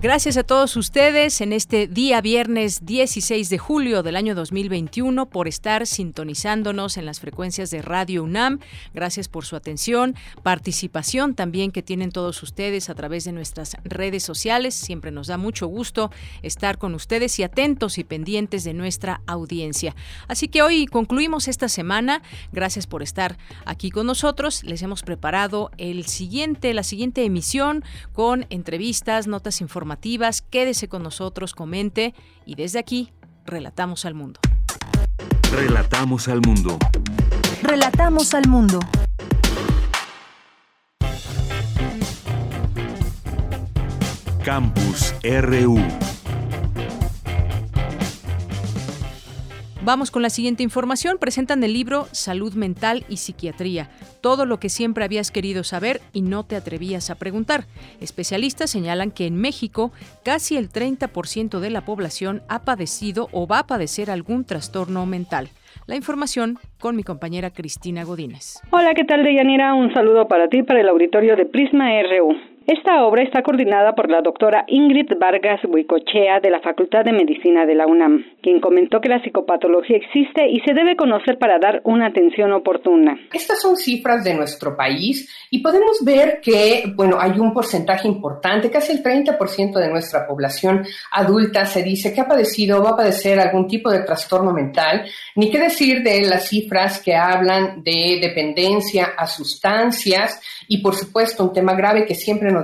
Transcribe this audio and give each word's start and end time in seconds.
Gracias 0.00 0.36
a 0.36 0.44
todos 0.44 0.76
ustedes 0.76 1.40
en 1.40 1.52
este 1.52 1.88
día 1.88 2.20
viernes 2.20 2.86
16 2.86 3.48
de 3.48 3.58
julio 3.58 4.04
del 4.04 4.14
año 4.14 4.36
2021 4.36 5.26
por 5.26 5.48
estar 5.48 5.88
sintonizándonos 5.88 6.96
en 6.98 7.04
las 7.04 7.18
frecuencias 7.18 7.72
de 7.72 7.82
Radio 7.82 8.22
UNAM. 8.22 8.60
Gracias 8.94 9.26
por 9.26 9.44
su 9.44 9.56
atención, 9.56 10.14
participación 10.44 11.34
también 11.34 11.72
que 11.72 11.82
tienen 11.82 12.12
todos 12.12 12.40
ustedes 12.44 12.90
a 12.90 12.94
través 12.94 13.24
de 13.24 13.32
nuestras 13.32 13.76
redes 13.82 14.22
sociales. 14.22 14.76
Siempre 14.76 15.10
nos 15.10 15.26
da 15.26 15.36
mucho 15.36 15.66
gusto 15.66 16.12
estar 16.42 16.78
con 16.78 16.94
ustedes 16.94 17.36
y 17.40 17.42
atentos 17.42 17.98
y 17.98 18.04
pendientes 18.04 18.62
de 18.62 18.74
nuestra 18.74 19.22
audiencia. 19.26 19.96
Así 20.28 20.46
que 20.46 20.62
hoy 20.62 20.86
concluimos 20.86 21.48
esta 21.48 21.68
semana. 21.68 22.22
Gracias 22.52 22.86
por 22.86 23.02
estar 23.02 23.36
aquí 23.64 23.90
con 23.90 24.06
nosotros. 24.06 24.62
Les 24.62 24.80
hemos 24.82 25.02
preparado 25.02 25.72
el 25.76 26.06
siguiente, 26.06 26.72
la 26.72 26.84
siguiente 26.84 27.24
emisión 27.24 27.82
con 28.12 28.46
entrevistas, 28.48 29.26
notas 29.26 29.60
informativas 29.60 29.87
Quédese 30.50 30.88
con 30.88 31.02
nosotros, 31.02 31.54
comente 31.54 32.14
y 32.44 32.54
desde 32.54 32.78
aquí, 32.78 33.12
relatamos 33.44 34.04
al 34.04 34.14
mundo. 34.14 34.40
Relatamos 35.52 36.28
al 36.28 36.40
mundo. 36.40 36.78
Relatamos 37.62 38.34
al 38.34 38.48
mundo. 38.48 38.80
Campus 44.44 45.14
RU. 45.22 46.07
Vamos 49.88 50.10
con 50.10 50.20
la 50.20 50.28
siguiente 50.28 50.62
información. 50.62 51.16
Presentan 51.18 51.64
el 51.64 51.72
libro 51.72 52.08
Salud 52.12 52.52
Mental 52.52 53.04
y 53.08 53.16
Psiquiatría, 53.16 53.88
todo 54.20 54.44
lo 54.44 54.60
que 54.60 54.68
siempre 54.68 55.02
habías 55.02 55.30
querido 55.30 55.64
saber 55.64 56.02
y 56.12 56.20
no 56.20 56.44
te 56.44 56.56
atrevías 56.56 57.08
a 57.08 57.14
preguntar. 57.14 57.62
Especialistas 57.98 58.68
señalan 58.68 59.10
que 59.10 59.24
en 59.24 59.36
México 59.36 59.90
casi 60.26 60.58
el 60.58 60.68
30% 60.68 61.58
de 61.60 61.70
la 61.70 61.86
población 61.86 62.42
ha 62.50 62.66
padecido 62.66 63.28
o 63.32 63.46
va 63.46 63.60
a 63.60 63.66
padecer 63.66 64.10
algún 64.10 64.44
trastorno 64.44 65.06
mental. 65.06 65.48
La 65.86 65.96
información 65.96 66.58
con 66.78 66.94
mi 66.94 67.02
compañera 67.02 67.48
Cristina 67.48 68.04
Godínez. 68.04 68.60
Hola, 68.70 68.92
¿qué 68.92 69.04
tal, 69.04 69.24
Deyanira? 69.24 69.72
Un 69.72 69.94
saludo 69.94 70.28
para 70.28 70.48
ti, 70.48 70.64
para 70.64 70.82
el 70.82 70.88
auditorio 70.90 71.34
de 71.34 71.46
Prisma 71.46 71.88
RU. 72.02 72.36
Esta 72.68 73.02
obra 73.02 73.22
está 73.22 73.42
coordinada 73.42 73.94
por 73.94 74.10
la 74.10 74.20
doctora 74.20 74.66
Ingrid 74.68 75.12
Vargas 75.18 75.58
Huicochea 75.66 76.40
de 76.40 76.50
la 76.50 76.60
Facultad 76.60 77.02
de 77.02 77.12
Medicina 77.12 77.64
de 77.64 77.74
la 77.74 77.86
UNAM, 77.86 78.26
quien 78.42 78.60
comentó 78.60 79.00
que 79.00 79.08
la 79.08 79.22
psicopatología 79.22 79.96
existe 79.96 80.46
y 80.50 80.60
se 80.60 80.74
debe 80.74 80.94
conocer 80.94 81.38
para 81.38 81.58
dar 81.58 81.80
una 81.84 82.08
atención 82.08 82.52
oportuna. 82.52 83.18
Estas 83.32 83.62
son 83.62 83.74
cifras 83.78 84.22
de 84.22 84.34
nuestro 84.34 84.76
país 84.76 85.34
y 85.50 85.62
podemos 85.62 86.04
ver 86.04 86.42
que, 86.42 86.92
bueno, 86.94 87.16
hay 87.18 87.38
un 87.38 87.54
porcentaje 87.54 88.06
importante, 88.06 88.70
casi 88.70 88.92
el 88.92 89.02
30% 89.02 89.72
de 89.72 89.88
nuestra 89.88 90.26
población 90.26 90.84
adulta 91.12 91.64
se 91.64 91.82
dice 91.82 92.12
que 92.12 92.20
ha 92.20 92.28
padecido 92.28 92.80
o 92.80 92.82
va 92.82 92.90
a 92.90 92.96
padecer 92.96 93.40
algún 93.40 93.66
tipo 93.66 93.90
de 93.90 94.00
trastorno 94.00 94.52
mental, 94.52 95.06
ni 95.36 95.50
qué 95.50 95.58
decir 95.58 96.02
de 96.02 96.20
las 96.20 96.48
cifras 96.48 97.00
que 97.02 97.16
hablan 97.16 97.82
de 97.82 98.18
dependencia 98.20 99.14
a 99.16 99.26
sustancias 99.26 100.38
y, 100.68 100.82
por 100.82 100.94
supuesto, 100.94 101.44
un 101.44 101.54
tema 101.54 101.72
grave 101.72 102.04
que 102.04 102.14
siempre 102.14 102.50
nos 102.50 102.57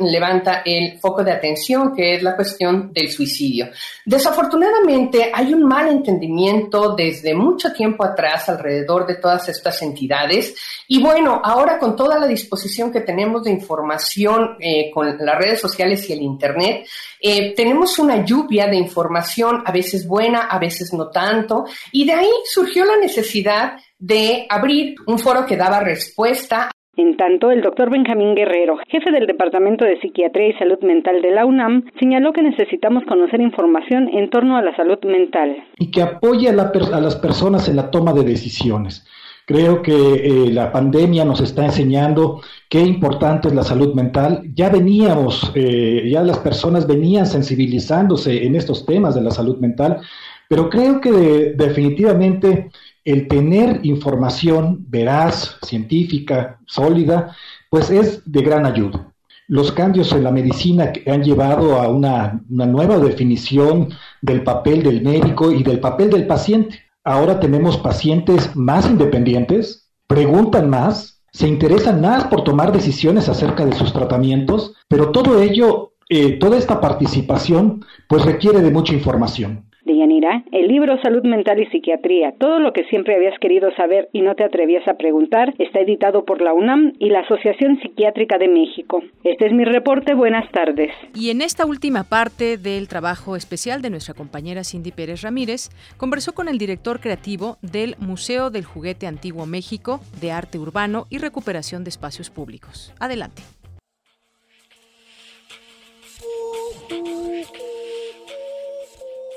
levanta 0.00 0.62
el 0.64 0.98
foco 0.98 1.22
de 1.22 1.32
atención, 1.32 1.94
que 1.94 2.14
es 2.14 2.22
la 2.22 2.36
cuestión 2.36 2.92
del 2.92 3.10
suicidio. 3.10 3.68
Desafortunadamente, 4.04 5.30
hay 5.32 5.52
un 5.52 5.64
mal 5.64 5.88
entendimiento 5.88 6.94
desde 6.94 7.34
mucho 7.34 7.72
tiempo 7.72 8.04
atrás 8.04 8.48
alrededor 8.48 9.06
de 9.06 9.16
todas 9.16 9.48
estas 9.48 9.80
entidades. 9.82 10.54
Y 10.88 11.00
bueno, 11.00 11.40
ahora 11.42 11.78
con 11.78 11.96
toda 11.96 12.18
la 12.18 12.26
disposición 12.26 12.92
que 12.92 13.00
tenemos 13.00 13.44
de 13.44 13.50
información 13.50 14.56
eh, 14.60 14.90
con 14.92 15.16
las 15.18 15.38
redes 15.38 15.60
sociales 15.60 16.08
y 16.08 16.12
el 16.12 16.22
Internet, 16.22 16.86
eh, 17.20 17.54
tenemos 17.54 17.98
una 17.98 18.24
lluvia 18.24 18.66
de 18.66 18.76
información, 18.76 19.62
a 19.64 19.72
veces 19.72 20.06
buena, 20.06 20.42
a 20.42 20.58
veces 20.58 20.92
no 20.92 21.08
tanto, 21.08 21.66
y 21.92 22.06
de 22.06 22.12
ahí 22.12 22.30
surgió 22.44 22.84
la 22.84 22.96
necesidad 22.98 23.78
de 23.98 24.46
abrir 24.48 24.96
un 25.06 25.18
foro 25.18 25.46
que 25.46 25.56
daba 25.56 25.80
respuesta 25.80 26.70
en 26.96 27.16
tanto, 27.16 27.50
el 27.50 27.62
doctor 27.62 27.90
Benjamín 27.90 28.34
Guerrero, 28.34 28.78
jefe 28.88 29.10
del 29.10 29.26
Departamento 29.26 29.84
de 29.84 30.00
Psiquiatría 30.00 30.48
y 30.48 30.52
Salud 30.54 30.78
Mental 30.80 31.20
de 31.20 31.30
la 31.30 31.44
UNAM, 31.44 31.84
señaló 31.98 32.32
que 32.32 32.42
necesitamos 32.42 33.04
conocer 33.04 33.40
información 33.40 34.08
en 34.08 34.30
torno 34.30 34.56
a 34.56 34.62
la 34.62 34.74
salud 34.76 34.98
mental. 35.04 35.56
Y 35.78 35.90
que 35.90 36.02
apoye 36.02 36.48
a, 36.48 36.52
las 36.52 37.16
personas 37.16 37.68
en 37.68 37.76
la 37.76 37.90
toma 37.90 38.12
de 38.12 38.24
decisiones. 38.24 39.06
Creo 39.44 39.82
que 39.82 39.92
eh, 39.92 40.52
la 40.52 40.72
pandemia 40.72 41.24
nos 41.24 41.40
está 41.40 41.64
enseñando 41.64 42.40
qué 42.68 42.80
importante 42.80 43.48
es 43.48 43.54
la 43.54 43.62
salud 43.62 43.94
mental. 43.94 44.42
Ya 44.54 44.70
veníamos, 44.70 45.52
eh, 45.54 46.08
ya 46.10 46.22
las 46.22 46.38
personas 46.38 46.86
venían 46.86 47.26
sensibilizándose 47.26 48.44
en 48.44 48.56
estos 48.56 48.84
temas 48.86 49.14
de 49.14 49.20
la 49.20 49.30
salud 49.30 49.58
mental, 49.58 50.00
pero 50.48 50.68
creo 50.68 51.00
que 51.00 51.10
definitivamente 51.56 52.70
el 53.06 53.28
tener 53.28 53.80
información 53.84 54.84
veraz, 54.88 55.56
científica, 55.62 56.58
sólida, 56.66 57.34
pues 57.70 57.88
es 57.88 58.20
de 58.30 58.42
gran 58.42 58.66
ayuda. 58.66 59.12
Los 59.46 59.70
cambios 59.70 60.10
en 60.10 60.24
la 60.24 60.32
medicina 60.32 60.92
han 61.06 61.22
llevado 61.22 61.80
a 61.80 61.88
una, 61.88 62.42
nueva 62.48 62.98
definición 62.98 63.90
del 64.20 64.42
papel 64.42 64.82
del 64.82 65.02
médico 65.02 65.52
y 65.52 65.62
del 65.62 65.78
papel 65.78 66.10
del 66.10 66.26
paciente. 66.26 66.80
Ahora 67.04 67.38
tenemos 67.38 67.78
pacientes 67.78 68.56
más 68.56 68.90
independientes, 68.90 69.88
preguntan 70.08 70.68
más, 70.68 71.22
se 71.32 71.46
interesan 71.46 72.00
más 72.00 72.24
por 72.24 72.42
tomar 72.42 72.72
decisiones 72.72 73.28
acerca 73.28 73.64
de 73.64 73.76
sus 73.76 73.92
tratamientos, 73.92 74.74
pero 74.88 75.12
todo 75.12 75.40
ello, 75.40 75.92
eh, 76.08 76.40
toda 76.40 76.58
esta 76.58 76.80
participación, 76.80 77.84
pues 78.08 78.24
requiere 78.24 78.62
de 78.62 78.72
mucha 78.72 78.94
información 78.94 79.66
de 79.86 79.96
Yanira, 79.96 80.44
el 80.52 80.68
libro 80.68 81.00
Salud 81.02 81.22
Mental 81.24 81.60
y 81.60 81.66
Psiquiatría, 81.66 82.32
todo 82.38 82.58
lo 82.58 82.72
que 82.72 82.84
siempre 82.84 83.14
habías 83.14 83.38
querido 83.38 83.70
saber 83.76 84.08
y 84.12 84.20
no 84.20 84.34
te 84.34 84.44
atrevías 84.44 84.86
a 84.86 84.94
preguntar, 84.94 85.54
está 85.58 85.80
editado 85.80 86.24
por 86.24 86.42
la 86.42 86.52
UNAM 86.52 86.92
y 86.98 87.08
la 87.08 87.20
Asociación 87.20 87.78
Psiquiátrica 87.80 88.38
de 88.38 88.48
México. 88.48 89.02
Este 89.24 89.46
es 89.46 89.52
mi 89.52 89.64
reporte, 89.64 90.14
buenas 90.14 90.50
tardes. 90.50 90.90
Y 91.14 91.30
en 91.30 91.40
esta 91.40 91.64
última 91.64 92.04
parte 92.04 92.58
del 92.58 92.88
trabajo 92.88 93.36
especial 93.36 93.80
de 93.80 93.90
nuestra 93.90 94.14
compañera 94.14 94.64
Cindy 94.64 94.92
Pérez 94.92 95.22
Ramírez, 95.22 95.70
conversó 95.96 96.34
con 96.34 96.48
el 96.48 96.58
director 96.58 97.00
creativo 97.00 97.56
del 97.62 97.94
Museo 97.98 98.50
del 98.50 98.64
Juguete 98.64 99.06
Antiguo 99.06 99.46
México 99.46 100.00
de 100.20 100.32
Arte 100.32 100.58
Urbano 100.58 101.06
y 101.10 101.18
Recuperación 101.18 101.84
de 101.84 101.90
Espacios 101.90 102.30
Públicos. 102.30 102.92
Adelante. 102.98 103.42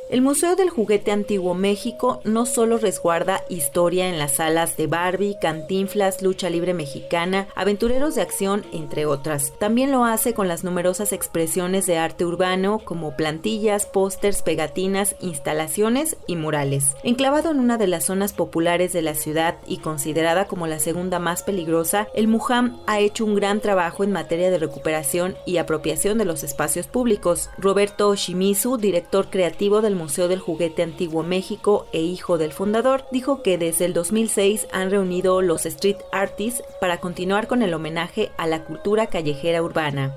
El 0.10 0.24
Museo 0.24 0.56
del 0.56 0.72
Juguete 0.72 1.12
Antiguo 1.12 1.54
México 1.54 2.20
no 2.24 2.48
solo 2.48 2.80
resguarda 2.80 3.44
historia 3.48 4.10
en 4.10 4.18
las 4.18 4.38
salas 4.38 4.76
de 4.76 4.88
Barbie, 4.88 5.38
Cantinflas, 5.40 6.24
Lucha 6.24 6.50
Libre 6.50 6.74
Mexicana, 6.74 7.48
Aventureros 7.54 8.16
de 8.16 8.24
Acción, 8.24 8.66
entre 8.72 9.06
otras. 9.06 9.54
También 9.60 9.92
lo 9.92 10.06
hace 10.06 10.34
con 10.34 10.48
las 10.48 10.64
numerosas 10.64 11.14
expresiones 11.14 11.86
de 11.86 12.00
arte 12.00 12.26
urbano 12.26 12.80
como 12.80 13.16
plantillas, 13.16 13.86
pósters, 13.86 14.42
pegatinas, 14.42 15.16
instalaciones 15.22 16.18
y 16.26 16.38
murales. 16.38 16.96
Enclavado 17.04 17.52
en 17.52 17.60
una 17.60 17.78
de 17.78 17.86
las 17.86 18.06
zonas 18.06 18.34
populares 18.34 18.94
de 18.94 19.04
la 19.04 19.14
ciudad 19.14 19.58
y 19.68 19.78
considerada 19.78 20.46
como 20.46 20.66
la 20.66 20.80
segunda 20.80 21.20
más 21.20 21.44
peligrosa, 21.44 22.08
el 22.16 22.28
MUJAM 22.28 22.80
ha 22.88 23.00
hecho 23.00 23.26
un 23.26 23.36
gran 23.36 23.60
trabajo 23.60 24.04
en 24.04 24.12
materia 24.12 24.50
de 24.50 24.58
recuperación 24.58 25.36
y 25.46 25.58
apropiación 25.58 26.18
de 26.18 26.26
los 26.26 26.44
espacios 26.44 26.88
públicos. 26.88 27.52
Roberto 27.60 28.16
Shimizu, 28.16 28.78
director 28.78 29.30
creativo 29.30 29.82
del 29.82 29.99
Museo 30.00 30.28
del 30.28 30.40
Juguete 30.40 30.82
Antiguo 30.82 31.22
México 31.22 31.86
e 31.94 32.02
hijo 32.02 32.40
del 32.40 32.54
fundador, 32.54 33.06
dijo 33.12 33.44
que 33.44 33.60
desde 33.60 33.86
el 33.86 33.94
2006 33.94 34.68
han 34.72 34.90
reunido 34.90 35.44
los 35.44 35.68
street 35.68 35.98
artists 36.12 36.64
para 36.82 37.00
continuar 37.00 37.48
con 37.48 37.62
el 37.62 37.76
homenaje 37.76 38.32
a 38.38 38.48
la 38.48 38.64
cultura 38.64 39.08
callejera 39.08 39.62
urbana. 39.62 40.16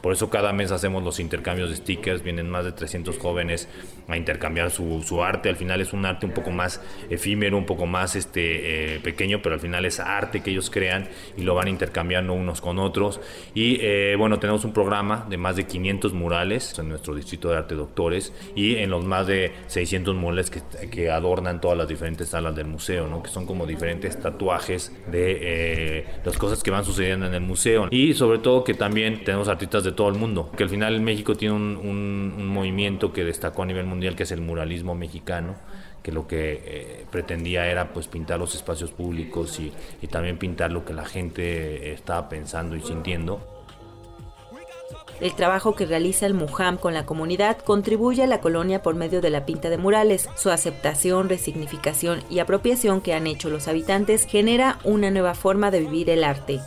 Por 0.00 0.12
eso 0.12 0.30
cada 0.30 0.52
mes 0.52 0.72
hacemos 0.72 1.02
los 1.02 1.20
intercambios 1.20 1.70
de 1.70 1.76
stickers, 1.76 2.22
vienen 2.22 2.50
más 2.50 2.64
de 2.64 2.72
300 2.72 3.18
jóvenes 3.18 3.68
a 4.08 4.16
intercambiar 4.16 4.70
su, 4.70 5.02
su 5.02 5.22
arte. 5.22 5.48
Al 5.48 5.56
final 5.56 5.80
es 5.80 5.92
un 5.92 6.04
arte 6.04 6.26
un 6.26 6.32
poco 6.32 6.50
más 6.50 6.80
efímero, 7.08 7.56
un 7.56 7.66
poco 7.66 7.86
más 7.86 8.16
este, 8.16 8.96
eh, 8.96 9.00
pequeño, 9.00 9.40
pero 9.42 9.54
al 9.54 9.60
final 9.60 9.84
es 9.84 10.00
arte 10.00 10.42
que 10.42 10.50
ellos 10.50 10.70
crean 10.70 11.08
y 11.36 11.42
lo 11.42 11.54
van 11.54 11.68
intercambiando 11.68 12.32
unos 12.32 12.60
con 12.60 12.78
otros. 12.78 13.20
Y 13.54 13.78
eh, 13.80 14.16
bueno, 14.18 14.38
tenemos 14.38 14.64
un 14.64 14.72
programa 14.72 15.26
de 15.28 15.36
más 15.36 15.56
de 15.56 15.66
500 15.66 16.12
murales 16.12 16.76
en 16.78 16.88
nuestro 16.88 17.14
distrito 17.14 17.50
de 17.50 17.56
arte 17.56 17.74
doctores 17.74 18.32
y 18.54 18.76
en 18.76 18.90
los 18.90 19.04
más 19.04 19.26
de 19.26 19.52
600 19.68 20.14
murales 20.14 20.50
que, 20.50 20.62
que 20.88 21.10
adornan 21.10 21.60
todas 21.60 21.78
las 21.78 21.88
diferentes 21.88 22.28
salas 22.28 22.54
del 22.56 22.66
museo, 22.66 23.06
¿no? 23.06 23.22
que 23.22 23.30
son 23.30 23.46
como 23.46 23.66
diferentes 23.66 24.20
tatuajes 24.20 24.92
de 25.10 25.38
eh, 25.40 26.06
las 26.24 26.36
cosas 26.38 26.62
que 26.62 26.70
van 26.70 26.84
sucediendo 26.84 27.26
en 27.26 27.34
el 27.34 27.40
museo. 27.40 27.88
Y 27.90 28.14
sobre 28.14 28.38
todo 28.38 28.64
que 28.64 28.74
también 28.74 29.24
tenemos 29.24 29.48
artistas 29.48 29.75
de 29.84 29.92
todo 29.92 30.08
el 30.08 30.14
mundo, 30.14 30.50
que 30.56 30.62
al 30.62 30.68
final 30.68 31.00
México 31.00 31.34
tiene 31.34 31.54
un, 31.54 32.48
movimiento 32.48 33.12
que 33.12 33.24
destacó 33.24 33.62
a 33.62 33.66
nivel 33.66 33.86
mundial, 33.86 34.16
que 34.16 34.22
es 34.22 34.32
el 34.32 34.40
muralismo 34.40 34.94
mexicano, 34.94 35.54
que 36.02 36.12
lo 36.12 36.26
que 36.26 36.62
eh, 36.64 37.06
pretendía 37.10 37.66
era 37.66 37.92
pues 37.92 38.06
pintar 38.06 38.38
los 38.38 38.54
espacios 38.54 38.90
públicos 38.92 39.58
y, 39.60 39.72
y 40.00 40.06
también 40.06 40.38
pintar 40.38 40.72
lo 40.72 40.84
que 40.84 40.94
la 40.94 41.04
gente 41.04 41.92
estaba 41.92 42.28
pensando 42.28 42.76
y 42.76 42.80
sintiendo. 42.80 43.56
El 45.20 45.34
trabajo 45.34 45.74
que 45.74 45.86
realiza 45.86 46.26
el 46.26 46.34
MUJAM 46.34 46.76
con 46.76 46.92
la 46.92 47.06
comunidad 47.06 47.58
contribuye 47.58 48.22
a 48.22 48.26
la 48.26 48.40
colonia 48.40 48.82
por 48.82 48.94
medio 48.94 49.22
de 49.22 49.30
la 49.30 49.46
pinta 49.46 49.70
de 49.70 49.78
murales. 49.78 50.28
Su 50.36 50.50
aceptación, 50.50 51.30
resignificación 51.30 52.20
y 52.28 52.40
apropiación 52.40 53.00
que 53.00 53.14
han 53.14 53.26
hecho 53.26 53.48
los 53.48 53.66
habitantes 53.66 54.26
genera 54.26 54.78
una 54.84 55.10
nueva 55.10 55.34
forma 55.34 55.70
de 55.70 55.80
vivir 55.80 56.10
el 56.10 56.22
arte. 56.22 56.60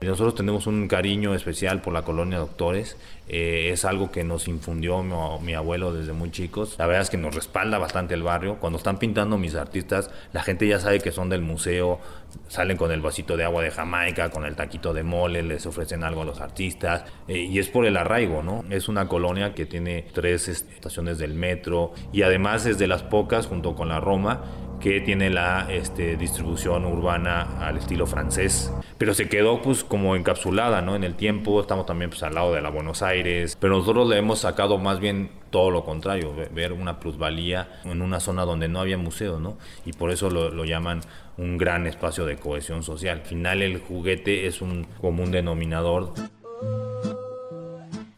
Nosotros 0.00 0.36
tenemos 0.36 0.68
un 0.68 0.86
cariño 0.86 1.34
especial 1.34 1.82
por 1.82 1.92
la 1.92 2.02
colonia 2.02 2.38
Doctores. 2.38 2.96
Eh, 3.26 3.70
es 3.72 3.84
algo 3.84 4.12
que 4.12 4.22
nos 4.22 4.46
infundió 4.46 5.02
mi, 5.02 5.54
abuelo 5.54 5.92
desde 5.92 6.12
muy 6.12 6.30
chicos. 6.30 6.76
La 6.78 6.86
verdad 6.86 7.02
es 7.02 7.10
que 7.10 7.16
nos 7.16 7.34
respalda 7.34 7.78
bastante 7.78 8.14
el 8.14 8.22
barrio. 8.22 8.58
Cuando 8.60 8.78
están 8.78 8.98
pintando 8.98 9.38
mis 9.38 9.56
artistas, 9.56 10.10
la 10.32 10.44
gente 10.44 10.68
ya 10.68 10.78
sabe 10.78 11.00
que 11.00 11.10
son 11.10 11.28
del 11.28 11.42
museo. 11.42 11.98
Salen 12.46 12.76
con 12.76 12.92
el 12.92 13.00
vasito 13.00 13.36
de 13.36 13.44
agua 13.44 13.62
de 13.62 13.72
Jamaica, 13.72 14.30
con 14.30 14.44
el 14.44 14.54
taquito 14.54 14.94
de 14.94 15.02
mole, 15.02 15.42
les 15.42 15.66
ofrecen 15.66 16.04
algo 16.04 16.22
a 16.22 16.24
los 16.24 16.40
artistas. 16.40 17.04
Eh, 17.26 17.38
y 17.38 17.58
es 17.58 17.68
por 17.68 17.84
el 17.84 17.96
arraigo, 17.96 18.44
¿no? 18.44 18.64
Es 18.70 18.88
una 18.88 19.08
colonia 19.08 19.52
que 19.52 19.66
tiene 19.66 20.06
tres 20.12 20.46
estaciones 20.46 21.18
del 21.18 21.34
metro 21.34 21.92
y 22.12 22.22
además 22.22 22.66
es 22.66 22.78
de 22.78 22.86
las 22.86 23.02
pocas, 23.02 23.46
junto 23.46 23.74
con 23.74 23.88
la 23.88 23.98
Roma, 23.98 24.44
que 24.80 25.00
tiene 25.00 25.30
la 25.30 25.66
este, 25.70 26.16
distribución 26.16 26.84
urbana 26.84 27.66
al 27.66 27.78
estilo 27.78 28.06
francés, 28.06 28.72
pero 28.96 29.14
se 29.14 29.28
quedó 29.28 29.60
pues 29.62 29.84
como 29.84 30.16
encapsulada 30.16 30.82
¿no? 30.82 30.96
en 30.96 31.04
el 31.04 31.14
tiempo, 31.14 31.60
estamos 31.60 31.86
también 31.86 32.10
pues, 32.10 32.22
al 32.22 32.34
lado 32.34 32.54
de 32.54 32.60
la 32.60 32.70
Buenos 32.70 33.02
Aires, 33.02 33.56
pero 33.60 33.76
nosotros 33.76 34.08
le 34.08 34.18
hemos 34.18 34.40
sacado 34.40 34.78
más 34.78 35.00
bien 35.00 35.30
todo 35.50 35.70
lo 35.70 35.84
contrario, 35.84 36.34
ver 36.54 36.72
una 36.72 37.00
plusvalía 37.00 37.80
en 37.84 38.02
una 38.02 38.20
zona 38.20 38.44
donde 38.44 38.68
no 38.68 38.80
había 38.80 38.98
museo, 38.98 39.40
¿no? 39.40 39.58
y 39.84 39.92
por 39.92 40.10
eso 40.10 40.30
lo, 40.30 40.50
lo 40.50 40.64
llaman 40.64 41.00
un 41.38 41.56
gran 41.56 41.86
espacio 41.86 42.26
de 42.26 42.36
cohesión 42.36 42.82
social. 42.82 43.18
Al 43.20 43.24
final 43.24 43.62
el 43.62 43.78
juguete 43.78 44.46
es 44.46 44.60
un 44.60 44.84
común 45.00 45.30
denominador. 45.30 46.12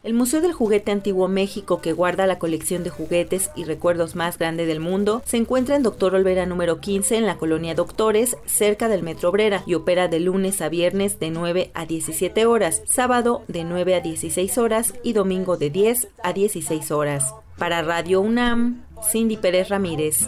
El 0.03 0.15
Museo 0.15 0.41
del 0.41 0.51
Juguete 0.51 0.91
Antiguo 0.91 1.27
México, 1.27 1.79
que 1.79 1.93
guarda 1.93 2.25
la 2.25 2.39
colección 2.39 2.83
de 2.83 2.89
juguetes 2.89 3.51
y 3.55 3.65
recuerdos 3.65 4.15
más 4.15 4.39
grande 4.39 4.65
del 4.65 4.79
mundo, 4.79 5.21
se 5.25 5.37
encuentra 5.37 5.75
en 5.75 5.83
Doctor 5.83 6.15
Olvera 6.15 6.47
número 6.47 6.79
15 6.79 7.17
en 7.17 7.27
la 7.27 7.37
colonia 7.37 7.75
Doctores, 7.75 8.35
cerca 8.47 8.87
del 8.87 9.03
Metro 9.03 9.29
Obrera, 9.29 9.61
y 9.67 9.75
opera 9.75 10.07
de 10.07 10.19
lunes 10.19 10.59
a 10.63 10.69
viernes 10.69 11.19
de 11.19 11.29
9 11.29 11.69
a 11.75 11.85
17 11.85 12.47
horas, 12.47 12.81
sábado 12.87 13.43
de 13.47 13.63
9 13.63 13.93
a 13.93 13.99
16 13.99 14.57
horas 14.57 14.95
y 15.03 15.13
domingo 15.13 15.57
de 15.57 15.69
10 15.69 16.07
a 16.23 16.33
16 16.33 16.89
horas. 16.89 17.35
Para 17.59 17.83
Radio 17.83 18.21
UNAM, 18.21 18.83
Cindy 19.07 19.37
Pérez 19.37 19.69
Ramírez. 19.69 20.27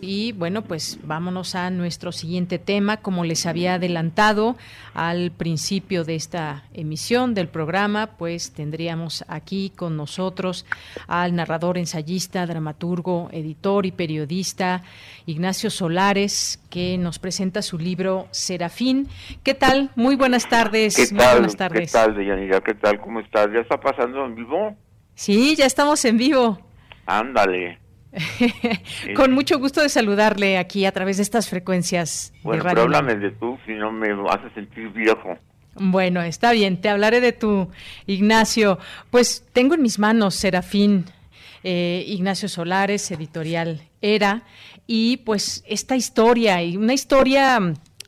Y 0.00 0.32
bueno, 0.32 0.62
pues 0.62 0.98
vámonos 1.02 1.54
a 1.54 1.70
nuestro 1.70 2.12
siguiente 2.12 2.58
tema. 2.58 2.98
Como 2.98 3.24
les 3.24 3.46
había 3.46 3.74
adelantado 3.74 4.56
al 4.94 5.30
principio 5.30 6.04
de 6.04 6.14
esta 6.14 6.64
emisión 6.74 7.34
del 7.34 7.48
programa, 7.48 8.08
pues 8.18 8.52
tendríamos 8.52 9.24
aquí 9.28 9.72
con 9.74 9.96
nosotros 9.96 10.66
al 11.06 11.34
narrador, 11.34 11.78
ensayista, 11.78 12.46
dramaturgo, 12.46 13.28
editor 13.32 13.86
y 13.86 13.92
periodista 13.92 14.82
Ignacio 15.26 15.70
Solares, 15.70 16.60
que 16.68 16.98
nos 16.98 17.18
presenta 17.18 17.62
su 17.62 17.78
libro 17.78 18.26
Serafín. 18.30 19.08
¿Qué 19.42 19.54
tal? 19.54 19.90
Muy 19.94 20.16
buenas 20.16 20.48
tardes. 20.48 20.96
¿Qué 20.96 21.16
tal? 21.16 21.38
buenas 21.38 21.56
tardes. 21.56 21.92
¿Qué 21.92 21.98
tal, 21.98 22.14
Deyanira? 22.14 22.60
¿Qué 22.60 22.74
tal? 22.74 23.00
¿Cómo 23.00 23.20
estás? 23.20 23.48
¿Ya 23.52 23.60
está 23.60 23.78
pasando 23.78 24.26
en 24.26 24.34
vivo? 24.34 24.76
Sí, 25.14 25.56
ya 25.56 25.66
estamos 25.66 26.04
en 26.04 26.18
vivo. 26.18 26.58
Ándale. 27.06 27.81
Con 29.16 29.32
mucho 29.32 29.58
gusto 29.58 29.80
de 29.82 29.88
saludarle 29.88 30.58
aquí 30.58 30.84
a 30.84 30.92
través 30.92 31.16
de 31.16 31.22
estas 31.22 31.48
frecuencias. 31.48 32.32
Bueno, 32.42 32.64
pero 32.68 32.82
háblame 32.82 33.16
de 33.16 33.30
tú, 33.30 33.58
si 33.66 33.72
no 33.72 33.90
me 33.90 34.08
hace 34.30 34.50
sentir 34.54 34.88
viejo. 34.90 35.38
Bueno, 35.74 36.20
está 36.22 36.52
bien, 36.52 36.80
te 36.80 36.90
hablaré 36.90 37.20
de 37.20 37.32
tu 37.32 37.70
Ignacio. 38.06 38.78
Pues 39.10 39.46
tengo 39.52 39.74
en 39.74 39.82
mis 39.82 39.98
manos 39.98 40.34
Serafín, 40.34 41.06
eh, 41.64 42.04
Ignacio 42.06 42.48
Solares, 42.48 43.10
editorial 43.10 43.80
Era, 44.02 44.42
y 44.86 45.18
pues 45.18 45.64
esta 45.66 45.96
historia, 45.96 46.62
y 46.62 46.76
una 46.76 46.92
historia, 46.92 47.58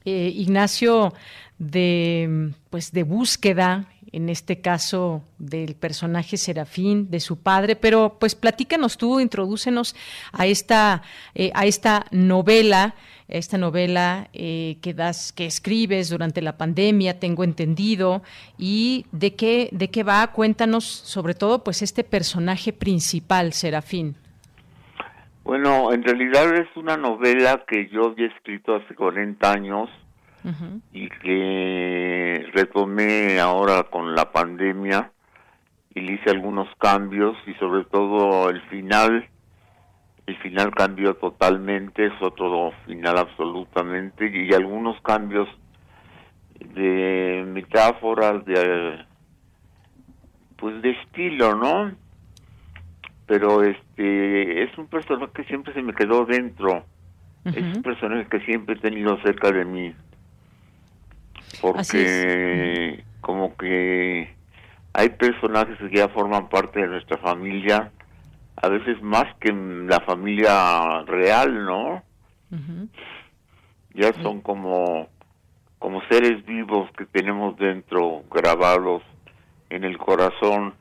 eh, 0.04 0.32
Ignacio, 0.34 1.14
de 1.58 2.50
pues 2.68 2.92
de 2.92 3.04
búsqueda 3.04 3.86
en 4.14 4.28
este 4.28 4.61
caso 4.61 5.22
del 5.38 5.75
personaje 5.75 6.37
Serafín, 6.37 7.11
de 7.11 7.19
su 7.19 7.43
padre, 7.43 7.75
pero 7.75 8.16
pues 8.20 8.37
platícanos 8.37 8.96
tú, 8.96 9.19
introdúcenos 9.19 9.96
a 10.32 10.46
esta, 10.46 11.02
eh, 11.34 11.50
a 11.52 11.66
esta 11.66 12.06
novela, 12.12 12.94
esta 13.26 13.58
novela 13.58 14.28
eh, 14.32 14.77
que 14.82 14.94
das, 14.94 15.32
que 15.32 15.46
escribes 15.46 16.10
durante 16.10 16.43
la 16.43 16.56
pandemia, 16.56 17.19
tengo 17.19 17.43
entendido, 17.43 18.22
y 18.56 19.06
de 19.10 19.34
qué, 19.34 19.69
de 19.72 19.91
qué 19.91 20.05
va, 20.05 20.24
cuéntanos 20.29 20.84
sobre 20.84 21.34
todo 21.34 21.65
pues 21.65 21.82
este 21.82 22.05
personaje 22.05 22.72
principal, 22.72 23.53
Serafín. 23.53 24.15
Bueno, 25.43 25.93
en 25.93 26.05
realidad 26.05 26.55
es 26.55 26.69
una 26.77 26.96
novela 26.96 27.65
que 27.67 27.88
yo 27.88 28.06
había 28.10 28.29
escrito 28.29 28.77
hace 28.77 28.94
40 28.94 29.50
años 29.50 29.91
y 30.93 31.08
que 31.08 32.46
retomé 32.53 33.41
ahora 33.41 33.84
con 33.84 34.15
la 34.15 34.31
pandemia 34.31 35.10
y 35.94 36.01
le 36.01 36.13
hice 36.15 36.31
algunos 36.31 36.69
cambios 36.79 37.36
y 37.46 37.55
sobre 37.55 37.84
todo 37.84 38.51
el 38.51 38.60
final 38.69 39.27
el 40.27 40.36
final 40.39 40.74
cambió 40.74 41.15
totalmente 41.15 42.06
es 42.06 42.13
otro 42.20 42.72
final 42.86 43.19
absolutamente 43.19 44.31
y 44.34 44.53
algunos 44.53 45.01
cambios 45.01 45.48
de 46.74 47.44
metáforas 47.46 48.44
de 48.44 49.03
pues 50.56 50.82
de 50.82 50.91
estilo 50.91 51.55
no 51.55 51.93
pero 53.27 53.63
este 53.63 54.63
es 54.63 54.77
un 54.77 54.89
personaje 54.89 55.32
que 55.34 55.44
siempre 55.44 55.72
se 55.72 55.81
me 55.81 55.94
quedó 55.94 56.27
dentro. 56.27 56.84
Es 57.46 57.77
un 57.77 57.82
personaje 57.82 58.27
que 58.29 58.41
siempre 58.41 58.74
he 58.74 58.79
tenido 58.79 59.19
cerca 59.22 59.51
de 59.51 59.65
mí 59.65 59.94
porque 61.61 63.05
como 63.20 63.56
que 63.56 64.34
hay 64.93 65.08
personajes 65.11 65.77
que 65.79 65.96
ya 65.96 66.08
forman 66.08 66.49
parte 66.49 66.81
de 66.81 66.89
nuestra 66.89 67.19
familia, 67.19 67.91
a 68.56 68.69
veces 68.69 69.01
más 69.03 69.27
que 69.41 69.53
la 69.53 70.01
familia 70.01 71.03
real, 71.06 71.65
¿no? 71.65 72.03
Ya 73.94 74.13
son 74.23 74.41
como 74.41 75.08
como 75.79 76.01
seres 76.08 76.44
vivos 76.46 76.91
que 76.96 77.05
tenemos 77.05 77.58
dentro 77.58 78.23
grabados 78.31 79.03
en 79.69 79.84
el 79.84 79.99
corazón 79.99 80.75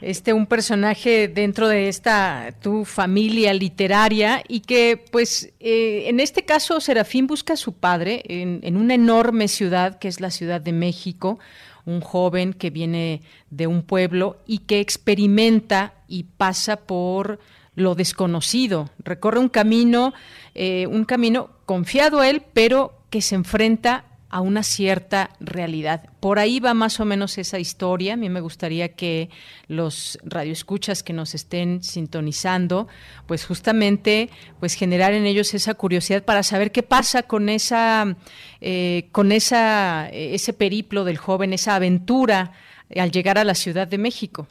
este 0.00 0.32
un 0.32 0.46
personaje 0.46 1.28
dentro 1.28 1.68
de 1.68 1.88
esta 1.88 2.54
tu 2.60 2.84
familia 2.84 3.52
literaria 3.52 4.42
y 4.46 4.60
que 4.60 5.02
pues 5.10 5.52
eh, 5.60 6.04
en 6.06 6.20
este 6.20 6.44
caso 6.44 6.80
Serafín 6.80 7.26
busca 7.26 7.54
a 7.54 7.56
su 7.56 7.72
padre 7.72 8.22
en, 8.28 8.60
en, 8.62 8.76
una 8.76 8.94
enorme 8.94 9.48
ciudad 9.48 9.98
que 9.98 10.08
es 10.08 10.20
la 10.20 10.30
Ciudad 10.30 10.60
de 10.60 10.72
México, 10.72 11.38
un 11.84 12.00
joven 12.00 12.52
que 12.52 12.70
viene 12.70 13.22
de 13.50 13.66
un 13.66 13.82
pueblo 13.82 14.38
y 14.46 14.58
que 14.58 14.80
experimenta 14.80 15.94
y 16.06 16.24
pasa 16.24 16.76
por 16.76 17.40
lo 17.78 17.94
desconocido, 17.94 18.90
recorre 18.98 19.38
un 19.38 19.48
camino, 19.48 20.12
eh, 20.54 20.86
un 20.88 21.04
camino 21.04 21.50
confiado 21.64 22.20
a 22.20 22.28
él, 22.28 22.42
pero 22.52 22.92
que 23.08 23.22
se 23.22 23.36
enfrenta 23.36 24.04
a 24.30 24.40
una 24.40 24.62
cierta 24.62 25.30
realidad. 25.40 26.10
Por 26.20 26.38
ahí 26.38 26.60
va 26.60 26.74
más 26.74 27.00
o 27.00 27.04
menos 27.04 27.38
esa 27.38 27.58
historia. 27.58 28.14
A 28.14 28.16
mí 28.16 28.28
me 28.28 28.40
gustaría 28.40 28.94
que 28.94 29.30
los 29.68 30.18
radioescuchas 30.22 31.02
que 31.02 31.12
nos 31.12 31.34
estén 31.34 31.82
sintonizando, 31.82 32.88
pues 33.26 33.46
justamente, 33.46 34.28
pues 34.60 34.74
generar 34.74 35.14
en 35.14 35.24
ellos 35.24 35.54
esa 35.54 35.74
curiosidad 35.74 36.24
para 36.24 36.42
saber 36.42 36.72
qué 36.72 36.82
pasa 36.82 37.22
con 37.22 37.48
esa, 37.48 38.16
eh, 38.60 39.08
con 39.12 39.32
esa, 39.32 40.08
ese 40.10 40.52
periplo 40.52 41.04
del 41.04 41.16
joven, 41.16 41.52
esa 41.52 41.76
aventura 41.76 42.52
al 42.96 43.10
llegar 43.10 43.38
a 43.38 43.44
la 43.44 43.54
Ciudad 43.54 43.88
de 43.88 43.98
México. 43.98 44.46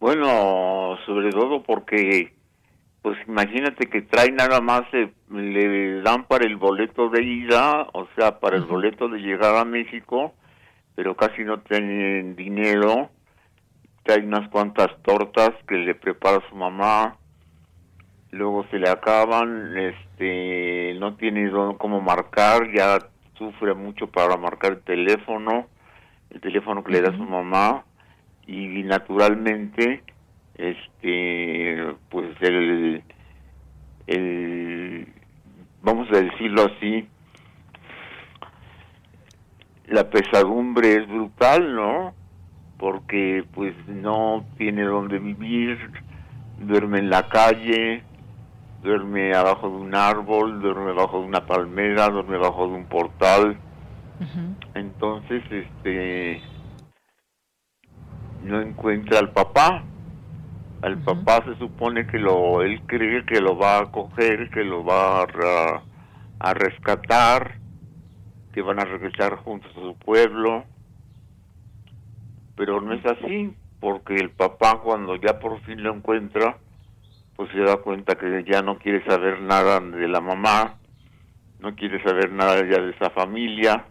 Bueno, 0.00 0.98
sobre 1.06 1.30
todo 1.30 1.62
porque 1.62 2.32
pues 3.02 3.18
imagínate 3.26 3.90
que 3.90 4.02
trae 4.02 4.30
nada 4.30 4.60
más, 4.60 4.82
eh, 4.92 5.12
le 5.28 6.02
dan 6.02 6.24
para 6.24 6.46
el 6.46 6.56
boleto 6.56 7.10
de 7.10 7.22
ida, 7.24 7.88
o 7.92 8.06
sea, 8.14 8.38
para 8.38 8.56
el 8.56 8.62
boleto 8.62 9.08
de 9.08 9.18
llegar 9.18 9.56
a 9.56 9.64
México, 9.64 10.34
pero 10.94 11.16
casi 11.16 11.42
no 11.42 11.60
tienen 11.60 12.36
dinero. 12.36 13.10
Trae 14.04 14.24
unas 14.24 14.48
cuantas 14.50 14.88
tortas 15.02 15.50
que 15.66 15.76
le 15.76 15.96
prepara 15.96 16.42
su 16.48 16.54
mamá, 16.54 17.16
luego 18.30 18.64
se 18.70 18.78
le 18.78 18.88
acaban, 18.88 19.76
este, 19.76 20.94
no 21.00 21.16
tiene 21.16 21.50
cómo 21.78 22.00
marcar, 22.00 22.72
ya 22.72 22.98
sufre 23.36 23.74
mucho 23.74 24.06
para 24.06 24.36
marcar 24.36 24.72
el 24.72 24.82
teléfono, 24.82 25.66
el 26.30 26.40
teléfono 26.40 26.84
que 26.84 26.92
le 26.92 27.00
da 27.00 27.10
su 27.16 27.24
mamá, 27.24 27.84
y 28.46 28.82
naturalmente 28.84 30.02
este 30.56 31.94
pues 32.10 32.30
el, 32.40 33.02
el 34.06 35.08
vamos 35.82 36.08
a 36.12 36.20
decirlo 36.20 36.66
así 36.66 37.08
la 39.86 40.08
pesadumbre 40.10 40.94
es 40.96 41.08
brutal 41.08 41.74
no 41.74 42.14
porque 42.78 43.44
pues 43.52 43.74
no 43.86 44.44
tiene 44.56 44.82
donde 44.82 45.18
vivir 45.18 45.78
duerme 46.58 46.98
en 46.98 47.10
la 47.10 47.28
calle 47.28 48.02
duerme 48.82 49.34
abajo 49.34 49.68
de 49.68 49.76
un 49.76 49.94
árbol 49.94 50.60
duerme 50.60 50.90
abajo 50.90 51.20
de 51.20 51.26
una 51.26 51.46
palmera 51.46 52.08
duerme 52.08 52.36
abajo 52.36 52.68
de 52.68 52.74
un 52.74 52.86
portal. 52.86 53.58
Entonces 54.74 55.42
este 55.50 56.40
no 58.44 58.60
encuentra 58.60 59.18
al 59.18 59.32
papá 59.32 59.84
al 60.82 60.98
papá 60.98 61.42
se 61.44 61.56
supone 61.58 62.06
que 62.06 62.18
lo 62.18 62.62
él 62.62 62.82
cree 62.86 63.24
que 63.24 63.40
lo 63.40 63.56
va 63.56 63.78
a 63.78 63.90
coger 63.90 64.50
que 64.50 64.64
lo 64.64 64.84
va 64.84 65.22
a, 65.22 65.82
a 66.40 66.54
rescatar 66.54 67.58
que 68.52 68.62
van 68.62 68.80
a 68.80 68.84
regresar 68.84 69.36
juntos 69.36 69.70
a 69.74 69.80
su 69.80 69.96
pueblo. 69.96 70.64
Pero 72.54 72.82
no 72.82 72.92
es 72.92 73.06
así 73.06 73.56
porque 73.80 74.14
el 74.14 74.30
papá 74.30 74.80
cuando 74.82 75.16
ya 75.16 75.38
por 75.38 75.60
fin 75.62 75.82
lo 75.82 75.94
encuentra 75.94 76.58
pues 77.36 77.50
se 77.52 77.60
da 77.60 77.78
cuenta 77.78 78.16
que 78.16 78.44
ya 78.44 78.60
no 78.60 78.78
quiere 78.78 79.02
saber 79.06 79.40
nada 79.40 79.80
de 79.80 80.06
la 80.06 80.20
mamá 80.20 80.74
no 81.60 81.74
quiere 81.74 82.02
saber 82.02 82.30
nada 82.30 82.56
ya 82.56 82.82
de 82.82 82.90
esa 82.90 83.08
familia 83.10 83.86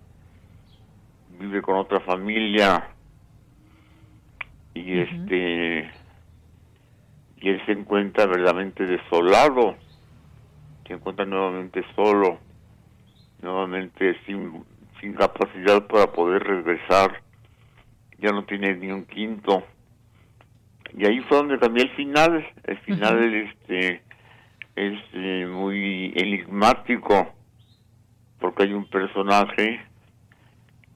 vive 1.42 1.62
con 1.62 1.76
otra 1.78 2.00
familia. 2.02 2.90
Y 4.74 5.00
este 5.00 5.90
y 7.42 7.50
él 7.50 7.62
se 7.66 7.72
encuentra 7.72 8.28
verdaderamente 8.28 8.86
desolado, 8.86 9.76
se 10.88 10.94
encuentra 10.94 11.26
nuevamente 11.26 11.84
solo, 11.96 12.40
nuevamente 13.42 14.16
sin, 14.26 14.64
sin 15.00 15.14
capacidad 15.14 15.88
para 15.88 16.12
poder 16.12 16.44
regresar, 16.44 17.22
ya 18.20 18.32
no 18.32 18.46
tiene 18.46 18.76
ni 18.76 18.92
un 18.92 19.06
quinto. 19.06 19.64
Y 20.96 21.06
ahí 21.06 21.20
fue 21.22 21.38
donde 21.38 21.58
también 21.58 21.88
el 21.88 21.96
final, 21.96 22.48
el 22.64 22.78
final 22.80 23.34
este 23.34 24.04
es 24.76 25.00
eh, 25.14 25.48
muy 25.50 26.14
enigmático, 26.16 27.34
porque 28.40 28.64
hay 28.64 28.74
un 28.74 28.88
personaje 28.88 29.82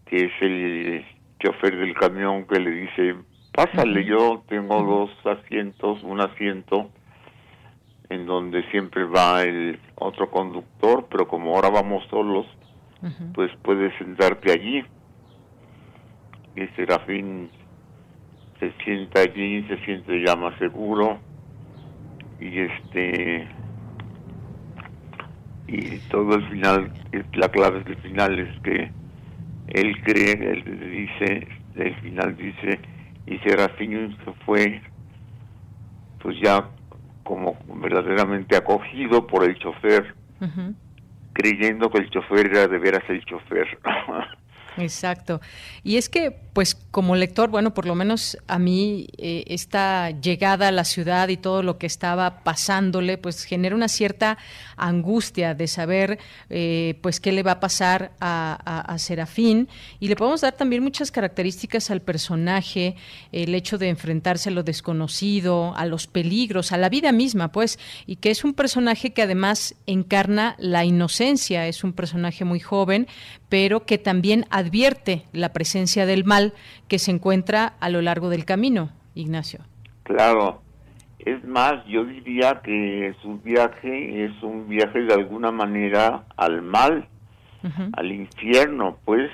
que 0.05 0.17
es 0.25 0.31
el 0.41 1.05
chofer 1.39 1.75
del 1.75 1.95
camión 1.95 2.45
que 2.45 2.59
le 2.59 2.69
dice 2.69 3.15
Pásale, 3.55 4.03
yo 4.03 4.43
tengo 4.49 4.83
dos 4.83 5.37
asientos, 5.37 6.03
un 6.03 6.19
asiento 6.19 6.89
en 8.09 8.25
donde 8.25 8.69
siempre 8.69 9.05
va 9.05 9.43
el 9.43 9.79
otro 9.95 10.29
conductor, 10.29 11.07
pero 11.09 11.25
como 11.25 11.55
ahora 11.55 11.69
vamos 11.69 12.03
solos, 12.09 12.45
pues 13.33 13.49
puedes 13.61 13.97
sentarte 13.97 14.51
allí. 14.51 14.83
Y 16.57 16.67
Serafín 16.75 17.49
se 18.59 18.73
sienta 18.83 19.21
allí, 19.21 19.63
se 19.69 19.77
siente 19.85 20.21
ya 20.21 20.35
más 20.35 20.57
seguro. 20.59 21.17
Y 22.41 22.59
este 22.59 23.47
y 25.67 25.97
todo 26.09 26.35
el 26.35 26.49
final, 26.49 26.91
la 27.33 27.47
clave 27.47 27.83
del 27.85 27.97
final 27.97 28.37
es 28.37 28.59
que 28.63 28.91
él 29.69 30.03
cree, 30.03 30.33
él 30.33 31.07
dice, 31.07 31.47
el 31.75 31.95
final 32.01 32.35
dice 32.35 32.94
y 33.27 33.37
Serafín 33.39 34.15
se 34.23 34.33
fue 34.45 34.81
pues 36.19 36.37
ya 36.41 36.69
como 37.23 37.57
verdaderamente 37.81 38.55
acogido 38.55 39.25
por 39.27 39.43
el 39.43 39.57
chofer, 39.57 40.15
creyendo 41.33 41.89
que 41.89 41.99
el 41.99 42.09
chofer 42.09 42.47
era 42.47 42.67
de 42.67 42.79
veras 42.79 43.03
el 43.09 43.23
chofer. 43.25 43.79
Exacto. 44.77 45.41
Y 45.83 45.97
es 45.97 46.09
que, 46.09 46.31
pues, 46.31 46.75
como 46.91 47.15
lector, 47.15 47.49
bueno, 47.49 47.73
por 47.73 47.85
lo 47.85 47.95
menos 47.95 48.37
a 48.47 48.59
mí 48.59 49.07
eh, 49.17 49.43
esta 49.47 50.11
llegada 50.11 50.67
a 50.67 50.71
la 50.71 50.83
ciudad 50.83 51.29
y 51.29 51.37
todo 51.37 51.63
lo 51.63 51.77
que 51.77 51.85
estaba 51.85 52.43
pasándole, 52.43 53.17
pues 53.17 53.43
genera 53.43 53.75
una 53.75 53.87
cierta 53.87 54.37
angustia 54.77 55.53
de 55.53 55.67
saber, 55.67 56.19
eh, 56.49 56.99
pues, 57.01 57.19
qué 57.19 57.31
le 57.31 57.43
va 57.43 57.51
a 57.51 57.59
pasar 57.59 58.11
a, 58.19 58.95
Serafín. 58.97 59.67
Y 59.99 60.07
le 60.07 60.15
podemos 60.15 60.41
dar 60.41 60.53
también 60.53 60.81
muchas 60.81 61.11
características 61.11 61.91
al 61.91 62.01
personaje, 62.01 62.95
el 63.31 63.53
hecho 63.53 63.77
de 63.77 63.89
enfrentarse 63.89 64.49
a 64.49 64.51
lo 64.51 64.63
desconocido, 64.63 65.75
a 65.75 65.85
los 65.85 66.07
peligros, 66.07 66.71
a 66.71 66.77
la 66.77 66.89
vida 66.89 67.11
misma, 67.11 67.51
pues, 67.51 67.77
y 68.05 68.17
que 68.17 68.31
es 68.31 68.43
un 68.43 68.53
personaje 68.53 69.13
que 69.13 69.21
además 69.21 69.75
encarna 69.85 70.55
la 70.57 70.85
inocencia, 70.85 71.67
es 71.67 71.83
un 71.83 71.93
personaje 71.93 72.45
muy 72.45 72.59
joven, 72.59 73.07
pero 73.55 73.85
que 73.85 73.97
también 73.97 74.43
advierte 74.49 75.23
la 75.31 75.53
presencia 75.53 76.05
del 76.05 76.25
mal 76.25 76.51
que 76.89 76.99
se 76.99 77.09
encuentra 77.09 77.75
a 77.79 77.87
lo 77.87 78.01
largo 78.01 78.27
del 78.27 78.43
camino, 78.43 78.89
Ignacio. 79.13 79.61
Claro, 80.03 80.61
es 81.19 81.41
más, 81.45 81.75
yo 81.85 82.03
diría 82.03 82.59
que 82.61 83.15
su 83.21 83.39
viaje 83.39 84.25
es 84.25 84.43
un 84.43 84.67
viaje 84.67 85.03
de 85.03 85.13
alguna 85.13 85.51
manera 85.51 86.25
al 86.35 86.63
mal, 86.63 87.07
al 87.93 88.11
infierno, 88.11 88.97
pues, 89.05 89.31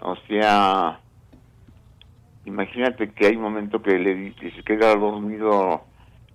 o 0.00 0.16
sea, 0.26 0.98
imagínate 2.46 3.10
que 3.10 3.28
hay 3.28 3.36
un 3.36 3.42
momento 3.42 3.80
que 3.80 3.96
le 3.96 4.34
que 4.34 4.50
se 4.50 4.64
queda 4.64 4.96
dormido 4.96 5.84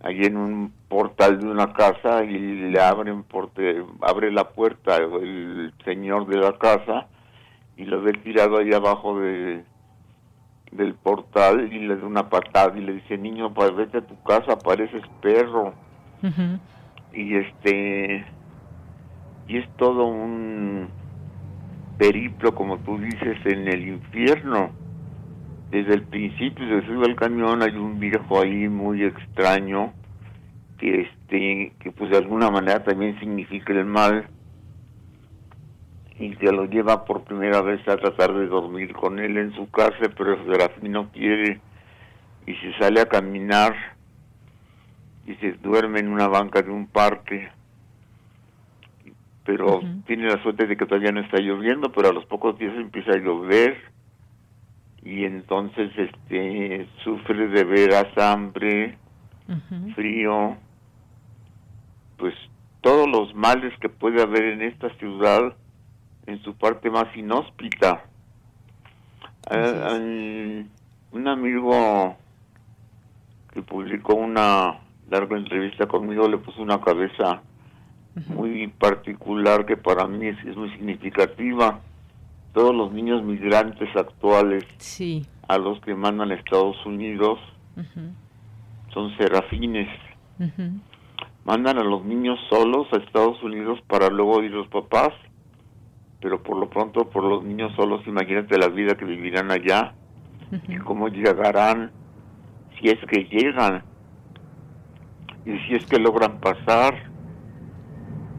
ahí 0.05 0.23
en 0.23 0.37
un 0.37 0.71
portal 0.87 1.39
de 1.39 1.47
una 1.47 1.73
casa 1.73 2.23
y 2.23 2.37
le 2.37 2.79
abren 2.79 3.23
porte, 3.23 3.83
abre 4.01 4.31
la 4.31 4.49
puerta 4.49 4.97
el 4.97 5.73
señor 5.83 6.27
de 6.27 6.37
la 6.37 6.57
casa 6.59 7.07
y 7.75 7.85
lo 7.85 8.01
ve 8.03 8.13
tirado 8.13 8.59
ahí 8.59 8.71
abajo 8.71 9.19
de 9.19 9.63
del 10.71 10.93
portal 10.93 11.71
y 11.71 11.79
le 11.79 11.95
da 11.95 12.05
una 12.05 12.29
patada 12.29 12.77
y 12.77 12.81
le 12.81 12.93
dice 12.93 13.17
niño 13.17 13.53
pues 13.53 13.73
vete 13.75 13.99
a 13.99 14.05
tu 14.05 14.21
casa 14.23 14.59
pareces 14.59 15.03
perro 15.21 15.73
y 17.13 17.35
este 17.35 18.25
y 19.47 19.57
es 19.57 19.69
todo 19.77 20.05
un 20.05 20.89
periplo 21.97 22.53
como 22.53 22.77
tú 22.79 22.97
dices 22.99 23.37
en 23.45 23.67
el 23.67 23.87
infierno 23.87 24.69
desde 25.75 25.95
el 25.95 26.03
principio 26.03 26.65
se 26.67 26.87
sube 26.87 27.05
al 27.05 27.17
camión 27.17 27.61
hay 27.61 27.75
un 27.75 27.99
viejo 27.99 28.41
ahí 28.41 28.69
muy 28.69 29.03
extraño 29.03 29.91
que 30.77 31.01
este 31.01 31.73
que 31.79 31.91
pues 31.91 32.11
de 32.11 32.17
alguna 32.17 32.49
manera 32.49 32.81
también 32.81 33.19
significa 33.19 33.73
el 33.73 33.85
mal 33.85 34.25
y 36.17 36.33
se 36.35 36.49
lo 36.53 36.63
lleva 36.63 37.03
por 37.03 37.25
primera 37.25 37.61
vez 37.61 37.85
a 37.89 37.97
tratar 37.97 38.33
de 38.33 38.47
dormir 38.47 38.93
con 38.93 39.19
él 39.19 39.35
en 39.35 39.53
su 39.53 39.69
casa 39.69 39.97
pero 40.17 40.41
Serafín 40.45 40.93
no 40.93 41.11
quiere 41.11 41.59
y 42.47 42.53
se 42.55 42.73
sale 42.79 43.01
a 43.01 43.07
caminar 43.07 43.75
y 45.27 45.35
se 45.35 45.53
duerme 45.53 45.99
en 45.99 46.07
una 46.07 46.27
banca 46.27 46.61
de 46.61 46.69
un 46.69 46.87
parque. 46.87 47.49
Pero 49.43 49.81
tiene 50.05 50.27
la 50.27 50.41
suerte 50.43 50.67
de 50.67 50.77
que 50.77 50.85
todavía 50.85 51.11
no 51.11 51.19
está 51.19 51.37
lloviendo 51.37 51.91
pero 51.91 52.09
a 52.09 52.13
los 52.13 52.25
pocos 52.27 52.57
días 52.57 52.73
empieza 52.77 53.11
a 53.11 53.17
llover 53.17 53.94
y 55.05 55.23
entonces 55.23 55.91
este 55.95 56.89
sufre 57.03 57.47
de 57.47 57.63
veras 57.63 58.17
hambre, 58.17 58.97
frío 59.93 60.57
pues 62.17 62.33
todos 62.81 63.07
los 63.09 63.33
males 63.35 63.73
que 63.79 63.89
puede 63.89 64.21
haber 64.21 64.43
en 64.45 64.61
esta 64.63 64.89
ciudad 64.97 65.55
en 66.25 66.41
su 66.43 66.55
parte 66.55 66.89
más 66.89 67.15
inhóspita. 67.15 68.03
Eh, 69.51 70.65
un 71.11 71.27
amigo 71.27 72.17
que 73.53 73.61
publicó 73.61 74.15
una 74.15 74.79
larga 75.09 75.37
entrevista 75.37 75.85
conmigo 75.87 76.27
le 76.27 76.39
puso 76.39 76.61
una 76.61 76.81
cabeza 76.81 77.41
muy 78.27 78.67
particular 78.67 79.65
que 79.65 79.77
para 79.77 80.07
mí 80.07 80.27
es, 80.27 80.55
muy 80.55 80.69
significativa. 80.71 81.79
Todos 82.55 82.73
los 82.73 82.93
niños 82.93 83.21
migrantes 83.21 83.93
actuales 83.97 84.63
a 85.49 85.57
los 85.57 85.77
que 85.81 85.93
mandan 85.93 86.31
a 86.31 86.35
Estados 86.35 86.77
Unidos 86.85 87.37
son 88.93 89.15
serafines. 89.17 89.89
Mandan 91.43 91.79
a 91.79 91.83
los 91.83 92.05
niños 92.05 92.39
solos 92.49 92.87
a 92.93 92.97
Estados 92.97 93.43
Unidos 93.43 93.79
para 93.87 94.07
luego 94.09 94.41
ir 94.41 94.51
los 94.51 94.69
papás, 94.69 95.09
pero 96.21 96.41
por 96.41 96.55
lo 96.55 96.69
pronto 96.69 97.09
por 97.09 97.25
los 97.25 97.43
niños 97.43 97.75
solos 97.75 98.07
imagínate 98.07 98.57
la 98.57 98.69
vida 98.69 98.95
que 98.95 99.03
vivirán 99.03 99.51
allá 99.51 99.93
y 100.69 100.77
cómo 100.77 101.09
llegarán 101.09 101.91
si 102.79 102.87
es 102.87 102.99
que 103.09 103.25
llegan 103.25 103.83
y 105.45 105.59
si 105.67 105.75
es 105.75 105.85
que 105.87 105.99
logran 105.99 106.39
pasar. 106.39 107.11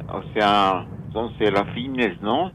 O 0.09 0.23
sea, 0.33 0.87
son 1.13 1.37
serafines, 1.37 2.19
¿no? 2.23 2.51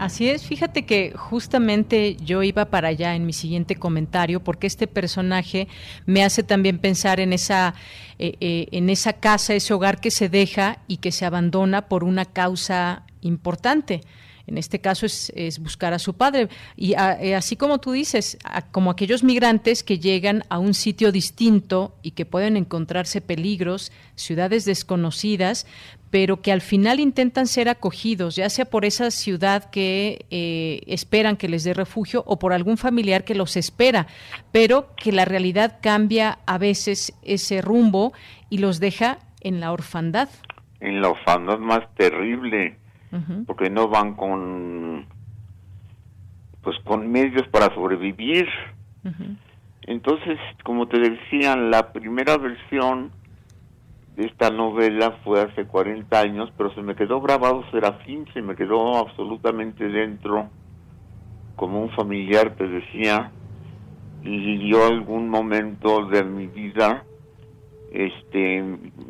Así 0.00 0.30
es, 0.30 0.46
fíjate 0.46 0.86
que 0.86 1.12
justamente 1.14 2.16
yo 2.24 2.42
iba 2.42 2.64
para 2.64 2.88
allá 2.88 3.14
en 3.14 3.26
mi 3.26 3.34
siguiente 3.34 3.76
comentario 3.76 4.42
porque 4.42 4.66
este 4.66 4.86
personaje 4.86 5.68
me 6.06 6.24
hace 6.24 6.42
también 6.42 6.78
pensar 6.78 7.20
en 7.20 7.34
esa 7.34 7.74
eh, 8.18 8.32
eh, 8.40 8.68
en 8.72 8.88
esa 8.88 9.12
casa, 9.12 9.52
ese 9.52 9.74
hogar 9.74 10.00
que 10.00 10.10
se 10.10 10.30
deja 10.30 10.78
y 10.88 10.96
que 10.96 11.12
se 11.12 11.26
abandona 11.26 11.86
por 11.86 12.02
una 12.02 12.24
causa 12.24 13.02
importante 13.20 14.00
en 14.50 14.58
este 14.58 14.80
caso 14.80 15.06
es, 15.06 15.58
buscar 15.60 15.94
a 15.94 16.00
su 16.00 16.14
padre. 16.14 16.48
Y 16.76 16.94
eh, 16.94 17.36
así 17.36 17.54
como 17.54 17.78
tú 17.78 17.92
dices, 17.92 18.36
como 18.72 18.90
aquellos 18.90 19.22
migrantes 19.22 19.84
que 19.84 20.00
llegan 20.00 20.42
a 20.48 20.58
un 20.58 20.74
sitio 20.74 21.12
distinto 21.12 21.94
y 22.02 22.10
que 22.10 22.26
pueden 22.26 22.56
encontrarse 22.56 23.20
peligros, 23.20 23.92
ciudades 24.16 24.64
desconocidas, 24.64 25.66
pero 26.10 26.42
que 26.42 26.52
al 26.52 26.60
final 26.60 27.00
intentan 27.00 27.46
ser 27.46 27.68
acogidos, 27.68 28.36
ya 28.36 28.50
sea 28.50 28.64
por 28.64 28.84
esa 28.84 29.10
ciudad 29.10 29.70
que 29.70 30.26
eh, 30.30 30.80
esperan 30.86 31.36
que 31.36 31.48
les 31.48 31.64
dé 31.64 31.72
refugio 31.72 32.24
o 32.26 32.38
por 32.38 32.52
algún 32.52 32.76
familiar 32.76 33.24
que 33.24 33.34
los 33.34 33.56
espera, 33.56 34.06
pero 34.52 34.94
que 34.96 35.12
la 35.12 35.24
realidad 35.24 35.78
cambia 35.80 36.38
a 36.46 36.58
veces 36.58 37.16
ese 37.22 37.62
rumbo 37.62 38.12
y 38.48 38.58
los 38.58 38.80
deja 38.80 39.18
en 39.40 39.60
la 39.60 39.72
orfandad. 39.72 40.28
En 40.80 41.00
la 41.00 41.10
orfandad 41.10 41.58
más 41.58 41.82
terrible 41.94 42.76
porque 43.46 43.70
no 43.70 43.88
van 43.88 44.14
con 44.14 45.06
pues 46.62 46.76
con 46.84 47.10
medios 47.10 47.48
para 47.48 47.74
sobrevivir. 47.74 48.46
Entonces, 49.82 50.38
como 50.62 50.86
te 50.86 50.98
decía, 50.98 51.56
la 51.56 51.92
primera 51.92 52.36
versión 52.36 53.10
de 54.20 54.26
esta 54.26 54.50
novela 54.50 55.12
fue 55.24 55.40
hace 55.40 55.64
40 55.64 56.20
años, 56.20 56.52
pero 56.58 56.74
se 56.74 56.82
me 56.82 56.94
quedó 56.94 57.22
grabado 57.22 57.64
Serafín, 57.70 58.26
se 58.34 58.42
me 58.42 58.54
quedó 58.54 58.98
absolutamente 58.98 59.88
dentro, 59.88 60.50
como 61.56 61.82
un 61.82 61.90
familiar, 61.92 62.54
te 62.54 62.68
decía, 62.68 63.32
y 64.22 64.70
yo 64.70 64.86
algún 64.86 65.30
momento 65.30 66.04
de 66.04 66.22
mi 66.22 66.48
vida, 66.48 67.02
este, 67.92 68.62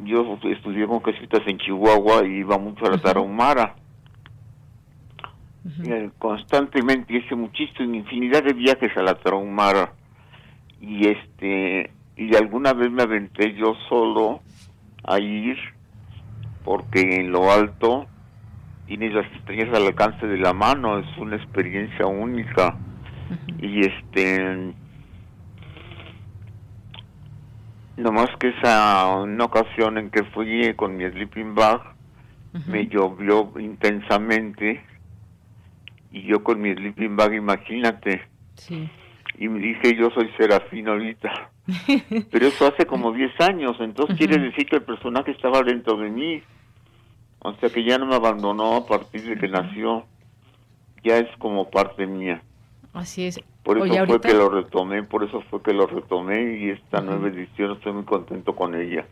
yo 0.05 0.39
estudié 0.45 0.87
con 0.87 1.01
casitas 1.01 1.41
en 1.45 1.59
Chihuahua 1.59 2.25
y 2.25 2.39
iba 2.39 2.57
mucho 2.57 2.87
a 2.87 2.91
la 2.91 2.99
Tarahumara. 2.99 3.75
Constantemente 6.21 7.17
hice 7.17 7.35
muchísimo 7.35 7.97
infinidad 7.97 8.45
de 8.45 8.53
viajes 8.53 8.97
a 8.97 9.03
la 9.03 9.15
Traumara 9.17 9.93
y 10.81 11.09
este 11.09 11.91
y 12.17 12.35
alguna 12.35 12.73
vez 12.73 12.91
me 12.91 13.03
aventé 13.03 13.55
yo 13.55 13.75
solo 13.89 14.41
a 15.05 15.19
ir 15.19 15.57
porque 16.65 17.17
en 17.17 17.33
lo 17.33 17.51
alto 17.51 18.07
tienes 18.87 19.13
las 19.13 19.31
estrellas 19.33 19.75
al 19.75 19.87
alcance 19.87 20.27
de 20.27 20.39
la 20.39 20.53
mano 20.53 20.99
es 20.99 21.19
una 21.19 21.37
experiencia 21.37 22.07
única 22.07 22.77
y 23.59 23.81
este 23.81 24.75
nomás 27.97 28.29
que 28.39 28.49
esa 28.49 29.07
una 29.17 29.45
ocasión 29.45 29.99
en 29.99 30.11
que 30.11 30.25
fui 30.25 30.75
con 30.75 30.97
mi 30.97 31.09
sleeping 31.09 31.55
bag 31.55 31.81
me 32.67 32.89
llovió 32.89 33.53
intensamente 33.59 34.83
y 36.13 36.23
yo 36.23 36.43
con 36.43 36.61
mi 36.61 36.75
sleeping 36.75 37.17
bag, 37.17 37.35
imagínate. 37.35 38.23
Sí. 38.57 38.89
Y 39.39 39.49
me 39.49 39.61
dije, 39.61 39.97
yo 39.97 40.11
soy 40.11 40.31
Serafín 40.37 40.89
ahorita. 40.89 41.51
Pero 42.31 42.47
eso 42.47 42.67
hace 42.67 42.87
como 42.87 43.13
10 43.13 43.41
años, 43.41 43.77
entonces 43.81 44.17
quiere 44.17 44.39
decir 44.39 44.67
que 44.67 44.77
el 44.77 44.83
personaje 44.83 45.31
estaba 45.31 45.63
dentro 45.63 45.97
de 45.97 46.11
mí. 46.11 46.43
O 47.41 47.55
sea 47.55 47.71
que 47.71 47.85
ya 47.85 47.99
no 47.99 48.07
me 48.07 48.15
abandonó 48.15 48.77
a 48.77 48.87
partir 48.87 49.23
de 49.23 49.37
que 49.37 49.49
nació. 49.49 50.05
Ya 51.03 51.17
es 51.17 51.29
como 51.39 51.71
parte 51.71 52.07
mía. 52.07 52.43
Así 52.93 53.27
es. 53.27 53.41
Por 53.63 53.79
eso 53.79 54.07
fue 54.07 54.21
que 54.21 54.35
lo 54.35 54.51
retomé, 54.51 55.03
por 55.03 55.25
eso 55.25 55.43
fue 55.51 55.63
que 55.63 55.73
lo 55.73 55.87
retomé 55.87 56.59
y 56.59 56.71
esta 56.71 57.01
nueva 57.01 57.29
edición 57.29 57.73
estoy 57.73 57.93
muy 57.93 58.05
contento 58.05 58.55
con 58.55 58.75
ella. 58.75 59.07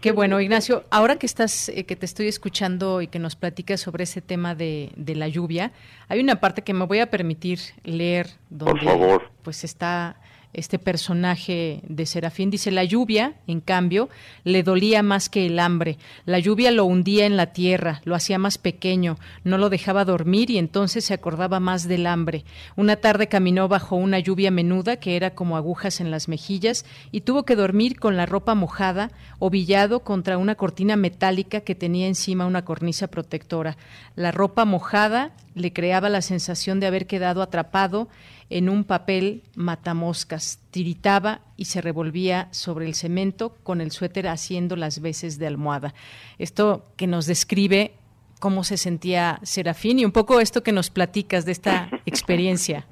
Qué 0.00 0.12
bueno, 0.12 0.40
Ignacio. 0.40 0.84
Ahora 0.90 1.16
que 1.16 1.26
estás, 1.26 1.68
eh, 1.68 1.84
que 1.84 1.96
te 1.96 2.06
estoy 2.06 2.28
escuchando 2.28 3.00
y 3.00 3.06
que 3.06 3.18
nos 3.18 3.36
platicas 3.36 3.80
sobre 3.80 4.04
ese 4.04 4.20
tema 4.20 4.54
de, 4.54 4.90
de, 4.96 5.14
la 5.14 5.28
lluvia, 5.28 5.72
hay 6.08 6.20
una 6.20 6.36
parte 6.36 6.62
que 6.62 6.74
me 6.74 6.84
voy 6.84 6.98
a 6.98 7.10
permitir 7.10 7.58
leer 7.84 8.28
donde, 8.50 8.72
Por 8.72 8.84
favor. 8.84 9.30
pues 9.42 9.64
está 9.64 10.16
este 10.54 10.78
personaje 10.78 11.80
de 11.88 12.06
Serafín. 12.06 12.50
Dice, 12.50 12.70
la 12.70 12.84
lluvia, 12.84 13.34
en 13.46 13.60
cambio, 13.60 14.08
le 14.44 14.62
dolía 14.62 15.02
más 15.02 15.28
que 15.28 15.46
el 15.46 15.58
hambre. 15.58 15.98
La 16.26 16.38
lluvia 16.38 16.70
lo 16.70 16.84
hundía 16.84 17.26
en 17.26 17.36
la 17.36 17.52
tierra, 17.52 18.00
lo 18.04 18.14
hacía 18.14 18.38
más 18.38 18.58
pequeño, 18.58 19.18
no 19.44 19.58
lo 19.58 19.70
dejaba 19.70 20.04
dormir 20.04 20.50
y 20.50 20.58
entonces 20.58 21.04
se 21.04 21.14
acordaba 21.14 21.60
más 21.60 21.88
del 21.88 22.06
hambre. 22.06 22.44
Una 22.76 22.96
tarde 22.96 23.28
caminó 23.28 23.68
bajo 23.68 23.96
una 23.96 24.18
lluvia 24.18 24.50
menuda 24.50 24.96
que 24.96 25.16
era 25.16 25.34
como 25.34 25.56
agujas 25.56 26.00
en 26.00 26.10
las 26.10 26.28
mejillas 26.28 26.84
y 27.10 27.22
tuvo 27.22 27.44
que 27.44 27.56
dormir 27.56 27.98
con 27.98 28.16
la 28.16 28.26
ropa 28.26 28.54
mojada, 28.54 29.10
ovillado 29.38 30.00
contra 30.00 30.38
una 30.38 30.54
cortina 30.54 30.96
metálica 30.96 31.60
que 31.60 31.74
tenía 31.74 32.06
encima 32.06 32.46
una 32.46 32.64
cornisa 32.64 33.06
protectora. 33.06 33.76
La 34.16 34.32
ropa 34.32 34.64
mojada 34.64 35.32
le 35.54 35.72
creaba 35.72 36.08
la 36.08 36.22
sensación 36.22 36.80
de 36.80 36.86
haber 36.86 37.06
quedado 37.06 37.42
atrapado 37.42 38.08
en 38.52 38.68
un 38.68 38.84
papel 38.84 39.42
matamoscas, 39.56 40.60
tiritaba 40.70 41.40
y 41.56 41.64
se 41.64 41.80
revolvía 41.80 42.48
sobre 42.50 42.86
el 42.86 42.94
cemento 42.94 43.56
con 43.62 43.80
el 43.80 43.90
suéter 43.90 44.28
haciendo 44.28 44.76
las 44.76 45.00
veces 45.00 45.38
de 45.38 45.46
almohada. 45.46 45.94
Esto 46.38 46.84
que 46.96 47.06
nos 47.06 47.26
describe 47.26 47.92
cómo 48.40 48.62
se 48.62 48.76
sentía 48.76 49.38
Serafín 49.42 49.98
y 50.00 50.04
un 50.04 50.12
poco 50.12 50.38
esto 50.38 50.62
que 50.62 50.72
nos 50.72 50.90
platicas 50.90 51.46
de 51.46 51.52
esta 51.52 51.88
experiencia. 52.06 52.86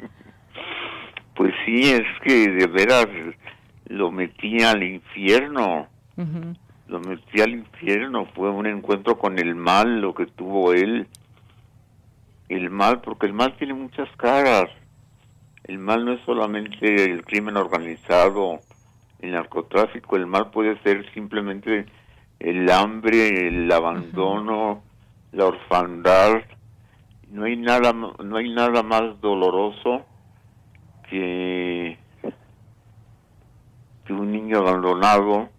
Pues 1.35 1.53
sí, 1.67 1.91
es 1.91 2.07
que 2.25 2.49
de 2.49 2.67
veras 2.67 3.07
lo 3.87 4.11
metí 4.11 4.63
al 4.63 4.83
infierno. 4.83 5.89
Lo 6.89 7.01
metí 7.01 7.41
al 7.41 7.51
infierno. 7.51 8.27
Fue 8.35 8.51
un 8.51 8.67
encuentro 8.67 9.19
con 9.19 9.39
el 9.39 9.55
mal 9.55 10.01
lo 10.01 10.15
que 10.15 10.27
tuvo 10.27 10.73
él. 10.73 11.07
El 12.49 12.71
mal, 12.71 13.01
porque 13.01 13.27
el 13.27 13.33
mal 13.33 13.57
tiene 13.57 13.75
muchas 13.75 14.09
caras 14.17 14.69
el 15.65 15.79
mal 15.79 16.05
no 16.05 16.13
es 16.13 16.21
solamente 16.25 17.05
el 17.05 17.25
crimen 17.25 17.57
organizado, 17.57 18.61
el 19.21 19.33
narcotráfico, 19.33 20.17
el 20.17 20.27
mal 20.27 20.51
puede 20.51 20.79
ser 20.83 21.11
simplemente 21.13 21.87
el 22.39 22.71
hambre, 22.71 23.49
el 23.49 23.71
abandono, 23.71 24.83
la 25.33 25.47
orfandad. 25.47 26.43
No 27.31 27.45
hay 27.45 27.57
nada, 27.57 27.93
no 27.93 28.37
hay 28.37 28.53
nada 28.53 28.83
más 28.83 29.21
doloroso 29.21 30.07
que, 31.09 31.99
que 34.05 34.13
un 34.13 34.33
niño 34.33 34.59
abandonado 34.59 35.51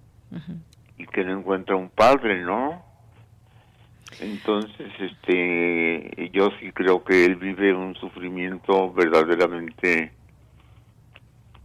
y 0.97 1.05
que 1.05 1.23
no 1.23 1.37
encuentra 1.39 1.75
un 1.75 1.89
padre, 1.89 2.41
¿no? 2.43 2.90
Entonces, 4.19 4.91
este, 4.99 6.29
yo 6.33 6.49
sí 6.59 6.71
creo 6.73 7.03
que 7.03 7.25
él 7.25 7.35
vive 7.35 7.73
un 7.73 7.95
sufrimiento 7.95 8.91
verdaderamente 8.93 10.11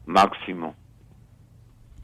máximo. 0.06 0.74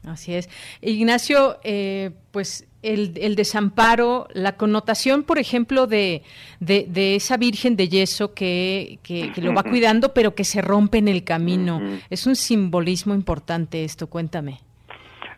Así 0.05 0.35
es. 0.35 0.49
Ignacio, 0.81 1.57
eh, 1.63 2.11
pues 2.31 2.67
el, 2.81 3.13
el, 3.15 3.35
desamparo, 3.35 4.27
la 4.33 4.57
connotación, 4.57 5.23
por 5.23 5.39
ejemplo, 5.39 5.87
de, 5.87 6.23
de, 6.59 7.15
esa 7.15 7.37
Virgen 7.37 7.77
de 7.77 7.87
yeso 7.87 8.33
que, 8.33 8.99
que, 9.01 9.31
lo 9.37 9.53
va 9.53 9.63
cuidando, 9.69 10.13
pero 10.13 10.35
que 10.35 10.43
se 10.43 10.61
rompe 10.61 10.97
en 10.97 11.07
el 11.07 11.23
camino. 11.23 11.81
Es 12.09 12.27
un 12.27 12.35
simbolismo 12.35 13.13
importante 13.13 13.85
esto, 13.85 14.07
cuéntame. 14.07 14.59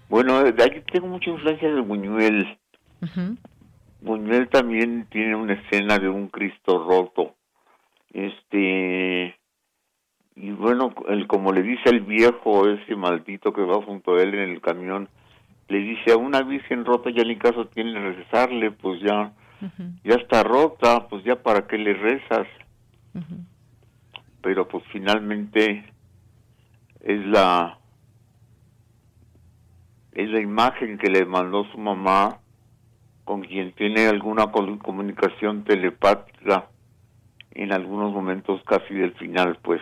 Bueno, 0.10 0.44
de 0.44 0.64
ahí 0.64 0.84
tengo 0.92 1.08
mucha 1.08 1.30
influencia 1.30 1.68
del 1.68 1.84
Buñuel 1.84 2.58
Buñuel 4.06 4.50
también 4.50 5.08
tiene 5.10 5.36
una 5.36 5.54
escena 5.54 5.98
de 5.98 6.08
un 6.08 6.28
Cristo 6.28 6.86
roto. 6.88 7.34
Este 8.14 9.36
y 10.36 10.52
bueno, 10.52 10.94
el, 11.08 11.28
como 11.28 11.52
le 11.52 11.64
dice 11.64 11.90
el 11.90 12.02
viejo, 12.02 12.68
ese 12.70 12.96
maldito 12.96 13.52
que 13.52 13.62
va 13.62 13.82
junto 13.82 14.16
a 14.16 14.22
él 14.22 14.36
en 14.36 14.52
el 14.52 14.62
camión, 14.62 15.10
le 15.70 15.80
dice 15.80 16.12
a 16.12 16.18
una 16.18 16.42
virgen 16.42 16.86
rota 16.86 17.10
ya 17.10 17.24
ni 17.24 17.38
caso 17.38 17.68
tiene 17.68 18.00
rezarle, 18.14 18.72
pues 18.72 19.02
ya, 19.02 19.32
ya 20.04 20.16
está 20.16 20.44
rota, 20.44 21.08
pues 21.08 21.24
ya 21.24 21.42
para 21.42 21.66
qué 21.68 21.78
le 21.78 21.94
rezas. 21.94 22.48
Pero 24.42 24.68
pues 24.68 24.84
finalmente 24.92 25.86
es 27.00 27.26
la 27.26 27.80
es 30.12 30.30
la 30.30 30.40
imagen 30.40 30.98
que 30.98 31.10
le 31.10 31.26
mandó 31.26 31.66
su 31.72 31.78
mamá 31.78 32.40
con 33.26 33.42
quien 33.42 33.74
tiene 33.74 34.08
alguna 34.08 34.52
comunicación 34.52 35.64
telepática 35.64 36.68
en 37.52 37.74
algunos 37.74 38.14
momentos 38.14 38.62
casi 38.66 38.94
del 38.94 39.14
final, 39.16 39.58
pues. 39.62 39.82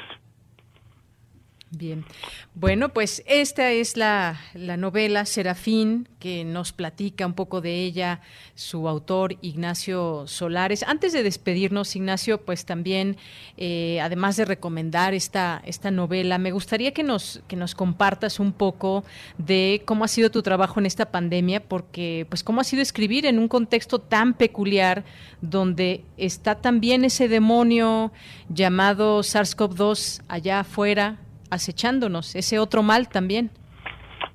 Bien. 1.76 2.06
Bueno, 2.54 2.90
pues 2.90 3.24
esta 3.26 3.72
es 3.72 3.98
la, 3.98 4.38
novela 4.54 5.26
Serafín, 5.26 6.08
que 6.20 6.44
nos 6.44 6.72
platica 6.72 7.26
un 7.26 7.34
poco 7.34 7.62
de 7.62 7.84
ella 7.84 8.22
su 8.54 8.88
autor 8.88 9.38
Ignacio 9.42 10.26
Solares. 10.28 10.84
Antes 10.84 11.14
de 11.14 11.24
despedirnos, 11.24 11.96
Ignacio, 11.96 12.42
pues 12.42 12.66
también, 12.66 13.18
eh, 13.58 14.00
además 14.02 14.38
de 14.38 14.46
recomendar 14.46 15.16
esta, 15.16 15.64
esta 15.66 15.90
novela, 15.90 16.38
me 16.38 16.52
gustaría 16.52 16.94
que 16.94 17.02
nos, 17.02 17.42
que 17.48 17.56
nos 17.56 17.74
compartas 17.74 18.40
un 18.40 18.54
poco 18.54 19.04
de 19.40 19.82
cómo 19.86 20.06
ha 20.06 20.10
sido 20.10 20.30
tu 20.30 20.44
trabajo 20.44 20.80
en 20.80 20.86
esta 20.86 21.10
pandemia, 21.10 21.64
porque 21.64 22.28
pues 22.30 22.44
cómo 22.44 22.62
ha 22.62 22.66
sido 22.66 22.84
escribir 22.84 23.26
en 23.26 23.40
un 23.40 23.48
contexto 23.48 23.98
tan 23.98 24.36
peculiar 24.36 25.06
donde 25.42 26.04
está 26.18 26.62
también 26.62 27.04
ese 27.04 27.28
demonio 27.28 28.12
llamado 28.48 29.22
SARS-CoV-2 29.22 30.22
allá 30.28 30.60
afuera 30.60 31.23
acechándonos, 31.54 32.36
ese 32.36 32.60
otro 32.60 32.84
mal 32.84 33.10
también. 33.10 33.52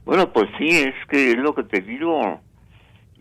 Bueno, 0.08 0.32
pues 0.32 0.46
sí, 0.58 0.68
es 0.68 0.94
que 1.10 1.32
es 1.32 1.36
lo 1.36 1.54
que 1.54 1.64
te 1.64 1.82
digo. 1.82 2.40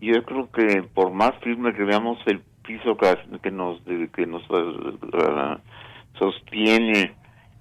Yo 0.00 0.22
creo 0.24 0.50
que 0.50 0.82
por 0.82 1.12
más 1.12 1.32
firme 1.42 1.74
que 1.74 1.84
veamos 1.84 2.18
el 2.26 2.40
piso 2.62 2.96
que, 2.96 3.50
nos 3.50 3.80
que 3.82 4.26
nos 4.26 4.42
uh, 4.48 5.58
sostiene 6.18 7.14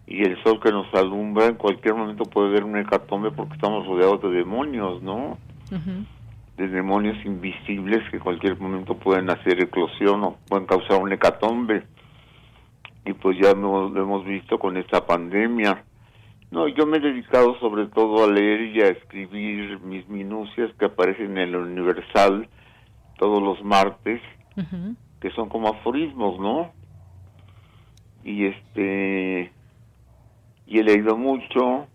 y 0.06 0.24
el 0.24 0.42
sol 0.44 0.62
que 0.62 0.72
nos 0.72 0.94
alumbra, 0.94 1.48
en 1.48 1.56
cualquier 1.56 1.96
momento 1.96 2.24
puede 2.24 2.50
haber 2.50 2.64
un 2.64 2.78
hecatombe 2.78 3.32
porque 3.32 3.56
estamos 3.56 3.86
rodeados 3.86 4.22
de 4.22 4.30
demonios, 4.30 5.02
¿no? 5.02 5.38
De 6.56 6.68
demonios 6.70 7.18
invisibles 7.26 8.10
que 8.10 8.18
en 8.18 8.24
cualquier 8.24 8.58
momento 8.58 8.98
pueden 8.98 9.30
hacer 9.30 9.62
eclosión 9.62 10.24
o 10.24 10.38
pueden 10.48 10.68
causar 10.68 11.02
un 11.02 11.12
hecatombe. 11.12 11.84
Y 13.06 13.14
pues 13.14 13.38
ya 13.42 13.54
lo 13.54 13.88
hemos 13.88 14.26
visto 14.26 14.58
con 14.58 14.78
esta 14.78 15.06
pandemia 15.06 15.84
no, 16.50 16.68
yo 16.70 16.86
me 16.86 16.98
he 16.98 17.02
dedicado 17.02 17.60
sobre 17.60 17.88
todo 17.88 18.24
a 18.24 18.32
leer 18.32 18.62
y 18.76 18.82
a 18.82 18.88
escribir 18.88 19.82
mis 19.82 20.08
minucias 20.08 20.72
que 20.80 20.86
aparecen 20.86 21.38
en 21.38 21.50
el 21.50 21.56
Universal 21.58 22.48
todos 23.18 23.44
los 23.44 23.62
martes, 23.64 24.22
que 25.20 25.30
son 25.32 25.50
como 25.50 25.70
aforismos, 25.70 26.40
¿no? 26.40 26.72
Y 28.24 28.46
este 28.46 29.52
y 30.68 30.80
he 30.80 30.84
leído 30.84 31.18
mucho 31.18 31.88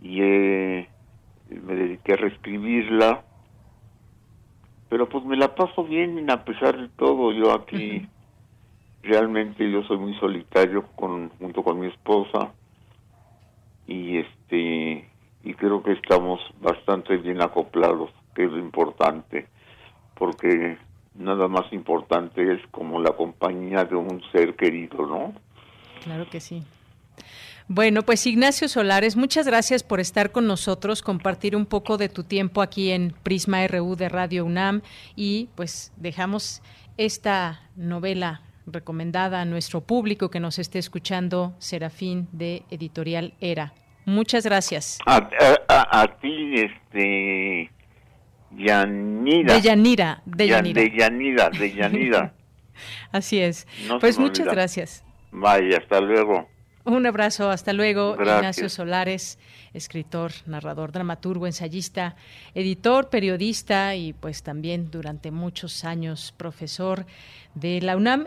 y 0.00 0.20
me 0.20 1.74
dediqué 1.74 2.14
a 2.14 2.16
reescribirla, 2.16 3.22
pero 4.88 5.08
pues 5.08 5.24
me 5.24 5.36
la 5.36 5.54
paso 5.54 5.84
bien 5.84 6.30
a 6.30 6.44
pesar 6.44 6.78
de 6.78 6.88
todo. 6.88 7.32
Yo 7.32 7.52
aquí 7.52 8.08
realmente 9.02 9.70
yo 9.70 9.82
soy 9.82 9.98
muy 9.98 10.14
solitario 10.14 10.86
con 10.96 11.28
junto 11.38 11.62
con 11.62 11.80
mi 11.80 11.88
esposa 11.88 12.54
y 13.90 14.18
este 14.18 15.10
y 15.42 15.54
creo 15.54 15.82
que 15.82 15.92
estamos 15.92 16.38
bastante 16.60 17.16
bien 17.16 17.42
acoplados, 17.42 18.10
que 18.34 18.44
es 18.44 18.50
lo 18.50 18.58
importante, 18.58 19.48
porque 20.14 20.78
nada 21.14 21.48
más 21.48 21.72
importante 21.72 22.54
es 22.54 22.60
como 22.70 23.00
la 23.00 23.12
compañía 23.12 23.84
de 23.84 23.96
un 23.96 24.22
ser 24.30 24.54
querido, 24.54 25.06
¿no? 25.06 25.32
Claro 26.04 26.28
que 26.30 26.40
sí. 26.40 26.62
Bueno, 27.66 28.02
pues 28.02 28.26
Ignacio 28.26 28.68
Solares, 28.68 29.16
muchas 29.16 29.46
gracias 29.46 29.82
por 29.82 29.98
estar 29.98 30.30
con 30.30 30.46
nosotros, 30.46 31.02
compartir 31.02 31.56
un 31.56 31.66
poco 31.66 31.96
de 31.96 32.08
tu 32.08 32.22
tiempo 32.22 32.62
aquí 32.62 32.90
en 32.90 33.14
Prisma 33.22 33.66
RU 33.66 33.96
de 33.96 34.08
Radio 34.08 34.44
UNAM 34.44 34.82
y 35.16 35.48
pues 35.54 35.92
dejamos 35.96 36.62
esta 36.96 37.60
novela 37.76 38.42
recomendada 38.66 39.40
a 39.40 39.44
nuestro 39.44 39.80
público 39.80 40.30
que 40.30 40.40
nos 40.40 40.58
esté 40.58 40.78
escuchando, 40.78 41.54
Serafín 41.58 42.28
de 42.32 42.62
Editorial 42.70 43.34
Era. 43.40 43.72
Muchas 44.04 44.44
gracias. 44.44 44.98
A, 45.06 46.06
ti, 46.20 46.54
este, 46.54 47.70
Yanira. 48.50 49.54
De 49.54 49.60
Yanira, 49.60 50.22
de 50.24 50.48
Yanira. 50.48 50.80
De 50.82 50.90
Yanira, 50.96 51.50
de 51.50 51.72
Yanira. 51.74 52.34
Así 53.12 53.40
es. 53.40 53.66
pues 54.00 54.18
muchas 54.18 54.46
gracias. 54.46 55.04
Vaya, 55.30 55.78
hasta 55.78 56.00
luego. 56.00 56.48
Un 56.84 57.06
abrazo, 57.06 57.50
hasta 57.50 57.72
luego. 57.72 58.16
Ignacio 58.18 58.68
Solares, 58.68 59.38
escritor, 59.74 60.32
narrador, 60.46 60.92
dramaturgo, 60.92 61.46
ensayista, 61.46 62.16
editor, 62.54 63.10
periodista 63.10 63.94
y 63.96 64.14
pues 64.14 64.42
también 64.42 64.90
durante 64.90 65.30
muchos 65.30 65.84
años 65.84 66.34
profesor 66.36 67.06
de 67.54 67.80
la 67.82 67.96
UNAM 67.96 68.26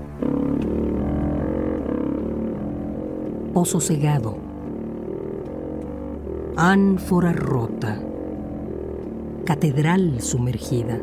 pozo 3.53 3.81
cegado, 3.81 4.37
ánfora 6.55 7.33
rota, 7.33 8.01
catedral 9.45 10.21
sumergida. 10.21 10.99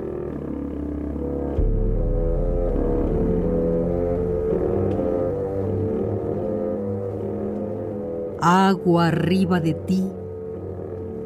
Agua 8.40 9.08
arriba 9.08 9.60
de 9.60 9.74
ti 9.74 10.04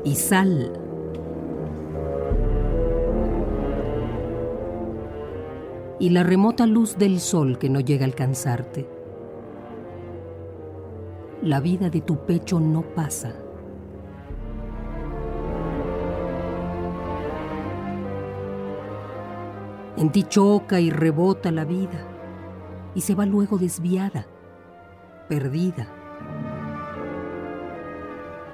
y 0.04 0.16
sal. 0.16 0.72
Y 6.00 6.10
la 6.10 6.24
remota 6.24 6.66
luz 6.66 6.98
del 6.98 7.20
sol 7.20 7.58
que 7.58 7.68
no 7.68 7.78
llega 7.78 8.04
a 8.04 8.08
alcanzarte 8.08 8.88
la 11.42 11.58
vida 11.58 11.90
de 11.90 12.00
tu 12.00 12.24
pecho 12.24 12.60
no 12.60 12.82
pasa. 12.82 13.34
En 19.96 20.10
ti 20.10 20.22
choca 20.22 20.80
y 20.80 20.90
rebota 20.90 21.50
la 21.50 21.64
vida 21.64 22.06
y 22.94 23.00
se 23.00 23.14
va 23.14 23.26
luego 23.26 23.58
desviada, 23.58 24.26
perdida, 25.28 25.88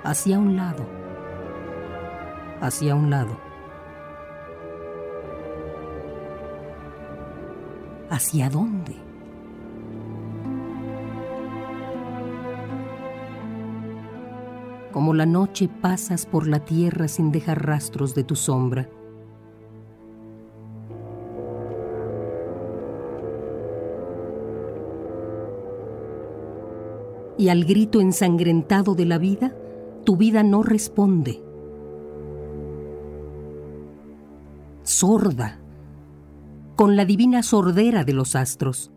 hacia 0.02 0.38
un 0.38 0.56
lado, 0.56 0.86
hacia 2.60 2.94
un 2.94 3.10
lado. 3.10 3.48
¿Hacia 8.10 8.48
dónde? 8.48 9.07
Como 14.92 15.12
la 15.14 15.26
noche 15.26 15.68
pasas 15.68 16.24
por 16.26 16.46
la 16.46 16.64
tierra 16.64 17.08
sin 17.08 17.30
dejar 17.30 17.66
rastros 17.66 18.14
de 18.14 18.24
tu 18.24 18.36
sombra. 18.36 18.88
Y 27.36 27.50
al 27.50 27.64
grito 27.64 28.00
ensangrentado 28.00 28.94
de 28.94 29.04
la 29.04 29.18
vida, 29.18 29.54
tu 30.04 30.16
vida 30.16 30.42
no 30.42 30.62
responde. 30.62 31.40
Sorda, 34.82 35.60
con 36.74 36.96
la 36.96 37.04
divina 37.04 37.42
sordera 37.42 38.04
de 38.04 38.14
los 38.14 38.34
astros. 38.34 38.90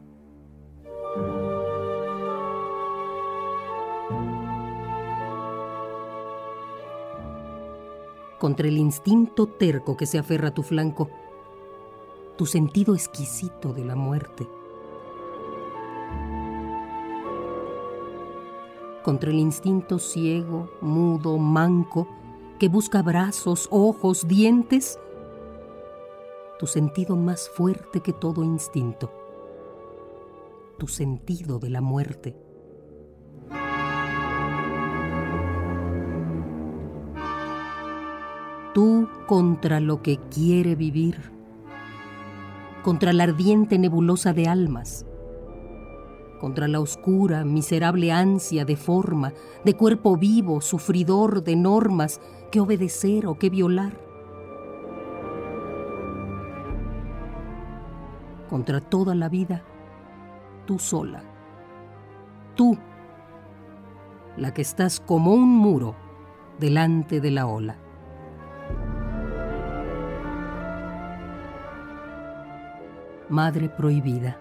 Contra 8.42 8.68
el 8.68 8.80
instinto 8.80 9.46
terco 9.46 9.96
que 9.96 10.08
se 10.08 10.18
aferra 10.18 10.48
a 10.48 10.54
tu 10.56 10.64
flanco, 10.64 11.12
tu 12.40 12.48
sentido 12.48 12.96
exquisito 12.96 13.72
de 13.72 13.86
la 13.86 13.96
muerte. 13.96 14.48
Contra 19.04 19.30
el 19.30 19.38
instinto 19.38 20.00
ciego, 20.00 20.72
mudo, 20.82 21.38
manco, 21.38 22.08
que 22.58 22.68
busca 22.68 23.04
brazos, 23.04 23.68
ojos, 23.70 24.28
dientes, 24.28 25.00
tu 26.58 26.66
sentido 26.66 27.16
más 27.16 27.48
fuerte 27.48 28.00
que 28.00 28.12
todo 28.12 28.44
instinto, 28.44 29.12
tu 30.80 30.88
sentido 30.88 31.60
de 31.60 31.70
la 31.70 31.82
muerte. 31.82 32.36
Tú 38.74 39.10
contra 39.28 39.80
lo 39.80 40.02
que 40.02 40.18
quiere 40.18 40.76
vivir, 40.76 41.32
contra 42.84 43.14
la 43.14 43.24
ardiente 43.24 43.78
nebulosa 43.78 44.34
de 44.34 44.48
almas, 44.48 45.06
contra 46.40 46.68
la 46.68 46.80
oscura, 46.80 47.44
miserable 47.44 48.12
ansia 48.12 48.66
de 48.66 48.78
forma, 48.78 49.34
de 49.66 49.76
cuerpo 49.76 50.18
vivo, 50.18 50.62
sufridor 50.62 51.44
de 51.44 51.56
normas 51.56 52.22
que 52.52 52.60
obedecer 52.60 53.28
o 53.28 53.38
que 53.38 53.50
violar 53.50 54.12
contra 58.52 58.82
toda 58.82 59.16
la 59.16 59.30
vida, 59.30 59.64
tú 60.66 60.78
sola. 60.78 61.24
Tú, 62.54 62.78
la 64.36 64.54
que 64.54 64.62
estás 64.62 65.00
como 65.00 65.34
un 65.34 65.48
muro 65.48 65.96
delante 66.60 67.22
de 67.22 67.32
la 67.32 67.48
ola. 67.48 67.78
Madre 73.32 73.70
prohibida. 73.70 74.38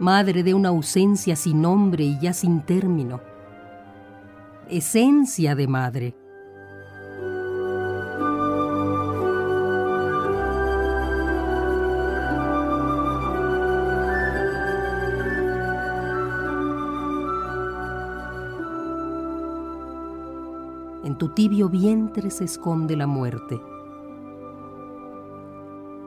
Madre 0.00 0.42
de 0.42 0.54
una 0.54 0.70
ausencia 0.70 1.36
sin 1.36 1.62
nombre 1.62 2.02
y 2.02 2.18
ya 2.18 2.32
sin 2.32 2.62
término. 2.62 3.20
Esencia 4.68 5.54
de 5.54 5.68
madre 5.68 6.14
tu 21.20 21.28
tibio 21.28 21.68
vientre 21.68 22.30
se 22.30 22.44
esconde 22.44 22.96
la 22.96 23.06
muerte. 23.06 23.60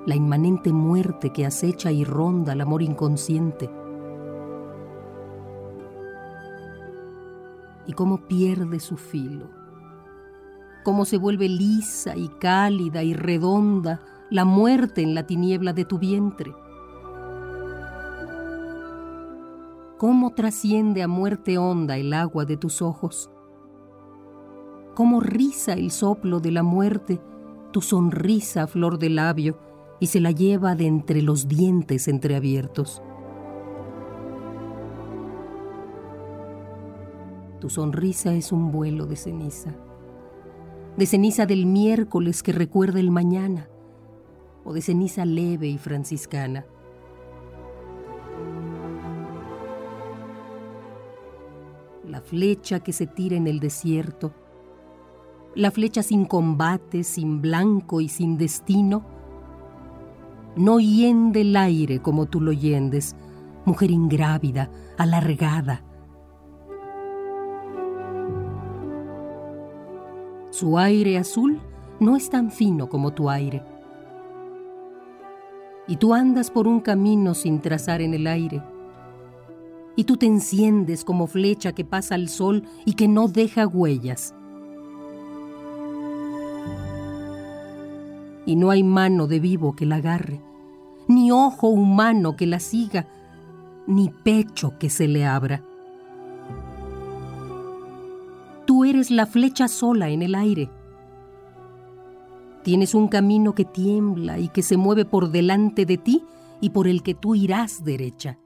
La 0.06 0.16
inmanente 0.16 0.74
muerte 0.74 1.32
que 1.32 1.46
acecha 1.46 1.92
y 1.92 2.04
ronda 2.04 2.54
el 2.54 2.62
amor 2.62 2.82
inconsciente. 2.82 3.70
Y 7.86 7.94
cómo 7.94 8.28
pierde 8.28 8.80
su 8.80 8.98
filo. 8.98 9.50
Cómo 10.84 11.06
se 11.06 11.18
vuelve 11.18 11.48
lisa 11.48 12.16
y 12.16 12.28
cálida 12.28 13.04
y 13.04 13.13
redonda 13.13 14.02
la 14.30 14.46
muerte 14.46 15.02
en 15.02 15.16
la 15.16 15.26
tiniebla 15.26 15.74
de 15.74 15.86
tu 15.86 16.00
vientre. 16.00 16.54
Cómo 19.98 20.32
trasciende 20.32 21.02
a 21.04 21.08
muerte 21.08 21.58
honda 21.58 21.98
el 21.98 22.13
agua 22.13 22.44
de 22.46 22.58
tus 22.58 22.82
ojos 22.82 23.30
cómo 24.94 25.20
riza 25.20 25.74
el 25.74 25.92
soplo 25.92 26.39
de 26.39 26.52
la 26.52 26.63
muerte 26.63 27.20
tu 27.72 27.82
sonrisa 27.82 28.68
flor 28.68 29.00
de 29.00 29.10
labio 29.10 29.58
y 30.04 30.08
se 30.08 30.20
la 30.20 30.32
lleva 30.32 30.76
de 30.76 30.86
entre 30.86 31.22
los 31.22 31.48
dientes 31.48 32.10
entreabiertos. 32.10 33.02
Tu 37.62 37.70
sonrisa 37.70 38.34
es 38.34 38.52
un 38.52 38.74
vuelo 38.74 39.06
de 39.06 39.16
ceniza, 39.16 39.74
de 40.98 41.06
ceniza 41.06 41.46
del 41.46 41.66
miércoles 41.66 42.44
que 42.44 42.52
recuerda 42.52 43.00
el 43.00 43.12
mañana, 43.12 43.70
o 44.66 44.74
de 44.74 44.82
ceniza 44.82 45.24
leve 45.24 45.70
y 45.70 45.78
franciscana. 45.78 46.66
La 52.06 52.20
flecha 52.20 52.82
que 52.82 52.92
se 52.92 53.08
tira 53.08 53.38
en 53.38 53.48
el 53.48 53.62
desierto, 53.62 54.34
la 55.56 55.72
flecha 55.72 56.04
sin 56.04 56.26
combate, 56.26 57.06
sin 57.06 57.42
blanco 57.42 58.02
y 58.02 58.10
sin 58.10 58.38
destino, 58.38 59.12
no 60.56 60.80
hiende 60.80 61.42
el 61.42 61.56
aire 61.56 62.00
como 62.00 62.26
tú 62.26 62.39
lo 62.39 62.52
yendes, 62.52 63.16
mujer 63.66 63.92
ingrávida, 63.92 64.70
alargada. 64.98 65.84
Su 70.52 70.78
aire 70.78 71.18
azul 71.18 71.60
no 72.00 72.16
es 72.16 72.30
tan 72.30 72.52
fino 72.52 72.88
como 72.88 73.12
tu 73.12 73.30
aire. 73.30 73.63
Y 75.88 75.98
tú 75.98 76.13
andas 76.13 76.52
por 76.52 76.68
un 76.68 76.80
camino 76.80 77.34
sin 77.34 77.60
trazar 77.60 78.02
en 78.02 78.13
el 78.13 78.28
aire. 78.28 78.62
Y 79.96 80.06
tú 80.06 80.18
te 80.18 80.26
enciendes 80.26 81.04
como 81.04 81.28
flecha 81.28 81.74
que 81.74 81.84
pasa 81.84 82.16
al 82.16 82.30
sol 82.30 82.63
y 82.86 82.94
que 82.94 83.08
no 83.08 83.28
deja 83.28 83.68
huellas. 83.68 84.36
Y 88.45 88.56
no 88.56 88.69
hay 88.71 88.84
mano 88.84 89.27
de 89.27 89.39
vivo 89.39 89.75
que 89.75 89.86
la 89.86 89.97
agarre, 89.97 90.41
ni 91.08 91.32
ojo 91.32 91.67
humano 91.67 92.36
que 92.36 92.45
la 92.45 92.60
siga, 92.60 93.08
ni 93.88 94.10
pecho 94.10 94.77
que 94.79 94.89
se 94.89 95.08
le 95.08 95.25
abra. 95.25 95.63
Tú 98.65 98.86
eres 98.86 99.12
la 99.12 99.25
flecha 99.25 99.67
sola 99.67 100.10
en 100.10 100.21
el 100.21 100.36
aire. 100.36 100.69
Tienes 102.63 102.95
un 102.95 103.10
camino 103.10 103.53
que 103.53 103.65
tiembla 103.65 104.39
y 104.39 104.47
que 104.47 104.63
se 104.63 104.77
mueve 104.77 105.03
por 105.03 105.32
delante 105.32 105.86
de 105.86 105.97
ti 105.97 106.23
y 106.62 106.69
por 106.69 106.88
el 106.88 107.03
que 107.03 107.13
tú 107.13 107.36
irás 107.36 107.84
derecha. 107.84 108.39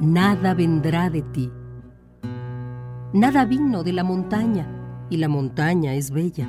Nada 0.00 0.54
vendrá 0.54 1.10
de 1.10 1.20
ti 1.20 1.50
Nada 3.12 3.44
vino 3.44 3.82
de 3.82 3.92
la 3.92 4.04
montaña 4.04 4.68
y 5.10 5.16
la 5.16 5.28
montaña 5.28 5.94
es 5.94 6.12
bella. 6.12 6.46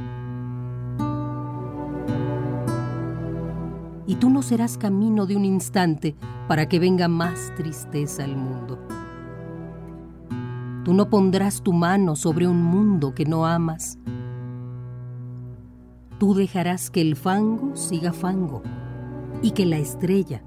Y 4.06 4.16
tú 4.16 4.30
no 4.30 4.44
serás 4.44 4.78
camino 4.78 5.26
de 5.26 5.36
un 5.36 5.44
instante 5.44 6.16
para 6.48 6.70
que 6.70 6.78
venga 6.78 7.08
más 7.08 7.52
tristeza 7.56 8.26
al 8.26 8.36
mundo. 8.36 8.78
Tú 10.84 10.94
no 10.94 11.10
pondrás 11.10 11.64
tu 11.64 11.74
mano 11.74 12.16
sobre 12.16 12.48
un 12.48 12.62
mundo 12.62 13.16
que 13.16 13.26
no 13.26 13.48
amas. 13.48 13.98
Tú 16.20 16.36
dejarás 16.36 16.92
que 16.92 17.02
el 17.02 17.16
fango 17.16 17.76
siga 17.76 18.14
fango 18.14 18.62
y 19.42 19.52
que 19.52 19.66
la 19.66 19.78
estrella 19.78 20.44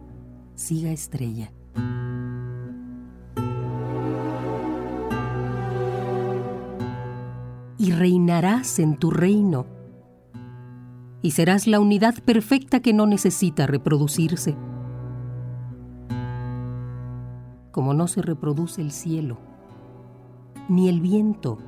siga 0.55 0.93
estrella. 0.93 1.54
Reinarás 7.95 8.79
en 8.79 8.97
tu 8.97 9.11
reino. 9.11 9.67
Y 11.23 11.31
serás 11.31 11.67
la 11.67 11.81
unidad 11.81 12.23
perfecta 12.23 12.81
que 12.81 12.93
no 12.93 13.07
necesita 13.07 13.67
reproducirse. 13.67 14.57
Como 17.73 17.95
no 17.95 18.07
se 18.07 18.21
reproduce 18.21 18.83
el 18.83 18.91
cielo, 18.91 19.39
ni 20.69 20.89
el 20.89 21.01
viento, 21.01 21.59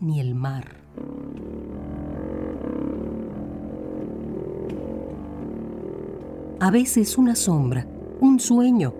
ni 0.00 0.20
el 0.20 0.34
mar. 0.34 0.82
A 6.60 6.70
veces 6.70 7.18
una 7.18 7.34
sombra, 7.34 7.86
un 8.20 8.38
sueño, 8.38 8.92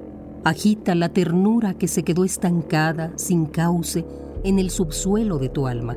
agita 0.44 0.94
la 0.94 1.10
ternura 1.10 1.74
que 1.74 1.86
se 1.86 2.02
quedó 2.02 2.24
estancada, 2.24 3.12
sin 3.16 3.46
cauce, 3.46 4.04
en 4.44 4.58
el 4.58 4.70
subsuelo 4.70 5.38
de 5.38 5.48
tu 5.48 5.66
alma. 5.66 5.96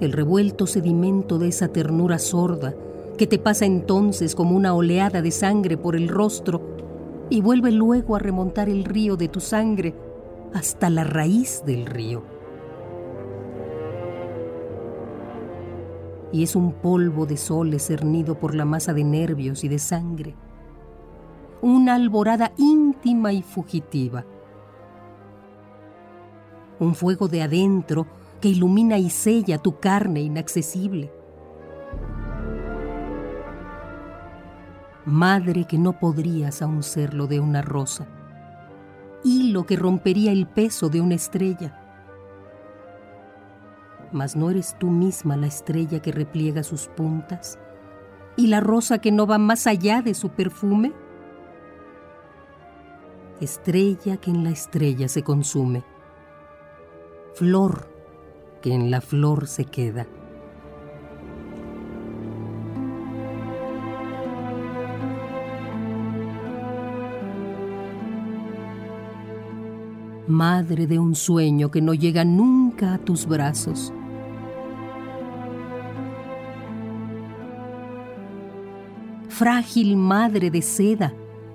El 0.00 0.12
revuelto 0.12 0.66
sedimento 0.66 1.38
de 1.38 1.48
esa 1.48 1.68
ternura 1.68 2.18
sorda 2.18 2.74
que 3.16 3.26
te 3.26 3.38
pasa 3.38 3.66
entonces 3.66 4.34
como 4.34 4.56
una 4.56 4.74
oleada 4.74 5.22
de 5.22 5.30
sangre 5.30 5.76
por 5.76 5.94
el 5.94 6.08
rostro 6.08 6.60
y 7.30 7.40
vuelve 7.40 7.70
luego 7.70 8.16
a 8.16 8.18
remontar 8.18 8.68
el 8.68 8.84
río 8.84 9.16
de 9.16 9.28
tu 9.28 9.40
sangre 9.40 9.94
hasta 10.54 10.90
la 10.90 11.04
raíz 11.04 11.62
del 11.64 11.86
río. 11.86 12.22
Y 16.32 16.42
es 16.42 16.56
un 16.56 16.72
polvo 16.72 17.26
de 17.26 17.36
soles 17.36 17.86
cernido 17.86 18.38
por 18.38 18.54
la 18.54 18.64
masa 18.64 18.92
de 18.94 19.04
nervios 19.04 19.64
y 19.64 19.68
de 19.68 19.78
sangre 19.78 20.34
una 21.62 21.94
alborada 21.94 22.52
íntima 22.56 23.32
y 23.32 23.40
fugitiva. 23.40 24.26
Un 26.78 26.94
fuego 26.94 27.28
de 27.28 27.42
adentro 27.42 28.06
que 28.40 28.48
ilumina 28.48 28.98
y 28.98 29.10
sella 29.10 29.58
tu 29.58 29.78
carne 29.78 30.20
inaccesible. 30.20 31.12
Madre 35.04 35.64
que 35.64 35.78
no 35.78 35.98
podrías 35.98 36.62
aún 36.62 36.82
serlo 36.82 37.26
de 37.26 37.40
una 37.40 37.62
rosa. 37.62 38.06
Hilo 39.24 39.66
que 39.66 39.76
rompería 39.76 40.32
el 40.32 40.46
peso 40.46 40.88
de 40.88 41.00
una 41.00 41.14
estrella. 41.14 41.78
Mas 44.12 44.36
no 44.36 44.50
eres 44.50 44.76
tú 44.78 44.90
misma 44.90 45.36
la 45.36 45.46
estrella 45.46 46.00
que 46.00 46.12
repliega 46.12 46.62
sus 46.62 46.86
puntas 46.88 47.58
y 48.36 48.46
la 48.46 48.60
rosa 48.60 48.98
que 48.98 49.12
no 49.12 49.26
va 49.26 49.38
más 49.38 49.66
allá 49.66 50.02
de 50.02 50.14
su 50.14 50.30
perfume? 50.30 50.92
Estrella 53.40 54.16
que 54.18 54.30
en 54.30 54.44
la 54.44 54.50
estrella 54.50 55.08
se 55.08 55.22
consume, 55.22 55.84
flor 57.34 57.88
que 58.60 58.72
en 58.74 58.90
la 58.90 59.00
flor 59.00 59.46
se 59.46 59.64
queda. 59.64 60.06
Madre 70.28 70.86
de 70.86 70.98
un 70.98 71.14
sueño 71.14 71.70
que 71.70 71.82
no 71.82 71.94
llega 71.94 72.24
nunca 72.24 72.94
a 72.94 72.98
tus 72.98 73.26
brazos 73.26 73.92
frágil 79.42 79.96
madre 79.96 80.52
de 80.52 80.62
seda, 80.62 81.12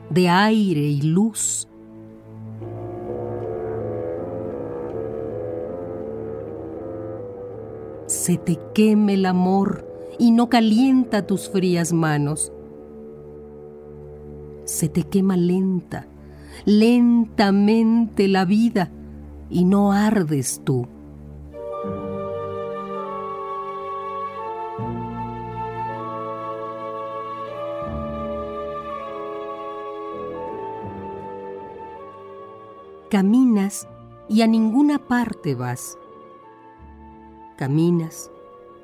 de 0.10 0.28
aire 0.28 0.82
y 0.82 1.02
luz. 1.04 1.70
Se 8.28 8.36
te 8.38 8.60
queme 8.74 9.14
el 9.14 9.26
amor 9.26 9.88
y 10.20 10.32
no 10.32 10.50
calienta 10.50 11.26
tus 11.26 11.50
frías 11.50 11.94
manos. 11.94 12.52
Se 14.66 14.90
te 14.90 15.04
quema 15.04 15.38
lenta, 15.38 16.08
lentamente 16.66 18.28
la 18.28 18.44
vida 18.44 18.92
y 19.50 19.64
no 19.64 19.94
ardes 19.94 20.62
tú. 20.66 20.90
Caminas 33.10 33.88
y 34.28 34.42
a 34.42 34.48
ninguna 34.48 35.00
parte 35.00 35.56
vas. 35.56 35.98
Caminas 37.58 38.32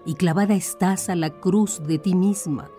y 0.06 0.16
clavada 0.16 0.56
estás 0.56 1.10
a 1.10 1.16
la 1.16 1.30
cruz 1.30 1.82
de 1.86 2.00
ti 2.00 2.16
misma, 2.16 2.72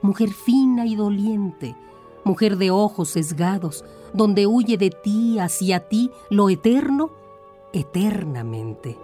mujer 0.00 0.30
fina 0.30 0.86
y 0.86 0.96
doliente, 0.96 1.76
mujer 2.24 2.56
de 2.56 2.70
ojos 2.70 3.10
sesgados, 3.10 3.84
donde 4.12 4.46
huye 4.46 4.78
de 4.78 4.90
ti 4.90 5.38
hacia 5.38 5.88
ti 5.88 6.10
lo 6.30 6.48
eterno 6.48 7.10
eternamente. 7.72 8.98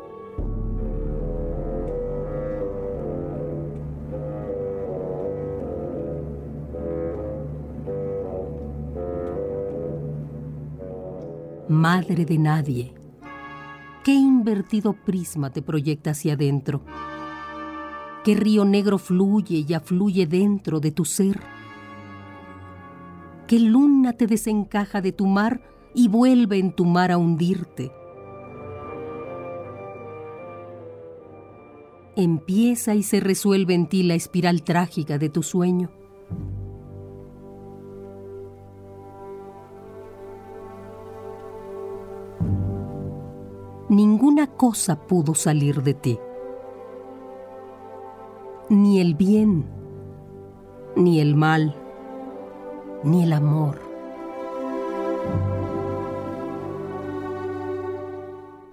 madre 11.68 12.24
de 12.24 12.38
nadie. 12.38 12.97
¿Qué 14.08 14.14
invertido 14.14 14.94
prisma 14.94 15.50
te 15.50 15.60
proyecta 15.60 16.12
hacia 16.12 16.32
adentro? 16.32 16.82
¿Qué 18.24 18.34
río 18.34 18.64
negro 18.64 18.96
fluye 18.96 19.66
y 19.68 19.74
afluye 19.74 20.26
dentro 20.26 20.80
de 20.80 20.92
tu 20.92 21.04
ser? 21.04 21.38
¿Qué 23.46 23.60
luna 23.60 24.14
te 24.14 24.26
desencaja 24.26 25.02
de 25.02 25.12
tu 25.12 25.26
mar 25.26 25.60
y 25.94 26.08
vuelve 26.08 26.56
en 26.56 26.72
tu 26.72 26.86
mar 26.86 27.12
a 27.12 27.18
hundirte? 27.18 27.92
Empieza 32.16 32.94
y 32.94 33.02
se 33.02 33.20
resuelve 33.20 33.74
en 33.74 33.90
ti 33.90 34.04
la 34.04 34.14
espiral 34.14 34.62
trágica 34.62 35.18
de 35.18 35.28
tu 35.28 35.42
sueño. 35.42 35.90
Ninguna 43.98 44.46
cosa 44.46 44.94
pudo 45.08 45.34
salir 45.34 45.82
de 45.82 45.92
ti. 45.92 46.20
Ni 48.68 49.00
el 49.00 49.16
bien, 49.16 49.66
ni 50.94 51.20
el 51.20 51.34
mal, 51.34 51.74
ni 53.02 53.24
el 53.24 53.32
amor. 53.32 53.80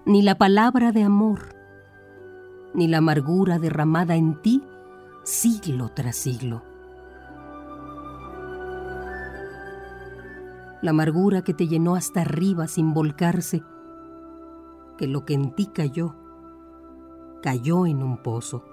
Ni 0.05 0.21
la 0.21 0.37
palabra 0.37 0.91
de 0.91 1.01
amor, 1.01 1.39
ni 2.75 2.87
la 2.87 2.99
amargura 2.99 3.57
derramada 3.57 4.15
en 4.15 4.39
ti 4.43 4.61
siglo 5.23 5.89
tras 5.89 6.17
siglo. 6.17 6.61
La 10.83 10.91
amargura 10.91 11.41
que 11.41 11.55
te 11.55 11.67
llenó 11.67 11.95
hasta 11.95 12.21
arriba 12.21 12.67
sin 12.67 12.93
volcarse 12.93 13.63
que 14.97 15.07
lo 15.07 15.25
que 15.25 15.33
en 15.33 15.51
ti 15.55 15.67
cayó, 15.67 16.15
cayó 17.41 17.85
en 17.85 18.01
un 18.01 18.17
pozo. 18.17 18.63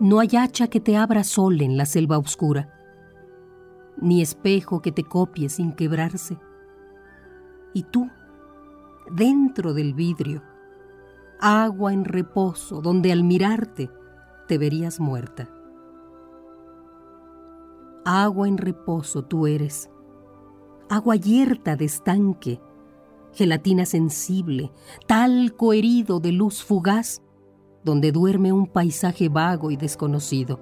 No 0.00 0.18
hay 0.20 0.36
hacha 0.36 0.68
que 0.68 0.80
te 0.80 0.96
abra 0.96 1.24
sol 1.24 1.60
en 1.62 1.76
la 1.76 1.86
selva 1.86 2.18
oscura, 2.18 2.68
ni 3.96 4.20
espejo 4.20 4.82
que 4.82 4.92
te 4.92 5.04
copie 5.04 5.48
sin 5.48 5.72
quebrarse. 5.72 6.38
Y 7.72 7.84
tú, 7.84 8.10
dentro 9.10 9.72
del 9.72 9.94
vidrio, 9.94 10.42
agua 11.40 11.92
en 11.92 12.04
reposo 12.04 12.80
donde 12.80 13.12
al 13.12 13.24
mirarte 13.24 13.90
te 14.48 14.58
verías 14.58 15.00
muerta. 15.00 15.48
Agua 18.04 18.48
en 18.48 18.58
reposo 18.58 19.24
tú 19.24 19.46
eres, 19.46 19.88
agua 20.94 21.16
yerta 21.16 21.74
de 21.74 21.86
estanque, 21.86 22.60
gelatina 23.32 23.84
sensible, 23.84 24.70
talco 25.08 25.72
herido 25.72 26.20
de 26.20 26.30
luz 26.30 26.62
fugaz, 26.62 27.20
donde 27.82 28.12
duerme 28.12 28.52
un 28.52 28.66
paisaje 28.66 29.28
vago 29.28 29.72
y 29.72 29.76
desconocido. 29.76 30.60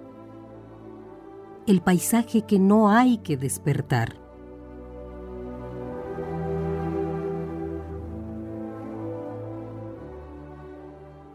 El 1.66 1.82
paisaje 1.82 2.42
que 2.42 2.58
no 2.58 2.88
hay 2.88 3.18
que 3.18 3.36
despertar. 3.36 4.20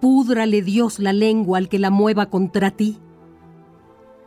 Púdrale 0.01 0.61
Dios 0.61 0.99
la 0.99 1.13
lengua 1.13 1.59
al 1.59 1.69
que 1.69 1.79
la 1.79 1.91
mueva 1.91 2.29
contra 2.29 2.71
ti. 2.71 2.99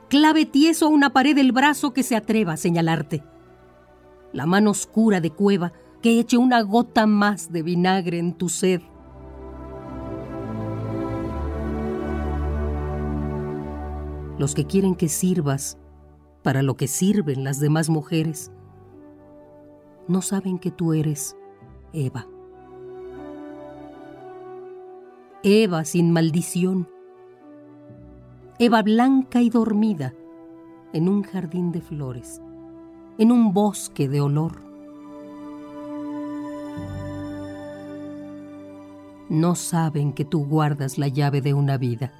Clave 0.08 0.46
tieso 0.46 0.86
a 0.86 0.90
una 0.90 1.12
pared 1.12 1.36
el 1.38 1.52
brazo 1.52 1.92
que 1.92 2.02
se 2.02 2.16
atreva 2.16 2.52
a 2.52 2.56
señalarte 2.56 3.22
la 4.32 4.46
mano 4.46 4.70
oscura 4.70 5.20
de 5.20 5.30
cueva 5.30 5.72
que 6.02 6.18
eche 6.18 6.36
una 6.36 6.62
gota 6.62 7.06
más 7.06 7.52
de 7.52 7.62
vinagre 7.62 8.18
en 8.18 8.34
tu 8.34 8.48
sed. 8.48 8.80
Los 14.38 14.54
que 14.54 14.66
quieren 14.66 14.94
que 14.94 15.08
sirvas 15.08 15.76
para 16.42 16.62
lo 16.62 16.76
que 16.76 16.86
sirven 16.86 17.44
las 17.44 17.60
demás 17.60 17.90
mujeres, 17.90 18.50
no 20.08 20.22
saben 20.22 20.58
que 20.58 20.70
tú 20.70 20.94
eres 20.94 21.36
Eva. 21.92 22.26
Eva 25.42 25.84
sin 25.84 26.10
maldición. 26.10 26.88
Eva 28.58 28.82
blanca 28.82 29.42
y 29.42 29.50
dormida 29.50 30.14
en 30.92 31.08
un 31.08 31.22
jardín 31.22 31.72
de 31.72 31.80
flores 31.80 32.42
en 33.20 33.30
un 33.30 33.52
bosque 33.52 34.08
de 34.08 34.22
olor. 34.22 34.62
No 39.28 39.54
saben 39.54 40.14
que 40.14 40.24
tú 40.24 40.46
guardas 40.46 40.96
la 40.96 41.06
llave 41.06 41.42
de 41.42 41.52
una 41.52 41.76
vida. 41.76 42.14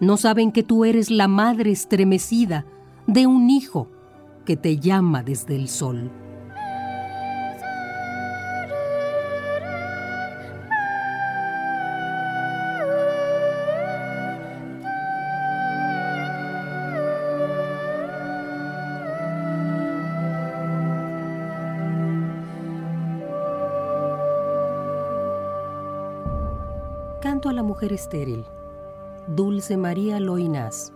No 0.00 0.16
saben 0.16 0.50
que 0.50 0.64
tú 0.64 0.84
eres 0.84 1.12
la 1.12 1.28
madre 1.28 1.70
estremecida 1.70 2.66
de 3.06 3.28
un 3.28 3.48
hijo 3.48 3.88
que 4.44 4.56
te 4.56 4.80
llama 4.80 5.22
desde 5.22 5.54
el 5.54 5.68
sol. 5.68 6.10
Estéril. 27.92 28.44
Dulce 29.26 29.76
María 29.76 30.20
Loinás. 30.20 30.92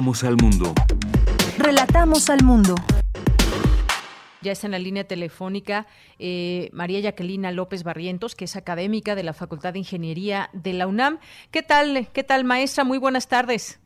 Relatamos 0.00 0.24
al 0.24 0.36
mundo. 0.40 0.74
Relatamos 1.58 2.30
al 2.30 2.42
mundo. 2.42 2.74
Ya 4.40 4.52
está 4.52 4.66
en 4.66 4.70
la 4.70 4.78
línea 4.78 5.04
telefónica 5.04 5.86
eh, 6.18 6.70
María 6.72 7.00
Jacquelina 7.00 7.52
López 7.52 7.84
Barrientos, 7.84 8.34
que 8.34 8.46
es 8.46 8.56
académica 8.56 9.14
de 9.14 9.24
la 9.24 9.34
Facultad 9.34 9.74
de 9.74 9.80
Ingeniería 9.80 10.48
de 10.54 10.72
la 10.72 10.86
UNAM. 10.86 11.18
¿Qué 11.50 11.62
tal, 11.62 12.08
qué 12.14 12.24
tal, 12.24 12.44
maestra? 12.44 12.82
Muy 12.82 12.96
buenas 12.96 13.28
tardes. 13.28 13.78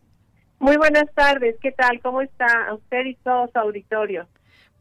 Muy 0.60 0.76
buenas 0.76 1.12
tardes. 1.16 1.56
¿Qué 1.60 1.72
tal? 1.72 2.00
¿Cómo 2.00 2.20
está 2.20 2.72
usted 2.72 3.06
y 3.06 3.16
todo 3.16 3.50
su 3.52 3.58
auditorio? 3.58 4.28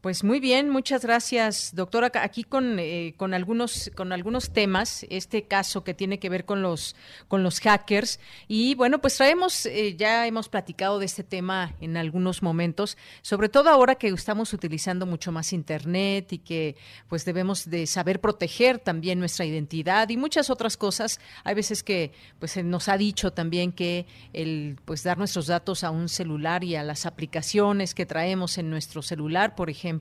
Pues 0.04 0.22
muy 0.22 0.38
bien, 0.38 0.68
muchas 0.68 1.02
gracias, 1.02 1.74
doctora. 1.74 2.12
Aquí 2.16 2.44
con, 2.44 2.78
eh, 2.78 3.14
con 3.16 3.32
algunos 3.32 3.90
con 3.96 4.12
algunos 4.12 4.52
temas, 4.52 5.06
este 5.08 5.44
caso 5.44 5.82
que 5.82 5.94
tiene 5.94 6.18
que 6.18 6.28
ver 6.28 6.44
con 6.44 6.60
los 6.60 6.94
con 7.26 7.42
los 7.42 7.58
hackers 7.60 8.20
y 8.46 8.74
bueno, 8.74 9.00
pues 9.00 9.16
traemos 9.16 9.64
eh, 9.64 9.96
ya 9.96 10.26
hemos 10.26 10.50
platicado 10.50 10.98
de 10.98 11.06
este 11.06 11.24
tema 11.24 11.74
en 11.80 11.96
algunos 11.96 12.42
momentos, 12.42 12.98
sobre 13.22 13.48
todo 13.48 13.70
ahora 13.70 13.94
que 13.94 14.08
estamos 14.08 14.52
utilizando 14.52 15.06
mucho 15.06 15.32
más 15.32 15.54
internet 15.54 16.34
y 16.34 16.38
que 16.40 16.76
pues 17.08 17.24
debemos 17.24 17.70
de 17.70 17.86
saber 17.86 18.20
proteger 18.20 18.80
también 18.80 19.18
nuestra 19.18 19.46
identidad 19.46 20.10
y 20.10 20.18
muchas 20.18 20.50
otras 20.50 20.76
cosas. 20.76 21.18
Hay 21.44 21.54
veces 21.54 21.82
que 21.82 22.12
pues 22.38 22.62
nos 22.62 22.90
ha 22.90 22.98
dicho 22.98 23.32
también 23.32 23.72
que 23.72 24.04
el 24.34 24.76
pues 24.84 25.02
dar 25.02 25.16
nuestros 25.16 25.46
datos 25.46 25.82
a 25.82 25.90
un 25.90 26.10
celular 26.10 26.62
y 26.62 26.76
a 26.76 26.82
las 26.82 27.06
aplicaciones 27.06 27.94
que 27.94 28.04
traemos 28.04 28.58
en 28.58 28.68
nuestro 28.68 29.00
celular, 29.00 29.54
por 29.54 29.70
ejemplo 29.70 29.93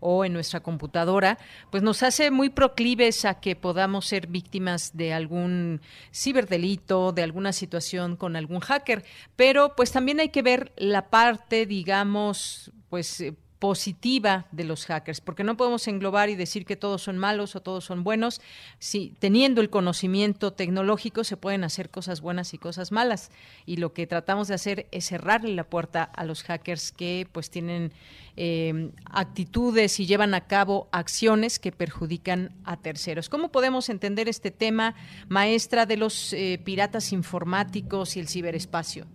o 0.00 0.24
en 0.24 0.32
nuestra 0.32 0.60
computadora, 0.60 1.38
pues 1.70 1.82
nos 1.82 2.02
hace 2.02 2.30
muy 2.30 2.50
proclives 2.50 3.24
a 3.24 3.40
que 3.40 3.56
podamos 3.56 4.06
ser 4.06 4.26
víctimas 4.26 4.96
de 4.96 5.12
algún 5.12 5.80
ciberdelito, 6.12 7.12
de 7.12 7.22
alguna 7.22 7.52
situación 7.52 8.16
con 8.16 8.36
algún 8.36 8.60
hacker. 8.60 9.04
Pero 9.36 9.74
pues 9.76 9.92
también 9.92 10.20
hay 10.20 10.28
que 10.30 10.42
ver 10.42 10.72
la 10.76 11.10
parte, 11.10 11.66
digamos, 11.66 12.72
pues 12.88 13.20
eh, 13.20 13.34
positiva 13.62 14.48
de 14.50 14.64
los 14.64 14.86
hackers, 14.86 15.20
porque 15.20 15.44
no 15.44 15.56
podemos 15.56 15.86
englobar 15.86 16.28
y 16.28 16.34
decir 16.34 16.64
que 16.66 16.74
todos 16.74 17.00
son 17.00 17.16
malos 17.16 17.54
o 17.54 17.62
todos 17.62 17.84
son 17.84 18.02
buenos. 18.02 18.40
Si 18.80 19.14
teniendo 19.20 19.60
el 19.60 19.70
conocimiento 19.70 20.52
tecnológico 20.52 21.22
se 21.22 21.36
pueden 21.36 21.62
hacer 21.62 21.88
cosas 21.88 22.22
buenas 22.22 22.54
y 22.54 22.58
cosas 22.58 22.90
malas, 22.90 23.30
y 23.64 23.76
lo 23.76 23.92
que 23.92 24.08
tratamos 24.08 24.48
de 24.48 24.54
hacer 24.54 24.88
es 24.90 25.06
cerrarle 25.06 25.54
la 25.54 25.62
puerta 25.62 26.02
a 26.02 26.24
los 26.24 26.42
hackers 26.42 26.90
que 26.90 27.28
pues 27.30 27.50
tienen 27.50 27.92
eh, 28.36 28.90
actitudes 29.04 30.00
y 30.00 30.06
llevan 30.06 30.34
a 30.34 30.48
cabo 30.48 30.88
acciones 30.90 31.60
que 31.60 31.70
perjudican 31.70 32.56
a 32.64 32.78
terceros. 32.78 33.28
¿Cómo 33.28 33.52
podemos 33.52 33.90
entender 33.90 34.28
este 34.28 34.50
tema, 34.50 34.96
maestra 35.28 35.86
de 35.86 35.98
los 35.98 36.32
eh, 36.32 36.60
piratas 36.64 37.12
informáticos 37.12 38.16
y 38.16 38.20
el 38.20 38.26
ciberespacio? 38.26 39.06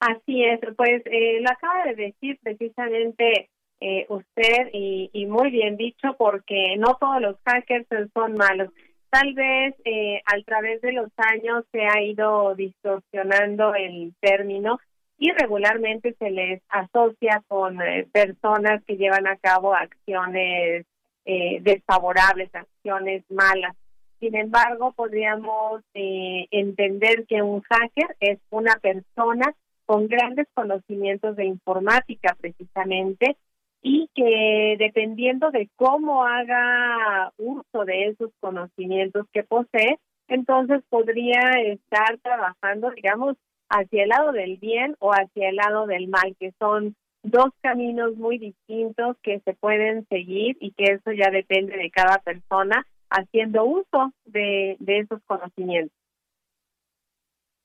Así 0.00 0.44
es, 0.44 0.60
pues 0.76 1.02
eh, 1.04 1.40
lo 1.40 1.50
acaba 1.50 1.84
de 1.84 1.94
decir 1.94 2.38
precisamente 2.42 3.50
eh, 3.80 4.06
usted 4.08 4.70
y, 4.72 5.26
muy 5.26 5.50
bien 5.50 5.76
dicho 5.76 6.14
porque 6.18 6.76
no 6.78 6.96
todos 6.98 7.20
los 7.20 7.36
hackers 7.44 7.86
son 8.14 8.34
malos. 8.34 8.70
Tal 9.10 9.34
vez 9.34 9.74
eh, 9.84 10.22
a 10.24 10.40
través 10.44 10.80
de 10.80 10.92
los 10.92 11.10
años 11.16 11.64
se 11.72 11.82
ha 11.82 12.00
ido 12.02 12.54
distorsionando 12.54 13.74
el 13.74 14.14
término 14.20 14.78
y 15.20 15.30
regularmente 15.32 16.14
se 16.18 16.30
les 16.30 16.62
asocia 16.70 17.44
con 17.46 17.80
eh, 17.82 18.08
personas 18.10 18.82
que 18.86 18.96
llevan 18.96 19.26
a 19.26 19.36
cabo 19.36 19.74
acciones 19.74 20.86
eh, 21.26 21.58
desfavorables, 21.60 22.52
acciones 22.54 23.22
malas. 23.28 23.76
Sin 24.18 24.34
embargo, 24.34 24.92
podríamos 24.92 25.82
eh, 25.92 26.46
entender 26.50 27.26
que 27.26 27.42
un 27.42 27.60
hacker 27.60 28.16
es 28.18 28.38
una 28.48 28.76
persona 28.76 29.54
con 29.90 30.06
grandes 30.06 30.46
conocimientos 30.54 31.34
de 31.34 31.46
informática 31.46 32.36
precisamente 32.40 33.36
y 33.82 34.08
que 34.14 34.76
dependiendo 34.78 35.50
de 35.50 35.68
cómo 35.74 36.24
haga 36.24 37.32
uso 37.38 37.84
de 37.84 38.06
esos 38.06 38.30
conocimientos 38.38 39.26
que 39.32 39.42
posee, 39.42 39.98
entonces 40.28 40.80
podría 40.90 41.40
estar 41.66 42.18
trabajando, 42.22 42.92
digamos, 42.92 43.34
hacia 43.68 44.04
el 44.04 44.10
lado 44.10 44.30
del 44.30 44.58
bien 44.58 44.94
o 45.00 45.10
hacia 45.10 45.48
el 45.48 45.56
lado 45.56 45.88
del 45.88 46.06
mal, 46.06 46.36
que 46.38 46.52
son 46.60 46.94
dos 47.24 47.48
caminos 47.60 48.14
muy 48.14 48.38
distintos 48.38 49.16
que 49.24 49.40
se 49.40 49.54
pueden 49.54 50.06
seguir 50.06 50.56
y 50.60 50.70
que 50.70 50.84
eso 50.84 51.10
ya 51.10 51.32
depende 51.32 51.76
de 51.76 51.90
cada 51.90 52.18
persona 52.18 52.86
haciendo 53.10 53.64
uso 53.64 54.12
de, 54.24 54.76
de 54.78 54.98
esos 54.98 55.20
conocimientos. 55.26 55.99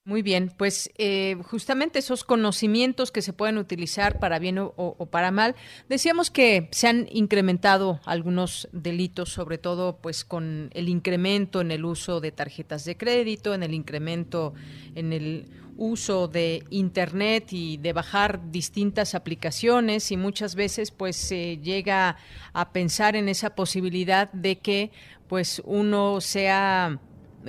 Muy 0.07 0.21
bien, 0.21 0.53
pues 0.55 0.91
eh, 0.99 1.35
justamente 1.41 1.97
esos 1.97 2.23
conocimientos 2.23 3.11
que 3.11 3.23
se 3.23 3.33
pueden 3.33 3.57
utilizar 3.57 4.19
para 4.19 4.37
bien 4.37 4.59
o, 4.59 5.07
para 5.09 5.31
mal, 5.31 5.55
decíamos 5.89 6.29
que 6.29 6.69
se 6.71 6.87
han 6.87 7.07
incrementado 7.11 7.99
algunos 8.05 8.69
delitos, 8.71 9.29
sobre 9.29 9.57
todo 9.57 9.97
pues 9.97 10.23
con 10.23 10.69
el 10.75 10.89
incremento 10.89 11.59
en 11.59 11.71
el 11.71 11.85
uso 11.85 12.21
de 12.21 12.31
tarjetas 12.31 12.85
de 12.85 12.97
crédito, 12.97 13.55
en 13.55 13.63
el 13.63 13.73
incremento 13.73 14.53
en 14.93 15.11
el 15.11 15.47
uso 15.75 16.27
de 16.27 16.63
internet 16.69 17.51
y 17.51 17.77
de 17.77 17.91
bajar 17.91 18.51
distintas 18.51 19.15
aplicaciones 19.15 20.11
y 20.11 20.17
muchas 20.17 20.53
veces 20.53 20.91
pues 20.91 21.15
se 21.15 21.57
llega 21.57 22.17
a 22.53 22.71
pensar 22.73 23.15
en 23.15 23.27
esa 23.27 23.55
posibilidad 23.55 24.31
de 24.33 24.59
que 24.59 24.91
pues 25.27 25.63
uno 25.65 26.21
sea 26.21 26.99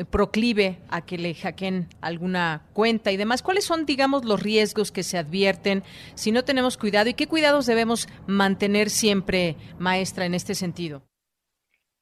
proclive 0.05 0.78
a 0.90 1.05
que 1.05 1.18
le 1.18 1.34
hackeen 1.34 1.88
alguna 2.01 2.62
cuenta 2.72 3.12
y 3.12 3.16
demás. 3.16 3.42
¿Cuáles 3.42 3.64
son, 3.64 3.86
digamos, 3.86 4.24
los 4.24 4.42
riesgos 4.42 4.92
que 4.92 5.03
se 5.03 5.18
advierten 5.18 5.82
si 6.14 6.32
no 6.32 6.44
tenemos 6.44 6.76
cuidado 6.76 7.09
y 7.09 7.14
qué 7.14 7.26
cuidados 7.26 7.66
debemos 7.66 8.09
mantener 8.26 8.90
siempre, 8.90 9.57
maestra, 9.78 10.26
en 10.26 10.34
este 10.34 10.55
sentido? 10.55 11.03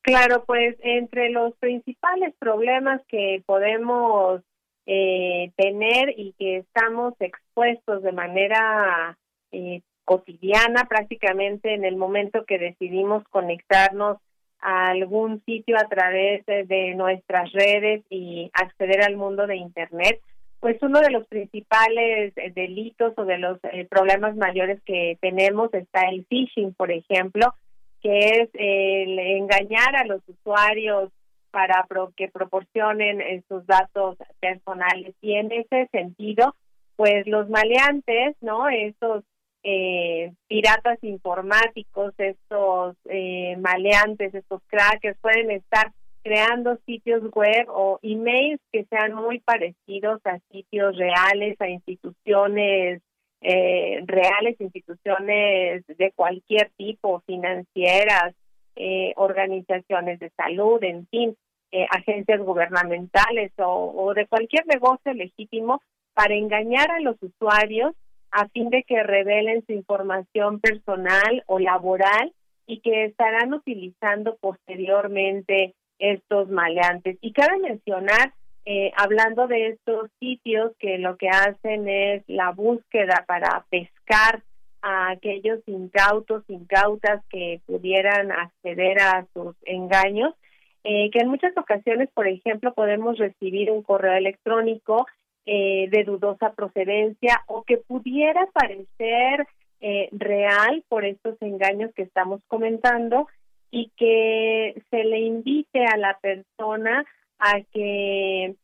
Claro, 0.03 0.45
pues 0.45 0.77
entre 0.83 1.31
los 1.31 1.57
principales 1.57 2.35
problemas 2.39 3.01
que 3.09 3.43
podemos 3.47 4.43
eh, 4.87 5.51
tener 5.57 6.13
y 6.17 6.35
que 6.39 6.59
estamos 6.59 7.15
expuestos 7.21 8.03
de 8.03 8.13
manera 8.13 9.17
eh, 9.51 9.81
cotidiana 10.05 10.85
prácticamente 10.85 11.73
en 11.73 11.87
el 11.87 11.97
momento 11.97 12.45
que 12.45 12.59
decidimos 12.59 13.25
conectarnos 13.31 14.19
a 14.65 14.89
algún 14.89 15.43
sitio 15.45 15.77
a 15.79 15.87
través 15.89 16.45
de, 16.47 16.95
nuestras 16.95 17.53
redes 17.53 18.03
y 18.09 18.51
acceder 18.55 19.03
al 19.03 19.17
mundo 19.17 19.47
de 19.47 19.57
Internet, 19.57 20.21
pues 20.59 20.79
uno 20.81 21.01
de 21.01 21.11
los 21.11 21.27
principales 21.27 22.33
eh, 22.37 22.51
delitos 22.55 23.13
o 23.19 23.27
de 23.27 23.37
los 23.37 23.59
eh, 23.65 23.87
problemas 23.89 24.35
mayores 24.37 24.81
que 24.87 25.19
tenemos 25.21 25.73
está 25.75 26.09
el 26.09 26.25
phishing, 26.25 26.73
por 26.73 26.91
ejemplo, 26.91 27.55
que 28.01 28.19
es 28.19 28.49
el 28.55 29.19
engañar 29.19 29.97
a 29.97 30.07
los 30.07 30.23
usuarios 30.27 31.11
para 31.51 31.87
que 32.17 32.29
proporcionen 32.29 33.21
eh, 33.21 33.43
sus 33.47 33.67
datos 33.67 34.17
personales. 34.41 35.15
Y 35.21 35.35
en 35.35 35.53
ese 35.53 35.89
sentido, 35.93 36.55
pues 36.97 37.27
los 37.27 37.51
maleantes, 37.51 38.35
¿no? 38.41 38.71
Esos 38.71 39.25
eh, 39.65 40.33
piratas 40.47 41.03
informáticos, 41.03 42.13
estos 42.19 42.97
eh, 43.07 43.57
maleantes, 43.59 44.35
estos 44.35 44.61
crackers, 44.67 45.19
pueden 45.21 45.51
estar 45.51 45.91
creando 46.23 46.79
sitios 46.87 47.23
web 47.33 47.67
o 47.69 47.99
emails 48.03 48.61
que 48.73 48.85
sean 48.85 49.15
muy 49.15 49.41
parecidos 49.41 50.21
a 50.25 50.39
sitios 50.51 50.97
reales, 50.97 51.61
a 51.61 51.69
instituciones 51.69 53.03
eh, 53.41 54.03
reales, 54.07 54.59
instituciones 54.61 55.85
de 55.87 56.13
cualquier 56.15 56.71
tipo, 56.77 57.23
financieras, 57.27 58.35
eh, 58.77 59.13
organizaciones 59.17 60.19
de 60.19 60.31
salud, 60.31 60.83
en 60.83 61.07
fin, 61.09 61.37
eh, 61.71 61.87
agencias 61.91 62.41
gubernamentales 62.41 63.53
o, 63.59 63.93
o 63.95 64.15
de 64.15 64.27
cualquier 64.27 64.67
negocio 64.67 65.13
legítimo 65.13 65.83
para 66.15 66.35
engañar 66.35 66.91
a 66.91 67.01
los 67.01 67.17
usuarios 67.23 67.95
a 68.35 68.49
fin 68.49 68.69
de 68.69 68.83
que 68.83 69.01
revelen 69.05 69.65
su 69.65 69.73
información 69.73 70.59
personal 70.59 71.45
o 71.47 71.61
laboral 71.61 72.33
y 72.67 72.81
que 72.81 73.05
estarán 73.05 73.55
utilizando 73.55 74.37
posteriormente 74.41 75.75
estos 76.01 76.51
maleantes. 76.51 77.17
Y 77.21 77.33
cabe 77.33 77.59
mencionar 77.61 78.33
eh, 78.67 78.91
hablando 78.97 79.47
de 79.47 79.69
estos 79.69 80.11
sitios 80.19 80.73
que 80.81 80.99
lo 80.99 81.17
que 81.17 81.29
hacen 81.29 81.89
es 81.89 82.25
la 82.27 82.51
búsqueda 82.51 83.25
para 83.29 83.65
pescar 83.71 84.43
a 84.83 85.11
aquellos 85.11 85.61
incautos, 85.67 86.43
incautas 86.49 87.25
que 87.31 87.61
pudieran 87.67 88.33
acceder 88.33 88.99
a 88.99 89.27
sus 89.33 89.55
engaños, 89.63 90.35
eh, 90.83 91.09
que 91.13 91.21
en 91.21 91.29
muchas 91.29 91.57
ocasiones, 91.57 92.11
por 92.13 92.27
ejemplo, 92.27 92.75
podemos 92.75 93.17
recibir 93.17 93.71
un 93.71 93.83
correo 93.83 94.15
electrónico 94.15 95.07
eh, 95.47 95.89
de 95.91 96.05
dudosa 96.05 96.53
procedencia 96.55 97.43
o 97.47 97.63
que 97.63 97.79
pudiera 97.79 98.47
parecer 98.53 99.47
eh, 99.81 100.09
real 100.13 100.83
por 100.89 101.05
estos 101.05 101.41
engaños 101.43 101.93
que 101.95 102.03
estamos 102.03 102.41
comentando 102.49 103.29
y 103.71 103.91
que 103.97 104.83
se 104.91 105.05
le 105.05 105.21
invite 105.21 105.85
a 105.85 105.97
la 105.97 106.19
persona 106.21 107.05
a 107.39 107.61
que 107.73 108.55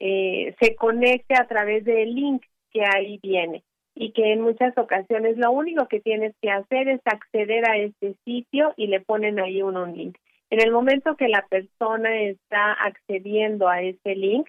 se 0.00 0.76
conecte 0.76 1.34
a 1.34 1.48
través 1.48 1.84
del 1.84 2.14
link 2.14 2.44
que 2.70 2.84
ahí 2.84 3.18
viene 3.20 3.64
y 3.98 4.12
que 4.12 4.32
en 4.32 4.42
muchas 4.42 4.78
ocasiones 4.78 5.36
lo 5.38 5.50
único 5.50 5.88
que 5.88 6.00
tienes 6.00 6.32
que 6.40 6.50
hacer 6.50 6.88
es 6.88 7.00
acceder 7.04 7.68
a 7.68 7.76
este 7.78 8.14
sitio 8.24 8.72
y 8.76 8.86
le 8.86 9.00
ponen 9.00 9.40
ahí 9.40 9.60
un, 9.60 9.74
link. 9.92 10.16
En 10.50 10.60
el 10.60 10.70
momento 10.70 11.16
que 11.16 11.28
la 11.28 11.44
persona 11.48 12.22
está 12.22 12.72
accediendo 12.74 13.68
a 13.68 13.82
ese 13.82 14.14
link, 14.14 14.46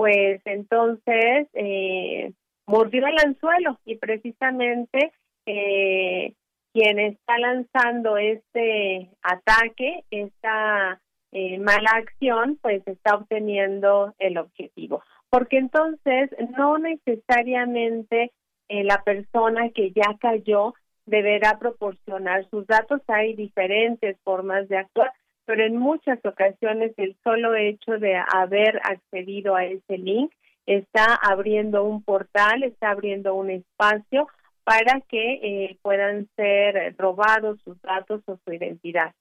pues 0.00 0.40
entonces 0.46 1.46
eh, 1.52 2.32
mordió 2.66 3.06
el 3.06 3.18
anzuelo 3.22 3.78
y 3.84 3.96
precisamente 3.96 5.12
eh, 5.44 6.32
quien 6.72 6.98
está 6.98 7.36
lanzando 7.36 8.16
este 8.16 9.10
ataque, 9.20 10.02
esta 10.10 11.02
eh, 11.32 11.58
mala 11.58 11.90
acción, 11.96 12.58
pues 12.62 12.82
está 12.86 13.16
obteniendo 13.16 14.14
el 14.18 14.38
objetivo. 14.38 15.02
Porque 15.28 15.58
entonces 15.58 16.30
no 16.56 16.78
necesariamente 16.78 18.32
eh, 18.70 18.84
la 18.84 19.02
persona 19.02 19.68
que 19.68 19.92
ya 19.92 20.16
cayó 20.18 20.72
deberá 21.04 21.58
proporcionar 21.58 22.48
sus 22.48 22.66
datos. 22.66 23.02
Hay 23.06 23.34
diferentes 23.34 24.16
formas 24.24 24.66
de 24.70 24.78
actuar, 24.78 25.12
pero 25.50 25.64
en 25.64 25.76
muchas 25.78 26.24
ocasiones 26.24 26.92
el 26.96 27.16
solo 27.24 27.56
hecho 27.56 27.98
de 27.98 28.14
haber 28.14 28.80
accedido 28.84 29.56
a 29.56 29.64
ese 29.64 29.98
link 29.98 30.32
está 30.64 31.16
abriendo 31.16 31.82
un 31.82 32.04
portal, 32.04 32.62
está 32.62 32.90
abriendo 32.90 33.34
un 33.34 33.50
espacio 33.50 34.28
para 34.62 35.00
que 35.08 35.40
eh, 35.42 35.78
puedan 35.82 36.28
ser 36.36 36.94
robados 36.96 37.58
sus 37.64 37.82
datos 37.82 38.22
o 38.26 38.38
su 38.44 38.52
identidad. 38.52 39.12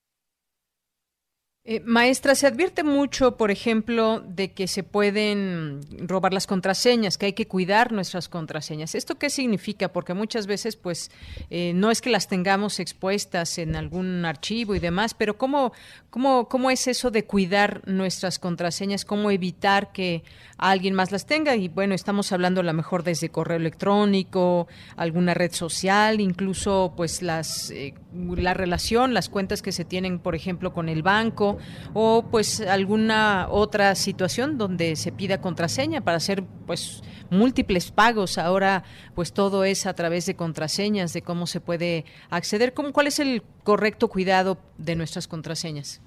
Eh, 1.71 1.83
maestra, 1.85 2.33
se 2.33 2.47
advierte 2.47 2.81
mucho, 2.81 3.37
por 3.37 3.51
ejemplo, 3.51 4.23
de 4.25 4.53
que 4.53 4.67
se 4.67 4.81
pueden 4.81 5.81
robar 5.99 6.33
las 6.33 6.47
contraseñas, 6.47 7.19
que 7.19 7.27
hay 7.27 7.33
que 7.33 7.47
cuidar 7.47 7.91
nuestras 7.91 8.27
contraseñas. 8.27 8.95
¿Esto 8.95 9.19
qué 9.19 9.29
significa? 9.29 9.89
Porque 9.89 10.15
muchas 10.15 10.47
veces, 10.47 10.75
pues, 10.75 11.11
eh, 11.51 11.73
no 11.75 11.91
es 11.91 12.01
que 12.01 12.09
las 12.09 12.27
tengamos 12.27 12.79
expuestas 12.79 13.59
en 13.59 13.75
algún 13.75 14.25
archivo 14.25 14.73
y 14.73 14.79
demás, 14.79 15.13
pero 15.13 15.37
¿cómo, 15.37 15.71
cómo, 16.09 16.49
¿cómo 16.49 16.71
es 16.71 16.87
eso 16.87 17.11
de 17.11 17.25
cuidar 17.25 17.87
nuestras 17.87 18.39
contraseñas? 18.39 19.05
¿Cómo 19.05 19.29
evitar 19.29 19.91
que 19.91 20.23
alguien 20.59 20.93
más 20.93 21.11
las 21.11 21.25
tenga? 21.25 21.55
Y 21.55 21.67
bueno, 21.67 21.95
estamos 21.95 22.31
hablando 22.31 22.61
a 22.61 22.63
lo 22.63 22.73
mejor 22.73 23.03
desde 23.03 23.29
correo 23.29 23.57
electrónico, 23.57 24.67
alguna 24.95 25.33
red 25.33 25.51
social, 25.51 26.21
incluso, 26.21 26.93
pues, 26.95 27.21
las, 27.21 27.71
eh, 27.71 27.93
la 28.13 28.53
relación, 28.53 29.13
las 29.13 29.29
cuentas 29.29 29.61
que 29.61 29.71
se 29.71 29.85
tienen, 29.85 30.19
por 30.19 30.35
ejemplo, 30.35 30.73
con 30.73 30.89
el 30.89 31.03
banco 31.03 31.57
o 31.93 32.25
pues 32.29 32.61
alguna 32.61 33.47
otra 33.49 33.95
situación 33.95 34.57
donde 34.57 34.95
se 34.95 35.11
pida 35.11 35.41
contraseña 35.41 36.01
para 36.01 36.17
hacer 36.17 36.43
pues 36.65 37.03
múltiples 37.29 37.91
pagos. 37.91 38.37
Ahora 38.37 38.83
pues 39.15 39.33
todo 39.33 39.63
es 39.63 39.85
a 39.85 39.93
través 39.93 40.25
de 40.25 40.35
contraseñas, 40.35 41.13
de 41.13 41.21
cómo 41.21 41.47
se 41.47 41.61
puede 41.61 42.05
acceder. 42.29 42.73
¿Cómo, 42.73 42.93
¿Cuál 42.93 43.07
es 43.07 43.19
el 43.19 43.43
correcto 43.63 44.07
cuidado 44.07 44.57
de 44.77 44.95
nuestras 44.95 45.27
contraseñas? 45.27 46.01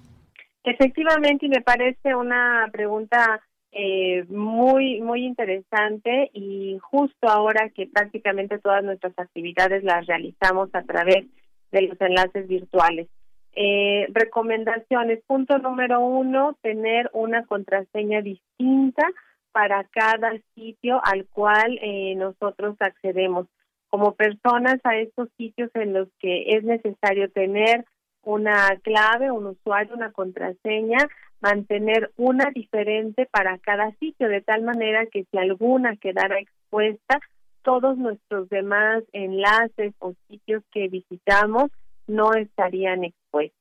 Efectivamente, 0.65 1.47
y 1.47 1.49
me 1.49 1.61
parece 1.61 2.15
una 2.15 2.69
pregunta 2.73 3.41
eh, 3.73 4.25
muy, 4.29 5.01
muy 5.01 5.25
interesante 5.25 6.31
y 6.35 6.79
justo 6.83 7.29
ahora 7.29 7.71
que 7.71 7.87
prácticamente 7.87 8.59
todas 8.59 8.85
nuestras 8.85 9.19
actividades 9.19 9.83
las 9.83 10.07
realizamos 10.07 10.69
a 10.75 10.83
través 10.83 11.25
de 11.71 11.83
los 11.83 12.01
enlaces 12.01 12.47
virtuales. 12.49 13.09
Eh, 13.55 14.07
recomendaciones. 14.13 15.23
Punto 15.27 15.59
número 15.59 16.01
uno, 16.01 16.57
tener 16.63 17.11
una 17.15 17.45
contraseña 17.47 18.21
distinta 18.21 19.07
para 19.53 19.85
cada 19.85 20.33
sitio 20.55 21.01
al 21.05 21.27
cual 21.27 21.79
eh, 21.83 22.15
nosotros 22.17 22.77
accedemos. 22.79 23.47
Como 23.89 24.15
personas 24.15 24.81
a 24.85 24.97
estos 24.97 25.29
sitios 25.37 25.71
en 25.75 25.95
los 25.95 26.09
que 26.19 26.57
es 26.57 26.65
necesario 26.65 27.31
tener 27.31 27.85
una 28.23 28.77
clave, 28.83 29.31
un 29.31 29.47
usuario, 29.47 29.95
una 29.95 30.13
contraseña, 30.13 30.99
mantener 31.41 32.13
una 32.17 32.51
diferente 32.55 33.27
para 33.27 33.59
cada 33.59 33.91
sitio, 33.97 34.29
de 34.29 34.41
tal 34.41 34.63
manera 34.63 35.07
que 35.07 35.25
si 35.31 35.39
alguna 35.39 35.97
quedara 35.97 36.39
expuesta, 36.39 37.21
todos 37.63 37.97
nuestros 37.99 38.49
demás 38.49 39.03
enlaces 39.13 39.95
o 39.99 40.15
sitios 40.29 40.63
que 40.73 40.89
visitamos 40.89 41.71
no 42.07 42.35
estarían 42.35 43.05
expuestos. 43.05 43.59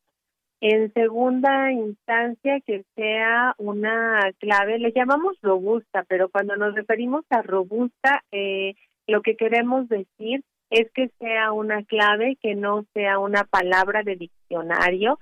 En 0.59 0.93
segunda 0.93 1.71
instancia, 1.71 2.59
que 2.61 2.85
sea 2.95 3.55
una 3.57 4.31
clave, 4.37 4.77
le 4.77 4.91
llamamos 4.91 5.35
robusta, 5.41 6.05
pero 6.07 6.29
cuando 6.29 6.55
nos 6.55 6.75
referimos 6.75 7.25
a 7.31 7.41
robusta, 7.41 8.23
eh, 8.31 8.75
lo 9.07 9.23
que 9.23 9.35
queremos 9.35 9.89
decir 9.89 10.43
es 10.71 10.89
que 10.93 11.09
sea 11.19 11.51
una 11.51 11.83
clave 11.83 12.37
que 12.41 12.55
no 12.55 12.85
sea 12.93 13.19
una 13.19 13.43
palabra 13.43 14.03
de 14.03 14.15
diccionario, 14.15 15.19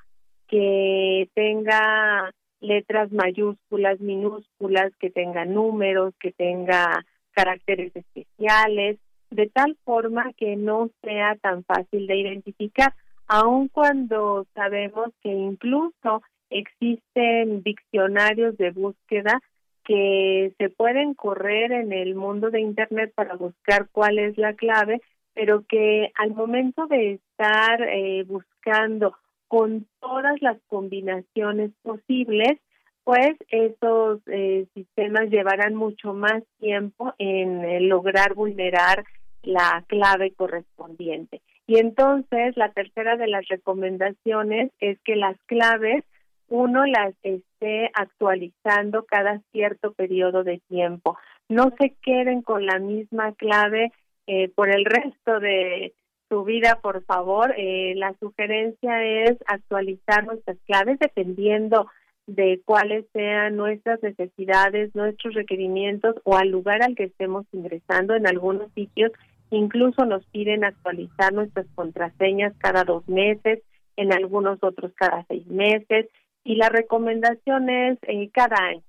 que 0.47 1.29
tenga 1.33 2.31
letras 2.61 3.11
mayúsculas, 3.11 3.99
minúsculas, 3.99 4.93
que 4.99 5.09
tenga 5.09 5.45
números, 5.45 6.13
que 6.19 6.31
tenga 6.31 7.03
caracteres 7.31 7.95
especiales, 7.95 8.99
de 9.31 9.47
tal 9.47 9.77
forma 9.83 10.31
que 10.37 10.55
no 10.55 10.89
sea 11.01 11.35
tan 11.41 11.63
fácil 11.63 12.07
de 12.07 12.17
identificar 12.17 12.93
aun 13.27 13.67
cuando 13.67 14.45
sabemos 14.55 15.09
que 15.21 15.29
incluso 15.29 16.23
existen 16.49 17.61
diccionarios 17.61 18.57
de 18.57 18.71
búsqueda 18.71 19.39
que 19.83 20.53
se 20.57 20.69
pueden 20.69 21.13
correr 21.13 21.71
en 21.71 21.93
el 21.93 22.15
mundo 22.15 22.49
de 22.49 22.59
Internet 22.59 23.11
para 23.15 23.35
buscar 23.35 23.87
cuál 23.91 24.19
es 24.19 24.37
la 24.37 24.53
clave, 24.53 24.99
pero 25.39 25.63
que 25.65 26.11
al 26.15 26.31
momento 26.31 26.85
de 26.87 27.13
estar 27.13 27.81
eh, 27.81 28.25
buscando 28.27 29.15
con 29.47 29.87
todas 30.01 30.41
las 30.41 30.57
combinaciones 30.67 31.71
posibles, 31.81 32.59
pues 33.05 33.37
esos 33.47 34.19
eh, 34.27 34.67
sistemas 34.73 35.29
llevarán 35.29 35.75
mucho 35.75 36.13
más 36.13 36.43
tiempo 36.59 37.13
en 37.19 37.63
eh, 37.63 37.79
lograr 37.79 38.33
vulnerar 38.33 39.05
la 39.41 39.85
clave 39.87 40.33
correspondiente. 40.33 41.41
Y 41.67 41.79
entonces 41.79 42.57
la 42.57 42.73
tercera 42.73 43.15
de 43.15 43.27
las 43.27 43.47
recomendaciones 43.47 44.73
es 44.81 44.99
que 45.05 45.15
las 45.15 45.37
claves 45.45 46.03
uno 46.49 46.85
las 46.85 47.15
esté 47.23 47.91
actualizando 47.93 49.05
cada 49.05 49.39
cierto 49.53 49.93
periodo 49.93 50.43
de 50.43 50.59
tiempo. 50.67 51.17
No 51.47 51.71
se 51.79 51.95
queden 52.01 52.41
con 52.41 52.65
la 52.65 52.77
misma 52.79 53.31
clave 53.35 53.93
eh, 54.29 54.49
por 54.55 54.69
el 54.69 54.85
resto 54.85 55.39
de 55.39 55.93
su 56.29 56.43
vida, 56.43 56.79
por 56.81 57.03
favor. 57.03 57.53
Eh, 57.57 57.93
la 57.95 58.13
sugerencia 58.19 59.03
es 59.03 59.37
actualizar 59.47 60.25
nuestras 60.25 60.57
claves 60.67 60.99
dependiendo 60.99 61.87
de 62.27 62.61
cuáles 62.63 63.05
sean 63.11 63.55
nuestras 63.55 64.01
necesidades, 64.03 64.93
nuestros 64.93 65.33
requerimientos 65.33 66.15
o 66.23 66.37
al 66.37 66.49
lugar 66.49 66.83
al 66.83 66.95
que 66.95 67.05
estemos 67.05 67.45
ingresando. 67.51 68.15
En 68.15 68.27
algunos 68.27 68.71
sitios 68.73 69.11
Incluso 69.51 70.05
nos 70.05 70.25
piden 70.27 70.63
actualizar 70.63 71.33
nuestras 71.33 71.65
contraseñas 71.73 72.53
cada 72.59 72.83
dos 72.83 73.07
meses, 73.07 73.61
en 73.95 74.13
algunos 74.13 74.59
otros 74.61 74.91
cada 74.95 75.25
seis 75.27 75.45
meses, 75.47 76.07
y 76.43 76.55
la 76.55 76.69
recomendación 76.69 77.69
es 77.69 77.97
eh, 78.03 78.29
cada 78.31 78.55
año. 78.57 78.83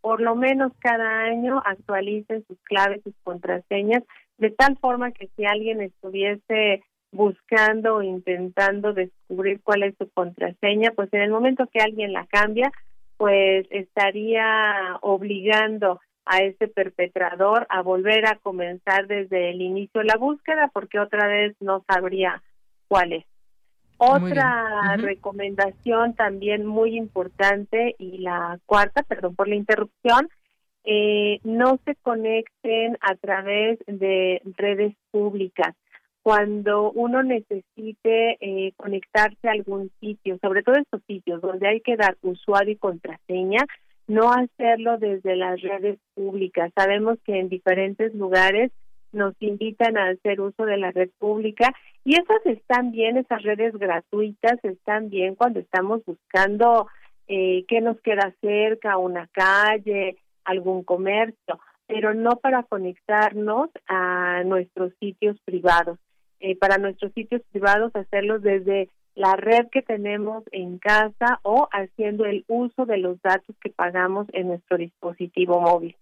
Por 0.00 0.20
lo 0.20 0.34
menos 0.34 0.72
cada 0.80 1.24
año 1.24 1.62
actualicen 1.64 2.44
sus 2.46 2.58
claves, 2.62 3.02
sus 3.04 3.14
contraseñas, 3.22 4.02
de 4.40 4.50
tal 4.50 4.76
forma 4.78 5.12
que 5.12 5.28
si 5.36 5.44
alguien 5.44 5.82
estuviese 5.82 6.82
buscando 7.12 7.96
o 7.96 8.02
intentando 8.02 8.92
descubrir 8.92 9.60
cuál 9.62 9.82
es 9.82 9.94
su 9.98 10.08
contraseña, 10.10 10.92
pues 10.92 11.12
en 11.12 11.20
el 11.20 11.30
momento 11.30 11.68
que 11.72 11.80
alguien 11.80 12.12
la 12.12 12.26
cambia, 12.26 12.72
pues 13.16 13.66
estaría 13.70 14.96
obligando 15.02 16.00
a 16.24 16.38
ese 16.38 16.68
perpetrador 16.68 17.66
a 17.68 17.82
volver 17.82 18.26
a 18.26 18.36
comenzar 18.36 19.06
desde 19.06 19.50
el 19.50 19.60
inicio 19.60 20.02
la 20.02 20.16
búsqueda 20.16 20.70
porque 20.72 20.98
otra 20.98 21.26
vez 21.26 21.54
no 21.60 21.84
sabría 21.86 22.42
cuál 22.88 23.12
es. 23.12 23.24
Otra 23.98 24.96
recomendación 24.96 26.14
también 26.14 26.64
muy 26.64 26.96
importante 26.96 27.94
y 27.98 28.18
la 28.18 28.58
cuarta, 28.64 29.02
perdón 29.02 29.36
por 29.36 29.48
la 29.48 29.56
interrupción, 29.56 30.30
eh, 30.84 31.40
no 31.44 31.78
se 31.84 31.94
conecten 31.96 32.96
a 33.00 33.14
través 33.16 33.78
de 33.86 34.40
redes 34.56 34.94
públicas. 35.10 35.74
Cuando 36.22 36.92
uno 36.92 37.22
necesite 37.22 38.36
eh, 38.40 38.72
conectarse 38.76 39.48
a 39.48 39.52
algún 39.52 39.90
sitio, 40.00 40.38
sobre 40.42 40.62
todo 40.62 40.76
estos 40.76 41.02
sitios 41.06 41.40
donde 41.40 41.68
hay 41.68 41.80
que 41.80 41.96
dar 41.96 42.16
usuario 42.22 42.72
y 42.72 42.76
contraseña, 42.76 43.64
no 44.06 44.32
hacerlo 44.32 44.98
desde 44.98 45.36
las 45.36 45.60
redes 45.62 45.98
públicas. 46.14 46.72
Sabemos 46.74 47.18
que 47.24 47.38
en 47.38 47.48
diferentes 47.48 48.14
lugares 48.14 48.70
nos 49.12 49.34
invitan 49.40 49.96
a 49.96 50.10
hacer 50.10 50.40
uso 50.40 50.64
de 50.64 50.76
la 50.76 50.90
red 50.90 51.10
pública 51.18 51.72
y 52.04 52.14
esas 52.14 52.44
están 52.44 52.92
bien, 52.92 53.16
esas 53.16 53.42
redes 53.42 53.72
gratuitas 53.76 54.62
están 54.64 55.10
bien 55.10 55.34
cuando 55.34 55.60
estamos 55.60 56.04
buscando 56.04 56.86
eh, 57.28 57.64
qué 57.68 57.80
nos 57.80 58.00
queda 58.00 58.34
cerca, 58.40 58.98
una 58.98 59.28
calle, 59.28 60.16
algún 60.50 60.82
comercio, 60.82 61.60
pero 61.86 62.14
no 62.14 62.36
para 62.36 62.62
conectarnos 62.62 63.70
a 63.88 64.42
nuestros 64.44 64.92
sitios 65.00 65.38
privados. 65.44 65.98
Eh, 66.40 66.56
para 66.56 66.78
nuestros 66.78 67.12
sitios 67.12 67.42
privados 67.50 67.94
hacerlos 67.94 68.42
desde 68.42 68.88
la 69.14 69.36
red 69.36 69.68
que 69.70 69.82
tenemos 69.82 70.44
en 70.52 70.78
casa 70.78 71.40
o 71.42 71.68
haciendo 71.70 72.24
el 72.24 72.44
uso 72.48 72.86
de 72.86 72.96
los 72.96 73.20
datos 73.20 73.54
que 73.60 73.70
pagamos 73.70 74.26
en 74.32 74.48
nuestro 74.48 74.78
dispositivo 74.78 75.60
móvil. 75.60 75.96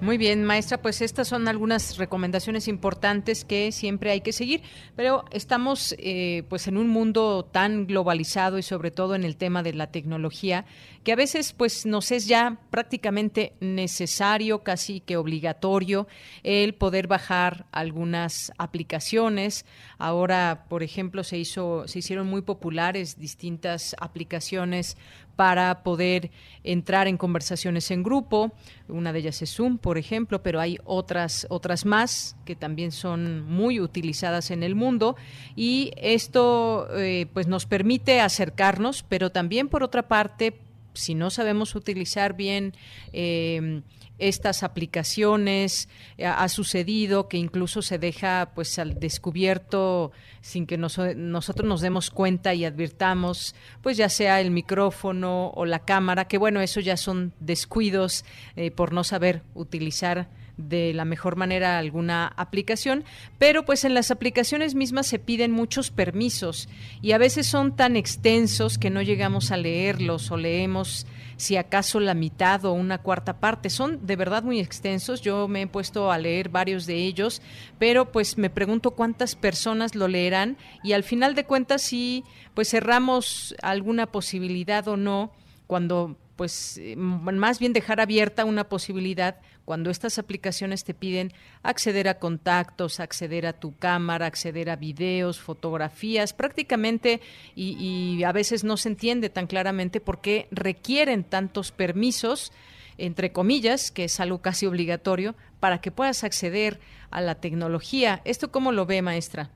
Muy 0.00 0.16
bien, 0.16 0.44
maestra, 0.44 0.80
pues 0.80 1.02
estas 1.02 1.26
son 1.26 1.48
algunas 1.48 1.96
recomendaciones 1.96 2.68
importantes 2.68 3.44
que 3.44 3.72
siempre 3.72 4.12
hay 4.12 4.20
que 4.20 4.32
seguir, 4.32 4.62
pero 4.94 5.24
estamos 5.32 5.96
eh, 5.98 6.44
pues 6.48 6.68
en 6.68 6.76
un 6.76 6.88
mundo 6.88 7.44
tan 7.44 7.84
globalizado 7.88 8.58
y 8.58 8.62
sobre 8.62 8.92
todo 8.92 9.16
en 9.16 9.24
el 9.24 9.36
tema 9.36 9.64
de 9.64 9.72
la 9.72 9.90
tecnología 9.90 10.66
que 11.02 11.12
a 11.12 11.16
veces 11.16 11.52
pues 11.52 11.84
nos 11.84 12.12
es 12.12 12.26
ya 12.26 12.60
prácticamente 12.70 13.54
necesario, 13.60 14.62
casi 14.62 15.00
que 15.00 15.16
obligatorio, 15.16 16.06
el 16.42 16.74
poder 16.74 17.08
bajar 17.08 17.66
algunas 17.72 18.52
aplicaciones. 18.58 19.64
Ahora, 19.96 20.66
por 20.68 20.82
ejemplo, 20.82 21.24
se 21.24 21.38
hizo, 21.38 21.88
se 21.88 22.00
hicieron 22.00 22.28
muy 22.28 22.42
populares 22.42 23.18
distintas 23.18 23.96
aplicaciones 23.98 24.96
para 25.38 25.84
poder 25.84 26.32
entrar 26.64 27.06
en 27.06 27.16
conversaciones 27.16 27.92
en 27.92 28.02
grupo. 28.02 28.50
Una 28.88 29.12
de 29.12 29.20
ellas 29.20 29.40
es 29.40 29.54
Zoom, 29.54 29.78
por 29.78 29.96
ejemplo, 29.96 30.42
pero 30.42 30.58
hay 30.58 30.78
otras, 30.84 31.46
otras 31.48 31.86
más 31.86 32.34
que 32.44 32.56
también 32.56 32.90
son 32.90 33.46
muy 33.46 33.78
utilizadas 33.78 34.50
en 34.50 34.64
el 34.64 34.74
mundo. 34.74 35.14
Y 35.54 35.92
esto 35.96 36.88
eh, 36.96 37.28
pues 37.32 37.46
nos 37.46 37.66
permite 37.66 38.20
acercarnos, 38.20 39.04
pero 39.08 39.30
también 39.30 39.68
por 39.68 39.84
otra 39.84 40.08
parte, 40.08 40.58
si 40.98 41.14
no 41.14 41.30
sabemos 41.30 41.74
utilizar 41.74 42.34
bien 42.34 42.74
eh, 43.12 43.82
estas 44.18 44.62
aplicaciones, 44.62 45.88
eh, 46.16 46.26
ha 46.26 46.48
sucedido 46.48 47.28
que 47.28 47.36
incluso 47.36 47.82
se 47.82 47.98
deja 47.98 48.50
pues 48.54 48.78
al 48.78 48.98
descubierto 48.98 50.12
sin 50.40 50.66
que 50.66 50.76
nosotros 50.76 51.68
nos 51.68 51.80
demos 51.80 52.10
cuenta 52.10 52.54
y 52.54 52.64
advirtamos, 52.64 53.54
pues 53.82 53.96
ya 53.96 54.08
sea 54.08 54.40
el 54.40 54.50
micrófono 54.50 55.50
o 55.54 55.64
la 55.64 55.80
cámara, 55.80 56.26
que 56.26 56.38
bueno, 56.38 56.60
eso 56.60 56.80
ya 56.80 56.96
son 56.96 57.32
descuidos 57.38 58.24
eh, 58.56 58.70
por 58.70 58.92
no 58.92 59.04
saber 59.04 59.42
utilizar 59.54 60.28
de 60.58 60.92
la 60.92 61.04
mejor 61.04 61.36
manera 61.36 61.78
alguna 61.78 62.26
aplicación, 62.36 63.04
pero 63.38 63.64
pues 63.64 63.84
en 63.84 63.94
las 63.94 64.10
aplicaciones 64.10 64.74
mismas 64.74 65.06
se 65.06 65.18
piden 65.18 65.52
muchos 65.52 65.90
permisos 65.90 66.68
y 67.00 67.12
a 67.12 67.18
veces 67.18 67.46
son 67.46 67.74
tan 67.74 67.96
extensos 67.96 68.76
que 68.76 68.90
no 68.90 69.00
llegamos 69.00 69.50
a 69.50 69.56
leerlos 69.56 70.30
o 70.30 70.36
leemos 70.36 71.06
si 71.36 71.56
acaso 71.56 72.00
la 72.00 72.14
mitad 72.14 72.64
o 72.64 72.72
una 72.72 72.98
cuarta 72.98 73.38
parte. 73.38 73.70
Son 73.70 74.04
de 74.04 74.16
verdad 74.16 74.42
muy 74.42 74.58
extensos. 74.58 75.22
Yo 75.22 75.46
me 75.46 75.62
he 75.62 75.66
puesto 75.68 76.10
a 76.10 76.18
leer 76.18 76.48
varios 76.48 76.84
de 76.84 76.96
ellos, 76.96 77.40
pero 77.78 78.10
pues 78.10 78.36
me 78.36 78.50
pregunto 78.50 78.90
cuántas 78.90 79.36
personas 79.36 79.94
lo 79.94 80.08
leerán 80.08 80.58
y 80.82 80.92
al 80.92 81.04
final 81.04 81.34
de 81.36 81.44
cuentas 81.44 81.82
si 81.82 82.24
pues 82.54 82.68
cerramos 82.68 83.54
alguna 83.62 84.06
posibilidad 84.06 84.86
o 84.88 84.96
no 84.96 85.32
cuando 85.68 86.16
pues 86.34 86.78
eh, 86.78 86.94
más 86.96 87.58
bien 87.58 87.72
dejar 87.72 88.00
abierta 88.00 88.44
una 88.44 88.68
posibilidad 88.68 89.36
cuando 89.68 89.90
estas 89.90 90.18
aplicaciones 90.18 90.82
te 90.82 90.94
piden 90.94 91.30
acceder 91.62 92.08
a 92.08 92.18
contactos, 92.18 93.00
acceder 93.00 93.44
a 93.44 93.52
tu 93.52 93.76
cámara, 93.76 94.24
acceder 94.24 94.70
a 94.70 94.76
videos, 94.76 95.42
fotografías, 95.42 96.32
prácticamente, 96.32 97.20
y, 97.54 98.22
a 98.24 98.32
veces 98.32 98.64
no 98.64 98.78
se 98.78 98.88
entiende 98.88 99.28
tan 99.28 99.46
claramente 99.46 100.00
por 100.00 100.22
qué 100.22 100.48
requieren 100.50 101.22
tantos 101.22 101.70
permisos, 101.70 102.50
entre 102.96 103.30
comillas, 103.30 103.90
que 103.90 104.04
es 104.04 104.20
algo 104.20 104.40
casi 104.40 104.64
obligatorio, 104.64 105.34
para 105.60 105.82
que 105.82 105.90
puedas 105.90 106.24
acceder 106.24 106.78
a 107.10 107.20
la 107.20 107.34
tecnología. 107.34 108.22
¿Esto 108.24 108.50
cómo 108.50 108.72
lo 108.72 108.86
ve, 108.86 109.02
maestra? 109.02 109.50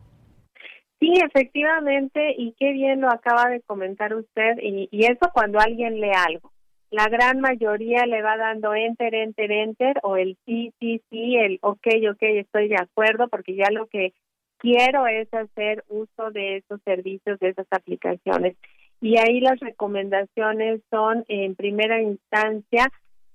Sí, 1.01 1.11
efectivamente, 1.25 2.35
y 2.37 2.55
qué 2.59 2.73
bien 2.73 3.01
lo 3.01 3.09
acaba 3.11 3.49
de 3.49 3.63
comentar 3.63 4.15
usted, 4.15 4.59
y, 4.63 4.91
y 4.93 5.07
eso 5.07 5.31
cuando 5.33 5.59
alguien 5.59 6.03
lee 6.03 6.13
algo 6.15 6.53
la 6.93 7.09
gran 7.09 7.41
mayoría 7.41 8.05
le 8.05 8.21
va 8.21 8.37
dando 8.37 8.75
enter, 8.75 9.15
enter, 9.15 9.51
enter 9.51 9.99
o 10.03 10.17
el 10.19 10.37
sí, 10.45 10.75
sí, 10.79 11.01
sí, 11.09 11.37
el 11.37 11.59
ok, 11.63 11.87
ok, 12.11 12.19
estoy 12.21 12.69
de 12.69 12.77
acuerdo 12.77 13.29
porque 13.29 13.57
ya 13.57 13.71
lo 13.71 13.87
que 13.87 14.13
quiero 14.59 15.07
es 15.07 15.27
hacer 15.33 15.85
uso 15.89 16.31
de 16.33 16.59
esos 16.59 16.83
servicios, 16.85 17.41
de 17.41 17.49
esas 17.49 17.67
aplicaciones. 17.71 18.57
Y 19.01 19.19
ahí 19.19 19.41
las 19.41 19.59
recomendaciones 19.59 20.83
son, 20.91 21.25
en 21.29 21.55
primera 21.55 22.01
instancia, 22.03 22.89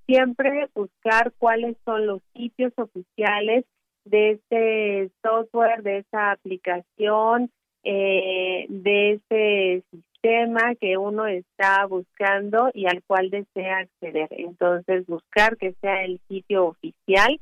siempre 0.05 0.70
buscar 0.76 1.34
cuáles 1.39 1.78
son 1.84 2.05
los 2.05 2.22
sitios 2.36 2.72
oficiales 2.78 3.66
de 4.05 4.32
este 4.34 5.12
software, 5.24 5.82
de 5.82 5.97
esa 5.97 6.32
aplicación, 6.32 7.49
eh, 7.90 8.66
de 8.68 9.14
ese 9.14 9.84
tema 10.22 10.76
que 10.76 10.98
uno 10.98 11.26
está 11.26 11.86
buscando 11.86 12.70
y 12.74 12.86
al 12.86 13.02
cual 13.04 13.30
desea 13.30 13.78
acceder. 13.78 14.28
Entonces, 14.32 15.06
buscar 15.08 15.56
que 15.56 15.74
sea 15.80 16.04
el 16.04 16.20
sitio 16.28 16.66
oficial 16.66 17.40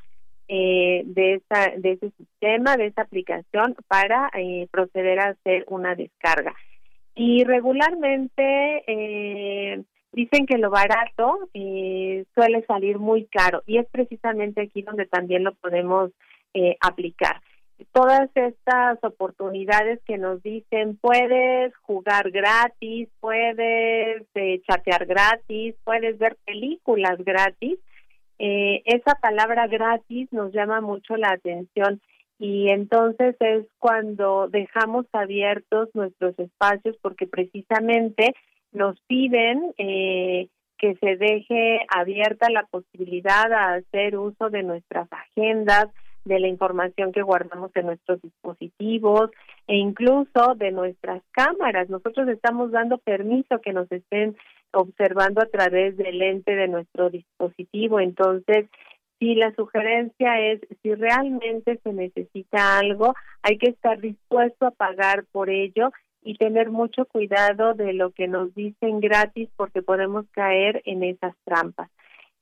eh, 0.48 1.02
de, 1.06 1.34
esa, 1.36 1.72
de 1.78 1.94
ese 1.94 2.12
sistema, 2.12 2.78
de 2.78 2.88
esa 2.88 3.02
aplicación, 3.02 3.76
para 3.88 4.30
eh, 4.38 4.68
proceder 4.70 5.20
a 5.20 5.30
hacer 5.30 5.66
una 5.68 5.96
descarga. 5.96 6.54
Y 7.16 7.44
regularmente 7.44 8.84
eh, 8.86 9.84
dicen 10.12 10.46
que 10.46 10.60
lo 10.60 10.70
barato 10.70 11.50
suele 11.54 12.66
salir 12.68 13.00
muy 13.00 13.26
caro 13.26 13.64
y 13.66 13.80
es 13.80 13.88
precisamente 13.90 14.62
aquí 14.62 14.84
donde 14.84 15.08
también 15.08 15.44
lo 15.44 15.56
podemos 15.56 16.12
aplicar 16.82 17.42
todas 17.92 18.30
estas 18.36 19.04
oportunidades 19.04 20.00
que 20.06 20.18
nos 20.18 20.42
dicen 20.44 20.98
puedes 20.98 21.76
jugar 21.78 22.32
gratis, 22.32 23.10
puedes 23.20 24.24
eh, 24.36 24.62
chatear 24.68 25.06
gratis, 25.06 25.76
puedes 25.84 26.18
ver 26.18 26.38
películas 26.46 27.18
gratis, 27.20 27.80
eh, 28.38 28.82
esa 28.86 29.16
palabra 29.16 29.68
gratis 29.68 30.32
nos 30.32 30.52
llama 30.52 30.82
mucho 30.82 31.16
la 31.16 31.32
atención 31.32 32.02
y 32.38 32.70
entonces 32.70 33.36
es 33.40 33.66
cuando 33.80 34.50
dejamos 34.50 35.06
abiertos 35.14 35.90
nuestros 35.94 36.38
espacios 36.38 36.98
porque 37.02 37.28
precisamente 37.28 38.34
nos 38.74 39.00
piden 39.08 39.74
eh, 39.78 40.50
que 40.78 40.96
se 40.96 41.16
deje 41.16 41.80
abierta 41.88 42.50
la 42.50 42.66
posibilidad 42.66 43.52
a 43.54 43.76
hacer 43.76 44.18
uso 44.18 44.50
de 44.50 44.64
nuestras 44.64 45.08
agendas, 45.12 45.88
de 46.26 46.40
la 46.40 46.48
información 46.48 47.12
que 47.12 47.22
guardamos 47.22 47.72
en 47.76 47.86
nuestros 47.86 48.22
dispositivos 48.22 49.30
e 49.68 49.76
incluso 49.78 50.56
de 50.56 50.72
nuestras 50.72 51.22
cámaras. 51.32 51.90
Nosotros 51.90 52.28
estamos 52.28 52.72
dando 52.72 52.98
permiso 52.98 53.62
que 53.62 53.74
nos 53.74 53.92
estén 53.92 54.36
observando 54.74 55.42
a 55.42 55.46
través 55.46 55.96
del 55.98 56.18
lente 56.18 56.56
de 56.56 56.68
nuestro 56.68 57.10
dispositivo. 57.10 58.00
Entonces, 58.00 58.68
si 59.20 59.36
la 59.36 59.54
sugerencia 59.56 60.40
es, 60.42 60.60
si 60.82 60.94
realmente 60.94 61.80
se 61.84 61.94
necesita 61.94 62.80
algo, 62.80 63.14
hay 63.42 63.58
que 63.58 63.70
estar 63.70 64.00
dispuesto 64.00 64.66
a 64.66 64.72
pagar 64.72 65.26
por 65.32 65.50
ello 65.50 65.92
y 66.22 66.36
tener 66.36 66.72
mucho 66.72 67.06
cuidado 67.06 67.76
de 67.76 67.94
lo 67.94 68.12
que 68.12 68.28
nos 68.28 68.54
dicen 68.56 69.00
gratis 69.00 69.48
porque 69.56 69.84
podemos 69.84 70.26
caer 70.32 70.82
en 70.86 71.04
esas 71.04 71.36
trampas. 71.46 71.90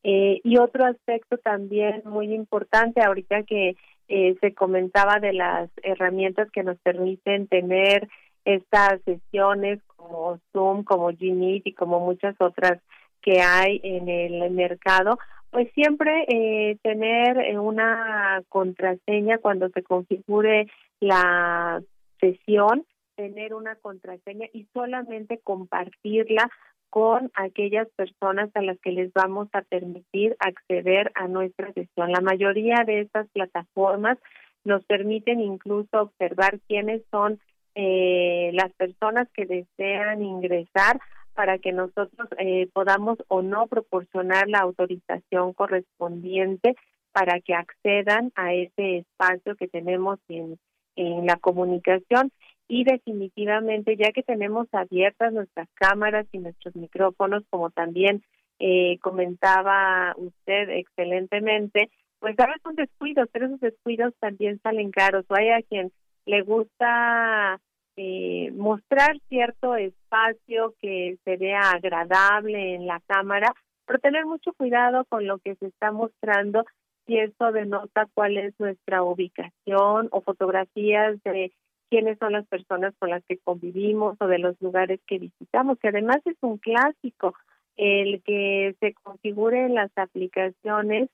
Eh, 0.04 0.41
y 0.43 0.58
otro 0.58 0.86
aspecto 0.86 1.38
también 1.38 2.01
muy 2.06 2.34
importante, 2.34 3.01
ahorita 3.01 3.43
que 3.43 3.78
eh, 4.10 4.36
se 4.41 4.54
comentaba 4.54 5.20
de 5.20 5.34
las 5.34 5.70
herramientas 5.82 6.51
que 6.51 6.64
nos 6.64 6.78
permiten 6.80 7.47
tener 7.47 8.10
estas 8.43 9.01
sesiones 9.04 9.80
como 9.95 10.39
Zoom, 10.51 10.84
como 10.84 11.08
Gmeet 11.14 11.66
y 11.66 11.74
como 11.74 12.01
muchas 12.01 12.36
otras 12.39 12.82
que 13.22 13.41
hay 13.41 13.80
en 13.84 14.10
el 14.10 14.51
mercado, 14.51 15.18
pues 15.49 15.72
siempre 15.74 16.26
eh, 16.28 16.78
tener 16.82 17.58
una 17.60 18.43
contraseña 18.49 19.38
cuando 19.38 19.70
se 19.70 19.84
configure 19.84 20.68
la 20.99 21.82
sesión, 22.20 22.86
tener 23.16 23.54
una 23.54 23.76
contraseña 23.76 24.47
y 24.51 24.66
solamente 24.74 25.39
compartirla 25.43 26.49
con 26.93 27.31
aquellas 27.33 27.87
personas 27.95 28.51
a 28.53 28.61
las 28.61 28.79
que 28.79 28.91
les 28.91 29.11
vamos 29.13 29.47
a 29.53 29.63
permitir 29.63 30.35
acceder 30.37 31.11
a 31.15 31.27
nuestra 31.27 31.73
sesión. 31.73 32.11
La 32.11 32.21
mayoría 32.21 32.83
de 32.85 33.01
estas 33.01 33.27
plataformas 33.31 34.19
nos 34.63 34.85
permiten 34.85 35.39
incluso 35.39 35.89
observar 35.99 36.59
quiénes 36.67 37.01
son 37.09 37.39
eh, 37.73 38.51
las 38.53 38.71
personas 38.73 39.27
que 39.33 39.47
desean 39.47 40.23
ingresar 40.23 40.99
para 41.33 41.57
que 41.57 41.71
nosotros 41.71 42.29
eh, 42.37 42.69
podamos 42.73 43.17
o 43.27 43.41
no 43.41 43.65
proporcionar 43.65 44.47
la 44.47 44.59
autorización 44.59 45.53
correspondiente 45.53 46.75
para 47.11 47.39
que 47.39 47.55
accedan 47.55 48.31
a 48.35 48.53
ese 48.53 48.97
espacio 48.97 49.55
que 49.55 49.67
tenemos 49.67 50.19
en, 50.27 50.59
en 50.95 51.25
la 51.25 51.37
comunicación 51.37 52.31
y 52.68 52.84
definitivamente 52.84 53.95
ya 53.97 54.11
que 54.11 54.24
tenemos 54.24 54.68
abiertas 54.72 55.34
nuestras 55.34 55.68
cámaras 55.74 56.28
y 56.32 56.39
nuestros 56.39 56.76
micrófonos 56.76 57.43
como 57.49 57.70
también 57.70 58.24
eh, 58.59 58.97
comentaba 58.99 60.14
usted 60.18 60.70
excelentemente 60.70 61.89
pues 62.20 62.39
a 62.39 62.47
son 62.64 62.76
descuidos 62.76 63.28
pero 63.32 63.47
esos 63.47 63.59
descuidos 63.59 64.14
también 64.20 64.59
salen 64.61 64.91
caros. 64.91 65.26
O 65.28 65.36
hay 65.36 65.49
a 65.49 65.61
quien 65.61 65.91
le 66.26 66.41
gusta 66.41 67.59
eh, 67.97 68.51
mostrar 68.53 69.20
cierto 69.28 69.76
espacio 69.76 70.74
que 70.80 71.18
se 71.26 71.36
vea 71.38 71.72
agradable 71.72 72.76
en 72.76 72.88
la 72.88 73.01
cámara 73.07 73.53
pero 73.86 73.99
tener 73.99 74.26
mucho 74.26 74.53
cuidado 74.53 75.05
con 75.05 75.28
lo 75.28 75.39
que 75.39 75.55
se 75.55 75.68
está 75.68 75.91
mostrando 75.91 76.64
si 77.05 77.18
eso 77.18 77.51
denota 77.51 78.07
cuál 78.14 78.38
es 78.38 78.57
nuestra 78.59 79.03
ubicación 79.03 80.07
o 80.11 80.22
fotografías 80.22 81.22
de 81.24 81.51
quiénes 81.93 82.17
son 82.17 82.33
las 82.33 82.47
personas 82.47 82.95
con 82.97 83.11
las 83.11 83.23
que 83.25 83.37
convivimos 83.37 84.17
o 84.19 84.25
de 84.25 84.39
los 84.39 84.59
lugares 84.59 84.99
que 85.05 85.19
visitamos, 85.19 85.77
que 85.77 85.89
además 85.89 86.17
es 86.25 86.35
un 86.41 86.57
clásico 86.57 87.35
el 87.75 88.23
que 88.23 88.75
se 88.79 88.95
configure 88.95 89.67
en 89.67 89.75
las 89.75 89.91
aplicaciones 89.95 91.11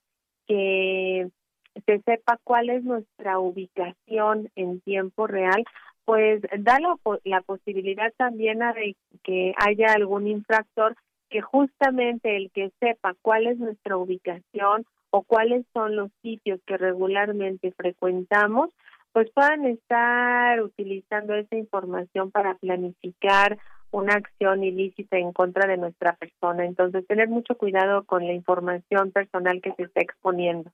que 0.48 1.28
se 1.86 2.00
sepa 2.04 2.40
cuál 2.46 2.70
es 2.70 2.86
nuestra 2.86 3.40
ubicación 3.40 4.50
en 4.56 4.80
tiempo 4.80 5.28
real, 5.28 5.66
pues 6.06 6.42
da 6.60 6.80
la, 6.80 6.96
la 7.26 7.42
posibilidad 7.42 8.14
también 8.16 8.60
de 8.60 8.96
que 9.22 9.54
haya 9.58 9.92
algún 9.92 10.28
infractor 10.28 10.96
que 11.30 11.42
justamente 11.42 12.38
el 12.38 12.52
que 12.52 12.72
sepa 12.80 13.16
cuál 13.22 13.48
es 13.48 13.58
nuestra 13.58 13.98
ubicación 13.98 14.86
o 15.10 15.24
cuáles 15.24 15.66
son 15.74 15.98
los 15.98 16.10
sitios 16.22 16.62
que 16.66 16.78
regularmente 16.78 17.74
frecuentamos, 17.74 18.70
pues 19.20 19.32
puedan 19.32 19.66
estar 19.66 20.64
utilizando 20.64 21.36
esa 21.36 21.58
información 21.58 22.32
para 22.32 22.56
planificar 22.56 23.58
una 23.92 24.14
acción 24.14 24.64
ilícita 24.64 25.18
en 25.18 25.34
contra 25.34 25.68
de 25.68 25.76
nuestra 25.76 26.16
persona. 26.16 26.66
Entonces, 26.66 27.06
tener 27.06 27.28
mucho 27.28 27.56
cuidado 27.56 28.06
con 28.06 28.26
la 28.26 28.32
información 28.32 29.12
personal 29.12 29.60
que 29.62 29.74
se 29.74 29.84
está 29.84 30.00
exponiendo. 30.00 30.72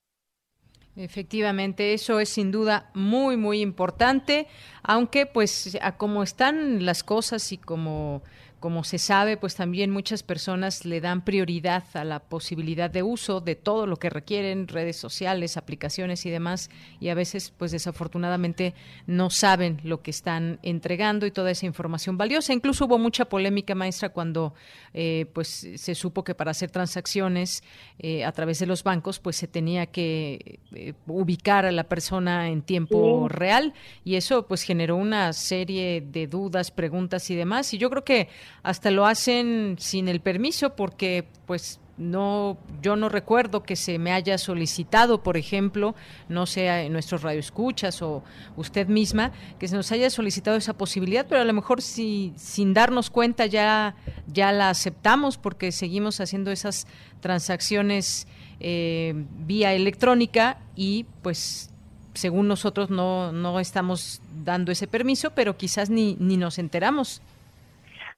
Efectivamente, 0.95 1.95
eso 1.95 2.19
es 2.19 2.29
sin 2.29 2.51
duda 2.51 2.91
muy, 2.93 3.35
muy 3.35 3.61
importante, 3.61 4.45
aunque 4.83 5.25
pues 5.25 5.75
a 5.81 5.97
como 5.97 6.21
están 6.21 6.85
las 6.85 7.03
cosas 7.03 7.51
y 7.51 7.57
como 7.57 8.21
como 8.59 8.83
se 8.83 8.97
sabe, 8.97 9.37
pues 9.37 9.55
también 9.55 9.91
muchas 9.91 10.23
personas 10.23 10.85
le 10.85 11.01
dan 11.01 11.23
prioridad 11.23 11.83
a 11.93 12.03
la 12.03 12.19
posibilidad 12.19 12.89
de 12.89 13.03
uso 13.03 13.41
de 13.41 13.55
todo 13.55 13.85
lo 13.85 13.97
que 13.97 14.09
requieren, 14.09 14.67
redes 14.67 14.97
sociales, 14.97 15.57
aplicaciones 15.57 16.25
y 16.25 16.29
demás, 16.29 16.69
y 16.99 17.09
a 17.09 17.15
veces, 17.15 17.53
pues 17.57 17.71
desafortunadamente, 17.71 18.73
no 19.07 19.29
saben 19.29 19.79
lo 19.83 20.01
que 20.01 20.11
están 20.11 20.59
entregando 20.63 21.25
y 21.25 21.31
toda 21.31 21.51
esa 21.51 21.65
información 21.65 22.17
valiosa. 22.17 22.53
Incluso 22.53 22.85
hubo 22.85 22.97
mucha 22.97 23.25
polémica, 23.25 23.75
maestra, 23.75 24.09
cuando 24.09 24.53
eh, 24.93 25.27
pues 25.33 25.67
se 25.75 25.95
supo 25.95 26.23
que 26.23 26.35
para 26.35 26.51
hacer 26.51 26.71
transacciones 26.71 27.63
eh, 27.99 28.25
a 28.25 28.31
través 28.31 28.59
de 28.59 28.65
los 28.65 28.83
bancos, 28.83 29.19
pues 29.19 29.35
se 29.35 29.47
tenía 29.47 29.85
que 29.87 30.59
eh, 30.73 30.93
ubicar 31.07 31.65
a 31.65 31.71
la 31.71 31.83
persona 31.83 32.49
en 32.49 32.61
tiempo 32.61 33.27
real, 33.29 33.73
y 34.03 34.15
eso 34.15 34.47
pues 34.47 34.63
generó 34.63 34.95
una 34.95 35.33
serie 35.33 36.01
de 36.01 36.27
dudas, 36.27 36.71
preguntas 36.71 37.29
y 37.29 37.35
demás. 37.35 37.73
Y 37.73 37.77
yo 37.77 37.89
creo 37.89 38.03
que 38.03 38.29
hasta 38.63 38.91
lo 38.91 39.05
hacen 39.05 39.75
sin 39.79 40.07
el 40.07 40.21
permiso 40.21 40.75
porque 40.75 41.25
pues 41.45 41.79
no 41.97 42.57
yo 42.81 42.95
no 42.95 43.09
recuerdo 43.09 43.63
que 43.63 43.75
se 43.75 43.99
me 43.99 44.11
haya 44.11 44.37
solicitado, 44.37 45.23
por 45.23 45.37
ejemplo, 45.37 45.95
no 46.27 46.45
sea 46.45 46.83
en 46.83 46.93
nuestros 46.93 47.21
radioescuchas 47.21 48.01
o 48.01 48.23
usted 48.57 48.87
misma, 48.87 49.31
que 49.59 49.67
se 49.67 49.75
nos 49.75 49.91
haya 49.91 50.09
solicitado 50.09 50.57
esa 50.57 50.73
posibilidad, 50.73 51.25
pero 51.27 51.41
a 51.41 51.45
lo 51.45 51.53
mejor 51.53 51.81
si 51.81 52.33
sin 52.35 52.73
darnos 52.73 53.09
cuenta 53.09 53.45
ya 53.45 53.95
ya 54.27 54.51
la 54.51 54.69
aceptamos 54.69 55.37
porque 55.37 55.71
seguimos 55.71 56.19
haciendo 56.19 56.51
esas 56.51 56.87
transacciones 57.21 58.27
eh, 58.59 59.13
vía 59.45 59.73
electrónica 59.73 60.57
y 60.75 61.05
pues 61.21 61.69
según 62.13 62.47
nosotros 62.47 62.89
no 62.89 63.31
no 63.31 63.59
estamos 63.59 64.21
dando 64.43 64.71
ese 64.71 64.87
permiso, 64.87 65.31
pero 65.31 65.57
quizás 65.57 65.89
ni 65.89 66.17
ni 66.19 66.35
nos 66.37 66.59
enteramos. 66.59 67.21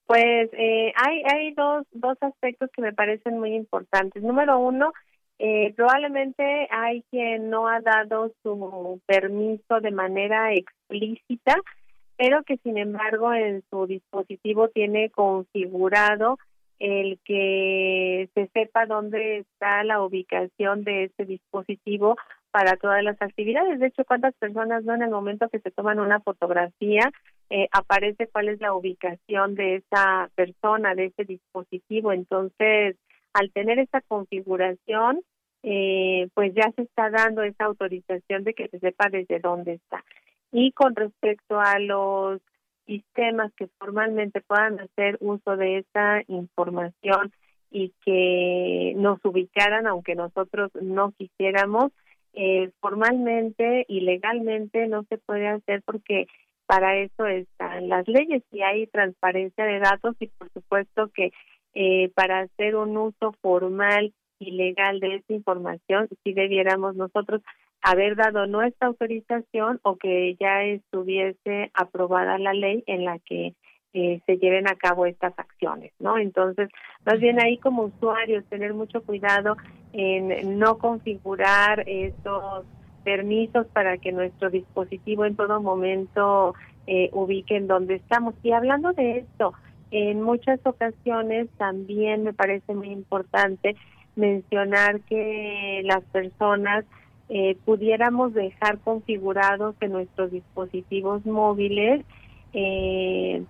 Pues 0.08 0.49
eh, 0.53 0.93
hay, 0.95 1.22
hay 1.30 1.53
dos, 1.53 1.86
dos 1.91 2.18
aspectos 2.22 2.70
que 2.72 2.82
me 2.82 2.93
parecen 2.93 3.39
muy 3.39 3.53
importantes. 3.53 4.24
Número 4.24 4.58
uno, 4.58 4.93
eh, 5.38 5.74
probablemente 5.76 6.68
hay 6.72 7.03
quien 7.12 7.49
no 7.49 7.68
ha 7.68 7.82
dado 7.82 8.32
su 8.41 9.01
permiso 9.05 9.82
de 9.82 9.91
manera 9.91 10.53
explícita, 10.53 11.55
pero 12.16 12.41
que 12.43 12.58
sin 12.58 12.78
embargo 12.78 13.34
en 13.34 13.64
su 13.70 13.86
dispositivo 13.86 14.70
tiene 14.70 15.10
configurado 15.10 16.39
el 16.80 17.20
que 17.26 18.30
se 18.34 18.47
sepa 18.53 18.86
dónde 18.86 19.39
está 19.39 19.84
la 19.84 20.01
ubicación 20.01 20.84
de 20.84 21.05
ese 21.05 21.26
dispositivo 21.26 22.16
para 22.51 22.78
todas 22.78 23.03
las 23.03 23.22
actividades. 23.22 23.80
De 23.80 23.88
hecho, 23.88 24.05
cuántas 24.05 24.34
personas 24.36 24.84
no 24.84 24.95
en 24.95 25.03
el 25.03 25.10
momento 25.10 25.49
que 25.49 25.60
se 25.60 25.72
toman 25.72 25.99
una 25.99 26.20
fotografía 26.22 27.12
eh, 27.50 27.68
aparece 27.72 28.28
cuál 28.28 28.50
es 28.50 28.60
la 28.60 28.74
ubicación 28.74 29.56
de 29.56 29.76
esa 29.76 30.30
persona, 30.36 30.95
de 30.95 31.06
ese 31.06 31.24
dispositivo. 31.24 32.12
Entonces, 32.12 32.98
al 33.34 33.52
tener 33.52 33.80
esa 33.80 34.02
configuración, 34.02 35.22
eh, 35.64 36.30
pues 36.34 36.54
ya 36.54 36.72
se 36.76 36.84
está 36.84 37.10
dando 37.10 37.43
esa 37.43 37.66
autorización 37.66 38.43
de 38.43 38.54
que 38.54 38.68
se 38.68 38.80
sepa 38.80 39.10
desde 39.10 39.39
dónde 39.39 39.74
está. 39.74 40.04
Y 40.52 40.72
con 40.72 40.95
respecto 40.95 41.60
a 41.60 41.80
los 41.80 42.41
sistemas 42.86 43.52
que 43.54 43.68
formalmente 43.78 44.41
puedan 44.41 44.80
hacer 44.80 45.18
uso 45.20 45.58
de 45.58 45.80
esa 45.80 46.22
información 46.28 47.32
y 47.70 47.93
que 48.04 48.93
nos 48.95 49.24
ubicaran, 49.26 49.88
aunque 49.88 50.16
nosotros 50.16 50.72
no 50.82 51.12
quisiéramos, 51.12 51.91
eh, 52.34 52.72
formalmente 52.80 53.86
y 53.88 54.02
legalmente 54.02 54.88
no 54.88 55.04
se 55.10 55.18
puede 55.18 55.48
hacer 55.48 55.82
porque 55.84 56.28
para 56.68 56.97
eso 56.97 57.26
están 57.26 57.89
las 57.89 58.07
leyes 58.07 58.43
y 58.51 58.61
hay 58.61 58.88
transparencia 58.88 59.65
de 59.65 59.80
datos 59.80 60.15
y 60.20 60.28
por 60.28 60.51
supuesto 60.51 61.09
que 61.13 61.32
eh, 61.74 62.11
para 62.13 62.41
hacer 62.41 62.76
un 62.76 62.95
uso 62.97 63.34
formal 63.41 64.13
y 64.39 64.51
legal 64.51 64.99
de 64.99 65.15
esa 65.15 65.34
información 65.34 66.07
si 66.24 66.34
debiéramos 66.34 66.95
nosotros 66.95 67.41
haber 67.82 68.15
dado 68.15 68.47
nuestra 68.47 68.89
autorización 68.89 69.80
o 69.84 69.95
que 69.95 70.36
ya 70.39 70.63
estuviese 70.63 71.72
aprobada 71.74 72.38
la 72.38 72.53
ley 72.53 72.84
en 72.86 73.05
la 73.05 73.18
que 73.20 73.53
eh, 73.93 74.22
se 74.26 74.38
lleven 74.38 74.68
a 74.68 74.76
cabo 74.76 75.05
estas 75.05 75.34
acciones, 75.39 75.93
¿no? 75.99 76.18
Entonces, 76.18 76.70
más 77.05 77.20
bien 77.20 77.39
ahí 77.41 77.57
como 77.57 77.86
usuarios 77.86 78.45
tener 78.49 78.74
mucho 78.74 79.01
cuidado 79.01 79.55
en 79.93 80.59
no 80.59 80.78
configurar 80.78 81.84
esos 81.88 82.65
permisos 83.08 83.66
para 83.68 83.97
que 83.97 84.12
nuestro 84.12 84.49
dispositivo 84.49 85.24
en 85.24 85.38
todo 85.38 85.62
momento 85.62 86.55
eh, 86.88 87.10
ubique 87.14 87.55
en 87.55 87.68
donde 87.68 87.95
estamos. 87.95 88.36
Y 88.43 88.51
hablando 88.51 88.91
de 88.91 89.20
esto, 89.20 89.53
en 89.91 90.22
muchas 90.22 90.60
ocasiones 90.66 91.47
también 91.58 92.26
me 92.26 92.34
parece 92.34 92.76
muy 92.76 92.89
importante 92.89 93.78
mencionar 94.18 94.99
que 95.08 95.84
las 95.86 96.03
personas 96.12 96.84
eh, 97.30 97.55
pudiéramos 97.64 98.34
dejar 98.34 98.78
configurados 98.80 99.74
en 99.80 99.93
nuestros 99.93 100.30
dispositivos 100.30 101.26
móviles 101.26 102.03
eh, 102.51 103.41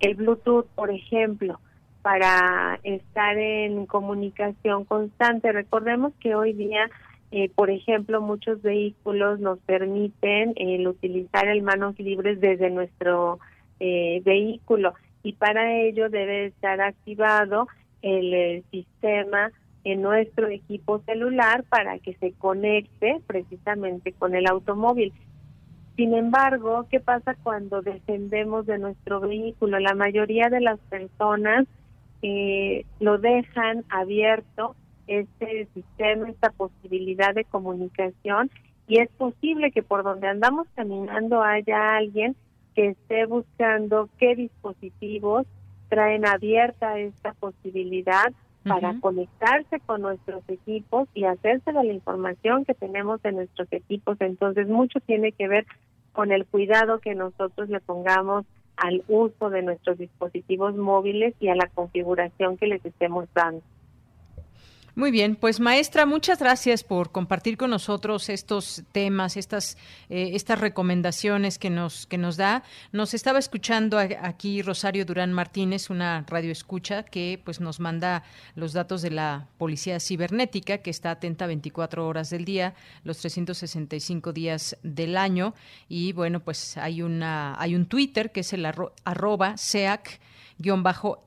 el 0.00 0.14
Bluetooth, 0.14 0.68
por 0.74 0.90
ejemplo, 0.90 1.60
para 2.00 2.80
estar 2.82 3.36
en 3.36 3.84
comunicación 3.84 4.86
constante. 4.86 5.52
Recordemos 5.52 6.14
que 6.18 6.34
hoy 6.34 6.54
día 6.54 6.88
eh, 7.32 7.48
por 7.54 7.70
ejemplo, 7.70 8.20
muchos 8.20 8.60
vehículos 8.60 9.38
nos 9.38 9.58
permiten 9.60 10.52
el 10.56 10.88
utilizar 10.88 11.46
el 11.46 11.62
manos 11.62 11.98
libres 11.98 12.40
desde 12.40 12.70
nuestro 12.70 13.38
eh, 13.78 14.20
vehículo 14.24 14.94
y 15.22 15.34
para 15.34 15.80
ello 15.80 16.08
debe 16.08 16.46
estar 16.46 16.80
activado 16.80 17.68
el, 18.02 18.64
sistema 18.70 19.52
en 19.84 20.02
nuestro 20.02 20.48
equipo 20.48 21.00
celular 21.06 21.64
para 21.68 21.98
que 21.98 22.14
se 22.14 22.32
conecte 22.32 23.20
precisamente 23.26 24.12
con 24.12 24.34
el 24.34 24.46
automóvil. 24.46 25.12
Sin 25.96 26.14
embargo, 26.14 26.86
¿qué 26.90 27.00
pasa 27.00 27.36
cuando 27.42 27.80
descendemos 27.80 28.66
de 28.66 28.78
nuestro 28.78 29.20
vehículo? 29.20 29.78
La 29.78 29.94
mayoría 29.94 30.48
de 30.48 30.60
las 30.60 30.78
personas 30.80 31.66
eh, 32.22 32.84
lo 32.98 33.18
dejan 33.18 33.84
abierto 33.88 34.74
este 35.10 35.66
sistema, 35.74 36.28
esta 36.28 36.50
posibilidad 36.50 37.34
de 37.34 37.44
comunicación 37.44 38.50
y 38.86 38.98
es 38.98 39.08
posible 39.10 39.70
que 39.70 39.82
por 39.82 40.02
donde 40.02 40.28
andamos 40.28 40.66
caminando 40.74 41.42
haya 41.42 41.96
alguien 41.96 42.36
que 42.74 42.88
esté 42.88 43.26
buscando 43.26 44.08
qué 44.18 44.34
dispositivos 44.34 45.46
traen 45.88 46.26
abierta 46.26 46.98
esta 46.98 47.32
posibilidad 47.34 48.32
para 48.64 48.98
conectarse 49.00 49.80
con 49.86 50.02
nuestros 50.02 50.42
equipos 50.48 51.08
y 51.14 51.24
hacerse 51.24 51.72
de 51.72 51.84
la 51.84 51.92
información 51.92 52.64
que 52.64 52.74
tenemos 52.74 53.22
de 53.22 53.32
nuestros 53.32 53.72
equipos. 53.72 54.20
Entonces, 54.20 54.68
mucho 54.68 55.00
tiene 55.00 55.32
que 55.32 55.48
ver 55.48 55.66
con 56.12 56.30
el 56.30 56.44
cuidado 56.44 56.98
que 56.98 57.14
nosotros 57.14 57.68
le 57.68 57.80
pongamos 57.80 58.44
al 58.76 59.02
uso 59.08 59.50
de 59.50 59.62
nuestros 59.62 59.98
dispositivos 59.98 60.76
móviles 60.76 61.34
y 61.40 61.48
a 61.48 61.54
la 61.54 61.68
configuración 61.68 62.56
que 62.56 62.66
les 62.66 62.84
estemos 62.84 63.28
dando. 63.34 63.62
Muy 64.96 65.12
bien, 65.12 65.36
pues 65.36 65.60
maestra, 65.60 66.04
muchas 66.04 66.40
gracias 66.40 66.82
por 66.82 67.12
compartir 67.12 67.56
con 67.56 67.70
nosotros 67.70 68.28
estos 68.28 68.82
temas, 68.90 69.36
estas 69.36 69.76
eh, 70.08 70.30
estas 70.34 70.58
recomendaciones 70.58 71.58
que 71.58 71.70
nos 71.70 72.06
que 72.06 72.18
nos 72.18 72.36
da. 72.36 72.64
Nos 72.90 73.14
estaba 73.14 73.38
escuchando 73.38 73.98
aquí 73.98 74.62
Rosario 74.62 75.06
Durán 75.06 75.32
Martínez, 75.32 75.90
una 75.90 76.24
radio 76.26 76.50
escucha 76.50 77.04
que 77.04 77.40
pues 77.44 77.60
nos 77.60 77.78
manda 77.78 78.24
los 78.56 78.72
datos 78.72 79.00
de 79.02 79.12
la 79.12 79.46
policía 79.58 80.00
cibernética 80.00 80.78
que 80.78 80.90
está 80.90 81.12
atenta 81.12 81.46
24 81.46 82.04
horas 82.04 82.30
del 82.30 82.44
día, 82.44 82.74
los 83.04 83.18
365 83.18 84.32
días 84.32 84.76
del 84.82 85.16
año 85.16 85.54
y 85.88 86.12
bueno 86.12 86.40
pues 86.40 86.76
hay 86.76 87.02
una 87.02 87.54
hay 87.60 87.76
un 87.76 87.86
Twitter 87.86 88.32
que 88.32 88.40
es 88.40 88.52
el 88.52 88.66
arroba 88.66 89.56
seac 89.56 90.18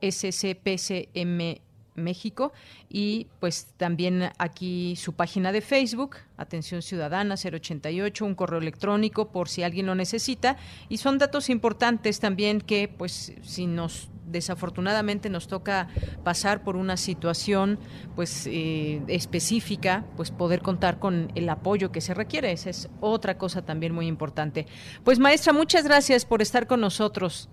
SCPCM 0.02 1.60
México. 1.94 2.52
Y 2.88 3.28
pues 3.40 3.72
también 3.76 4.30
aquí 4.38 4.96
su 4.96 5.12
página 5.14 5.52
de 5.52 5.60
Facebook, 5.60 6.16
Atención 6.36 6.82
Ciudadana 6.82 7.34
088, 7.36 8.24
un 8.24 8.34
correo 8.34 8.58
electrónico 8.58 9.28
por 9.30 9.48
si 9.48 9.62
alguien 9.62 9.86
lo 9.86 9.94
necesita. 9.94 10.56
Y 10.88 10.98
son 10.98 11.18
datos 11.18 11.50
importantes 11.50 12.20
también 12.20 12.60
que 12.60 12.88
pues 12.88 13.32
si 13.42 13.66
nos 13.66 14.08
desafortunadamente 14.26 15.30
nos 15.30 15.46
toca 15.48 15.88
pasar 16.24 16.64
por 16.64 16.76
una 16.76 16.96
situación 16.96 17.78
pues 18.16 18.46
eh, 18.46 19.02
específica 19.06 20.04
pues 20.16 20.30
poder 20.30 20.60
contar 20.60 20.98
con 20.98 21.30
el 21.34 21.48
apoyo 21.48 21.92
que 21.92 22.00
se 22.00 22.14
requiere. 22.14 22.52
Esa 22.52 22.70
es 22.70 22.88
otra 23.00 23.38
cosa 23.38 23.62
también 23.62 23.94
muy 23.94 24.06
importante. 24.06 24.66
Pues 25.04 25.18
maestra 25.18 25.52
muchas 25.52 25.84
gracias 25.84 26.24
por 26.24 26.42
estar 26.42 26.66
con 26.66 26.80
nosotros 26.80 27.48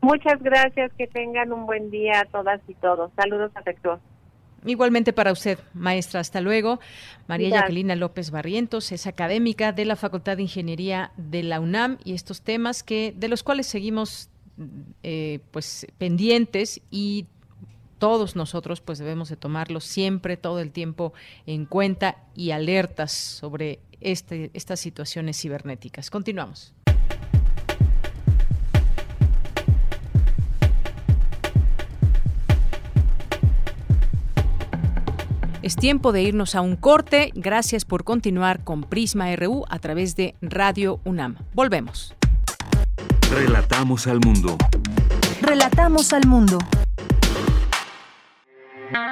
Muchas 0.00 0.42
gracias, 0.42 0.92
que 0.96 1.06
tengan 1.06 1.52
un 1.52 1.66
buen 1.66 1.90
día 1.90 2.20
a 2.20 2.24
todas 2.24 2.60
y 2.68 2.74
todos. 2.74 3.10
Saludos 3.16 3.50
afectuosos. 3.54 4.02
Igualmente 4.64 5.12
para 5.12 5.32
usted, 5.32 5.58
maestra. 5.72 6.20
Hasta 6.20 6.40
luego. 6.40 6.80
María 7.28 7.50
Jacquelina 7.50 7.96
López 7.96 8.30
Barrientos 8.30 8.92
es 8.92 9.06
académica 9.06 9.72
de 9.72 9.84
la 9.84 9.96
Facultad 9.96 10.36
de 10.36 10.42
Ingeniería 10.42 11.12
de 11.16 11.42
la 11.42 11.60
UNAM 11.60 11.98
y 12.04 12.14
estos 12.14 12.42
temas 12.42 12.82
que 12.82 13.14
de 13.16 13.28
los 13.28 13.42
cuales 13.42 13.66
seguimos 13.66 14.28
eh, 15.02 15.40
pues 15.50 15.86
pendientes 15.96 16.82
y 16.90 17.26
todos 17.98 18.36
nosotros 18.36 18.80
pues 18.80 18.98
debemos 18.98 19.28
de 19.28 19.36
tomarlos 19.36 19.84
siempre 19.84 20.36
todo 20.36 20.60
el 20.60 20.72
tiempo 20.72 21.14
en 21.46 21.64
cuenta 21.64 22.16
y 22.34 22.50
alertas 22.50 23.12
sobre 23.12 23.80
este, 24.00 24.50
estas 24.52 24.80
situaciones 24.80 25.40
cibernéticas. 25.40 26.10
Continuamos. 26.10 26.74
Es 35.62 35.76
tiempo 35.76 36.12
de 36.12 36.22
irnos 36.22 36.54
a 36.54 36.62
un 36.62 36.74
corte. 36.74 37.32
Gracias 37.34 37.84
por 37.84 38.02
continuar 38.04 38.64
con 38.64 38.82
Prisma 38.82 39.34
RU 39.36 39.64
a 39.68 39.78
través 39.78 40.16
de 40.16 40.34
Radio 40.40 41.00
UNAM. 41.04 41.36
Volvemos. 41.52 42.14
Relatamos 43.30 44.06
al 44.06 44.20
mundo. 44.20 44.56
Relatamos 45.42 46.14
al 46.14 46.26
mundo. 46.26 46.58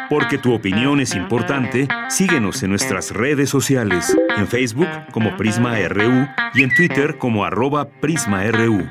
Porque 0.08 0.38
tu 0.38 0.54
opinión 0.54 1.00
es 1.00 1.14
importante, 1.14 1.86
síguenos 2.08 2.62
en 2.62 2.70
nuestras 2.70 3.10
redes 3.10 3.50
sociales, 3.50 4.16
en 4.38 4.48
Facebook 4.48 4.88
como 5.12 5.36
Prisma 5.36 5.76
RU 5.86 6.26
y 6.54 6.62
en 6.62 6.74
Twitter 6.74 7.18
como 7.18 7.44
arroba 7.44 7.90
PrismaRU. 8.00 8.88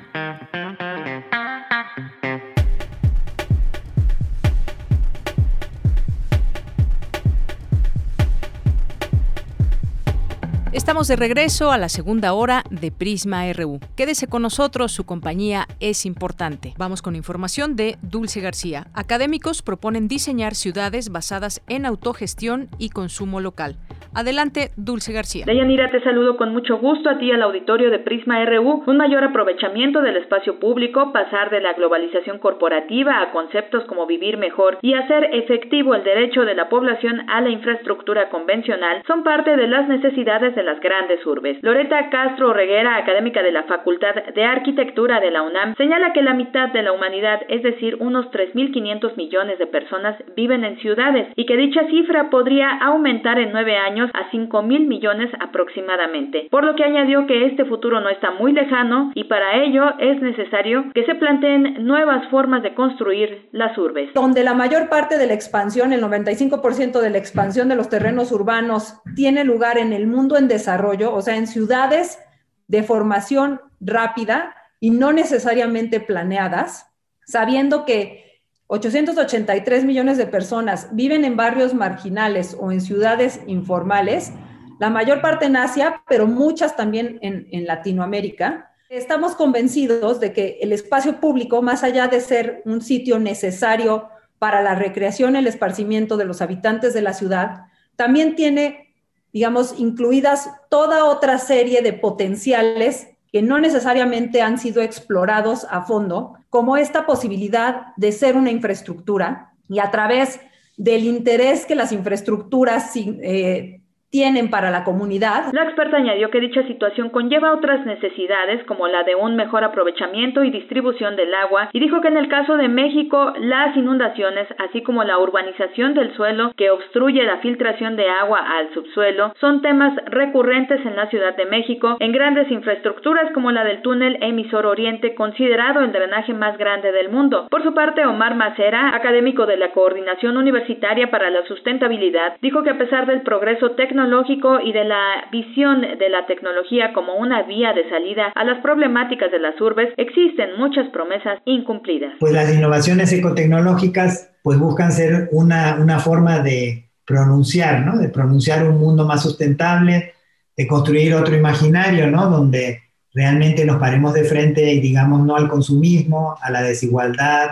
Estamos 10.87 11.09
de 11.09 11.17
regreso 11.17 11.73
a 11.73 11.77
la 11.77 11.89
segunda 11.89 12.31
hora 12.31 12.63
de 12.71 12.93
Prisma 12.93 13.43
RU. 13.51 13.81
Quédese 13.97 14.27
con 14.27 14.41
nosotros, 14.41 14.93
su 14.93 15.05
compañía 15.05 15.65
es 15.81 16.05
importante. 16.05 16.75
Vamos 16.77 17.01
con 17.01 17.17
información 17.17 17.75
de 17.75 17.97
Dulce 18.01 18.39
García. 18.39 18.87
Académicos 18.93 19.61
proponen 19.61 20.07
diseñar 20.07 20.55
ciudades 20.55 21.11
basadas 21.11 21.61
en 21.67 21.85
autogestión 21.85 22.69
y 22.79 22.91
consumo 22.91 23.41
local. 23.41 23.75
Adelante, 24.13 24.71
Dulce 24.77 25.11
García. 25.11 25.43
Deyanira, 25.45 25.91
te 25.91 26.01
saludo 26.01 26.37
con 26.37 26.53
mucho 26.53 26.77
gusto 26.77 27.09
a 27.09 27.19
ti 27.19 27.31
al 27.31 27.41
auditorio 27.41 27.91
de 27.91 27.99
Prisma 27.99 28.43
RU. 28.45 28.83
Un 28.87 28.95
mayor 28.95 29.25
aprovechamiento 29.25 30.01
del 30.01 30.15
espacio 30.15 30.57
público, 30.57 31.11
pasar 31.11 31.49
de 31.49 31.59
la 31.59 31.73
globalización 31.73 32.39
corporativa 32.39 33.21
a 33.21 33.31
conceptos 33.31 33.83
como 33.89 34.07
vivir 34.07 34.37
mejor 34.37 34.79
y 34.81 34.93
hacer 34.93 35.31
efectivo 35.33 35.95
el 35.95 36.05
derecho 36.05 36.45
de 36.45 36.55
la 36.55 36.69
población 36.69 37.29
a 37.29 37.41
la 37.41 37.49
infraestructura 37.49 38.29
convencional 38.29 39.03
son 39.05 39.23
parte 39.23 39.57
de 39.57 39.67
las 39.67 39.89
necesidades 39.89 40.55
de 40.55 40.63
las 40.63 40.76
grandes 40.81 41.25
urbes. 41.25 41.57
Loreta 41.61 42.09
Castro 42.09 42.53
Reguera, 42.53 42.97
académica 42.97 43.43
de 43.43 43.51
la 43.51 43.63
Facultad 43.63 44.15
de 44.15 44.43
Arquitectura 44.43 45.19
de 45.19 45.31
la 45.31 45.41
UNAM, 45.41 45.75
señala 45.75 46.13
que 46.13 46.21
la 46.21 46.33
mitad 46.33 46.69
de 46.69 46.83
la 46.83 46.91
humanidad, 46.91 47.41
es 47.49 47.63
decir, 47.63 47.97
unos 47.99 48.27
3.500 48.31 49.15
millones 49.15 49.59
de 49.59 49.67
personas, 49.67 50.15
viven 50.35 50.63
en 50.63 50.77
ciudades 50.79 51.27
y 51.35 51.45
que 51.45 51.57
dicha 51.57 51.87
cifra 51.89 52.29
podría 52.29 52.69
aumentar 52.77 53.39
en 53.39 53.51
nueve 53.51 53.77
años 53.77 54.09
a 54.13 54.29
5 54.31 54.61
mil 54.63 54.87
millones 54.87 55.31
aproximadamente, 55.39 56.47
por 56.51 56.63
lo 56.63 56.75
que 56.75 56.83
añadió 56.83 57.27
que 57.27 57.45
este 57.45 57.65
futuro 57.65 57.99
no 57.99 58.09
está 58.09 58.31
muy 58.31 58.53
lejano 58.53 59.11
y 59.15 59.25
para 59.25 59.63
ello 59.63 59.83
es 59.99 60.21
necesario 60.21 60.85
que 60.93 61.05
se 61.05 61.15
planteen 61.15 61.85
nuevas 61.85 62.27
formas 62.29 62.63
de 62.63 62.73
construir 62.73 63.47
las 63.51 63.77
urbes. 63.77 64.13
Donde 64.13 64.43
la 64.43 64.53
mayor 64.53 64.89
parte 64.89 65.17
de 65.17 65.27
la 65.27 65.33
expansión, 65.33 65.93
el 65.93 66.01
95% 66.01 66.99
de 67.01 67.09
la 67.09 67.17
expansión 67.17 67.69
de 67.69 67.75
los 67.75 67.89
terrenos 67.89 68.31
urbanos 68.31 69.01
tiene 69.15 69.43
lugar 69.43 69.77
en 69.77 69.93
el 69.93 70.07
mundo 70.07 70.37
en 70.37 70.47
desarrollo, 70.47 70.66
o 70.67 71.21
sea, 71.21 71.35
en 71.35 71.47
ciudades 71.47 72.19
de 72.67 72.83
formación 72.83 73.61
rápida 73.79 74.55
y 74.79 74.91
no 74.91 75.13
necesariamente 75.13 75.99
planeadas, 75.99 76.87
sabiendo 77.25 77.85
que 77.85 78.41
883 78.67 79.85
millones 79.85 80.17
de 80.17 80.25
personas 80.25 80.89
viven 80.91 81.23
en 81.23 81.37
barrios 81.37 81.73
marginales 81.73 82.55
o 82.59 82.71
en 82.71 82.81
ciudades 82.81 83.39
informales, 83.47 84.33
la 84.79 84.89
mayor 84.89 85.21
parte 85.21 85.45
en 85.45 85.55
Asia, 85.55 86.03
pero 86.07 86.27
muchas 86.27 86.75
también 86.75 87.17
en, 87.21 87.65
Latinoamérica. 87.65 88.71
Estamos 88.89 89.35
convencidos 89.35 90.19
de 90.19 90.33
que 90.33 90.59
el 90.61 90.71
espacio 90.71 91.19
público, 91.19 91.61
más 91.61 91.83
allá 91.83 92.07
de 92.07 92.21
ser 92.21 92.61
un 92.65 92.81
sitio 92.81 93.19
necesario 93.19 94.09
para 94.37 94.61
la 94.61 94.75
recreación 94.75 95.35
y 95.35 95.39
el 95.39 95.47
esparcimiento 95.47 96.15
de 96.15 96.25
los 96.25 96.41
habitantes 96.41 96.93
de 96.93 97.01
la 97.01 97.13
ciudad, 97.13 97.65
también 97.95 98.35
tiene, 98.35 98.86
digamos, 99.33 99.75
incluidas 99.77 100.49
toda 100.69 101.05
otra 101.05 101.37
serie 101.37 101.81
de 101.81 101.93
potenciales 101.93 103.07
que 103.31 103.41
no 103.41 103.59
necesariamente 103.59 104.41
han 104.41 104.57
sido 104.57 104.81
explorados 104.81 105.65
a 105.69 105.83
fondo, 105.83 106.33
como 106.49 106.77
esta 106.77 107.05
posibilidad 107.05 107.87
de 107.97 108.11
ser 108.11 108.35
una 108.35 108.51
infraestructura 108.51 109.53
y 109.69 109.79
a 109.79 109.91
través 109.91 110.39
del 110.77 111.03
interés 111.03 111.65
que 111.65 111.75
las 111.75 111.91
infraestructuras 111.91 112.91
eh, 112.95 113.81
tienen 114.09 114.49
para 114.49 114.71
la 114.71 114.85
comunidad. 114.85 115.51
La 115.51 115.63
experta 115.63 115.97
añadió 115.97 116.29
que 116.31 116.39
dicha 116.39 116.63
situación 116.63 117.09
conlleva 117.09 117.53
otras 117.53 117.85
necesidades 117.85 118.63
como 118.63 118.87
la 118.87 119.03
de 119.03 119.15
un 119.15 119.35
mejor 119.35 119.65
aprovechamiento 119.65 120.43
y 120.43 120.49
distribución 120.49 121.15
del 121.17 121.33
agua 121.33 121.69
y 121.73 121.79
dijo 121.79 121.99
que 121.99 122.07
en 122.07 122.17
el 122.17 122.29
caso 122.29 122.55
de 122.55 122.69
México 122.69 123.33
las 123.39 123.75
inundaciones 123.75 124.47
así 124.59 124.81
como 124.81 125.03
la 125.03 125.17
urbanización 125.17 125.93
del 125.93 126.15
suelo 126.15 126.53
que 126.55 126.69
obstruye 126.69 127.23
la 127.23 127.39
filtración 127.39 127.97
de 127.97 128.09
agua 128.09 128.39
al 128.39 128.73
subsuelo 128.73 129.33
son 129.41 129.61
temas 129.61 129.93
recurrentes 130.05 130.85
en 130.85 130.95
la 130.95 131.09
Ciudad 131.09 131.35
de 131.35 131.45
México 131.45 131.97
en 131.99 132.11
grandes 132.13 132.49
infraestructuras 132.49 133.31
como 133.33 133.51
la 133.51 133.65
del 133.65 133.81
túnel 133.81 134.17
emisor 134.21 134.65
oriente 134.65 135.15
considerado 135.15 135.81
el 135.81 135.91
drenaje 135.91 136.33
más 136.33 136.57
grande 136.57 136.91
del 136.91 137.09
mundo. 137.09 137.47
Por 137.49 137.63
su 137.63 137.73
parte 137.73 138.05
Omar 138.05 138.35
Macera, 138.35 138.95
académico 138.95 139.45
de 139.45 139.57
la 139.57 139.71
Coordinación 139.71 140.37
Universitaria 140.37 141.11
para 141.11 141.29
la 141.29 141.45
Sustentabilidad, 141.45 142.37
dijo 142.41 142.63
que 142.63 142.69
a 142.69 142.77
pesar 142.77 143.05
del 143.05 143.21
progreso 143.21 143.71
tecnológico 143.71 143.96
tecnológico 143.97 144.59
y 144.63 144.73
de 144.73 144.83
la 144.83 145.25
visión 145.31 145.81
de 145.81 146.09
la 146.09 146.27
tecnología 146.27 146.93
como 146.93 147.15
una 147.15 147.43
vía 147.43 147.73
de 147.73 147.89
salida 147.89 148.31
a 148.35 148.43
las 148.43 148.61
problemáticas 148.61 149.31
de 149.31 149.39
las 149.39 149.59
urbes, 149.59 149.89
existen 149.97 150.51
muchas 150.57 150.87
promesas 150.89 151.39
incumplidas. 151.45 152.13
Pues 152.19 152.31
las 152.31 152.53
innovaciones 152.53 153.11
ecotecnológicas 153.11 154.31
pues 154.43 154.59
buscan 154.59 154.91
ser 154.91 155.29
una, 155.31 155.77
una 155.81 155.97
forma 155.99 156.39
de 156.39 156.89
pronunciar, 157.05 157.85
¿no? 157.85 157.97
De 157.97 158.09
pronunciar 158.09 158.69
un 158.69 158.77
mundo 158.77 159.05
más 159.05 159.23
sustentable, 159.23 160.13
de 160.55 160.67
construir 160.67 161.15
otro 161.15 161.35
imaginario, 161.35 162.05
¿no? 162.07 162.29
Donde 162.29 162.83
realmente 163.15 163.65
nos 163.65 163.77
paremos 163.77 164.13
de 164.13 164.25
frente 164.25 164.73
y 164.73 164.79
digamos 164.79 165.25
no 165.25 165.35
al 165.35 165.49
consumismo, 165.49 166.35
a 166.39 166.51
la 166.51 166.61
desigualdad, 166.61 167.49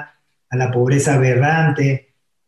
a 0.52 0.56
la 0.56 0.70
pobreza 0.72 1.16
aberrante, 1.16 2.05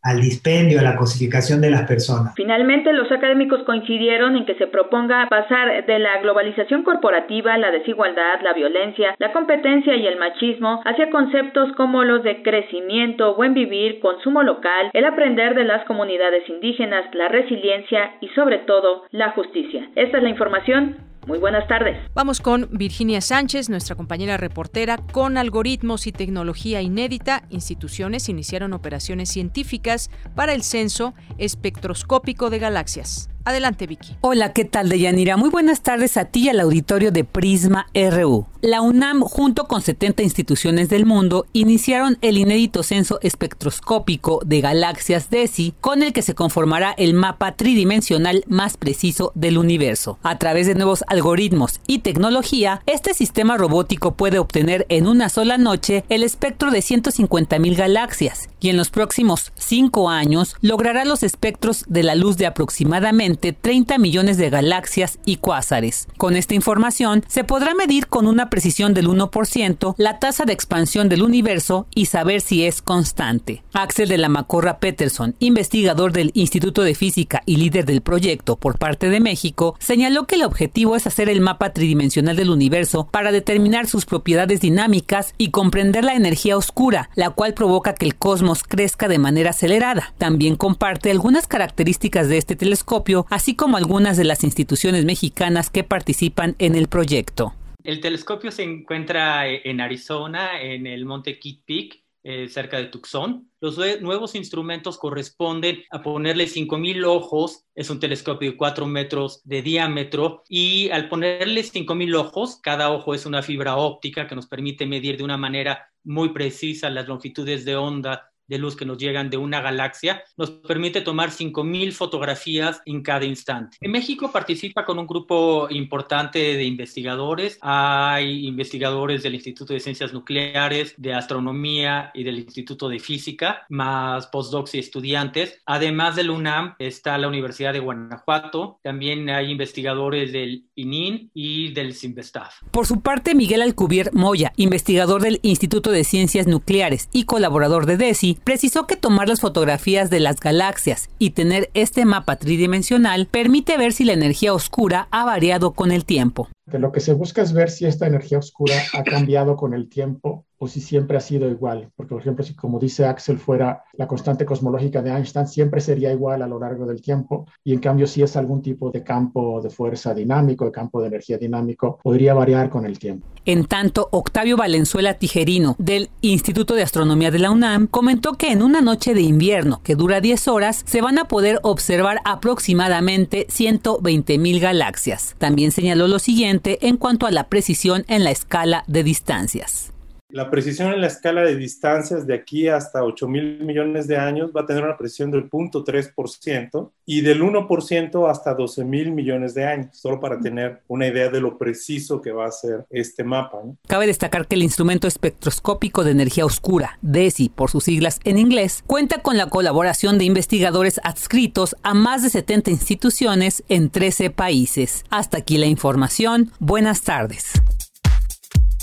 al 0.08 0.22
dispendio, 0.22 0.80
a 0.80 0.84
la 0.84 0.96
cosificación 0.96 1.60
de 1.60 1.70
las 1.70 1.84
personas. 1.84 2.34
Finalmente, 2.36 2.94
los 2.94 3.12
académicos 3.12 3.64
coincidieron 3.64 4.38
en 4.38 4.46
que 4.46 4.56
se 4.56 4.68
proponga 4.68 5.28
pasar 5.30 5.86
de 5.86 6.00
la 6.00 6.22
globalización 6.22 6.84
corporativa, 6.84 7.58
la 7.58 7.72
desigualdad, 7.72 8.40
la 8.42 8.54
violencia, 8.54 9.16
la 9.20 9.34
competencia 9.34 9.96
y 9.96 10.08
el 10.08 10.18
machismo 10.18 10.82
hacia 10.86 11.10
conceptos 11.10 11.74
como 11.76 12.06
los 12.06 12.24
de 12.24 12.42
crecimiento, 12.42 13.36
buen 13.36 13.54
vivir, 13.54 14.00
consumo 14.00 14.44
local, 14.44 14.92
el 14.94 15.04
aprender 15.04 15.56
de 15.56 15.66
las 15.66 15.84
comunidades 15.86 16.48
indígenas, 16.48 17.04
la 17.14 17.28
resiliencia 17.28 18.14
y 18.22 18.30
sobre 18.30 18.60
todo 18.60 19.04
la 19.12 19.32
justicia. 19.32 19.90
Esta 19.96 20.18
es 20.18 20.24
la 20.24 20.30
información. 20.30 21.07
Muy 21.28 21.40
buenas 21.40 21.68
tardes. 21.68 21.98
Vamos 22.16 22.40
con 22.40 22.70
Virginia 22.72 23.20
Sánchez, 23.20 23.70
nuestra 23.70 23.98
compañera 23.98 24.38
reportera. 24.38 24.96
Con 25.12 25.38
algoritmos 25.38 26.08
y 26.08 26.14
tecnología 26.14 26.82
inédita, 26.82 27.44
instituciones 27.50 28.30
iniciaron 28.30 28.72
operaciones 28.72 29.28
científicas 29.28 30.10
para 30.36 30.54
el 30.54 30.64
censo 30.64 31.14
espectroscópico 31.38 32.50
de 32.50 32.60
galaxias. 32.60 33.30
Adelante, 33.48 33.88
Vicky. 33.88 34.18
Hola, 34.20 34.52
¿qué 34.52 34.66
tal, 34.66 34.90
Deyanira? 34.90 35.38
Muy 35.38 35.50
buenas 35.50 35.80
tardes 35.80 36.18
a 36.18 36.26
ti 36.26 36.42
y 36.42 36.50
al 36.50 36.60
auditorio 36.60 37.14
de 37.14 37.24
Prisma 37.24 37.88
RU. 37.94 38.46
La 38.60 38.82
UNAM, 38.82 39.22
junto 39.22 39.70
con 39.70 39.82
70 39.82 40.22
instituciones 40.22 40.90
del 40.90 41.06
mundo, 41.06 41.46
iniciaron 41.54 42.18
el 42.22 42.38
inédito 42.38 42.84
censo 42.84 43.20
espectroscópico 43.22 44.42
de 44.46 44.60
galaxias 44.60 45.30
DESI, 45.30 45.76
con 45.80 46.04
el 46.04 46.12
que 46.12 46.24
se 46.24 46.36
conformará 46.36 46.92
el 46.98 47.14
mapa 47.14 47.54
tridimensional 47.54 48.44
más 48.48 48.76
preciso 48.76 49.32
del 49.34 49.58
universo. 49.58 50.20
A 50.24 50.38
través 50.38 50.68
de 50.68 50.76
nuevos 50.76 51.06
algoritmos 51.08 51.80
y 51.88 52.00
tecnología, 52.00 52.82
este 52.86 53.14
sistema 53.14 53.56
robótico 53.56 54.16
puede 54.16 54.40
obtener 54.40 54.86
en 54.90 55.08
una 55.08 55.30
sola 55.30 55.58
noche 55.58 56.04
el 56.10 56.24
espectro 56.24 56.70
de 56.70 56.80
150.000 56.80 57.78
galaxias 57.78 58.50
y 58.60 58.70
en 58.70 58.76
los 58.76 58.90
próximos 58.90 59.54
cinco 59.56 60.10
años 60.10 60.58
logrará 60.60 61.06
los 61.06 61.24
espectros 61.24 61.86
de 61.88 62.04
la 62.04 62.16
luz 62.16 62.36
de 62.36 62.48
aproximadamente 62.48 63.37
30 63.38 63.98
millones 63.98 64.38
de 64.38 64.50
galaxias 64.50 65.20
y 65.26 65.38
cuásares. 65.38 66.08
Con 66.18 66.36
esta 66.36 66.56
información 66.56 67.24
se 67.28 67.44
podrá 67.44 67.74
medir 67.74 68.08
con 68.08 68.28
una 68.28 68.50
precisión 68.50 68.94
del 68.94 69.08
1% 69.08 69.96
la 69.98 70.20
tasa 70.20 70.46
de 70.46 70.54
expansión 70.54 71.10
del 71.10 71.24
universo 71.24 71.88
y 71.94 72.08
saber 72.08 72.42
si 72.42 72.66
es 72.66 72.82
constante. 72.82 73.64
Axel 73.74 74.10
de 74.10 74.18
la 74.18 74.30
Macorra 74.30 74.80
Peterson, 74.80 75.36
investigador 75.40 76.12
del 76.12 76.32
Instituto 76.34 76.82
de 76.82 76.96
Física 76.96 77.44
y 77.46 77.58
líder 77.58 77.86
del 77.86 78.02
proyecto 78.02 78.56
por 78.56 78.78
parte 78.78 79.10
de 79.10 79.20
México, 79.20 79.76
señaló 79.80 80.26
que 80.26 80.36
el 80.36 80.44
objetivo 80.44 80.96
es 80.96 81.08
hacer 81.08 81.30
el 81.30 81.42
mapa 81.42 81.74
tridimensional 81.74 82.36
del 82.36 82.50
universo 82.50 83.08
para 83.12 83.32
determinar 83.32 83.88
sus 83.88 84.06
propiedades 84.06 84.62
dinámicas 84.62 85.34
y 85.38 85.52
comprender 85.52 86.04
la 86.04 86.16
energía 86.16 86.58
oscura, 86.58 87.10
la 87.16 87.30
cual 87.30 87.54
provoca 87.54 87.94
que 87.94 88.06
el 88.06 88.16
cosmos 88.16 88.64
crezca 88.64 89.08
de 89.08 89.20
manera 89.20 89.52
acelerada. 89.52 90.14
También 90.18 90.56
comparte 90.56 91.12
algunas 91.12 91.48
características 91.48 92.30
de 92.30 92.38
este 92.38 92.56
telescopio 92.56 93.27
así 93.30 93.56
como 93.56 93.78
algunas 93.78 94.18
de 94.18 94.24
las 94.24 94.44
instituciones 94.44 95.06
mexicanas 95.06 95.70
que 95.70 95.84
participan 95.84 96.56
en 96.60 96.76
el 96.76 96.88
proyecto. 96.88 97.54
El 97.84 98.02
telescopio 98.02 98.52
se 98.52 98.64
encuentra 98.64 99.48
eh, 99.48 99.62
en 99.64 99.80
Arizona, 99.80 100.62
en 100.62 100.88
el 100.88 101.06
monte 101.06 101.40
Kitt 101.40 101.64
Peak, 101.66 102.04
eh, 102.30 102.50
cerca 102.50 102.78
de 102.78 102.88
Tucson. 102.88 103.50
Los 103.62 103.78
nuevos 104.02 104.36
instrumentos 104.36 104.98
corresponden 104.98 105.84
a 105.92 106.02
ponerle 106.02 106.46
5.000 106.46 107.06
ojos, 107.06 107.64
es 107.74 107.90
un 107.90 108.02
telescopio 108.02 108.52
de 108.52 108.58
4 108.58 108.86
metros 108.86 109.42
de 109.46 109.62
diámetro, 109.62 110.44
y 110.50 110.90
al 110.90 111.08
ponerle 111.08 111.62
5.000 111.62 112.16
ojos, 112.16 112.60
cada 112.62 112.92
ojo 112.92 113.14
es 113.14 113.26
una 113.26 113.42
fibra 113.42 113.78
óptica 113.78 114.28
que 114.28 114.36
nos 114.36 114.48
permite 114.48 114.86
medir 114.86 115.16
de 115.16 115.24
una 115.24 115.38
manera 115.38 115.90
muy 116.04 116.34
precisa 116.34 116.90
las 116.90 117.08
longitudes 117.08 117.64
de 117.64 117.78
onda 117.78 118.30
de 118.48 118.58
luz 118.58 118.76
que 118.76 118.86
nos 118.86 118.98
llegan 118.98 119.30
de 119.30 119.38
una 119.38 119.62
galaxia, 119.62 120.24
nos 120.38 120.52
permite 120.52 121.02
tomar 121.02 121.30
5.000 121.30 121.92
fotografías 121.92 122.82
en 122.86 123.02
cada 123.02 123.26
instante. 123.26 123.78
En 123.82 123.92
México 123.92 124.32
participa 124.32 124.86
con 124.86 125.00
un 125.00 125.08
grupo 125.08 125.68
importante 125.70 126.40
de 126.40 126.64
investigadores. 126.64 127.58
Hay 127.62 128.48
investigadores 128.48 129.24
del 129.24 129.36
Instituto 129.36 129.74
de 129.74 129.80
Ciencias 129.80 130.14
Nucleares, 130.14 130.94
de 130.98 131.14
Astronomía 131.14 132.12
y 132.14 132.24
del 132.24 132.40
Instituto 132.40 132.90
de 132.90 133.00
Física, 133.00 133.66
más 133.70 134.28
postdocs 134.28 134.76
y 134.76 134.80
estudiantes. 134.80 135.62
Además 135.66 136.16
del 136.16 136.30
UNAM 136.30 136.76
está 136.80 137.18
la 137.18 137.28
Universidad 137.28 137.74
de 137.74 137.80
Guanajuato. 137.80 138.80
También 138.84 139.30
hay 139.30 139.52
investigadores 139.52 140.32
del 140.32 140.66
ININ 140.76 141.32
y 141.34 141.74
del 141.74 141.94
CIMBESTAF. 141.94 142.56
Por 142.72 142.86
su 142.86 143.02
parte, 143.02 143.36
Miguel 143.36 143.62
Alcubier 143.62 144.12
Moya, 144.14 144.54
investigador 144.56 145.22
del 145.22 145.40
Instituto 145.42 145.92
de 145.92 146.04
Ciencias 146.04 146.48
Nucleares 146.48 147.10
y 147.12 147.24
colaborador 147.24 147.86
de 147.86 147.98
DESI, 147.98 148.37
precisó 148.44 148.88
que 148.88 148.96
tomar 148.96 149.28
las 149.28 149.42
fotografías 149.42 150.10
de 150.10 150.20
las 150.20 150.40
galaxias 150.40 151.10
y 151.20 151.32
tener 151.32 151.70
este 151.74 152.06
mapa 152.06 152.38
tridimensional 152.38 153.28
permite 153.28 153.78
ver 153.78 153.94
si 153.94 154.06
la 154.06 154.14
energía 154.14 154.54
oscura 154.54 155.08
ha 155.12 155.26
variado 155.26 155.74
con 155.74 155.92
el 155.92 156.06
tiempo. 156.06 156.48
lo 156.66 156.92
que 156.92 157.00
se 157.00 157.14
busca 157.14 157.42
es 157.42 157.54
ver 157.54 157.70
si 157.70 157.86
esta 157.86 158.08
energía 158.08 158.40
oscura 158.40 158.76
ha 158.94 159.04
cambiado 159.04 159.56
con 159.56 159.74
el 159.74 159.90
tiempo 159.90 160.47
o 160.60 160.68
si 160.68 160.82
siempre 160.82 161.18
ha 161.18 161.22
sido 161.22 161.50
igual. 161.50 161.92
Porque, 161.96 162.14
por 162.14 162.22
ejemplo, 162.22 162.44
si 162.44 162.56
como 162.56 162.80
dice 162.80 163.06
Axel 163.06 163.38
fuera 163.38 163.84
la 163.94 164.08
constante 164.08 164.46
cosmológica 164.46 165.02
de 165.02 165.12
Einstein, 165.12 165.48
siempre 165.48 165.82
sería 165.82 166.12
igual 166.12 166.42
a 166.42 166.48
lo 166.48 166.60
largo 166.60 166.86
del 166.86 167.02
tiempo. 167.02 167.46
Y 167.64 167.74
en 167.74 167.80
cambio, 167.80 168.08
si 168.08 168.22
es 168.22 168.36
algún 168.36 168.62
tipo 168.62 168.92
de 168.92 169.04
campo 169.04 169.62
de 169.62 169.70
fuerza 169.70 170.14
dinámico, 170.14 170.66
de 170.66 170.72
campo 170.72 171.02
de 171.02 171.08
energía 171.08 171.38
dinámico, 171.38 172.00
podría 172.04 172.34
variar 172.34 172.70
con 172.70 172.86
el 172.86 172.98
tiempo. 172.98 173.28
En 173.46 173.66
tanto, 173.66 174.10
Octavio 174.12 174.58
Valenzuela 174.58 175.14
Tijerino, 175.14 175.76
del 175.78 176.10
Instituto 176.22 176.74
de 176.74 176.84
Astronomía 176.84 177.32
de 177.32 177.40
la 177.40 177.52
UNAM, 177.52 177.88
comentó 177.88 178.34
que 178.34 178.52
en 178.52 178.62
una 178.62 178.82
noche 178.82 179.14
de 179.14 179.22
invierno 179.22 179.82
que 179.84 179.96
dura 179.96 180.20
10 180.20 180.48
horas, 180.50 180.84
se 180.86 181.02
van 181.02 181.18
a 181.18 181.28
poder 181.28 181.60
observar 181.64 182.20
aproximadamente 182.26 183.46
120 183.50 184.38
mil 184.38 184.60
galaxias. 184.60 185.36
También 185.38 185.72
señaló 185.72 186.08
lo 186.08 186.20
siguiente 186.20 186.88
en 186.88 186.98
cuanto 186.98 187.26
a 187.26 187.32
la 187.32 187.48
precisión 187.48 188.04
en 188.08 188.24
la 188.24 188.32
escala 188.32 188.84
de 188.88 189.04
distancias. 189.04 189.94
La 190.30 190.50
precisión 190.50 190.92
en 190.92 191.00
la 191.00 191.08
escala 191.08 191.42
de 191.42 191.56
distancias 191.56 192.28
de 192.28 192.34
aquí 192.34 192.68
hasta 192.68 193.02
8 193.02 193.30
mil 193.30 193.62
millones 193.62 194.08
de 194.08 194.18
años 194.18 194.52
va 194.56 194.62
a 194.62 194.66
tener 194.66 194.84
una 194.84 194.98
precisión 194.98 195.32
del 195.32 195.50
0.3% 195.50 196.92
y 197.06 197.22
del 197.22 197.42
1% 197.42 198.30
hasta 198.30 198.54
12 198.54 198.84
mil 198.84 199.12
millones 199.12 199.54
de 199.54 199.66
años, 199.66 199.98
solo 199.98 200.20
para 200.20 200.38
tener 200.38 200.82
una 200.90 201.08
idea 201.08 201.30
de 201.30 201.40
lo 201.40 201.58
preciso 201.58 202.22
que 202.22 202.34
va 202.34 202.46
a 202.46 202.52
ser 202.52 202.86
este 202.90 203.24
mapa. 203.24 203.60
Cabe 203.88 204.06
destacar 204.06 204.48
que 204.48 204.56
el 204.56 204.64
instrumento 204.64 205.08
espectroscópico 205.08 206.04
de 206.04 206.12
energía 206.12 206.46
oscura, 206.46 207.00
DESI 207.02 207.48
por 207.48 207.72
sus 207.72 207.86
siglas 207.86 208.20
en 208.26 208.38
inglés, 208.38 208.84
cuenta 208.86 209.22
con 209.22 209.38
la 209.38 209.50
colaboración 209.50 210.18
de 210.18 210.26
investigadores 210.26 211.00
adscritos 211.06 211.78
a 211.84 211.94
más 211.94 212.22
de 212.22 212.32
70 212.32 212.70
instituciones 212.70 213.64
en 213.70 213.90
13 213.90 214.30
países. 214.32 215.06
Hasta 215.10 215.38
aquí 215.38 215.58
la 215.58 215.68
información. 215.68 216.52
Buenas 216.60 217.04
tardes. 217.04 217.54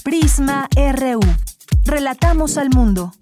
Prisma 0.05 0.69
RU. 0.77 1.21
Relatamos 1.87 2.59
al 2.59 2.69
mundo. 2.69 3.15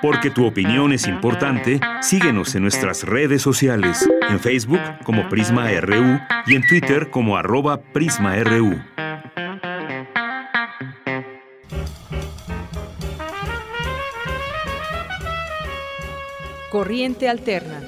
Porque 0.00 0.30
tu 0.30 0.46
opinión 0.46 0.94
es 0.94 1.06
importante, 1.06 1.80
síguenos 2.00 2.54
en 2.54 2.62
nuestras 2.62 3.04
redes 3.04 3.42
sociales, 3.42 4.08
en 4.30 4.40
Facebook 4.40 4.80
como 5.04 5.28
Prisma 5.28 5.70
RU 5.82 6.18
y 6.46 6.54
en 6.54 6.66
Twitter 6.66 7.10
como 7.10 7.36
arroba 7.36 7.82
PrismaRU. 7.82 8.80
Corriente 16.70 17.28
Alterna. 17.28 17.82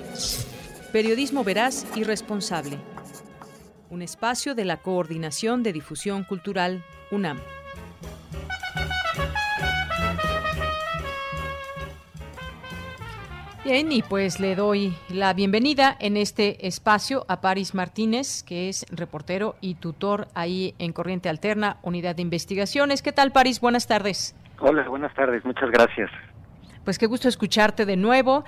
Periodismo 0.93 1.43
veraz 1.43 1.87
y 1.95 2.05
responsable 2.05 2.92
un 3.93 4.01
espacio 4.01 4.55
de 4.55 4.65
la 4.65 4.79
Coordinación 4.79 5.63
de 5.63 5.75
Difusión 5.75 6.25
Cultural 6.25 6.83
UNAM. 7.11 7.39
Bien, 13.65 13.93
y 13.93 14.03
pues 14.03 14.41
le 14.41 14.57
doy 14.57 14.95
la 15.11 15.35
bienvenida 15.35 15.95
en 16.01 16.17
este 16.17 16.67
espacio 16.67 17.27
a 17.29 17.43
Paris 17.43 17.75
Martínez, 17.75 18.43
que 18.43 18.71
es 18.71 18.87
reportero 18.91 19.57
y 19.61 19.75
tutor 19.75 20.27
ahí 20.35 20.75
en 20.79 20.95
Corriente 20.95 21.29
Alterna, 21.29 21.77
Unidad 21.83 22.17
de 22.17 22.23
Investigaciones. 22.23 23.03
¿Qué 23.03 23.13
tal, 23.13 23.31
Paris? 23.31 23.61
Buenas 23.61 23.87
tardes. 23.87 24.35
Hola, 24.59 24.89
buenas 24.89 25.15
tardes, 25.15 25.45
muchas 25.45 25.71
gracias. 25.71 26.11
Pues 26.83 26.99
qué 26.99 27.07
gusto 27.07 27.29
escucharte 27.29 27.85
de 27.85 27.97
nuevo. 27.97 28.45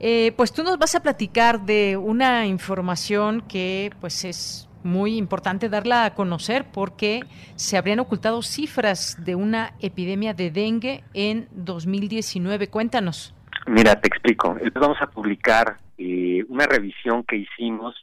Eh, 0.00 0.32
pues 0.36 0.52
tú 0.52 0.64
nos 0.64 0.76
vas 0.76 0.96
a 0.96 1.00
platicar 1.00 1.60
de 1.60 1.96
una 1.96 2.46
información 2.46 3.40
que 3.42 3.92
pues 4.00 4.24
es 4.24 4.67
muy 4.82 5.16
importante 5.16 5.68
darla 5.68 6.04
a 6.04 6.14
conocer 6.14 6.64
porque 6.72 7.22
se 7.56 7.76
habrían 7.76 8.00
ocultado 8.00 8.42
cifras 8.42 9.24
de 9.24 9.34
una 9.34 9.74
epidemia 9.80 10.34
de 10.34 10.50
dengue 10.50 11.04
en 11.14 11.48
2019. 11.52 12.68
Cuéntanos. 12.68 13.34
Mira, 13.66 14.00
te 14.00 14.08
explico. 14.08 14.56
Vamos 14.74 14.98
a 15.00 15.06
publicar 15.08 15.76
eh, 15.98 16.44
una 16.48 16.66
revisión 16.66 17.24
que 17.24 17.36
hicimos 17.36 17.94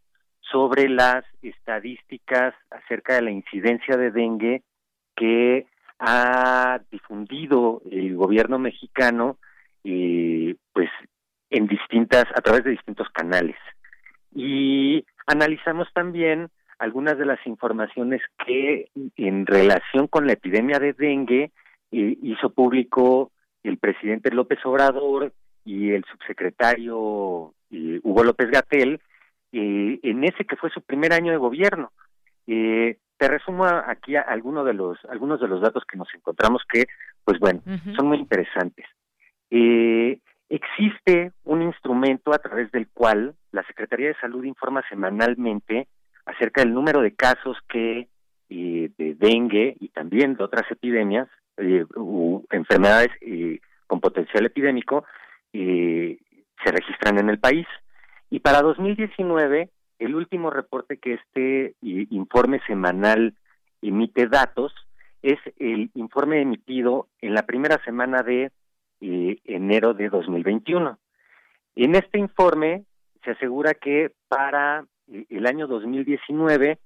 sobre 0.41 0.89
las 0.89 1.26
estadísticas 1.41 2.53
acerca 2.69 3.15
de 3.15 3.21
la 3.23 3.32
incidencia 3.32 3.97
de 3.97 4.11
dengue 4.11 4.63
que 5.15 5.65
ha 5.99 6.80
difundido 6.91 7.82
el 7.89 8.15
gobierno 8.15 8.59
mexicano 8.59 9.38
eh, 9.84 10.55
pues 10.73 10.89
en 11.49 11.67
distintas 11.67 12.26
a 12.36 12.41
través 12.41 12.63
de 12.63 12.71
distintos 12.71 13.07
canales 13.09 13.55
y 14.36 15.05
analizamos 15.26 15.88
también 15.93 16.49
algunas 16.80 17.17
de 17.17 17.26
las 17.26 17.45
informaciones 17.45 18.21
que 18.45 18.89
en 19.15 19.45
relación 19.45 20.07
con 20.07 20.28
la 20.28 20.34
epidemia 20.34 20.80
de 20.80 20.93
dengue 20.93 21.51
eh, 21.91 22.17
hizo 22.21 22.49
público 22.49 23.32
el 23.63 23.78
presidente 23.78 24.32
López 24.32 24.59
Obrador 24.65 25.34
y 25.63 25.91
el 25.91 26.03
subsecretario 26.05 27.53
eh, 27.71 27.99
Hugo 28.03 28.23
López 28.23 28.49
Gatel 28.49 28.99
eh, 29.51 29.99
en 30.03 30.23
ese 30.23 30.45
que 30.45 30.55
fue 30.57 30.69
su 30.69 30.82
primer 30.82 31.13
año 31.13 31.32
de 31.32 31.38
gobierno. 31.38 31.91
te 32.45 33.28
resumo 33.30 33.65
aquí 33.65 34.15
algunos 34.17 34.65
de 34.65 34.73
los 34.73 34.97
algunos 35.05 35.39
de 35.39 35.47
los 35.47 35.61
datos 35.61 35.84
que 35.86 35.97
nos 35.97 36.13
encontramos 36.13 36.63
que, 36.71 36.86
pues 37.23 37.39
bueno, 37.39 37.61
son 37.95 38.07
muy 38.07 38.17
interesantes. 38.17 38.86
existe 40.49 41.32
un 41.45 41.61
instrumento 41.61 42.34
a 42.34 42.39
través 42.39 42.71
del 42.71 42.88
cual 42.89 43.36
la 43.51 43.63
Secretaría 43.63 44.09
de 44.09 44.19
Salud 44.19 44.43
informa 44.43 44.84
semanalmente 44.89 45.88
acerca 46.26 46.61
del 46.61 46.73
número 46.73 47.01
de 47.01 47.15
casos 47.15 47.57
que 47.69 48.07
eh, 48.49 48.91
de 48.97 49.15
dengue 49.15 49.76
y 49.80 49.89
también 49.89 50.36
de 50.36 50.43
otras 50.43 50.69
epidemias 50.69 51.28
eh, 51.57 51.84
u 51.95 52.45
enfermedades 52.51 53.09
eh, 53.21 53.59
con 53.88 53.99
potencial 53.99 54.45
epidémico 54.45 55.05
se 55.51 56.71
registran 56.71 57.17
en 57.17 57.30
el 57.30 57.39
país. 57.39 57.65
Y 58.30 58.39
para 58.41 58.61
2019, 58.61 59.69
el 59.99 60.15
último 60.15 60.49
reporte 60.49 60.97
que 60.97 61.13
este 61.13 61.76
informe 61.82 62.59
semanal 62.67 63.36
emite 63.82 64.28
datos 64.28 64.73
es 65.21 65.39
el 65.57 65.91
informe 65.93 66.41
emitido 66.41 67.07
en 67.21 67.34
la 67.34 67.45
primera 67.45 67.82
semana 67.86 68.21
de 68.21 68.51
enero 68.99 69.93
de 69.93 70.09
2021. 70.09 70.99
En 71.78 71.95
este 71.95 72.19
informe 72.19 72.84
se 73.23 73.32
asegura 73.32 73.76
que 73.76 74.11
para 74.28 74.86
el 75.07 75.45
año 75.45 75.67
2019 75.67 76.79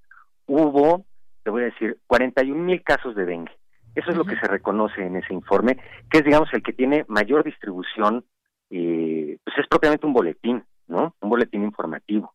hubo, 0.47 1.05
te 1.43 1.49
voy 1.49 1.63
a 1.63 1.65
decir, 1.65 1.97
41 2.07 2.61
mil 2.61 2.83
casos 2.83 3.15
de 3.15 3.25
dengue. 3.25 3.51
Eso 3.95 4.11
es 4.11 4.17
lo 4.17 4.25
que 4.25 4.35
se 4.37 4.47
reconoce 4.47 5.01
en 5.05 5.15
ese 5.15 5.33
informe, 5.33 5.77
que 6.09 6.19
es, 6.19 6.23
digamos, 6.23 6.53
el 6.53 6.63
que 6.63 6.73
tiene 6.73 7.05
mayor 7.07 7.43
distribución, 7.43 8.23
eh, 8.69 9.37
pues 9.43 9.57
es 9.57 9.67
propiamente 9.67 10.05
un 10.05 10.13
boletín, 10.13 10.63
¿no? 10.87 11.15
Un 11.21 11.29
boletín 11.29 11.63
informativo. 11.63 12.33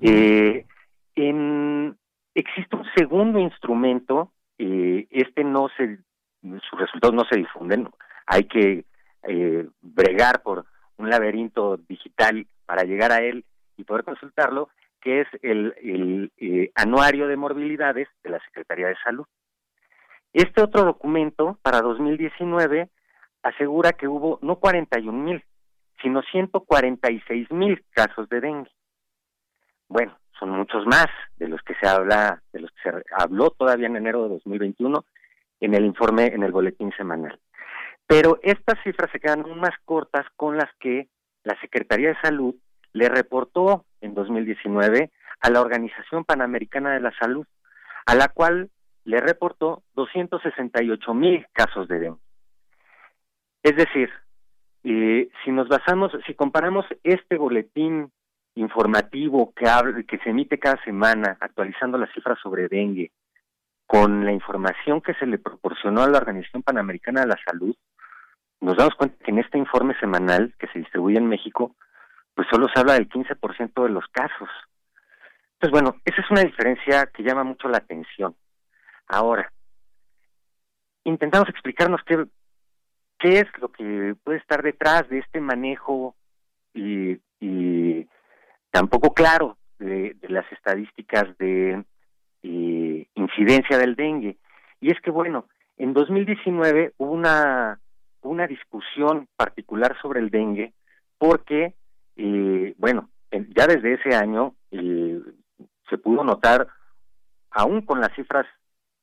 Eh, 0.00 0.66
en, 1.14 1.96
existe 2.34 2.76
un 2.76 2.84
segundo 2.94 3.38
instrumento, 3.38 4.32
eh, 4.58 5.06
este 5.10 5.44
no 5.44 5.68
se, 5.76 5.98
sus 6.42 6.78
resultados 6.78 7.14
no 7.14 7.24
se 7.24 7.36
difunden, 7.36 7.88
hay 8.26 8.44
que 8.44 8.84
eh, 9.22 9.68
bregar 9.80 10.42
por 10.42 10.66
un 10.98 11.10
laberinto 11.10 11.78
digital 11.88 12.46
para 12.66 12.84
llegar 12.84 13.12
a 13.12 13.20
él 13.20 13.44
y 13.76 13.84
poder 13.84 14.04
consultarlo, 14.04 14.68
que 15.00 15.22
es 15.22 15.28
el, 15.42 16.32
eh, 16.36 16.70
anuario 16.74 17.28
de 17.28 17.36
morbilidades 17.36 18.08
de 18.22 18.30
la 18.30 18.40
Secretaría 18.40 18.88
de 18.88 18.96
Salud. 19.02 19.26
Este 20.32 20.62
otro 20.62 20.84
documento 20.84 21.58
para 21.62 21.80
2019 21.80 22.90
asegura 23.42 23.92
que 23.92 24.08
hubo 24.08 24.38
no 24.42 24.56
41 24.56 25.12
mil, 25.12 25.44
sino 26.02 26.22
146 26.22 27.50
mil 27.52 27.84
casos 27.90 28.28
de 28.28 28.40
dengue. 28.40 28.70
Bueno, 29.88 30.18
son 30.38 30.50
muchos 30.50 30.84
más 30.86 31.06
de 31.36 31.48
los 31.48 31.62
que 31.62 31.74
se 31.76 31.88
habla, 31.88 32.42
de 32.52 32.60
los 32.60 32.70
que 32.72 32.90
se 32.90 33.02
habló 33.16 33.50
todavía 33.50 33.86
en 33.86 33.96
enero 33.96 34.24
de 34.24 34.28
2021 34.30 35.04
en 35.60 35.74
el 35.74 35.84
informe, 35.86 36.26
en 36.26 36.42
el 36.42 36.52
boletín 36.52 36.92
semanal. 36.96 37.38
Pero 38.06 38.38
estas 38.42 38.82
cifras 38.82 39.10
se 39.10 39.20
quedan 39.20 39.42
aún 39.42 39.58
más 39.58 39.74
cortas 39.84 40.26
con 40.36 40.56
las 40.56 40.70
que 40.78 41.08
la 41.44 41.58
Secretaría 41.60 42.08
de 42.08 42.20
Salud 42.20 42.54
le 42.96 43.10
reportó 43.10 43.84
en 44.00 44.14
2019 44.14 45.10
a 45.40 45.50
la 45.50 45.60
Organización 45.60 46.24
Panamericana 46.24 46.94
de 46.94 47.00
la 47.00 47.12
Salud, 47.18 47.46
a 48.06 48.14
la 48.14 48.28
cual 48.28 48.70
le 49.04 49.20
reportó 49.20 49.82
268 49.94 51.14
mil 51.14 51.46
casos 51.52 51.88
de 51.88 51.98
dengue. 51.98 52.20
Es 53.62 53.76
decir, 53.76 54.10
eh, 54.84 55.28
si 55.44 55.50
nos 55.50 55.68
basamos, 55.68 56.10
si 56.26 56.34
comparamos 56.34 56.86
este 57.02 57.36
boletín 57.36 58.10
informativo 58.54 59.52
que, 59.54 59.66
que 60.06 60.18
se 60.18 60.30
emite 60.30 60.58
cada 60.58 60.82
semana 60.82 61.36
actualizando 61.40 61.98
las 61.98 62.10
cifras 62.14 62.38
sobre 62.42 62.68
dengue 62.68 63.12
con 63.86 64.24
la 64.24 64.32
información 64.32 65.02
que 65.02 65.12
se 65.14 65.26
le 65.26 65.38
proporcionó 65.38 66.02
a 66.02 66.08
la 66.08 66.18
Organización 66.18 66.62
Panamericana 66.62 67.20
de 67.20 67.26
la 67.26 67.38
Salud, 67.44 67.76
nos 68.62 68.76
damos 68.78 68.94
cuenta 68.94 69.22
que 69.22 69.30
en 69.32 69.40
este 69.40 69.58
informe 69.58 69.94
semanal 70.00 70.54
que 70.58 70.66
se 70.68 70.78
distribuye 70.78 71.18
en 71.18 71.28
México 71.28 71.76
pues 72.36 72.46
solo 72.50 72.68
se 72.68 72.78
habla 72.78 72.92
del 72.92 73.08
15% 73.08 73.82
de 73.82 73.88
los 73.88 74.06
casos. 74.08 74.48
Entonces, 75.54 75.70
bueno, 75.72 75.96
esa 76.04 76.20
es 76.20 76.30
una 76.30 76.42
diferencia 76.42 77.06
que 77.06 77.22
llama 77.22 77.42
mucho 77.42 77.66
la 77.66 77.78
atención. 77.78 78.36
Ahora, 79.08 79.50
intentamos 81.04 81.48
explicarnos 81.48 82.02
qué, 82.04 82.26
qué 83.18 83.38
es 83.40 83.46
lo 83.58 83.72
que 83.72 84.14
puede 84.22 84.38
estar 84.38 84.62
detrás 84.62 85.08
de 85.08 85.20
este 85.20 85.40
manejo 85.40 86.14
y, 86.74 87.18
y 87.40 88.06
tampoco 88.70 89.14
claro 89.14 89.56
de, 89.78 90.14
las 90.28 90.44
estadísticas 90.52 91.36
de 91.38 91.82
incidencia 92.42 93.78
del 93.78 93.96
dengue. 93.96 94.36
Y 94.80 94.90
es 94.90 95.00
que, 95.00 95.10
bueno, 95.10 95.46
en 95.78 95.94
2019 95.94 96.92
hubo 96.98 97.12
una, 97.12 97.80
una 98.20 98.46
discusión 98.46 99.26
particular 99.36 99.96
sobre 100.02 100.20
el 100.20 100.30
dengue 100.30 100.74
porque 101.18 101.74
y 102.16 102.72
bueno, 102.72 103.10
ya 103.30 103.66
desde 103.66 103.94
ese 103.94 104.14
año 104.14 104.54
se 104.70 105.98
pudo 105.98 106.24
notar, 106.24 106.66
aún 107.50 107.82
con 107.82 108.00
las 108.00 108.14
cifras 108.14 108.46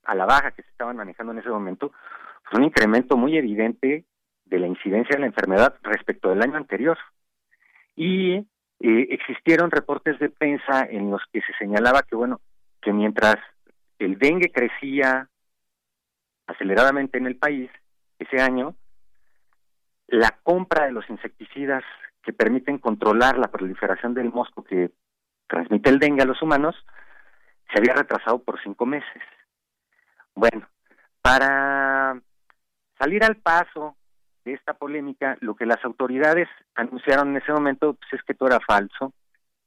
a 0.03 0.15
la 0.15 0.25
baja 0.25 0.51
que 0.51 0.63
se 0.63 0.69
estaban 0.69 0.97
manejando 0.97 1.31
en 1.31 1.39
ese 1.39 1.49
momento, 1.49 1.91
un 2.53 2.63
incremento 2.63 3.17
muy 3.17 3.37
evidente 3.37 4.05
de 4.45 4.59
la 4.59 4.67
incidencia 4.67 5.15
de 5.15 5.21
la 5.21 5.27
enfermedad 5.27 5.75
respecto 5.81 6.29
del 6.29 6.41
año 6.41 6.57
anterior. 6.57 6.97
Y 7.95 8.35
eh, 8.35 9.07
existieron 9.09 9.71
reportes 9.71 10.19
de 10.19 10.29
prensa 10.29 10.85
en 10.89 11.09
los 11.09 11.21
que 11.31 11.41
se 11.41 11.53
señalaba 11.57 12.03
que, 12.03 12.15
bueno, 12.15 12.41
que 12.81 12.91
mientras 12.91 13.37
el 13.99 14.19
dengue 14.19 14.51
crecía 14.51 15.29
aceleradamente 16.47 17.17
en 17.17 17.27
el 17.27 17.37
país 17.37 17.71
ese 18.19 18.41
año, 18.41 18.75
la 20.07 20.37
compra 20.43 20.85
de 20.85 20.91
los 20.91 21.09
insecticidas 21.09 21.83
que 22.23 22.33
permiten 22.33 22.79
controlar 22.79 23.37
la 23.37 23.51
proliferación 23.51 24.13
del 24.13 24.31
mosco 24.31 24.63
que 24.63 24.91
transmite 25.47 25.89
el 25.89 25.99
dengue 25.99 26.23
a 26.23 26.25
los 26.25 26.41
humanos, 26.41 26.75
se 27.71 27.79
había 27.79 27.93
retrasado 27.93 28.39
por 28.39 28.61
cinco 28.63 28.85
meses. 28.85 29.21
Bueno, 30.33 30.67
para 31.21 32.19
salir 32.97 33.23
al 33.23 33.35
paso 33.37 33.95
de 34.45 34.53
esta 34.53 34.73
polémica, 34.73 35.37
lo 35.41 35.55
que 35.55 35.65
las 35.65 35.83
autoridades 35.83 36.47
anunciaron 36.75 37.29
en 37.29 37.37
ese 37.37 37.51
momento 37.51 37.93
pues, 37.93 38.13
es 38.13 38.23
que 38.23 38.33
todo 38.33 38.49
era 38.49 38.59
falso, 38.59 39.13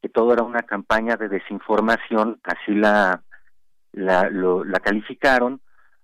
que 0.02 0.08
todo 0.08 0.32
era 0.32 0.42
una 0.42 0.62
campaña 0.62 1.16
de 1.16 1.28
desinformación, 1.28 2.40
así 2.44 2.74
la, 2.74 3.22
la, 3.92 4.28
la 4.30 4.80
calificaron, 4.80 5.60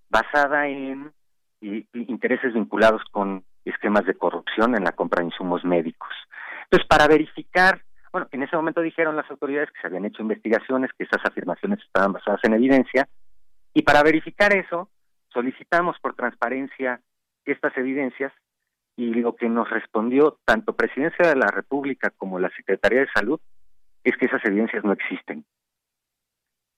basada 0.09 0.69
en 0.69 1.13
intereses 1.61 2.53
vinculados 2.55 3.03
con 3.11 3.45
esquemas 3.65 4.05
de 4.07 4.15
corrupción 4.15 4.75
en 4.75 4.85
la 4.85 4.93
compra 4.93 5.21
de 5.21 5.27
insumos 5.27 5.65
médicos. 5.65 6.11
Entonces, 6.65 6.87
para 6.89 7.07
verificar, 7.07 7.83
bueno, 8.13 8.29
en 8.33 8.43
ese 8.43 8.57
momento 8.57 8.81
dijeron 8.81 9.17
las 9.17 9.31
autoridades 9.31 9.71
que 9.71 9.81
se 9.81 9.87
habían 9.87 10.05
hecho 10.05 10.23
investigaciones, 10.23 10.91
que 10.97 11.05
esas 11.05 11.25
afirmaciones 11.25 11.81
estaban 11.81 12.13
basadas 12.13 12.41
en 12.45 12.55
evidencia, 12.55 13.09
y 13.75 13.83
para 13.83 14.03
verificar 14.03 14.55
eso, 14.55 14.89
solicitamos 15.29 15.97
por 16.01 16.15
transparencia 16.15 17.01
estas 17.45 17.77
evidencias 17.77 18.33
y 18.97 19.15
lo 19.15 19.35
que 19.35 19.49
nos 19.49 19.69
respondió 19.71 20.39
tanto 20.45 20.77
Presidencia 20.77 21.29
de 21.29 21.37
la 21.37 21.47
República 21.47 22.11
como 22.11 22.39
la 22.39 22.51
Secretaría 22.51 23.01
de 23.01 23.13
Salud 23.15 23.41
es 24.05 24.17
que 24.17 24.27
esas 24.27 24.45
evidencias 24.45 24.85
no 24.85 24.93
existen. 24.93 25.45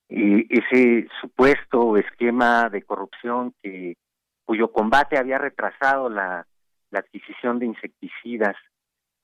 Y 0.09 0.47
ese 0.56 1.09
supuesto 1.20 1.97
esquema 1.97 2.69
de 2.69 2.82
corrupción 2.82 3.55
que 3.62 3.97
cuyo 4.44 4.70
combate 4.70 5.19
había 5.19 5.39
retrasado 5.39 6.09
la 6.09 6.47
la 6.95 7.01
adquisición 7.01 7.59
de 7.59 7.66
insecticidas 7.66 8.57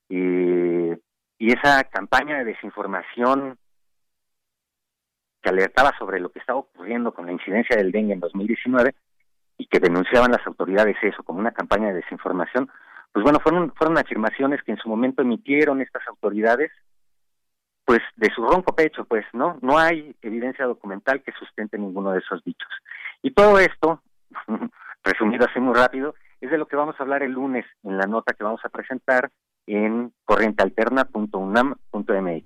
eh, 0.08 0.98
y 1.38 1.52
esa 1.52 1.84
campaña 1.84 2.38
de 2.38 2.44
desinformación 2.44 3.56
que 5.40 5.48
alertaba 5.48 5.92
sobre 5.98 6.20
lo 6.20 6.30
que 6.30 6.40
estaba 6.40 6.58
ocurriendo 6.58 7.14
con 7.14 7.26
la 7.26 7.32
incidencia 7.32 7.76
del 7.76 7.92
dengue 7.92 8.12
en 8.12 8.20
2019 8.20 8.94
y 9.56 9.66
que 9.66 9.78
denunciaban 9.78 10.32
las 10.32 10.44
autoridades 10.46 10.96
eso 11.02 11.22
como 11.22 11.38
una 11.38 11.52
campaña 11.52 11.88
de 11.88 12.02
desinformación, 12.02 12.68
pues 13.12 13.22
bueno, 13.22 13.38
fueron, 13.40 13.72
fueron 13.74 13.96
afirmaciones 13.98 14.62
que 14.62 14.72
en 14.72 14.78
su 14.78 14.88
momento 14.88 15.22
emitieron 15.22 15.80
estas 15.80 16.06
autoridades, 16.08 16.72
pues 17.84 18.00
de 18.16 18.30
su 18.34 18.42
ronco 18.42 18.74
pecho, 18.74 19.04
pues, 19.04 19.24
¿no? 19.32 19.58
No 19.62 19.78
hay 19.78 20.14
evidencia 20.22 20.66
documental 20.66 21.22
que 21.22 21.32
sustente 21.32 21.78
ninguno 21.78 22.12
de 22.12 22.18
esos 22.18 22.42
dichos. 22.44 22.68
Y 23.22 23.32
todo 23.32 23.58
esto, 23.58 24.02
resumido 25.04 25.46
así 25.46 25.60
muy 25.60 25.74
rápido, 25.74 26.14
es 26.40 26.50
de 26.50 26.58
lo 26.58 26.66
que 26.66 26.76
vamos 26.76 26.96
a 26.98 27.02
hablar 27.02 27.22
el 27.22 27.32
lunes 27.32 27.66
en 27.82 27.98
la 27.98 28.06
nota 28.06 28.34
que 28.34 28.44
vamos 28.44 28.60
a 28.64 28.68
presentar 28.68 29.30
en 29.66 30.12
corrientealterna.unam.mx. 30.24 32.44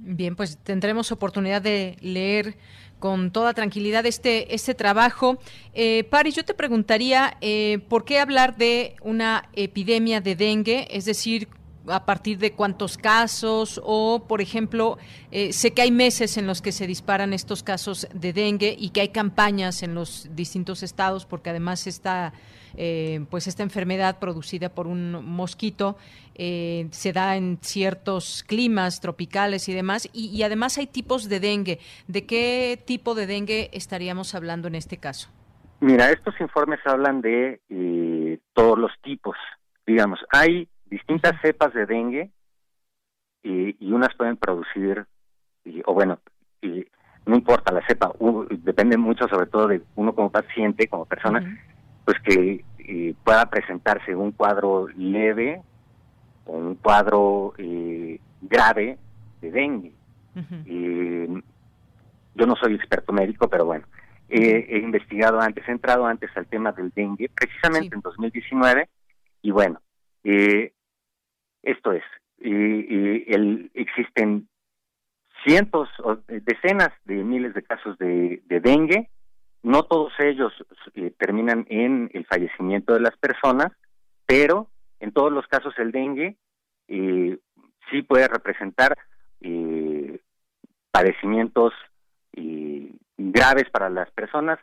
Bien, 0.00 0.36
pues 0.36 0.58
tendremos 0.58 1.10
oportunidad 1.10 1.60
de 1.60 1.96
leer 2.00 2.54
con 3.00 3.32
toda 3.32 3.52
tranquilidad 3.52 4.06
este, 4.06 4.54
este 4.54 4.74
trabajo. 4.74 5.38
Eh, 5.74 6.04
Paris, 6.04 6.36
yo 6.36 6.44
te 6.44 6.54
preguntaría, 6.54 7.36
eh, 7.40 7.80
¿por 7.88 8.04
qué 8.04 8.20
hablar 8.20 8.56
de 8.56 8.94
una 9.02 9.48
epidemia 9.54 10.20
de 10.20 10.36
dengue? 10.36 10.86
Es 10.90 11.04
decir, 11.04 11.48
a 11.90 12.04
partir 12.04 12.38
de 12.38 12.52
cuántos 12.52 12.96
casos 12.96 13.80
o, 13.84 14.24
por 14.26 14.40
ejemplo, 14.40 14.98
eh, 15.30 15.52
sé 15.52 15.72
que 15.72 15.82
hay 15.82 15.90
meses 15.90 16.36
en 16.36 16.46
los 16.46 16.62
que 16.62 16.72
se 16.72 16.86
disparan 16.86 17.32
estos 17.32 17.62
casos 17.62 18.08
de 18.12 18.32
dengue 18.32 18.74
y 18.78 18.90
que 18.90 19.00
hay 19.00 19.08
campañas 19.08 19.82
en 19.82 19.94
los 19.94 20.28
distintos 20.34 20.82
estados 20.82 21.26
porque 21.26 21.50
además 21.50 21.86
está 21.86 22.32
eh, 22.76 23.24
pues 23.30 23.46
esta 23.46 23.62
enfermedad 23.62 24.18
producida 24.18 24.68
por 24.68 24.86
un 24.86 25.24
mosquito 25.24 25.96
eh, 26.40 26.86
se 26.92 27.12
da 27.12 27.34
en 27.34 27.58
ciertos 27.60 28.44
climas 28.46 29.00
tropicales 29.00 29.68
y 29.68 29.74
demás, 29.74 30.08
y, 30.12 30.40
además 30.44 30.78
hay 30.78 30.86
tipos 30.86 31.28
de 31.28 31.40
dengue. 31.40 31.80
¿De 32.06 32.26
qué 32.26 32.80
tipo 32.86 33.16
de 33.16 33.26
dengue 33.26 33.70
estaríamos 33.72 34.36
hablando 34.36 34.68
en 34.68 34.76
este 34.76 34.98
caso? 34.98 35.30
Mira, 35.80 36.12
estos 36.12 36.40
informes 36.40 36.78
hablan 36.84 37.20
de 37.20 37.60
eh, 37.68 38.38
todos 38.52 38.78
los 38.78 38.92
tipos. 39.02 39.36
Digamos, 39.84 40.20
hay 40.30 40.68
distintas 40.90 41.40
cepas 41.40 41.72
de 41.74 41.86
dengue 41.86 42.30
y, 43.42 43.92
unas 43.92 44.14
pueden 44.14 44.36
producir, 44.36 45.06
o 45.86 45.94
bueno, 45.94 46.18
no 47.28 47.36
importa 47.36 47.72
la 47.72 47.86
cepa, 47.86 48.12
depende 48.50 48.96
mucho 48.96 49.28
sobre 49.28 49.46
todo 49.46 49.68
de 49.68 49.82
uno 49.96 50.14
como 50.14 50.30
paciente, 50.30 50.88
como 50.88 51.04
persona, 51.04 51.58
pues 52.04 52.18
que 52.20 52.64
eh, 52.78 53.14
pueda 53.22 53.44
presentarse 53.50 54.14
un 54.14 54.32
cuadro 54.32 54.88
leve 54.96 55.60
o 56.46 56.56
un 56.56 56.74
cuadro 56.76 57.52
eh, 57.58 58.18
grave 58.40 58.98
de 59.42 59.50
dengue. 59.50 59.92
Eh, 60.66 61.42
yo 62.34 62.46
no 62.46 62.56
soy 62.56 62.74
experto 62.74 63.12
médico, 63.12 63.48
pero 63.48 63.66
bueno, 63.66 63.84
he 64.30 64.78
investigado 64.78 65.38
antes, 65.40 65.68
he 65.68 65.72
entrado 65.72 66.06
antes 66.06 66.30
al 66.34 66.46
tema 66.46 66.72
del 66.72 66.90
dengue, 66.94 67.30
precisamente 67.34 67.94
en 67.94 68.00
2019, 68.00 68.88
y 69.42 69.50
bueno, 69.50 69.80
esto 71.62 71.92
es, 71.92 72.04
el, 72.40 73.70
existen 73.74 74.48
cientos 75.44 75.88
o 76.02 76.16
decenas 76.28 76.90
de 77.04 77.16
miles 77.24 77.54
de 77.54 77.62
casos 77.62 77.96
de 77.98 78.40
dengue, 78.48 79.08
no 79.62 79.82
todos 79.82 80.12
ellos 80.18 80.52
eh, 80.94 81.12
terminan 81.18 81.66
en 81.68 82.10
el 82.14 82.24
fallecimiento 82.26 82.94
de 82.94 83.00
las 83.00 83.16
personas, 83.16 83.72
pero 84.26 84.68
en 85.00 85.12
todos 85.12 85.32
los 85.32 85.46
casos 85.46 85.74
el 85.78 85.90
dengue 85.90 86.36
eh, 86.88 87.38
sí 87.90 88.02
puede 88.02 88.28
representar 88.28 88.96
eh, 89.40 90.20
padecimientos 90.90 91.72
graves 93.16 93.68
para 93.70 93.90
las 93.90 94.10
personas 94.12 94.58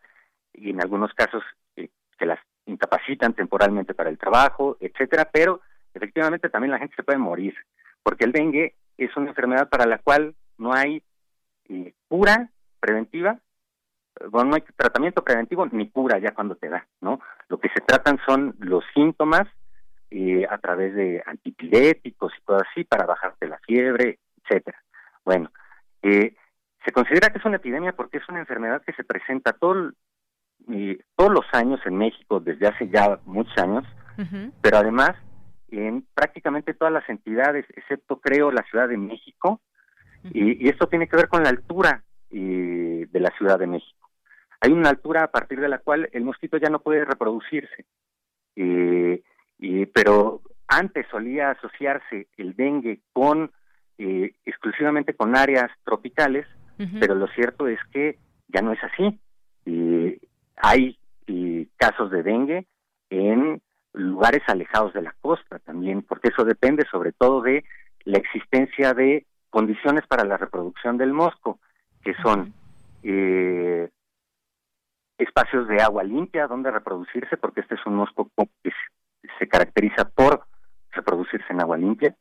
y 0.53 0.69
en 0.69 0.81
algunos 0.81 1.13
casos 1.13 1.43
que 1.75 2.25
las 2.25 2.39
incapacitan 2.65 3.33
temporalmente 3.33 3.93
para 3.93 4.09
el 4.09 4.17
trabajo, 4.17 4.77
etcétera, 4.79 5.29
pero 5.31 5.61
efectivamente 5.95 6.49
también 6.49 6.71
la 6.71 6.79
gente 6.79 6.95
se 6.95 7.03
puede 7.03 7.17
morir, 7.17 7.55
porque 8.03 8.25
el 8.25 8.31
dengue 8.31 8.75
es 8.97 9.15
una 9.17 9.29
enfermedad 9.29 9.69
para 9.69 9.85
la 9.85 9.97
cual 9.97 10.35
no 10.57 10.73
hay 10.73 11.03
cura 12.07 12.49
preventiva 12.79 13.39
bueno, 14.29 14.49
no 14.49 14.55
hay 14.55 14.63
tratamiento 14.75 15.23
preventivo 15.23 15.65
ni 15.71 15.89
cura 15.89 16.19
ya 16.19 16.33
cuando 16.33 16.55
te 16.55 16.69
da, 16.69 16.87
¿no? 17.01 17.19
Lo 17.49 17.59
que 17.59 17.69
se 17.69 17.81
tratan 17.81 18.19
son 18.25 18.55
los 18.59 18.83
síntomas 18.93 19.47
eh, 20.11 20.45
a 20.49 20.57
través 20.57 20.95
de 20.95 21.21
antipiréticos 21.25 22.33
y 22.37 22.41
cosas 22.41 22.67
así 22.71 22.83
para 22.83 23.05
bajarte 23.05 23.47
la 23.47 23.59
fiebre, 23.59 24.19
etcétera. 24.43 24.81
Bueno, 25.25 25.51
eh, 26.01 26.35
se 26.85 26.91
considera 26.91 27.29
que 27.29 27.39
es 27.39 27.45
una 27.45 27.57
epidemia 27.57 27.93
porque 27.93 28.17
es 28.17 28.29
una 28.29 28.39
enfermedad 28.39 28.81
que 28.83 28.93
se 28.93 29.03
presenta 29.03 29.53
todo, 29.53 29.91
eh, 30.71 30.99
todos 31.15 31.31
los 31.31 31.45
años 31.51 31.79
en 31.85 31.97
México 31.97 32.39
desde 32.39 32.67
hace 32.67 32.87
ya 32.89 33.19
muchos 33.25 33.57
años, 33.57 33.83
pero 34.61 34.77
además 34.77 35.11
en 35.69 36.05
prácticamente 36.13 36.73
todas 36.73 36.93
las 36.93 37.07
entidades, 37.09 37.65
excepto 37.75 38.19
creo 38.19 38.51
la 38.51 38.63
Ciudad 38.69 38.87
de 38.87 38.97
México, 38.97 39.61
y, 40.31 40.65
y, 40.65 40.69
esto 40.69 40.87
tiene 40.87 41.07
que 41.07 41.17
ver 41.17 41.27
con 41.27 41.43
la 41.43 41.49
altura 41.49 42.03
de 42.31 43.19
la 43.19 43.29
Ciudad 43.37 43.59
de 43.59 43.67
México 43.67 44.05
hay 44.65 44.71
una 44.71 44.89
altura 44.89 45.23
a 45.23 45.31
partir 45.31 45.59
de 45.59 45.69
la 45.69 45.77
cual 45.77 46.09
el 46.11 46.23
mosquito 46.23 46.57
ya 46.57 46.69
no 46.69 46.79
puede 46.79 47.05
reproducirse. 47.05 47.85
Eh, 48.55 49.21
pero 49.93 50.41
antes 50.67 51.05
solía 51.11 51.51
asociarse 51.51 52.27
el 52.37 52.55
dengue 52.55 53.01
con 53.13 53.51
eh, 53.99 54.33
exclusivamente 54.43 55.13
con 55.13 55.35
áreas 55.35 55.69
tropicales, 55.83 56.47
pero 56.99 57.15
lo 57.15 57.27
cierto 57.27 57.67
es 57.67 57.79
que 57.93 58.17
ya 58.47 58.61
no 58.61 58.73
es 58.73 58.79
así. 58.83 59.19
hay 60.57 60.97
casos 61.77 62.09
de 62.11 62.23
dengue 62.23 62.67
en 63.09 63.61
lugares 63.95 64.43
alejados 64.47 64.93
de 64.93 65.01
la 65.01 65.15
costa 65.21 65.59
también, 65.59 66.01
porque 66.01 66.29
eso 66.29 66.43
depende 66.43 66.85
sobre 66.89 67.11
todo 67.11 67.41
de 67.41 67.63
la 68.03 68.17
existencia 68.17 68.93
de 68.93 69.25
condiciones 69.49 70.05
para 70.07 70.25
la 70.25 70.37
reproducción 70.37 70.97
del 70.97 71.13
mosco, 71.13 71.59
que 72.03 72.13
son 72.21 72.53
eh, 73.03 73.89
espacios 75.17 75.67
de 75.67 75.81
agua 75.81 76.03
limpia 76.03 76.47
donde 76.47 76.71
reproducirse, 76.71 77.37
porque 77.37 77.61
este 77.61 77.75
es 77.75 77.85
un 77.85 77.95
mosco 77.95 78.29
que 78.63 78.71
se, 79.39 79.47
caracteriza 79.47 80.09
por 80.09 80.45
reproducirse 80.91 81.51
en 81.51 81.61
agua 81.61 81.77
limpia. 81.77 82.15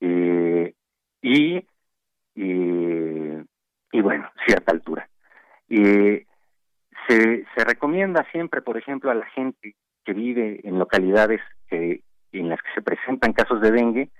Eh, 0.00 0.74
y, 1.20 1.64
y, 2.34 4.00
bueno, 4.00 4.30
cierta 4.46 4.72
altura. 4.72 5.08
se, 5.68 6.26
se 7.08 7.64
recomienda 7.64 8.26
siempre, 8.32 8.62
por 8.62 8.76
ejemplo, 8.76 9.10
a 9.10 9.14
la 9.14 9.26
gente 9.26 9.76
que 10.04 10.12
vive 10.12 10.60
en 10.64 10.78
localidades 10.78 11.40
en 11.70 12.48
las 12.48 12.60
que 12.62 12.72
se 12.74 12.82
presentan 12.82 13.32
casos 13.32 13.60
de 13.60 13.70
dengue, 13.70 14.10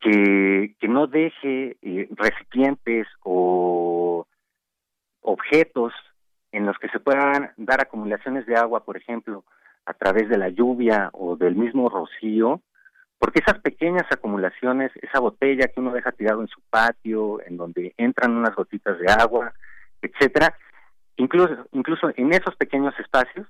que, 0.00 0.74
que 0.78 0.88
no 0.88 1.06
deje 1.06 1.76
eh, 1.82 2.08
recipientes 2.10 3.06
o 3.22 4.26
objetos 5.22 5.92
en 6.52 6.66
los 6.66 6.78
que 6.78 6.88
se 6.88 7.00
puedan 7.00 7.52
dar 7.56 7.80
acumulaciones 7.80 8.46
de 8.46 8.56
agua, 8.56 8.84
por 8.84 8.96
ejemplo, 8.96 9.44
a 9.84 9.94
través 9.94 10.28
de 10.28 10.38
la 10.38 10.48
lluvia 10.48 11.10
o 11.12 11.36
del 11.36 11.56
mismo 11.56 11.88
rocío, 11.88 12.60
porque 13.18 13.40
esas 13.40 13.60
pequeñas 13.60 14.04
acumulaciones, 14.10 14.92
esa 14.96 15.20
botella 15.20 15.68
que 15.68 15.80
uno 15.80 15.92
deja 15.92 16.12
tirado 16.12 16.42
en 16.42 16.48
su 16.48 16.60
patio, 16.70 17.40
en 17.46 17.56
donde 17.56 17.94
entran 17.96 18.36
unas 18.36 18.54
gotitas 18.54 18.98
de 18.98 19.10
agua, 19.10 19.52
etcétera, 20.02 20.54
incluso, 21.16 21.66
incluso 21.72 22.10
en 22.16 22.32
esos 22.32 22.54
pequeños 22.56 22.94
espacios 22.98 23.46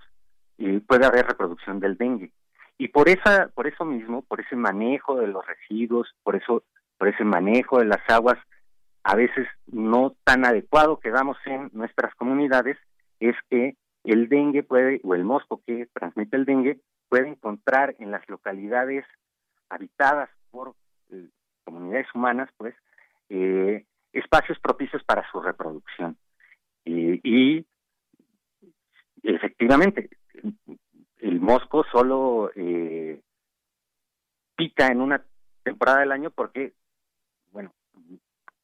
puede 0.87 1.07
haber 1.07 1.27
reproducción 1.27 1.81
del 1.81 1.97
dengue. 1.97 2.33
Y 2.79 2.89
por 2.89 3.09
esa, 3.09 3.49
por 3.55 3.67
eso 3.67 3.85
mismo, 3.85 4.23
por 4.23 4.41
ese 4.41 4.57
manejo 4.57 5.17
de 5.17 5.29
los 5.29 5.47
residuos, 5.47 6.15
por 6.23 6.37
eso, 6.37 6.63
por 6.99 7.09
ese 7.09 7.25
manejo 7.25 7.79
de 7.79 7.87
las 7.87 8.03
aguas, 8.09 8.39
a 9.03 9.15
veces 9.15 9.47
no 9.67 10.15
tan 10.25 10.45
adecuado 10.45 10.99
que 10.99 11.11
damos 11.11 11.39
en 11.47 11.71
nuestras 11.73 12.15
comunidades, 12.17 12.77
es 13.21 13.35
que 13.49 13.77
el 14.05 14.29
dengue 14.29 14.63
puede, 14.63 15.01
o 15.05 15.15
el 15.15 15.25
mosco 15.25 15.63
que 15.67 15.89
transmite 15.93 16.37
el 16.37 16.45
dengue, 16.45 16.81
puede 17.09 17.29
encontrar 17.29 17.95
en 17.99 18.11
las 18.11 18.29
localidades 18.29 19.05
habitadas 19.69 20.29
por 20.51 20.75
eh, 21.11 21.29
comunidades 21.65 22.09
humanas, 22.15 22.51
pues, 22.57 22.75
eh, 23.31 23.85
espacios 24.13 24.59
propicios 24.61 25.03
para 25.05 25.29
su 25.31 25.41
reproducción. 25.41 26.17
y 26.85 27.67
efectivamente, 29.23 30.09
el 31.19 31.41
mosco 31.41 31.85
solo 31.91 32.51
eh, 32.55 33.21
pica 34.57 34.89
en 34.89 35.01
una 35.01 35.23
temporada 35.63 36.01
del 36.01 36.13
año 36.13 36.31
porque, 36.31 36.73
bueno, 37.53 37.73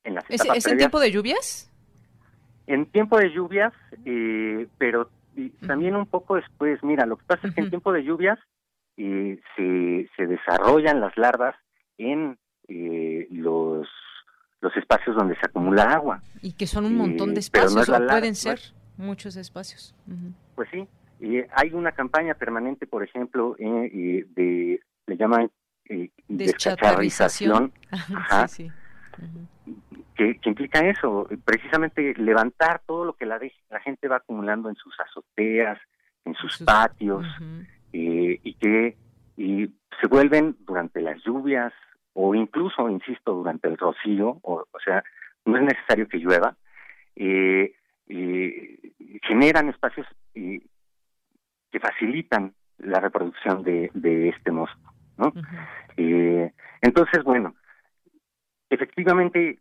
en 0.05 0.15
las 0.15 0.25
¿Es, 0.29 0.45
¿es 0.45 0.67
en 0.67 0.79
tiempo 0.79 1.01
de 1.01 1.11
lluvias? 1.11 1.71
En 2.67 2.87
tiempo 2.87 3.19
de 3.19 3.31
lluvias, 3.31 3.73
eh, 4.05 4.69
pero 4.79 5.11
también 5.67 5.97
un 5.97 6.07
poco 6.07 6.37
después, 6.37 6.83
mira, 6.83 7.07
lo 7.07 7.17
que 7.17 7.25
pasa 7.25 7.49
es 7.49 7.55
que 7.55 7.61
en 7.61 7.71
tiempo 7.71 7.93
de 7.93 8.05
lluvias 8.05 8.39
eh, 8.97 9.41
se, 9.57 10.09
se 10.17 10.27
desarrollan 10.27 11.01
las 11.01 11.17
larvas 11.17 11.57
en 11.99 12.39
eh, 12.69 13.27
los 13.31 13.89
los 14.61 14.77
espacios 14.77 15.17
donde 15.17 15.35
se 15.35 15.47
acumula 15.47 15.83
agua. 15.93 16.23
Y 16.41 16.53
que 16.53 16.69
son 16.69 16.85
un 16.85 16.97
montón 16.97 17.35
de 17.35 17.41
espacios, 17.41 17.89
o 17.89 18.07
pueden 18.07 18.37
ser 18.37 18.61
muchos 18.97 19.35
espacios. 19.35 19.93
Pues 20.55 20.69
sí, 20.71 20.87
hay 21.55 21.73
una 21.73 21.93
campaña 21.93 22.35
permanente, 22.35 22.87
por 22.87 23.03
ejemplo, 23.03 23.57
de, 23.59 24.81
le 25.07 25.17
llaman 25.17 25.51
eh, 25.89 26.11
deschatarrización, 26.29 27.73
que, 30.17 30.39
implica 30.45 30.81
eso, 30.81 31.29
precisamente 31.45 32.15
levantar 32.15 32.83
todo 32.87 33.05
lo 33.05 33.15
que 33.15 33.27
la, 33.27 33.41
la 33.71 33.81
gente 33.81 34.09
va 34.09 34.17
acumulando 34.17 34.69
en 34.69 34.77
sus 34.77 34.99
azoteas, 35.01 35.79
en 36.25 36.35
sus, 36.35 36.59
patios, 36.59 37.27
eh, 37.93 38.39
y 38.43 38.55
que 38.55 38.97
y 39.37 39.69
se 40.01 40.07
vuelven 40.09 40.57
durante 40.61 41.01
las 41.01 41.23
lluvias 41.25 41.73
o 42.13 42.35
incluso, 42.35 42.89
insisto, 42.89 43.33
durante 43.33 43.69
el 43.69 43.79
rocío, 43.79 44.39
o, 44.43 44.65
o 44.71 44.81
sea, 44.85 45.03
no 45.45 45.57
es 45.57 45.63
necesario 45.63 46.09
que 46.09 46.19
llueva, 46.19 46.57
eh, 47.17 47.75
generan 49.23 49.69
espacios 49.69 50.07
que 51.73 51.81
facilitan 51.81 52.55
la 52.79 53.01
reproducción 53.01 53.65
de, 53.65 53.91
de 53.95 54.29
este 54.29 54.53
mosco. 54.53 54.93
¿no? 55.17 55.33
Eh, 55.97 56.53
entonces, 56.81 57.25
bueno, 57.25 57.55
efectivamente 58.71 59.59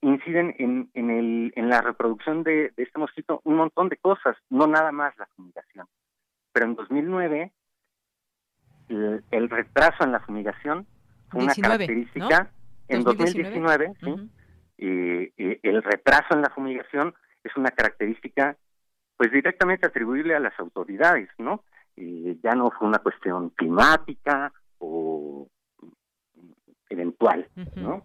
inciden 0.00 0.54
en, 0.58 0.90
en, 0.94 1.10
el, 1.10 1.52
en 1.54 1.68
la 1.68 1.80
reproducción 1.80 2.42
de, 2.42 2.72
este 2.76 2.98
mosquito 2.98 3.40
un 3.44 3.56
montón 3.56 3.88
de 3.88 3.96
cosas, 3.96 4.36
no 4.50 4.66
nada 4.66 4.90
más 4.90 5.16
la 5.16 5.26
fumigación. 5.36 5.86
Pero 6.52 6.66
en 6.66 6.74
2009, 6.74 7.52
el, 8.88 9.48
retraso 9.48 10.04
en 10.04 10.12
la 10.12 10.20
fumigación 10.20 10.86
fue 11.30 11.44
una 11.44 11.54
característica. 11.54 12.50
En 12.88 13.04
2019, 13.04 13.92
¿sí? 14.00 14.30
el 15.62 15.82
retraso 15.82 16.34
en 16.34 16.42
la 16.42 16.50
fumigación 16.50 17.14
es 17.44 17.56
una 17.56 17.70
característica 17.70 18.56
pues 19.22 19.30
directamente 19.30 19.86
atribuible 19.86 20.34
a 20.34 20.40
las 20.40 20.58
autoridades, 20.58 21.28
¿no? 21.38 21.62
ya 22.42 22.56
no 22.56 22.72
fue 22.72 22.88
una 22.88 22.98
cuestión 22.98 23.50
climática 23.50 24.52
o 24.78 25.46
eventual, 26.90 27.46
¿no? 27.76 28.02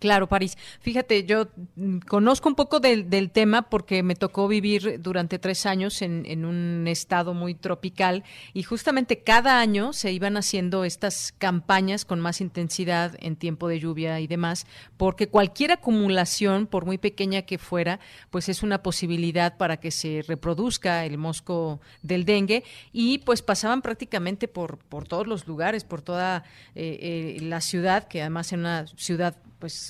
Claro, 0.00 0.28
París. 0.28 0.56
Fíjate, 0.80 1.24
yo 1.24 1.48
mm, 1.76 1.98
conozco 1.98 2.48
un 2.48 2.54
poco 2.54 2.80
del, 2.80 3.30
tema 3.30 3.68
porque 3.68 4.02
me 4.02 4.14
tocó 4.14 4.48
vivir 4.48 4.98
durante 5.02 5.38
tres 5.38 5.66
años 5.66 6.00
en, 6.00 6.24
en, 6.24 6.46
un 6.46 6.88
estado 6.88 7.34
muy 7.34 7.54
tropical 7.54 8.24
y 8.54 8.62
justamente 8.62 9.22
cada 9.22 9.60
año 9.60 9.92
se 9.92 10.10
iban 10.10 10.38
haciendo 10.38 10.84
estas 10.84 11.34
campañas 11.36 12.06
con 12.06 12.18
más 12.18 12.40
intensidad 12.40 13.14
en 13.20 13.36
tiempo 13.36 13.68
de 13.68 13.78
lluvia 13.78 14.20
y 14.20 14.26
demás, 14.26 14.66
porque 14.96 15.28
cualquier 15.28 15.72
acumulación, 15.72 16.66
por 16.66 16.86
muy 16.86 16.96
pequeña 16.96 17.42
que 17.42 17.58
fuera, 17.58 18.00
pues 18.30 18.48
es 18.48 18.62
una 18.62 18.82
posibilidad 18.82 19.58
para 19.58 19.76
que 19.76 19.90
se 19.90 20.24
reproduzca 20.26 21.04
el 21.04 21.18
mosco 21.18 21.78
del 22.00 22.24
dengue 22.24 22.64
y 22.90 23.18
pues 23.18 23.42
pasaban 23.42 23.82
prácticamente 23.82 24.48
por, 24.48 24.78
por 24.78 25.06
todos 25.06 25.26
los 25.26 25.46
lugares, 25.46 25.84
por 25.84 26.00
toda 26.00 26.44
eh, 26.74 27.36
eh, 27.36 27.42
la 27.42 27.60
ciudad, 27.60 28.08
que 28.08 28.22
además 28.22 28.46
es 28.46 28.58
una 28.58 28.86
ciudad 28.96 29.36
pues 29.60 29.89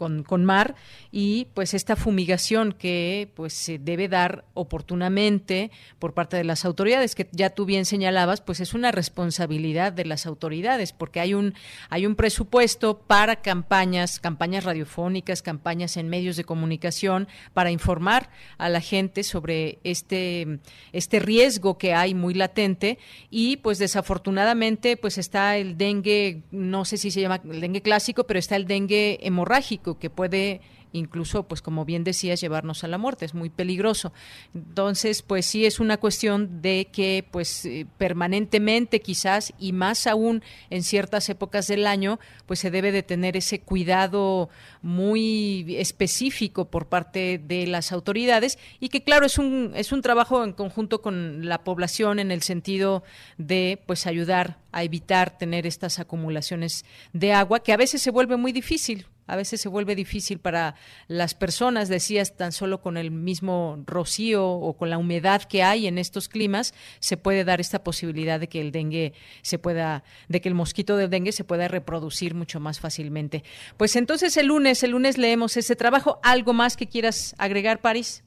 con, 0.00 0.22
con, 0.22 0.46
mar 0.46 0.76
y 1.12 1.48
pues 1.52 1.74
esta 1.74 1.94
fumigación 1.94 2.72
que 2.72 3.30
pues 3.34 3.52
se 3.52 3.78
debe 3.78 4.08
dar 4.08 4.46
oportunamente 4.54 5.70
por 5.98 6.14
parte 6.14 6.38
de 6.38 6.44
las 6.44 6.64
autoridades 6.64 7.14
que 7.14 7.28
ya 7.32 7.50
tú 7.50 7.66
bien 7.66 7.84
señalabas 7.84 8.40
pues 8.40 8.60
es 8.60 8.72
una 8.72 8.92
responsabilidad 8.92 9.92
de 9.92 10.06
las 10.06 10.24
autoridades 10.24 10.94
porque 10.94 11.20
hay 11.20 11.34
un 11.34 11.52
hay 11.90 12.06
un 12.06 12.14
presupuesto 12.14 13.00
para 13.00 13.42
campañas 13.42 14.20
campañas 14.20 14.64
radiofónicas 14.64 15.42
campañas 15.42 15.98
en 15.98 16.08
medios 16.08 16.36
de 16.36 16.44
comunicación 16.44 17.28
para 17.52 17.70
informar 17.70 18.30
a 18.56 18.70
la 18.70 18.80
gente 18.80 19.22
sobre 19.22 19.80
este 19.84 20.60
este 20.94 21.18
riesgo 21.18 21.76
que 21.76 21.92
hay 21.92 22.14
muy 22.14 22.32
latente 22.32 22.98
y 23.28 23.58
pues 23.58 23.78
desafortunadamente 23.78 24.96
pues 24.96 25.18
está 25.18 25.58
el 25.58 25.76
dengue 25.76 26.40
no 26.52 26.86
sé 26.86 26.96
si 26.96 27.10
se 27.10 27.20
llama 27.20 27.42
el 27.44 27.60
dengue 27.60 27.82
clásico 27.82 28.24
pero 28.24 28.38
está 28.38 28.56
el 28.56 28.64
dengue 28.66 29.18
hemorrágico 29.20 29.89
que 29.98 30.10
puede 30.10 30.60
incluso, 30.92 31.44
pues 31.44 31.62
como 31.62 31.84
bien 31.84 32.04
decías, 32.04 32.40
llevarnos 32.40 32.84
a 32.84 32.88
la 32.88 32.98
muerte, 32.98 33.24
es 33.24 33.34
muy 33.34 33.50
peligroso. 33.50 34.12
Entonces, 34.54 35.22
pues 35.22 35.46
sí 35.46 35.66
es 35.66 35.80
una 35.80 35.96
cuestión 35.98 36.62
de 36.62 36.88
que, 36.92 37.24
pues 37.30 37.64
eh, 37.64 37.86
permanentemente 37.98 39.00
quizás, 39.00 39.52
y 39.58 39.72
más 39.72 40.06
aún 40.06 40.42
en 40.70 40.82
ciertas 40.82 41.28
épocas 41.28 41.66
del 41.68 41.86
año, 41.86 42.18
pues 42.46 42.58
se 42.58 42.70
debe 42.70 42.92
de 42.92 43.02
tener 43.02 43.36
ese 43.36 43.60
cuidado 43.60 44.48
muy 44.82 45.76
específico 45.78 46.66
por 46.66 46.86
parte 46.86 47.38
de 47.38 47.66
las 47.66 47.92
autoridades 47.92 48.58
y 48.80 48.88
que 48.88 49.02
claro, 49.02 49.26
es 49.26 49.38
un, 49.38 49.72
es 49.74 49.92
un 49.92 50.02
trabajo 50.02 50.44
en 50.44 50.52
conjunto 50.52 51.02
con 51.02 51.46
la 51.46 51.62
población 51.64 52.18
en 52.18 52.30
el 52.30 52.42
sentido 52.42 53.02
de, 53.38 53.80
pues 53.86 54.06
ayudar 54.06 54.58
a 54.72 54.84
evitar 54.84 55.36
tener 55.36 55.66
estas 55.66 55.98
acumulaciones 55.98 56.84
de 57.12 57.32
agua 57.32 57.60
que 57.60 57.72
a 57.72 57.76
veces 57.76 58.02
se 58.02 58.10
vuelve 58.10 58.36
muy 58.36 58.52
difícil 58.52 59.06
a 59.30 59.36
veces 59.36 59.60
se 59.60 59.68
vuelve 59.68 59.94
difícil 59.94 60.40
para 60.40 60.74
las 61.06 61.34
personas, 61.34 61.88
decías, 61.88 62.36
tan 62.36 62.50
solo 62.50 62.80
con 62.80 62.96
el 62.96 63.10
mismo 63.12 63.82
rocío 63.86 64.44
o 64.46 64.76
con 64.76 64.90
la 64.90 64.98
humedad 64.98 65.42
que 65.44 65.62
hay 65.62 65.86
en 65.86 65.98
estos 65.98 66.28
climas, 66.28 66.74
se 66.98 67.16
puede 67.16 67.44
dar 67.44 67.60
esta 67.60 67.84
posibilidad 67.84 68.40
de 68.40 68.48
que 68.48 68.60
el 68.60 68.72
dengue 68.72 69.12
se 69.42 69.58
pueda, 69.58 70.02
de 70.28 70.40
que 70.40 70.48
el 70.48 70.54
mosquito 70.54 70.96
del 70.96 71.10
dengue 71.10 71.30
se 71.30 71.44
pueda 71.44 71.68
reproducir 71.68 72.34
mucho 72.34 72.58
más 72.58 72.80
fácilmente. 72.80 73.44
Pues 73.76 73.94
entonces 73.94 74.36
el 74.36 74.48
lunes, 74.48 74.82
el 74.82 74.90
lunes 74.90 75.16
leemos 75.16 75.56
ese 75.56 75.76
trabajo. 75.76 76.18
¿Algo 76.24 76.52
más 76.52 76.76
que 76.76 76.88
quieras 76.88 77.34
agregar, 77.38 77.78
París? 77.78 78.24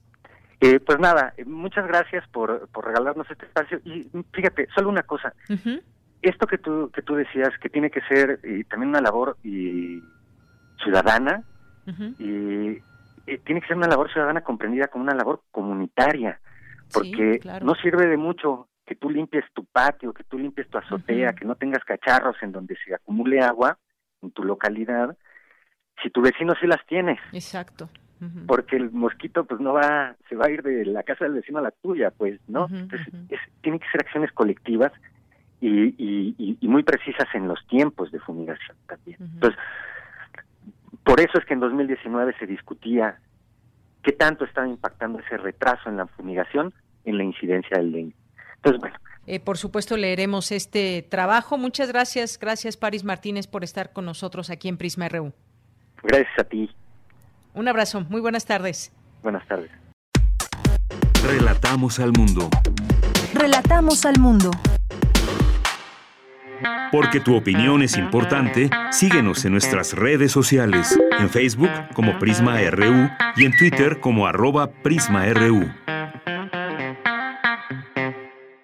Eh, 0.61 0.79
pues 0.79 0.97
nada, 0.99 1.33
muchas 1.45 1.85
gracias 1.85 2.25
por, 2.29 2.69
por, 2.69 2.85
regalarnos 2.85 3.29
este 3.29 3.45
espacio. 3.45 3.81
Y 3.83 4.09
fíjate, 4.31 4.69
solo 4.73 4.87
una 4.87 5.03
cosa. 5.03 5.33
Esto 6.21 6.47
que 6.47 6.57
tú, 6.57 6.89
que 6.95 7.01
tú 7.01 7.15
decías, 7.15 7.49
que 7.61 7.67
tiene 7.67 7.89
que 7.91 7.99
ser 8.03 8.39
y 8.45 8.63
también 8.63 8.91
una 8.91 9.01
labor 9.01 9.35
y 9.43 10.01
ciudadana 10.83 11.43
y, 12.19 12.81
tiene 13.45 13.61
que 13.61 13.67
ser 13.67 13.77
una 13.77 13.87
labor 13.87 14.11
ciudadana 14.11 14.41
comprendida 14.41 14.87
como 14.87 15.05
una 15.05 15.15
labor 15.15 15.43
comunitaria, 15.51 16.39
porque 16.91 17.39
no 17.61 17.73
sirve 17.75 18.07
de 18.07 18.17
mucho 18.17 18.67
que 18.85 18.95
tú 18.95 19.09
limpies 19.09 19.45
tu 19.53 19.63
patio, 19.65 20.13
que 20.13 20.25
tú 20.25 20.37
limpies 20.37 20.67
tu 20.69 20.77
azotea, 20.77 21.33
que 21.33 21.45
no 21.45 21.55
tengas 21.55 21.83
cacharros 21.85 22.35
en 22.41 22.51
donde 22.51 22.75
se 22.85 22.93
acumule 22.93 23.39
agua 23.39 23.77
en 24.21 24.31
tu 24.31 24.43
localidad, 24.43 25.17
si 26.01 26.09
tu 26.09 26.21
vecino 26.21 26.53
sí 26.59 26.67
las 26.67 26.85
tiene. 26.85 27.19
Exacto. 27.31 27.89
Porque 28.47 28.77
el 28.77 28.89
mosquito 28.91 29.43
pues 29.43 29.59
no 29.59 29.73
va, 29.73 30.15
se 30.29 30.35
va 30.37 30.45
a 30.45 30.49
ir 30.49 30.63
de 30.63 30.85
la 30.85 31.03
casa 31.03 31.25
del 31.25 31.33
vecino 31.33 31.59
a 31.59 31.61
la 31.61 31.71
tuya, 31.71 32.09
pues, 32.09 32.39
¿no? 32.47 32.67
Entonces, 32.71 33.05
tiene 33.59 33.79
que 33.79 33.89
ser 33.91 33.99
acciones 33.99 34.31
colectivas 34.31 34.93
y, 35.59 35.69
y, 35.97 36.57
y, 36.61 36.67
muy 36.69 36.83
precisas 36.83 37.27
en 37.33 37.49
los 37.49 37.65
tiempos 37.67 38.11
de 38.13 38.19
fumigación 38.19 38.77
también. 38.87 39.17
Entonces, 39.19 39.59
por 41.03 41.19
eso 41.19 41.37
es 41.37 41.45
que 41.45 41.53
en 41.53 41.59
2019 41.59 42.35
se 42.39 42.47
discutía 42.47 43.19
qué 44.03 44.11
tanto 44.11 44.45
estaba 44.45 44.67
impactando 44.67 45.19
ese 45.19 45.37
retraso 45.37 45.89
en 45.89 45.97
la 45.97 46.07
fumigación 46.07 46.73
en 47.05 47.17
la 47.17 47.23
incidencia 47.23 47.77
del 47.77 47.91
dengue. 47.91 48.15
Entonces, 48.55 48.81
bueno. 48.81 48.95
Eh, 49.25 49.39
por 49.39 49.57
supuesto, 49.57 49.95
leeremos 49.95 50.51
este 50.51 51.01
trabajo. 51.01 51.57
Muchas 51.57 51.89
gracias, 51.89 52.37
gracias 52.39 52.75
Paris 52.77 53.03
Martínez 53.03 53.47
por 53.47 53.63
estar 53.63 53.93
con 53.93 54.05
nosotros 54.05 54.49
aquí 54.49 54.67
en 54.67 54.77
Prisma 54.77 55.07
RU. 55.07 55.31
Gracias 56.03 56.39
a 56.39 56.43
ti. 56.43 56.69
Un 57.53 57.67
abrazo, 57.67 58.01
muy 58.09 58.19
buenas 58.19 58.45
tardes. 58.45 58.91
Buenas 59.21 59.47
tardes. 59.47 59.71
Relatamos 61.25 61.99
al 61.99 62.11
mundo. 62.11 62.49
Relatamos 63.33 64.05
al 64.05 64.19
mundo. 64.19 64.51
Porque 66.91 67.19
tu 67.19 67.35
opinión 67.35 67.81
es 67.81 67.97
importante, 67.97 68.69
síguenos 68.91 69.43
en 69.45 69.51
nuestras 69.53 69.93
redes 69.93 70.31
sociales, 70.31 70.99
en 71.19 71.29
Facebook 71.29 71.71
como 71.93 72.19
Prisma 72.19 72.59
RU 72.69 73.09
y 73.35 73.45
en 73.45 73.57
Twitter 73.57 73.99
como 73.99 74.27
arroba 74.27 74.71
PrismaRU. 74.71 75.71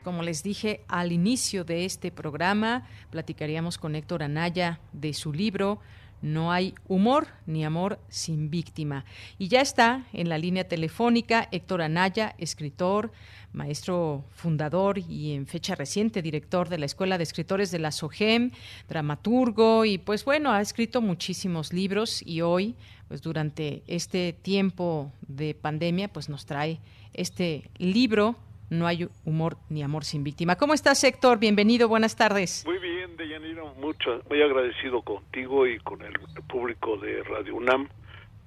Como 0.03 0.23
les 0.23 0.43
dije 0.43 0.81
al 0.87 1.11
inicio 1.11 1.63
de 1.63 1.85
este 1.85 2.11
programa, 2.11 2.87
platicaríamos 3.09 3.77
con 3.77 3.95
Héctor 3.95 4.23
Anaya 4.23 4.79
de 4.91 5.13
su 5.13 5.33
libro 5.33 5.79
no 6.21 6.51
hay 6.51 6.75
humor 6.87 7.27
ni 7.45 7.63
amor 7.63 7.99
sin 8.09 8.49
víctima. 8.49 9.05
Y 9.37 9.47
ya 9.47 9.61
está 9.61 10.05
en 10.13 10.29
la 10.29 10.37
línea 10.37 10.67
telefónica 10.67 11.47
Héctor 11.51 11.81
Anaya, 11.81 12.35
escritor, 12.37 13.11
maestro 13.53 14.25
fundador 14.31 14.99
y 14.99 15.33
en 15.33 15.47
fecha 15.47 15.75
reciente 15.75 16.21
director 16.21 16.69
de 16.69 16.77
la 16.77 16.85
Escuela 16.85 17.17
de 17.17 17.23
Escritores 17.23 17.71
de 17.71 17.79
la 17.79 17.91
SOGEM, 17.91 18.51
dramaturgo 18.87 19.85
y 19.85 19.97
pues 19.97 20.25
bueno, 20.25 20.51
ha 20.51 20.61
escrito 20.61 21.01
muchísimos 21.01 21.73
libros 21.73 22.21
y 22.25 22.41
hoy, 22.41 22.75
pues 23.07 23.21
durante 23.21 23.83
este 23.87 24.33
tiempo 24.33 25.11
de 25.27 25.55
pandemia, 25.55 26.09
pues 26.09 26.29
nos 26.29 26.45
trae 26.45 26.79
este 27.13 27.69
libro 27.77 28.35
no 28.69 28.87
hay 28.87 29.07
humor 29.25 29.57
ni 29.69 29.83
amor 29.83 30.03
sin 30.05 30.23
víctima. 30.23 30.55
¿Cómo 30.55 30.73
estás, 30.73 31.03
Héctor? 31.03 31.39
Bienvenido, 31.39 31.87
buenas 31.87 32.15
tardes. 32.15 32.63
Muy 32.65 32.77
bien, 32.77 33.17
Deyanira, 33.17 33.63
mucho, 33.79 34.21
muy 34.29 34.41
agradecido 34.41 35.01
contigo 35.01 35.67
y 35.67 35.79
con 35.79 36.01
el 36.01 36.13
público 36.47 36.97
de 36.97 37.23
Radio 37.23 37.55
UNAM 37.55 37.89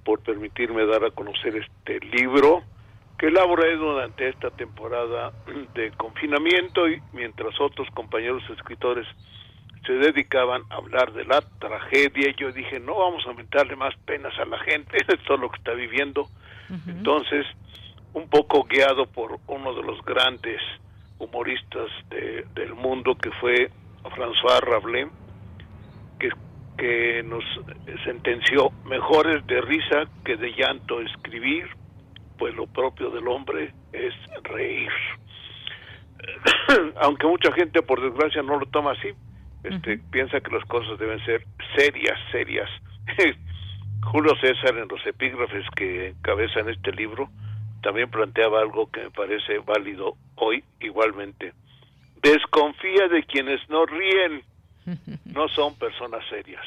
por 0.03 0.21
permitirme 0.21 0.85
dar 0.85 1.03
a 1.05 1.11
conocer 1.11 1.55
este 1.55 1.99
libro 2.05 2.63
que 3.17 3.27
elaboré 3.27 3.75
durante 3.75 4.29
esta 4.29 4.49
temporada 4.51 5.31
de 5.75 5.91
confinamiento 5.91 6.89
y 6.89 7.01
mientras 7.13 7.59
otros 7.59 7.87
compañeros 7.93 8.43
escritores 8.49 9.07
se 9.85 9.93
dedicaban 9.93 10.63
a 10.69 10.75
hablar 10.75 11.11
de 11.13 11.25
la 11.25 11.41
tragedia, 11.59 12.33
yo 12.37 12.51
dije, 12.51 12.79
no 12.79 12.97
vamos 12.97 13.25
a 13.25 13.29
aumentarle 13.29 13.75
más 13.75 13.93
penas 14.05 14.33
a 14.39 14.45
la 14.45 14.57
gente, 14.59 14.97
esto 15.07 15.33
es 15.35 15.39
lo 15.39 15.49
que 15.49 15.57
está 15.57 15.73
viviendo. 15.73 16.27
Entonces, 16.87 17.45
un 18.13 18.27
poco 18.29 18.63
guiado 18.63 19.05
por 19.05 19.39
uno 19.47 19.73
de 19.73 19.83
los 19.83 20.03
grandes 20.05 20.61
humoristas 21.19 21.89
del 22.09 22.73
mundo 22.75 23.15
que 23.15 23.31
fue 23.31 23.71
François 24.03 24.59
Rabelais, 24.61 25.07
que, 26.19 26.29
que 26.77 27.23
nos 27.23 27.43
sentenció 28.03 28.71
mejores 28.85 29.45
de 29.47 29.61
risa 29.61 30.03
que 30.25 30.35
de 30.35 30.51
llanto 30.53 31.01
escribir, 31.01 31.67
pues 32.37 32.53
lo 32.55 32.67
propio 32.67 33.09
del 33.09 33.27
hombre 33.27 33.73
es 33.93 34.13
reír. 34.43 34.91
Aunque 37.01 37.27
mucha 37.27 37.51
gente 37.53 37.81
por 37.81 38.01
desgracia 38.01 38.41
no 38.41 38.59
lo 38.59 38.65
toma 38.67 38.91
así, 38.91 39.09
este, 39.63 39.97
piensa 40.11 40.41
que 40.41 40.51
las 40.51 40.65
cosas 40.65 40.99
deben 40.99 41.23
ser 41.25 41.45
serias, 41.75 42.19
serias. 42.31 42.69
Julio 44.03 44.35
César 44.41 44.77
en 44.77 44.87
los 44.89 45.05
epígrafes 45.05 45.65
que 45.75 46.09
encabezan 46.09 46.69
este 46.69 46.91
libro 46.91 47.29
también 47.83 48.09
planteaba 48.09 48.61
algo 48.61 48.89
que 48.89 49.01
me 49.01 49.11
parece 49.11 49.59
válido 49.59 50.15
hoy 50.35 50.63
igualmente. 50.79 51.53
Desconfía 52.23 53.07
de 53.09 53.23
quienes 53.23 53.59
no 53.69 53.85
ríen, 53.85 54.43
no 55.25 55.47
son 55.49 55.75
personas 55.75 56.23
serias. 56.29 56.65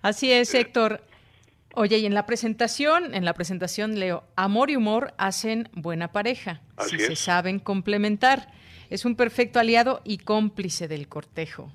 Así 0.00 0.32
es, 0.32 0.54
Héctor. 0.54 1.02
Oye, 1.74 1.98
y 1.98 2.06
en 2.06 2.14
la 2.14 2.24
presentación, 2.24 3.14
en 3.14 3.24
la 3.24 3.34
presentación 3.34 3.98
leo, 3.98 4.22
amor 4.36 4.70
y 4.70 4.76
humor 4.76 5.12
hacen 5.18 5.68
buena 5.72 6.12
pareja, 6.12 6.60
si 6.86 6.98
se 6.98 7.16
saben 7.16 7.58
complementar. 7.58 8.52
Es 8.90 9.04
un 9.04 9.16
perfecto 9.16 9.58
aliado 9.58 10.00
y 10.04 10.18
cómplice 10.18 10.86
del 10.86 11.08
cortejo. 11.08 11.72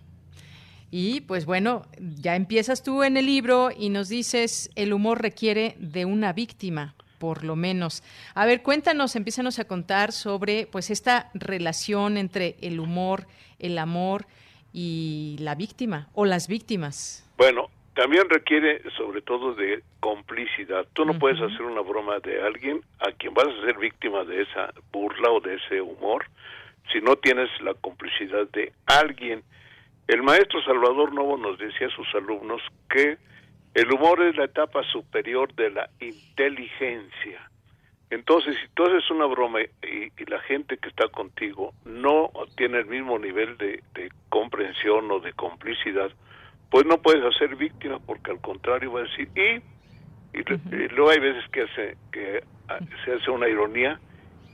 Y 0.91 1.21
pues 1.21 1.45
bueno, 1.45 1.85
ya 1.99 2.35
empiezas 2.35 2.81
tú 2.81 3.03
en 3.03 3.17
el 3.17 3.25
libro 3.25 3.71
y 3.77 3.89
nos 3.89 4.07
dices, 4.07 4.71
el 4.75 4.93
humor 4.93 5.21
requiere 5.21 5.75
de 5.79 6.05
una 6.05 6.31
víctima, 6.31 6.95
por 7.19 7.43
lo 7.43 7.55
menos. 7.55 8.03
A 8.33 8.45
ver, 8.45 8.63
cuéntanos, 8.63 9.15
empiezanos 9.15 9.59
a 9.59 9.65
contar 9.65 10.11
sobre 10.11 10.67
pues 10.71 10.89
esta 10.89 11.29
relación 11.33 12.17
entre 12.17 12.55
el 12.61 12.79
humor, 12.79 13.27
el 13.59 13.77
amor 13.77 14.25
y 14.73 15.35
la 15.39 15.55
víctima 15.55 16.07
o 16.13 16.25
las 16.25 16.47
víctimas. 16.47 17.29
Bueno, 17.37 17.69
también 17.93 18.29
requiere 18.29 18.81
sobre 18.97 19.21
todo 19.21 19.53
de 19.53 19.83
complicidad. 19.99 20.87
Tú 20.93 21.05
no 21.05 21.19
puedes 21.19 21.41
hacer 21.41 21.61
una 21.63 21.81
broma 21.81 22.19
de 22.19 22.41
alguien 22.41 22.81
a 22.99 23.11
quien 23.11 23.33
vas 23.33 23.47
a 23.47 23.65
ser 23.65 23.77
víctima 23.77 24.23
de 24.23 24.43
esa 24.43 24.73
burla 24.91 25.29
o 25.31 25.41
de 25.41 25.55
ese 25.55 25.81
humor 25.81 26.25
si 26.91 27.01
no 27.01 27.15
tienes 27.17 27.49
la 27.61 27.73
complicidad 27.75 28.47
de 28.53 28.73
alguien. 28.85 29.43
El 30.07 30.23
maestro 30.23 30.61
Salvador 30.63 31.13
Novo 31.13 31.37
nos 31.37 31.59
decía 31.59 31.87
a 31.87 31.95
sus 31.95 32.07
alumnos 32.15 32.61
que 32.89 33.17
el 33.73 33.91
humor 33.91 34.21
es 34.23 34.35
la 34.35 34.45
etapa 34.45 34.83
superior 34.91 35.53
de 35.55 35.69
la 35.71 35.89
inteligencia. 35.99 37.49
Entonces, 38.09 38.55
si 38.61 38.67
tú 38.73 38.85
haces 38.85 39.09
una 39.11 39.25
broma 39.25 39.61
y, 39.61 40.09
la 40.25 40.39
gente 40.41 40.77
que 40.77 40.89
está 40.89 41.07
contigo 41.07 41.73
no 41.85 42.31
tiene 42.55 42.79
el 42.79 42.85
mismo 42.85 43.17
nivel 43.17 43.57
de, 43.57 43.83
de 43.93 44.11
comprensión 44.29 45.09
o 45.11 45.19
de 45.19 45.33
complicidad, 45.33 46.11
pues 46.69 46.85
no 46.85 47.01
puedes 47.01 47.23
hacer 47.23 47.55
víctima 47.55 47.99
porque 47.99 48.31
al 48.31 48.41
contrario 48.41 48.91
va 48.93 49.01
a 49.01 49.03
decir 49.03 49.29
y 49.35 49.61
y, 50.33 50.43
luego 50.89 51.09
hay 51.09 51.19
veces 51.19 51.43
que 51.51 51.61
hace 51.63 51.97
que 52.11 52.43
ah, 52.67 52.79
se 53.03 53.13
hace 53.13 53.31
una 53.31 53.47
ironía 53.47 53.99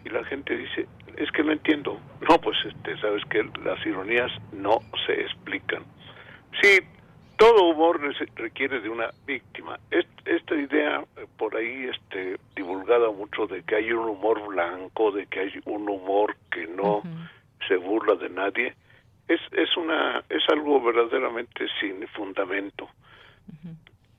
y 0.05 0.09
la 0.09 0.23
gente 0.25 0.55
dice 0.55 0.87
es 1.17 1.31
que 1.31 1.43
no 1.43 1.51
entiendo 1.51 1.99
no 2.27 2.39
pues 2.39 2.57
este 2.65 2.97
sabes 2.99 3.23
que 3.25 3.43
las 3.63 3.85
ironías 3.85 4.31
no 4.53 4.79
se 5.05 5.21
explican. 5.21 5.83
Sí 6.61 6.79
todo 7.37 7.69
humor 7.69 7.99
requiere 8.35 8.79
de 8.79 8.89
una 8.89 9.09
víctima. 9.25 9.79
Esta 9.91 10.55
idea 10.55 11.03
eh, 11.17 11.25
por 11.37 11.55
ahí 11.55 11.89
este 11.93 12.37
divulgada 12.55 13.11
mucho 13.11 13.47
de 13.47 13.63
que 13.63 13.75
hay 13.75 13.91
un 13.91 14.09
humor 14.09 14.47
blanco 14.47 15.11
de 15.11 15.25
que 15.27 15.41
hay 15.41 15.53
un 15.65 15.89
humor 15.89 16.35
que 16.51 16.67
no 16.67 17.01
se 17.67 17.77
burla 17.77 18.15
de 18.15 18.29
nadie 18.29 18.75
es, 19.27 19.41
es, 19.51 19.75
una, 19.77 20.23
es 20.29 20.43
algo 20.49 20.81
verdaderamente 20.81 21.65
sin 21.79 22.07
fundamento. 22.09 22.89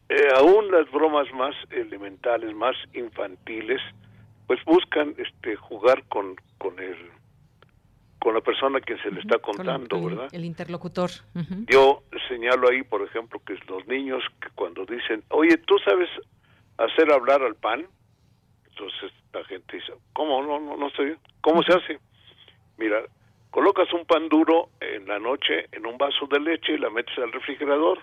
Eh, 0.09 0.28
aún 0.36 0.70
las 0.70 0.90
bromas 0.90 1.32
más 1.32 1.55
elementales, 1.70 2.55
más 2.55 2.76
infantiles, 2.93 3.80
pues 4.47 4.64
buscan 4.64 5.14
este 5.18 5.56
jugar 5.56 6.05
con, 6.09 6.36
con 6.59 6.78
el 6.78 6.97
con 8.27 8.35
la 8.35 8.40
persona 8.40 8.81
que 8.81 8.98
se 8.98 9.11
le 9.12 9.20
está 9.20 9.39
contando, 9.39 10.03
¿verdad? 10.03 10.28
El 10.32 10.44
interlocutor. 10.44 11.11
Yo 11.69 12.03
señalo 12.27 12.69
ahí, 12.69 12.82
por 12.82 13.03
ejemplo, 13.03 13.40
que 13.47 13.55
los 13.69 13.86
niños 13.86 14.20
que 14.40 14.48
cuando 14.57 14.85
dicen, 14.85 15.23
oye, 15.28 15.57
¿tú 15.59 15.78
sabes 15.85 16.11
hacer 16.77 17.12
hablar 17.12 17.40
al 17.44 17.55
pan? 17.55 17.86
Entonces 18.69 19.12
la 19.32 19.44
gente 19.44 19.77
dice, 19.77 19.93
¿cómo? 20.12 20.43
No, 20.43 20.59
no, 20.59 20.77
no 20.77 20.90
sé. 20.90 21.19
¿Cómo 21.40 21.62
se 21.62 21.73
hace? 21.73 22.01
Mira, 22.78 23.05
Colocas 23.51 23.93
un 23.93 24.05
pan 24.05 24.28
duro 24.28 24.70
en 24.81 25.07
la 25.07 25.20
noche 25.20 25.66
en 25.70 25.86
un 25.86 25.97
vaso 25.97 26.27
de 26.27 26.40
leche 26.40 26.73
y 26.73 26.78
la 26.78 26.90
metes 26.90 27.16
al 27.19 27.31
refrigerador. 27.31 28.01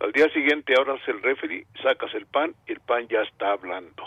Al 0.00 0.12
día 0.12 0.30
siguiente 0.30 0.72
abras 0.78 1.06
el 1.08 1.20
refri, 1.20 1.66
sacas 1.82 2.14
el 2.14 2.24
pan 2.24 2.54
y 2.66 2.72
el 2.72 2.80
pan 2.80 3.06
ya 3.06 3.20
está 3.20 3.52
hablando. 3.52 4.02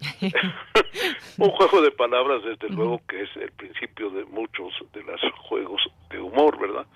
un 1.38 1.50
juego 1.50 1.80
de 1.82 1.90
palabras, 1.92 2.42
desde 2.44 2.68
luego, 2.68 3.00
que 3.08 3.22
es 3.22 3.36
el 3.36 3.50
principio 3.52 4.10
de 4.10 4.24
muchos 4.24 4.72
de 4.92 5.02
los 5.02 5.20
juegos 5.48 5.82
de 6.10 6.20
humor, 6.20 6.58
¿verdad? 6.58 6.86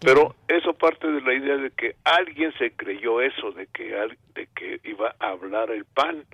Pero 0.00 0.34
eso 0.46 0.72
parte 0.74 1.10
de 1.10 1.20
la 1.20 1.34
idea 1.34 1.56
de 1.56 1.70
que 1.70 1.96
alguien 2.04 2.52
se 2.58 2.72
creyó 2.72 3.20
eso, 3.20 3.50
de 3.52 3.66
que, 3.66 3.94
de 4.34 4.48
que 4.54 4.80
iba 4.84 5.14
a 5.18 5.28
hablar 5.30 5.70
el 5.70 5.84
pan. 5.84 6.24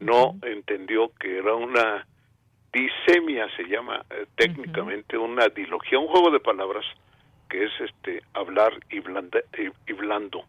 No 0.00 0.36
entendió 0.42 1.12
que 1.20 1.38
era 1.38 1.54
una 1.54 2.04
disemia 2.74 3.46
se 3.56 3.62
llama 3.64 4.04
eh, 4.10 4.26
técnicamente 4.34 5.16
una 5.16 5.46
dilogía, 5.48 5.98
un 5.98 6.08
juego 6.08 6.30
de 6.32 6.40
palabras 6.40 6.84
que 7.48 7.64
es 7.64 7.70
este 7.78 8.22
hablar 8.34 8.72
y, 8.90 8.96
y, 8.96 9.92
blando. 9.92 10.44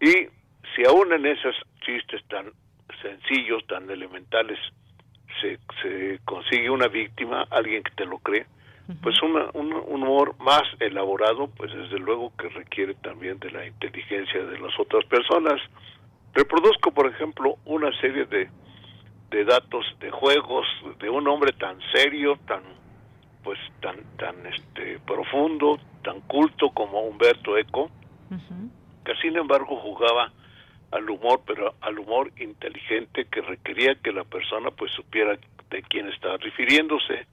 Y 0.00 0.28
si 0.74 0.84
aún 0.86 1.12
en 1.12 1.24
esos 1.26 1.56
chistes 1.80 2.22
tan 2.28 2.52
sencillos, 3.02 3.66
tan 3.66 3.90
elementales, 3.90 4.58
se, 5.40 5.58
se 5.82 6.20
consigue 6.24 6.70
una 6.70 6.88
víctima, 6.88 7.46
alguien 7.50 7.82
que 7.82 7.92
te 7.92 8.04
lo 8.04 8.18
cree, 8.18 8.46
pues 9.02 9.22
un, 9.22 9.36
un, 9.54 9.72
humor 9.72 10.34
más 10.40 10.62
elaborado, 10.80 11.48
pues 11.56 11.72
desde 11.72 11.98
luego 11.98 12.32
que 12.36 12.48
requiere 12.48 12.94
también 12.94 13.38
de 13.38 13.50
la 13.52 13.64
inteligencia 13.64 14.42
de 14.44 14.58
las 14.58 14.78
otras 14.80 15.04
personas. 15.04 15.60
Reproduzco, 16.34 16.90
por 16.90 17.06
ejemplo, 17.06 17.56
una 17.64 17.92
serie 18.00 18.24
de 18.24 18.50
de 19.30 19.44
datos 19.44 19.84
de 20.00 20.10
juegos 20.10 20.66
de 20.98 21.08
un 21.08 21.26
hombre 21.28 21.52
tan 21.52 21.78
serio, 21.92 22.38
tan 22.46 22.62
pues 23.42 23.58
tan 23.80 23.96
tan 24.16 24.34
este 24.46 24.98
profundo, 25.06 25.78
tan 26.02 26.20
culto 26.22 26.70
como 26.70 27.00
Humberto 27.02 27.56
Eco, 27.56 27.90
que 29.04 29.14
sin 29.22 29.36
embargo 29.36 29.76
jugaba 29.76 30.32
al 30.90 31.08
humor, 31.08 31.42
pero 31.46 31.74
al 31.80 31.98
humor 31.98 32.30
inteligente 32.38 33.26
que 33.26 33.40
requería 33.40 33.94
que 33.96 34.12
la 34.12 34.24
persona 34.24 34.70
pues 34.70 34.92
supiera 34.92 35.38
de 35.70 35.82
quién 35.82 36.08
estaba 36.08 36.36
refiriéndose. 36.38 37.26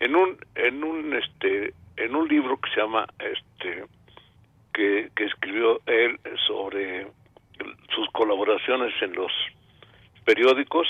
En 0.00 0.16
un 0.16 0.38
en 0.54 0.84
un 0.84 1.14
este 1.14 1.74
en 1.96 2.14
un 2.14 2.28
libro 2.28 2.58
que 2.60 2.70
se 2.70 2.80
llama 2.80 3.06
este 3.18 3.84
que, 4.72 5.10
que 5.16 5.24
escribió 5.24 5.80
él 5.86 6.20
sobre 6.46 7.06
sus 7.94 8.08
colaboraciones 8.12 8.92
en 9.00 9.14
los 9.14 9.32
periódicos, 10.24 10.86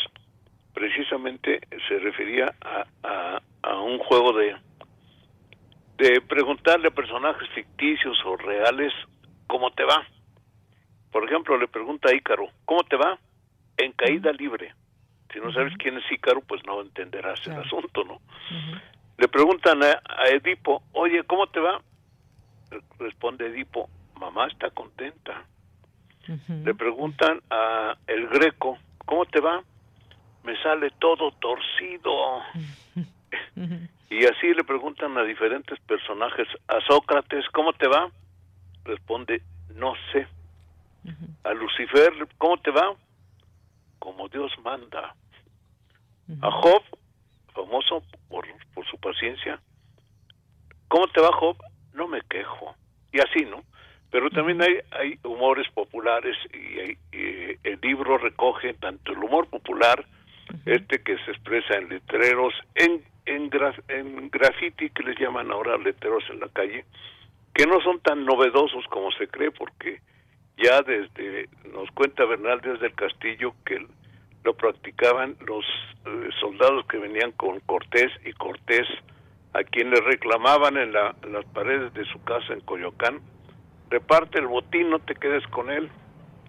precisamente 0.75 1.61
se 1.89 1.99
refería 2.01 2.53
a, 2.61 3.41
a, 3.63 3.81
un 3.81 3.99
juego 3.99 4.33
de, 4.33 4.57
de 5.99 6.21
preguntarle 6.21 6.89
a 6.89 6.91
personajes 6.91 7.49
ficticios 7.51 8.19
o 8.25 8.37
reales 8.37 8.93
cómo 9.47 9.71
te 9.71 9.85
va. 9.85 10.05
Por 11.11 11.25
ejemplo, 11.25 11.59
le 11.59 11.69
pregunta 11.69 12.09
a 12.11 12.15
Ícaro, 12.15 12.49
¿cómo 12.65 12.83
te 12.85 12.97
va? 12.97 13.19
En 13.77 13.93
caída 13.93 14.33
libre. 14.33 14.75
Si 15.33 15.41
no 15.41 15.53
sabes 15.53 15.75
quién 15.79 15.97
es 15.99 16.11
Ícaro, 16.11 16.41
pues 16.43 16.63
no 16.67 16.81
entenderás 16.81 17.47
el 17.47 17.55
asunto, 17.55 18.05
¿no? 18.05 18.21
Le 19.19 19.29
preguntan 19.29 19.83
a, 19.83 20.01
a, 20.05 20.29
Edipo, 20.29 20.83
oye, 20.93 21.25
¿cómo 21.25 21.47
te 21.47 21.61
va? 21.61 21.81
Responde 22.99 23.47
Edipo, 23.47 23.89
mamá 24.19 24.47
está 24.47 24.71
contenta. 24.71 25.45
Le 26.49 26.75
preguntan 26.75 27.41
a 27.51 27.97
el 28.07 28.27
Greco, 28.29 28.79
¿cómo 29.05 29.27
te 29.27 29.41
va? 29.41 29.63
me 30.47 30.57
sale 30.63 30.91
todo 30.99 31.33
torcido. 31.33 32.43
Y 34.09 34.25
así 34.25 34.55
le 34.55 34.63
preguntan 34.63 35.19
a 35.19 35.25
diferentes 35.25 35.81
personajes. 35.81 36.47
A 36.69 36.81
Sócrates, 36.87 37.45
¿cómo 37.53 37.73
te 37.73 37.89
va? 37.89 38.09
Responde, 38.85 39.43
no 39.75 39.95
sé. 40.13 40.29
A 41.45 41.53
Lucifer, 41.53 42.13
¿cómo 42.39 42.57
te 42.59 42.71
va? 42.71 42.95
Como 43.99 44.29
Dios 44.29 44.53
manda. 44.63 45.15
A 46.43 46.51
Job, 46.51 46.83
famoso 47.55 48.03
por, 48.29 48.47
por 48.75 48.87
su 48.87 48.99
paciencia, 48.99 49.61
¿cómo 50.89 51.07
te 51.09 51.21
va 51.21 51.31
Job? 51.33 51.57
No 51.95 52.09
me 52.09 52.21
quejo. 52.23 52.75
Y 53.13 53.21
así, 53.21 53.45
¿no? 53.45 53.63
Pero 54.11 54.31
también 54.31 54.63
hay, 54.63 54.79
hay 54.93 55.19
humores 55.25 55.67
populares 55.73 56.37
y, 56.53 56.97
el 57.63 57.81
libro 57.83 58.19
recoge 58.19 58.75
tanto 58.75 59.13
el 59.13 59.19
humor 59.19 59.49
popular, 59.49 60.05
este 60.65 61.03
que 61.03 61.17
se 61.25 61.33
expresa 61.33 61.77
en 61.77 61.89
letreros, 61.89 62.55
en, 62.75 63.03
en, 63.27 63.51
en 63.89 64.31
graffiti 64.31 64.91
que 64.91 65.03
les 65.03 65.19
llaman 65.19 65.51
ahora 65.51 65.77
letreros 65.77 66.25
en 66.31 66.41
la 66.41 66.49
calle, 66.49 66.85
que 67.55 67.67
no 67.67 67.81
son 67.81 68.01
tan 68.01 68.25
novedosos 68.25 68.85
como 68.89 69.11
se 69.13 69.29
cree, 69.29 69.51
porque 69.51 70.01
ya 70.57 70.83
desde, 70.83 71.49
nos 71.73 71.91
cuenta 71.93 72.25
Bernal 72.25 72.61
desde 72.61 72.87
el 72.87 72.95
Castillo 72.95 73.55
que 73.65 73.87
lo 74.45 74.55
practicaban 74.55 75.37
los 75.47 75.65
eh, 76.07 76.29
soldados 76.41 76.87
que 76.87 76.99
venían 76.99 77.33
con 77.33 77.61
Cortés 77.61 78.11
y 78.25 78.33
Cortés, 78.33 78.87
a 79.53 79.65
quien 79.65 79.91
le 79.91 80.01
reclamaban 80.01 80.77
en, 80.77 80.93
la, 80.93 81.15
en 81.23 81.33
las 81.33 81.45
paredes 81.47 81.93
de 81.95 82.05
su 82.07 82.23
casa 82.25 82.53
en 82.53 82.61
Coyoacán, 82.61 83.21
reparte 83.91 84.39
el 84.39 84.47
botín, 84.47 84.91
no 84.91 84.99
te 85.01 85.15
quedes 85.15 85.47
con 85.49 85.71
él. 85.71 85.91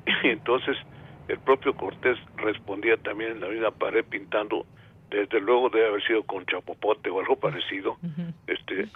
Y 0.23 0.29
entonces 0.29 0.77
el 1.27 1.39
propio 1.39 1.75
Cortés 1.75 2.17
respondía 2.37 2.95
también 2.97 3.31
en 3.31 3.41
la 3.41 3.49
misma 3.49 3.71
pared 3.71 4.05
pintando, 4.05 4.65
desde 5.09 5.41
luego 5.41 5.69
debe 5.69 5.87
haber 5.87 6.05
sido 6.05 6.23
con 6.23 6.45
chapopote 6.45 7.09
o 7.09 7.19
algo 7.19 7.35
parecido, 7.35 7.97
este 8.47 8.87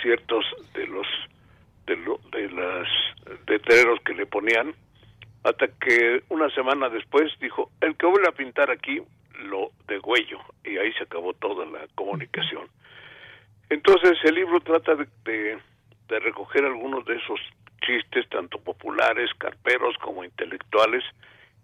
ciertos 0.00 0.44
de 0.74 0.86
los 0.86 1.06
de, 1.86 1.96
lo, 1.96 2.18
de 2.32 2.50
las 2.50 2.88
letreros 3.46 4.00
que 4.04 4.14
le 4.14 4.26
ponían, 4.26 4.74
hasta 5.44 5.68
que 5.68 6.22
una 6.28 6.50
semana 6.50 6.88
después 6.88 7.32
dijo, 7.40 7.70
el 7.80 7.96
que 7.96 8.06
vuelve 8.06 8.28
a 8.28 8.32
pintar 8.32 8.70
aquí 8.70 9.00
lo 9.44 9.70
degüello, 9.86 10.40
y 10.64 10.78
ahí 10.78 10.92
se 10.94 11.04
acabó 11.04 11.34
toda 11.34 11.66
la 11.66 11.86
comunicación. 11.94 12.68
Entonces 13.68 14.18
el 14.24 14.34
libro 14.34 14.60
trata 14.60 14.96
de 14.96 15.60
recoger 16.20 16.64
algunos 16.64 17.04
de 17.04 17.16
esos 17.16 17.40
chistes 17.80 18.28
tanto 18.28 18.58
populares, 18.58 19.30
carperos 19.38 19.96
como 19.98 20.24
intelectuales, 20.24 21.04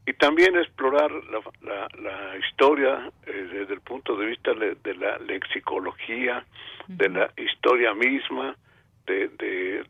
y 0.06 0.12
también 0.14 0.56
explorar 0.56 1.10
la, 1.62 1.88
la, 2.00 2.36
historia 2.38 3.10
eh, 3.26 3.48
desde 3.52 3.74
el 3.74 3.80
punto 3.80 4.16
de 4.16 4.26
vista 4.26 4.52
de, 4.52 4.94
la 4.94 5.18
lexicología, 5.18 6.44
de 6.88 7.08
la 7.08 7.30
historia 7.36 7.94
misma, 7.94 8.56
de, 9.06 9.28
de, 9.28 9.84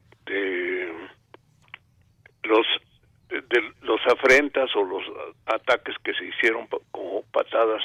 los 2.45 2.67
de 3.29 3.73
los 3.83 4.01
afrentas 4.07 4.71
o 4.77 4.85
los 4.85 5.03
ataques 5.47 5.97
que 6.05 6.13
se 6.15 6.27
hicieron 6.27 6.67
como 6.91 7.23
patadas 7.33 7.83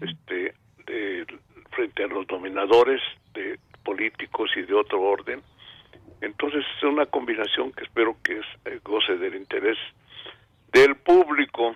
este 0.00 0.54
de, 0.86 1.26
frente 1.72 2.04
a 2.04 2.06
los 2.06 2.26
dominadores 2.26 3.00
de 3.34 3.58
políticos 3.84 4.50
y 4.56 4.62
de 4.62 4.74
otro 4.74 5.00
orden 5.00 5.42
entonces 6.20 6.64
es 6.76 6.82
una 6.82 7.06
combinación 7.06 7.72
que 7.72 7.84
espero 7.84 8.16
que 8.22 8.40
eh, 8.66 8.80
goce 8.84 9.16
del 9.16 9.34
interés 9.36 9.78
del 10.72 10.96
público. 10.96 11.74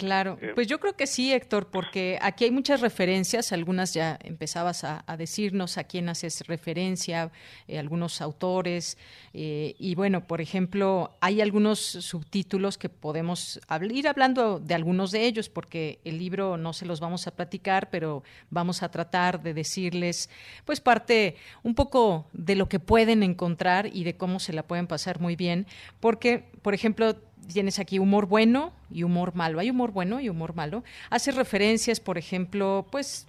Claro, 0.00 0.38
eh, 0.40 0.52
pues 0.54 0.66
yo 0.66 0.80
creo 0.80 0.96
que 0.96 1.06
sí, 1.06 1.30
Héctor, 1.30 1.66
porque 1.66 2.18
aquí 2.22 2.44
hay 2.44 2.50
muchas 2.50 2.80
referencias, 2.80 3.52
algunas 3.52 3.92
ya 3.92 4.18
empezabas 4.24 4.82
a, 4.82 5.04
decirnos 5.18 5.76
a 5.76 5.84
quién 5.84 6.08
haces 6.08 6.46
referencia, 6.46 7.30
eh, 7.68 7.78
algunos 7.78 8.22
autores, 8.22 8.96
eh, 9.34 9.74
y 9.78 9.94
bueno, 9.94 10.26
por 10.26 10.40
ejemplo, 10.40 11.18
hay 11.20 11.42
algunos 11.42 11.80
subtítulos 11.80 12.78
que 12.78 12.88
podemos 12.88 13.60
ir 13.90 14.08
hablando 14.08 14.58
de 14.58 14.74
algunos 14.74 15.10
de 15.10 15.26
ellos, 15.26 15.50
porque 15.50 16.00
el 16.06 16.16
libro 16.16 16.56
no 16.56 16.72
se 16.72 16.86
los 16.86 16.98
vamos 16.98 17.26
a 17.26 17.36
platicar, 17.36 17.90
pero 17.90 18.22
vamos 18.48 18.82
a 18.82 18.90
tratar 18.90 19.42
de 19.42 19.52
decirles, 19.52 20.30
pues 20.64 20.80
parte 20.80 21.36
un 21.62 21.74
poco 21.74 22.26
de 22.32 22.54
lo 22.54 22.70
que 22.70 22.80
pueden 22.80 23.22
encontrar 23.22 23.86
y 23.94 24.04
de 24.04 24.16
cómo 24.16 24.40
se 24.40 24.54
la 24.54 24.62
pueden 24.62 24.86
pasar 24.86 25.20
muy 25.20 25.36
bien, 25.36 25.66
porque, 26.00 26.44
por 26.62 26.72
ejemplo, 26.72 27.16
tienes 27.46 27.78
aquí 27.78 27.98
humor 27.98 28.26
bueno 28.26 28.72
y 28.90 29.02
humor 29.02 29.34
malo. 29.34 29.60
Hay 29.60 29.70
humor 29.70 29.92
bueno 29.92 30.20
y 30.20 30.28
humor 30.28 30.54
malo. 30.54 30.84
Hace 31.10 31.32
referencias, 31.32 32.00
por 32.00 32.18
ejemplo, 32.18 32.86
pues 32.90 33.26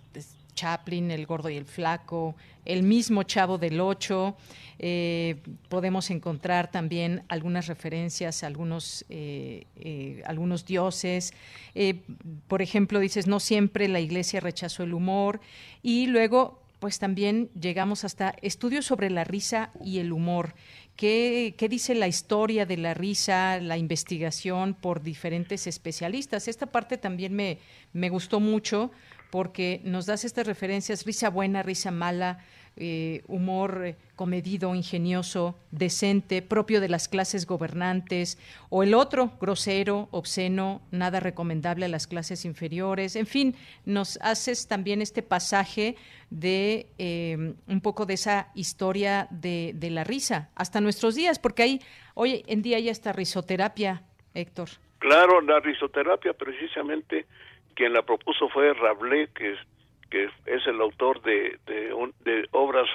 Chaplin, 0.55 1.11
El 1.11 1.25
Gordo 1.25 1.49
y 1.49 1.57
el 1.57 1.65
Flaco, 1.65 2.35
el 2.65 2.83
mismo 2.83 3.23
Chavo 3.23 3.57
del 3.57 3.79
Ocho. 3.79 4.35
Eh, 4.79 5.37
podemos 5.69 6.09
encontrar 6.09 6.71
también 6.71 7.23
algunas 7.27 7.67
referencias 7.67 8.43
a 8.43 8.47
algunos, 8.47 9.05
eh, 9.09 9.65
eh, 9.77 10.23
algunos 10.25 10.65
dioses. 10.65 11.33
por 12.47 12.61
ejemplo, 12.61 12.99
dices, 12.99 13.27
no 13.27 13.39
siempre 13.39 13.87
la 13.87 13.99
iglesia 13.99 14.39
rechazó 14.39 14.83
el 14.83 14.93
humor. 14.93 15.39
Y 15.81 16.07
luego, 16.07 16.61
pues 16.79 16.99
también 16.99 17.49
llegamos 17.59 18.03
hasta 18.03 18.35
estudios 18.41 18.85
sobre 18.85 19.09
la 19.09 19.23
risa 19.23 19.71
y 19.83 19.99
el 19.99 20.11
humor. 20.11 20.55
¿Qué, 21.01 21.67
dice 21.67 21.95
la 21.95 22.07
historia 22.07 22.67
de 22.67 22.77
la 22.77 22.93
risa, 22.93 23.59
la 23.59 23.75
investigación 23.75 24.75
por 24.75 25.01
diferentes 25.01 25.65
especialistas? 25.65 26.47
Esta 26.47 26.67
parte 26.67 26.99
también 26.99 27.33
me, 27.33 27.57
me 27.91 28.09
gustó 28.09 28.39
mucho 28.39 28.91
porque 29.31 29.81
nos 29.83 30.05
das 30.05 30.25
estas 30.25 30.45
referencias, 30.45 31.03
risa 31.03 31.31
buena, 31.31 31.63
risa 31.63 31.89
mala, 31.89 32.45
eh, 32.77 33.21
humor 33.27 33.81
eh, 33.85 33.95
comedido, 34.15 34.73
ingenioso, 34.75 35.55
decente, 35.71 36.41
propio 36.41 36.81
de 36.81 36.89
las 36.89 37.07
clases 37.07 37.45
gobernantes, 37.45 38.37
o 38.69 38.83
el 38.83 38.93
otro, 38.93 39.33
grosero, 39.39 40.07
obsceno, 40.11 40.81
nada 40.91 41.19
recomendable 41.19 41.85
a 41.85 41.89
las 41.89 42.07
clases 42.07 42.45
inferiores. 42.45 43.15
En 43.15 43.27
fin, 43.27 43.55
nos 43.85 44.17
haces 44.21 44.67
también 44.67 45.01
este 45.01 45.21
pasaje 45.21 45.95
de 46.29 46.87
eh, 46.97 47.53
un 47.67 47.81
poco 47.81 48.05
de 48.05 48.13
esa 48.13 48.51
historia 48.55 49.27
de, 49.31 49.71
de, 49.75 49.89
la 49.89 50.03
risa 50.03 50.49
hasta 50.55 50.81
nuestros 50.81 51.15
días, 51.15 51.39
porque 51.39 51.63
hay, 51.63 51.81
hoy 52.13 52.43
en 52.47 52.61
día 52.61 52.79
ya 52.79 52.91
está 52.91 53.11
risoterapia, 53.11 54.03
Héctor. 54.33 54.69
Claro, 54.99 55.41
la 55.41 55.59
risoterapia 55.59 56.33
precisamente 56.33 57.25
quien 57.75 57.93
la 57.93 58.03
propuso 58.03 58.49
fue 58.49 58.73
Rabelais, 58.73 59.29
que 59.31 59.55
que 60.11 60.29
es 60.45 60.67
el 60.67 60.79
autor 60.81 61.21
de, 61.23 61.57
de, 61.65 62.47
obras 62.51 62.87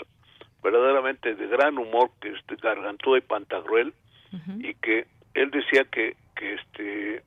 verdaderamente 0.62 1.34
de 1.34 1.47
gran 1.48 1.78
humor, 1.78 2.10
que 2.20 2.28
es 2.28 2.47
de 2.47 2.56
Gargantúa 2.56 3.18
y 3.18 3.22
Pantagruel, 3.22 3.93
y 4.59 4.74
que 4.74 5.06
él 5.34 5.51
decía 5.51 5.84
que, 5.84 6.14
que 6.36 6.55
este 6.55 7.22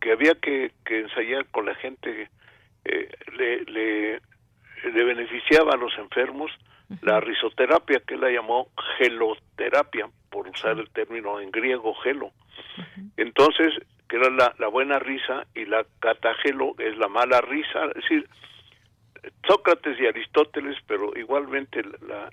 que 0.00 0.12
había 0.12 0.34
que, 0.34 0.72
que 0.84 1.00
ensayar 1.00 1.46
con 1.46 1.66
la 1.66 1.74
gente, 1.76 2.28
eh, 2.84 3.08
le, 3.36 3.64
le, 3.64 4.20
le, 4.92 5.04
beneficiaba 5.04 5.74
a 5.74 5.76
los 5.76 5.96
enfermos 5.96 6.50
la 7.02 7.20
risoterapia, 7.20 8.00
que 8.00 8.14
él 8.14 8.20
la 8.20 8.30
llamó 8.30 8.68
geloterapia, 8.98 10.08
por 10.28 10.48
usar 10.48 10.78
el 10.78 10.90
término 10.90 11.40
en 11.40 11.50
griego 11.50 11.94
gelo. 11.94 12.32
Entonces, 13.16 13.72
que 14.08 14.16
era 14.16 14.28
la, 14.30 14.54
la 14.58 14.66
buena 14.66 14.98
risa 14.98 15.46
y 15.54 15.66
la 15.66 15.86
catagelo 16.00 16.74
es 16.78 16.96
la 16.98 17.08
mala 17.08 17.40
risa, 17.40 17.84
es 17.94 17.94
decir, 17.94 18.28
Sócrates 19.46 19.98
y 20.00 20.06
Aristóteles, 20.06 20.76
pero 20.86 21.16
igualmente 21.16 21.82
la, 22.06 22.28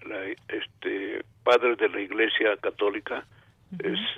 este, 0.48 1.24
padres 1.44 1.78
de 1.78 1.90
la 1.90 2.02
Iglesia 2.02 2.58
Católica 2.58 3.26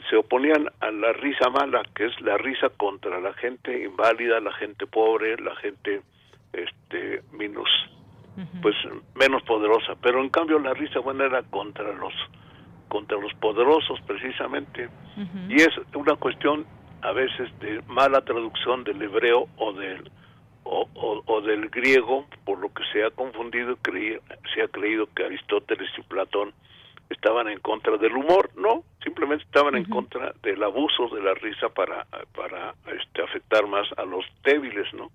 se 0.10 0.16
oponían 0.16 0.68
a 0.80 0.92
la 0.92 1.12
risa 1.12 1.50
mala, 1.50 1.84
que 1.94 2.06
es 2.06 2.22
la 2.22 2.38
risa 2.38 2.70
contra 2.70 3.20
la 3.20 3.34
gente 3.34 3.84
inválida, 3.84 4.40
la 4.40 4.54
gente 4.54 4.88
pobre, 4.88 5.36
la 5.38 5.56
gente 5.58 6.02
este 6.54 7.22
menos 7.34 7.68
pues 8.62 8.76
menos 9.16 9.44
poderosa, 9.44 9.96
pero 10.02 10.22
en 10.22 10.30
cambio 10.30 10.58
la 10.58 10.74
risa 10.74 11.00
buena 11.00 11.26
era 11.26 11.44
contra 11.44 11.92
los 11.94 12.14
contra 12.88 13.18
los 13.18 13.34
poderosos 13.36 14.00
precisamente. 14.08 14.90
Y 15.50 15.56
es 15.56 15.70
una 15.94 16.16
cuestión 16.16 16.66
a 17.02 17.12
veces 17.12 17.50
de 17.60 17.82
mala 17.88 18.22
traducción 18.22 18.84
del 18.84 19.02
hebreo 19.02 19.48
o 19.58 19.74
del 19.74 20.10
o, 20.64 21.42
del 21.42 21.70
griego, 21.70 22.26
por 22.46 22.60
lo 22.60 22.72
que 22.74 22.84
se 22.92 23.04
ha 23.04 23.10
confundido, 23.12 23.78
se 24.54 24.62
ha 24.62 24.68
creído 24.68 25.08
que 25.14 25.26
Aristóteles 25.26 25.90
y 25.98 26.02
Platón 26.04 26.54
estaban 27.10 27.48
en 27.50 27.60
contra 27.60 27.98
del 27.98 28.16
humor, 28.16 28.50
no, 28.56 28.84
simplemente 29.04 29.44
estaban 29.44 29.76
en 29.76 29.86
contra 29.86 30.34
del 30.44 30.64
abuso 30.64 31.10
de 31.10 31.22
la 31.22 31.34
risa 31.34 31.70
para, 31.70 32.06
para 32.36 32.74
este, 32.96 33.22
afectar 33.22 33.68
más 33.68 33.88
a 33.98 34.06
los 34.06 34.26
débiles, 34.44 34.94
¿no? 34.94 35.12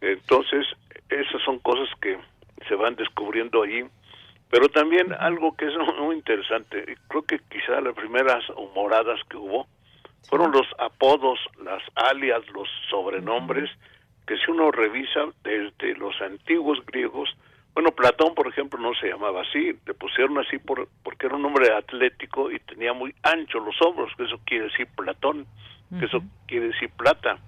Entonces, 0.00 0.66
esas 1.08 1.42
son 1.42 1.58
cosas 1.60 1.88
que 2.00 2.18
se 2.68 2.74
van 2.74 2.94
descubriendo 2.96 3.62
allí, 3.62 3.84
pero 4.50 4.68
también 4.68 5.12
algo 5.14 5.56
que 5.56 5.66
es 5.66 5.74
muy 5.98 6.16
interesante, 6.16 6.96
creo 7.08 7.22
que 7.22 7.40
quizá 7.50 7.80
las 7.80 7.94
primeras 7.94 8.48
humoradas 8.50 9.20
que 9.28 9.36
hubo 9.36 9.66
fueron 10.28 10.52
los 10.52 10.66
apodos, 10.78 11.38
las 11.62 11.82
alias, 11.94 12.42
los 12.52 12.68
sobrenombres, 12.90 13.70
que 14.26 14.36
si 14.38 14.50
uno 14.50 14.70
revisa 14.70 15.20
desde 15.44 15.94
los 15.96 16.20
antiguos 16.20 16.84
griegos, 16.86 17.28
Bueno, 17.74 17.90
Platón, 17.90 18.34
por 18.34 18.48
ejemplo, 18.48 18.80
no 18.80 18.94
se 18.94 19.08
llamaba 19.08 19.42
así, 19.42 19.78
le 19.86 19.92
pusieron 19.92 20.38
así 20.38 20.56
por, 20.56 20.88
porque 21.02 21.26
era 21.26 21.36
un 21.36 21.44
hombre 21.44 21.70
atlético 21.74 22.50
y 22.50 22.58
tenía 22.60 22.94
muy 22.94 23.14
ancho 23.22 23.60
los 23.60 23.76
hombros, 23.82 24.10
que 24.16 24.24
eso 24.24 24.40
quiere 24.46 24.64
decir 24.64 24.88
Platón, 24.96 25.46
que 25.98 26.06
eso 26.06 26.22
quiere 26.46 26.68
decir 26.68 26.90
plata, 26.96 27.38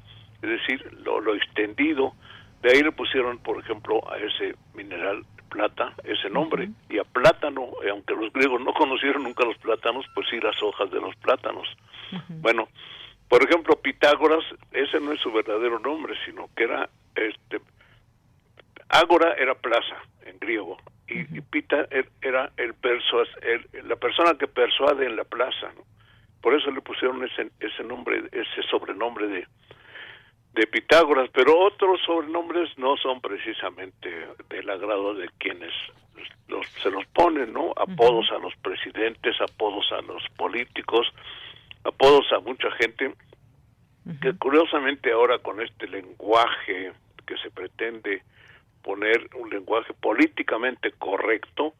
es 0.42 0.50
decir, 0.50 0.92
lo, 1.02 1.20
lo 1.20 1.34
extendido. 1.34 2.12
De 2.60 2.70
ahí 2.70 2.82
le 2.82 2.92
pusieron, 2.92 3.38
por 3.38 3.59
ejemplo, 3.59 4.02
a 4.12 4.18
ese 4.18 4.55
mineral 4.74 5.24
plata 5.49 5.95
ese 6.05 6.31
nombre. 6.31 6.69
Y 6.89 6.99
a 6.99 7.05
plátano, 7.05 7.70
eh, 7.85 7.91
aunque 7.91 8.15
los 8.15 8.33
griegos 8.33 8.61
no 8.61 8.73
conocieron 8.73 9.23
nunca 9.23 9.45
los 9.45 9.59
plátanos, 9.59 10.07
pues 10.15 10.27
sí 10.31 10.39
las 10.41 10.62
hojas 10.62 10.91
de 10.91 11.01
los 11.01 11.15
plátanos. 11.16 11.69
Bueno, 12.29 12.69
por 13.29 13.43
ejemplo, 13.43 13.77
Pitágoras, 13.81 14.45
ese 14.73 15.01
no 15.01 15.12
es 15.12 15.20
su 15.20 15.31
verdadero 15.33 15.79
nombre, 15.79 16.15
sino 16.25 16.49
que 16.57 16.65
era 16.65 16.89
este 17.15 17.61
Ágora 18.89 19.35
era 19.35 19.55
plaza 19.55 19.97
en 20.25 20.39
griego 20.39 20.79
y, 21.09 21.41
Pita 21.41 21.87
er, 21.91 22.09
era 22.23 22.51
el, 22.57 22.75
persuas, 22.75 23.29
la 23.85 23.97
persona 23.97 24.35
que 24.39 24.47
persuade 24.47 25.07
en 25.07 25.16
la 25.16 25.25
plaza, 25.25 25.73
Por 26.41 26.55
eso 26.55 26.70
le 26.70 26.81
pusieron 26.81 27.25
ese, 27.25 27.51
ese 27.61 27.83
nombre, 27.83 28.25
ese 28.33 28.62
sobrenombre 28.70 29.27
de, 29.29 29.47
de 30.59 30.66
Pitágoras, 30.66 31.30
pero 31.32 31.56
otros 31.56 32.01
sobrenombres 32.05 32.76
no 32.78 32.97
son 32.97 33.20
precisamente 33.20 34.26
del 34.51 34.68
agrado 34.68 35.14
de 35.14 35.28
quienes 35.39 35.72
los, 36.48 36.66
se 36.82 36.90
los 36.90 37.06
ponen, 37.06 37.52
¿no? 37.52 37.72
Apodos 37.76 38.28
a 38.32 38.39
los 38.39 38.56
presidentes, 38.56 39.40
apodos 39.40 39.86
a 39.93 40.02
los 40.02 40.20
políticos, 40.36 41.06
apodos 41.85 42.26
a 42.32 42.40
mucha 42.40 42.72
gente, 42.72 43.14
que 44.20 44.32
curiosamente 44.36 45.12
ahora 45.12 45.39
con 45.39 45.60
este 45.62 45.86
lenguaje 45.86 46.90
que 47.24 47.36
se 47.36 47.51
pretende 47.52 48.22
poner 48.82 49.28
un 49.36 49.51
lenguaje 49.51 49.94
políticamente 49.94 50.90
correcto, 50.98 51.74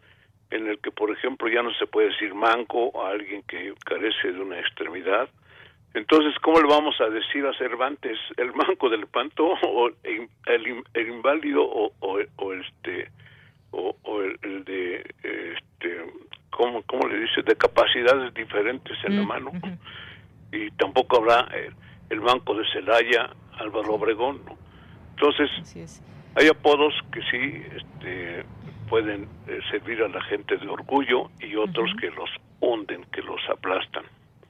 en 0.51 0.69
el 0.69 0.79
que, 0.79 0.93
por 0.93 1.11
ejemplo, 1.11 1.49
ya 1.49 1.63
no 1.63 1.75
se 1.75 1.87
puede 1.89 2.11
decir 2.11 2.33
manco 2.33 2.93
a 3.03 3.11
alguien 3.11 3.43
que 3.43 3.75
carece 3.85 4.31
de 4.33 4.41
una 4.41 4.61
extremidad, 4.61 5.29
entonces, 5.95 6.35
¿cómo 6.43 6.61
le 6.61 6.69
vamos 6.69 6.95
a 7.01 7.09
decir 7.09 7.47
a 7.47 7.57
Cervantes 7.57 8.19
el 8.37 8.53
manco 8.55 8.89
del 8.91 9.07
panto 9.07 9.47
o 9.47 9.89
el, 10.05 10.29
el, 10.95 11.09
inválido 11.09 11.63
o, 11.65 11.93
o, 12.01 12.53
este 12.53 13.11
o, 13.71 14.21
el, 14.43 14.65
de 14.65 14.97
este 14.97 16.05
¿cómo, 16.51 16.83
cómo 16.83 17.09
le 17.09 17.21
dice 17.21 17.43
de 17.43 17.57
capacidades 17.57 18.35
diferentes 18.35 18.97
en 19.05 19.17
la 19.17 19.23
mm, 19.23 19.27
mano? 19.27 19.53
Y 20.53 20.71
tampoco 20.73 21.19
habrá 21.19 21.49
el, 22.11 22.21
banco 22.21 22.55
de 22.55 22.65
Celaya, 22.73 23.31
Álvaro 23.59 23.95
Obregón, 23.95 24.41
¿no? 24.45 24.57
Entonces, 25.11 25.51
hay 26.37 26.49
apodos 26.49 26.95
que 27.13 27.21
sí 27.23 27.63
este, 27.77 28.45
pueden 28.89 29.29
eh, 29.47 29.59
servir 29.71 30.03
a 30.03 30.09
la 30.09 30.21
gente 30.23 30.57
de 30.57 30.69
orgullo 30.69 31.31
y 31.41 31.57
otros 31.57 31.91
que 32.01 32.11
los 32.11 32.31
hunden, 32.61 33.05
que 33.13 33.23
los 33.23 33.41
aplastan. 33.49 34.05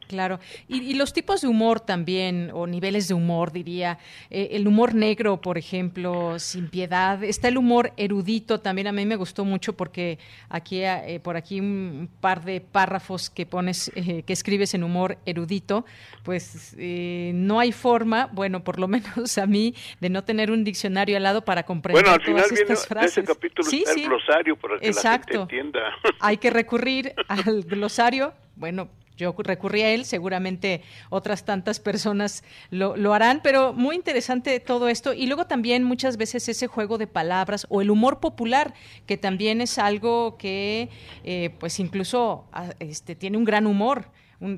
Claro, 0.08 0.40
y, 0.68 0.94
los 0.94 1.12
tipos 1.12 1.42
de 1.42 1.48
humor 1.48 1.80
también, 1.80 2.50
o 2.54 2.66
niveles 2.66 3.08
de 3.08 3.14
humor, 3.14 3.52
diría. 3.52 3.98
Eh, 4.30 4.48
el 4.52 4.66
humor 4.66 4.94
negro, 4.94 5.40
por 5.40 5.58
ejemplo, 5.58 6.38
sin 6.38 6.68
piedad. 6.68 7.22
Está 7.22 7.48
el 7.48 7.58
humor 7.58 7.92
erudito, 7.98 8.58
también 8.58 8.86
a 8.86 8.92
mí 8.92 9.04
me 9.04 9.16
gustó 9.16 9.44
mucho 9.44 9.74
porque 9.74 10.18
aquí, 10.48 10.80
eh, 10.82 11.20
por 11.22 11.36
aquí 11.36 11.60
un 11.60 12.08
par 12.20 12.42
de 12.42 12.62
párrafos 12.62 13.28
que 13.28 13.44
pones, 13.44 13.92
eh, 13.94 14.22
que 14.22 14.32
escribes 14.32 14.72
en 14.72 14.82
humor 14.82 15.18
erudito, 15.26 15.84
pues 16.22 16.74
no 16.78 17.60
hay 17.60 17.72
forma, 17.72 18.30
bueno, 18.32 18.64
por 18.64 18.78
lo 18.78 18.88
menos 18.88 19.36
a 19.36 19.46
mí, 19.46 19.74
de 20.00 20.08
no 20.08 20.24
tener 20.24 20.50
un 20.50 20.64
diccionario 20.64 21.18
al 21.18 21.22
lado 21.22 21.44
para 21.44 21.64
comprender 21.64 22.02
bueno, 22.02 22.14
al 22.14 22.24
todas 22.24 22.48
final 22.48 22.60
estas 22.60 22.86
frases. 22.86 23.18
Ese 23.18 23.24
capítulo 23.24 23.68
está 23.70 23.92
el 23.92 24.08
glosario 24.08 24.56
para 24.56 24.78
que 24.78 24.86
Exacto. 24.86 25.32
la 25.32 25.38
gente 25.40 25.58
entienda. 25.58 25.80
Hay 26.20 26.38
que 26.38 26.48
recurrir 26.48 27.14
al 27.28 27.62
glosario 27.62 28.32
bueno, 28.58 28.88
yo 29.18 29.34
recurrí 29.36 29.82
a 29.82 29.90
él, 29.90 30.06
seguramente 30.06 30.82
otras 31.10 31.44
tantas 31.44 31.80
personas 31.80 32.44
lo, 32.70 32.96
lo, 32.96 33.12
harán, 33.12 33.40
pero 33.42 33.74
muy 33.74 33.96
interesante 33.96 34.60
todo 34.60 34.88
esto. 34.88 35.12
Y 35.12 35.26
luego 35.26 35.46
también 35.46 35.84
muchas 35.84 36.16
veces 36.16 36.48
ese 36.48 36.68
juego 36.68 36.96
de 36.96 37.06
palabras 37.06 37.66
o 37.68 37.82
el 37.82 37.90
humor 37.90 38.20
popular, 38.20 38.72
que 39.06 39.18
también 39.18 39.60
es 39.60 39.78
algo 39.78 40.38
que 40.38 40.88
eh, 41.24 41.50
pues 41.58 41.80
incluso 41.80 42.46
ah, 42.52 42.70
este, 42.78 43.14
tiene 43.14 43.36
un 43.36 43.44
gran 43.44 43.66
humor 43.66 44.06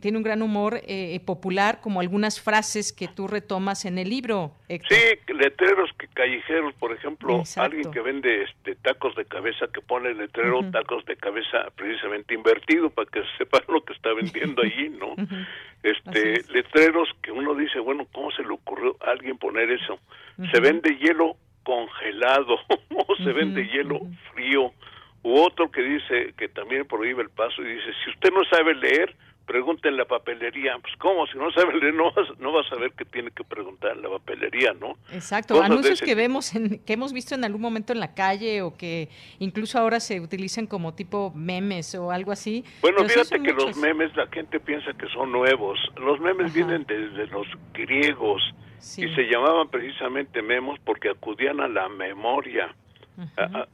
tiene 0.01 0.19
un 0.19 0.23
gran 0.23 0.43
humor 0.43 0.81
eh, 0.87 1.19
popular, 1.25 1.81
como 1.81 2.01
algunas 2.01 2.41
frases 2.41 2.93
que 2.93 3.09
tú 3.09 3.27
retomas 3.29 3.85
en 3.85 3.99
el 3.99 4.11
libro. 4.11 4.53
Sí, 4.69 5.33
letreros 5.33 5.91
que 5.99 6.07
callejeros, 6.09 6.75
por 6.75 6.93
ejemplo, 6.93 7.43
alguien 7.57 7.91
que 7.91 8.01
vende 8.01 8.43
este 8.43 8.75
tacos 8.77 9.15
de 9.17 9.25
cabeza, 9.25 9.67
que 9.73 9.81
pone 9.81 10.11
el 10.11 10.19
letrero 10.19 10.71
tacos 10.71 11.05
de 11.07 11.17
cabeza 11.17 11.69
precisamente 11.77 12.35
invertido 12.35 12.91
para 12.91 13.11
que 13.11 13.23
sepa 13.39 13.63
lo 13.69 13.83
que 13.83 13.95
está 13.95 14.13
vendiendo 14.13 14.63
allí, 14.63 14.89
¿no? 14.91 15.15
Este, 15.83 16.43
letreros 16.53 17.09
que 17.23 17.33
uno 17.33 17.55
dice, 17.55 17.79
bueno, 17.79 18.07
¿cómo 18.13 18.31
se 18.33 18.43
le 18.43 18.51
ocurrió 18.51 18.99
a 19.01 19.13
alguien 19.13 19.39
poner 19.39 19.71
eso? 19.71 19.99
Se 20.53 20.61
vende 20.61 20.95
hielo 20.99 21.37
congelado 21.63 22.57
o 23.09 23.17
se 23.17 23.33
vende 23.33 23.67
hielo 23.67 24.01
frío. 24.35 24.73
U 25.23 25.41
otro 25.41 25.71
que 25.71 25.83
dice 25.83 26.35
que 26.37 26.49
también 26.49 26.87
prohíbe 26.87 27.23
el 27.23 27.31
paso 27.31 27.63
y 27.63 27.75
dice, 27.75 27.93
si 28.05 28.11
usted 28.11 28.31
no 28.31 28.45
sabe 28.45 28.75
leer, 28.75 29.15
pregunta 29.51 29.89
en 29.89 29.97
la 29.97 30.05
papelería. 30.05 30.79
Pues, 30.81 30.95
¿cómo? 30.99 31.27
Si 31.27 31.37
no 31.37 31.51
sabe 31.51 31.75
leer, 31.81 31.93
no 31.93 32.13
vas, 32.13 32.39
no 32.39 32.53
vas 32.53 32.71
a 32.71 32.77
ver 32.77 32.93
qué 32.93 33.05
tiene 33.05 33.33
que 33.33 33.43
preguntar 33.43 33.97
en 33.97 34.03
la 34.03 34.09
papelería, 34.09 34.73
¿no? 34.75 34.97
Exacto. 35.13 35.61
Anuncios 35.61 36.01
que 36.01 36.15
vemos, 36.15 36.55
en, 36.55 36.79
que 36.79 36.93
hemos 36.93 37.13
visto 37.13 37.35
en 37.35 37.45
algún 37.45 37.61
momento 37.61 37.93
en 37.93 37.99
la 37.99 38.15
calle 38.15 38.63
o 38.63 38.77
que 38.77 39.09
incluso 39.41 39.77
ahora 39.77 39.99
se 39.99 40.21
utilizan 40.21 40.69
como 40.69 40.95
tipo 40.95 41.33
memes 41.35 41.97
o 41.97 42.13
algo 42.13 42.31
así. 42.31 42.65
Bueno, 42.81 43.05
fíjate 43.09 43.43
que 43.43 43.53
los 43.53 43.77
memes, 43.77 44.15
la 44.15 44.29
gente 44.29 44.61
piensa 44.61 44.93
que 44.93 45.09
son 45.09 45.33
nuevos. 45.33 45.81
Los 45.97 46.21
memes 46.21 46.55
vienen 46.55 46.85
desde 46.87 47.27
los 47.27 47.49
griegos 47.73 48.41
y 48.97 49.15
se 49.15 49.23
llamaban 49.25 49.69
precisamente 49.69 50.43
memos 50.43 50.79
porque 50.85 51.11
acudían 51.11 51.61
a 51.61 51.67
la 51.67 51.89
memoria. 51.89 52.73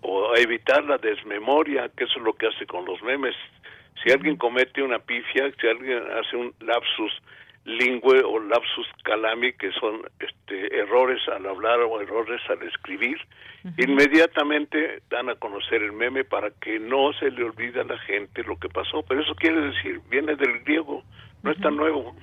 o 0.01 0.33
a 0.33 0.39
evitar 0.41 0.83
la 0.85 0.99
desmemoria, 0.99 1.89
que 1.97 2.03
eso 2.05 2.15
es 2.19 2.25
lo 2.25 2.33
que 2.33 2.49
hace 2.49 2.67
con 2.67 2.85
los 2.85 3.01
memes 3.03 3.37
si 4.03 4.13
alguien 4.13 4.37
comete 4.37 4.83
una 4.83 4.99
pifia, 4.99 5.51
si 5.61 5.67
alguien 5.67 6.03
hace 6.13 6.37
un 6.37 6.55
lapsus 6.61 7.13
lingüe 7.65 8.23
o 8.23 8.39
lapsus 8.39 8.87
calami, 9.03 9.53
que 9.55 9.73
son 9.73 10.03
este, 10.21 10.79
errores 10.79 11.21
al 11.29 11.47
hablar 11.47 11.81
o 11.81 12.01
errores 12.01 12.41
al 12.49 12.63
escribir, 12.63 13.19
inmediatamente 13.77 15.03
dan 15.11 15.29
a 15.29 15.35
conocer 15.35 15.83
el 15.83 15.93
meme 15.93 16.25
para 16.25 16.51
que 16.51 16.79
no 16.79 17.13
se 17.15 17.31
le 17.33 17.43
olvide 17.43 17.81
a 17.81 17.85
la 17.85 17.99
gente 17.99 18.45
lo 18.45 18.57
que 18.59 18.69
pasó. 18.69 19.03
Pero 19.03 19.23
eso 19.23 19.35
quiere 19.35 19.61
decir, 19.61 20.01
viene 20.09 20.37
del 20.37 20.61
griego, 20.61 21.03
no 21.43 21.51
es 21.51 21.59
tan 21.59 21.77
nuevo. 21.77 22.15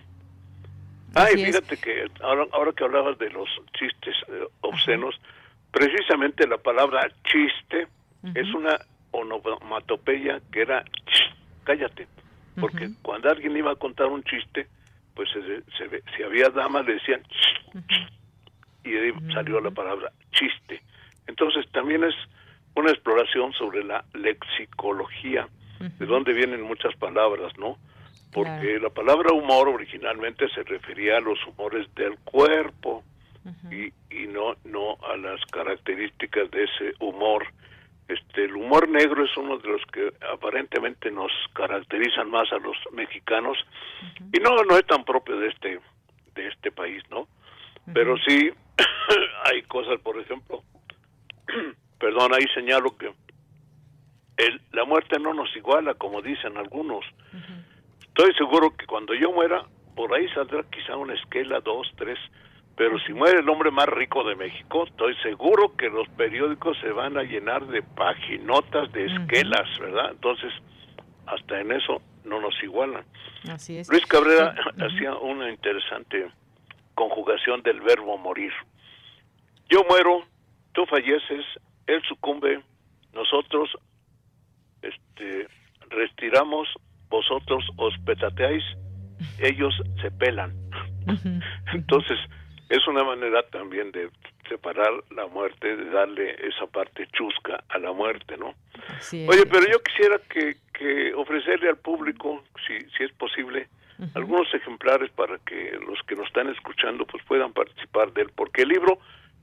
Ay, 1.15 1.45
fíjate 1.45 1.77
que 1.77 2.07
ahora, 2.21 2.45
ahora 2.53 2.71
que 2.71 2.85
hablabas 2.85 3.17
de 3.19 3.29
los 3.29 3.49
chistes 3.77 4.15
eh, 4.29 4.47
obscenos, 4.61 5.19
precisamente 5.71 6.47
la 6.47 6.57
palabra 6.57 7.11
chiste 7.25 7.87
es 8.33 8.53
una 8.53 8.79
onomatopeya 9.11 10.39
que 10.51 10.61
era 10.61 10.83
cállate. 11.63 12.07
Porque 12.59 12.89
cuando 13.01 13.29
alguien 13.29 13.57
iba 13.57 13.71
a 13.71 13.75
contar 13.75 14.07
un 14.07 14.23
chiste, 14.23 14.67
pues 15.15 15.29
se, 15.31 15.63
si 16.15 16.23
había 16.23 16.49
damas 16.49 16.85
le 16.85 16.93
decían 16.93 17.23
y 18.83 18.91
de 18.91 19.01
ahí 19.01 19.13
salió 19.33 19.59
la 19.59 19.71
palabra 19.71 20.11
chiste. 20.31 20.81
Entonces 21.27 21.65
también 21.71 22.03
es 22.03 22.15
una 22.75 22.91
exploración 22.91 23.53
sobre 23.53 23.83
la 23.83 24.03
lexicología, 24.13 25.47
de 25.79 26.05
dónde 26.05 26.33
vienen 26.33 26.61
muchas 26.61 26.95
palabras, 26.95 27.57
¿no? 27.57 27.77
Porque 28.31 28.79
la 28.79 28.89
palabra 28.89 29.33
humor 29.33 29.69
originalmente 29.69 30.47
se 30.49 30.63
refería 30.63 31.17
a 31.17 31.21
los 31.21 31.37
humores 31.45 31.87
del 31.95 32.17
cuerpo 32.19 33.03
y, 33.69 33.93
y 34.09 34.27
no, 34.27 34.55
no 34.63 34.97
a 35.07 35.17
las 35.17 35.39
características 35.51 36.49
de 36.51 36.63
ese 36.63 36.93
humor 36.99 37.45
este, 38.07 38.45
el 38.45 38.55
humor 38.55 38.89
negro 38.89 39.23
es 39.23 39.35
uno 39.37 39.57
de 39.57 39.69
los 39.69 39.81
que 39.91 40.13
aparentemente 40.33 41.09
nos 41.11 41.31
caracterizan 41.53 42.29
más 42.29 42.51
a 42.51 42.57
los 42.57 42.75
mexicanos 42.91 43.57
y 44.33 44.39
no 44.39 44.63
no 44.63 44.77
es 44.77 44.85
tan 44.85 45.03
propio 45.03 45.37
de 45.37 45.47
este 45.47 45.79
de 46.35 46.47
este 46.47 46.71
país, 46.71 47.03
¿no? 47.09 47.27
Pero 47.93 48.15
sí 48.27 48.51
hay 49.45 49.61
cosas, 49.63 49.99
por 50.01 50.19
ejemplo, 50.19 50.63
perdón, 51.99 52.33
ahí 52.33 52.45
señalo 52.53 52.97
que 52.97 53.11
el, 54.37 54.61
la 54.71 54.85
muerte 54.85 55.19
no 55.19 55.33
nos 55.33 55.55
iguala, 55.55 55.93
como 55.93 56.21
dicen 56.21 56.57
algunos. 56.57 57.05
Estoy 58.01 58.33
seguro 58.35 58.75
que 58.75 58.85
cuando 58.85 59.13
yo 59.13 59.31
muera, 59.31 59.63
por 59.95 60.13
ahí 60.13 60.27
saldrá 60.29 60.63
quizá 60.63 60.95
una 60.95 61.13
esquela, 61.13 61.59
dos, 61.59 61.91
tres, 61.95 62.17
pero 62.75 62.97
si 62.99 63.13
muere 63.13 63.39
el 63.39 63.49
hombre 63.49 63.69
más 63.69 63.87
rico 63.87 64.23
de 64.23 64.35
México, 64.35 64.85
estoy 64.87 65.15
seguro 65.17 65.75
que 65.77 65.89
los 65.89 66.07
periódicos 66.09 66.77
se 66.79 66.89
van 66.89 67.17
a 67.17 67.23
llenar 67.23 67.67
de 67.67 67.83
paginotas, 67.83 68.91
de 68.91 69.05
esquelas, 69.05 69.67
¿verdad? 69.79 70.11
Entonces, 70.11 70.51
hasta 71.27 71.59
en 71.59 71.71
eso 71.71 72.01
no 72.25 72.41
nos 72.41 72.55
igualan. 72.63 73.05
Así 73.49 73.77
es. 73.77 73.89
Luis 73.89 74.05
Cabrera 74.07 74.55
hacía 74.79 75.15
una 75.15 75.51
interesante 75.51 76.31
conjugación 76.95 77.61
del 77.61 77.81
verbo 77.81 78.17
morir. 78.17 78.51
Yo 79.69 79.83
muero, 79.87 80.23
tú 80.73 80.85
falleces, 80.87 81.45
él 81.85 82.01
sucumbe, 82.07 82.61
nosotros 83.13 83.69
este, 84.81 85.47
retiramos, 85.89 86.67
vosotros 87.09 87.63
os 87.77 87.93
petateáis, 87.99 88.63
ellos 89.37 89.73
se 90.01 90.09
pelan. 90.09 90.53
Entonces, 91.73 92.17
es 92.73 92.87
una 92.87 93.03
manera 93.03 93.43
también 93.43 93.91
de 93.91 94.09
separar 94.49 94.91
la 95.11 95.27
muerte, 95.27 95.75
de 95.75 95.89
darle 95.91 96.35
esa 96.47 96.65
parte 96.65 97.07
chusca 97.13 97.63
a 97.69 97.77
la 97.77 97.93
muerte, 97.93 98.35
¿no? 98.35 98.55
Oye, 99.27 99.45
pero 99.45 99.65
yo 99.71 99.79
quisiera 99.83 100.19
que, 100.27 100.57
que 100.73 101.13
ofrecerle 101.13 101.69
al 101.69 101.77
público, 101.77 102.43
si, 102.65 102.79
si 102.97 103.03
es 103.03 103.11
posible, 103.13 103.67
algunos 104.15 104.51
ejemplares 104.55 105.11
para 105.11 105.37
que 105.39 105.77
los 105.87 106.01
que 106.07 106.15
nos 106.15 106.25
están 106.27 106.49
escuchando 106.49 107.05
pues 107.05 107.23
puedan 107.25 107.53
participar 107.53 108.11
de 108.13 108.23
él, 108.23 108.31
porque 108.35 108.63
el 108.63 108.69
libro 108.69 108.97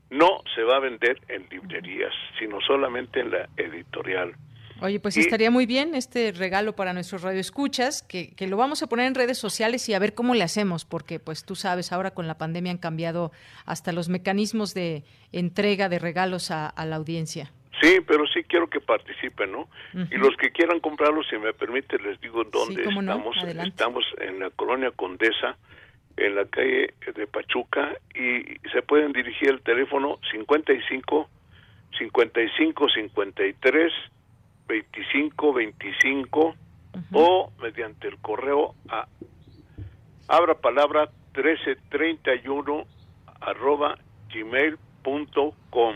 no 0.09 0.43
se 0.53 0.63
va 0.63 0.75
a 0.75 0.79
vender 0.79 1.17
en 1.29 1.47
librerías, 1.49 2.13
sino 2.37 2.59
solamente 2.59 3.21
en 3.21 3.31
la 3.31 3.47
editorial. 3.55 4.35
Oye, 4.81 4.99
pues 4.99 5.15
estaría 5.17 5.51
muy 5.51 5.67
bien 5.67 5.93
este 5.93 6.31
regalo 6.31 6.75
para 6.75 6.93
nuestros 6.93 7.21
radioescuchas, 7.21 8.01
que, 8.01 8.33
que 8.35 8.47
lo 8.47 8.57
vamos 8.57 8.81
a 8.81 8.87
poner 8.87 9.05
en 9.05 9.13
redes 9.13 9.37
sociales 9.37 9.87
y 9.89 9.93
a 9.93 9.99
ver 9.99 10.15
cómo 10.15 10.33
le 10.33 10.43
hacemos, 10.43 10.85
porque 10.85 11.19
pues 11.19 11.45
tú 11.45 11.55
sabes, 11.55 11.91
ahora 11.91 12.11
con 12.11 12.27
la 12.27 12.39
pandemia 12.39 12.71
han 12.71 12.79
cambiado 12.79 13.31
hasta 13.65 13.91
los 13.91 14.09
mecanismos 14.09 14.73
de 14.73 15.03
entrega 15.31 15.87
de 15.87 15.99
regalos 15.99 16.49
a, 16.49 16.73
la 16.83 16.95
audiencia. 16.95 17.51
Sí, 17.79 17.99
pero 18.07 18.25
sí 18.27 18.43
quiero 18.43 18.67
que 18.67 18.79
participen, 18.79 19.51
¿no? 19.51 19.69
Y 19.93 20.17
los 20.17 20.35
que 20.37 20.49
quieran 20.49 20.79
comprarlo, 20.79 21.23
si 21.23 21.37
me 21.37 21.53
permite, 21.53 21.99
les 21.99 22.19
digo 22.19 22.43
dónde 22.43 22.83
estamos. 22.83 23.37
Estamos 23.43 24.05
en 24.19 24.39
la 24.39 24.49
colonia 24.49 24.91
Condesa, 24.91 25.57
en 26.17 26.35
la 26.35 26.45
calle 26.45 26.95
de 27.15 27.27
Pachuca, 27.27 27.93
y 28.15 28.57
se 28.71 28.81
pueden 28.81 29.13
dirigir 29.13 29.49
al 29.49 29.61
teléfono 29.61 30.19
55 30.31 31.29
55 31.97 32.87
53 32.89 33.93
2525 34.71 36.55
o 37.13 37.51
mediante 37.61 38.07
el 38.07 38.17
correo 38.17 38.75
a 38.89 39.07
abra 40.27 40.55
palabra 40.55 41.09
1331 41.35 42.85
arroba 43.41 43.97
gmail.com. 44.33 45.95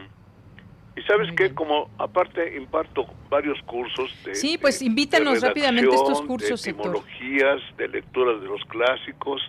Y 0.98 1.02
sabes 1.04 1.30
que 1.36 1.54
como 1.54 1.90
aparte 1.98 2.56
imparto 2.56 3.06
varios 3.30 3.62
cursos 3.64 4.12
de 4.24 4.36
Sí, 4.36 4.58
pues 4.58 4.82
invítanos 4.82 5.42
rápidamente 5.42 5.94
estos 5.94 6.22
cursos, 6.22 6.64
de 6.64 6.72
etimologías, 6.72 7.62
de 7.78 7.88
lecturas 7.90 8.42
de 8.42 8.48
los 8.48 8.64
clásicos. 8.66 9.42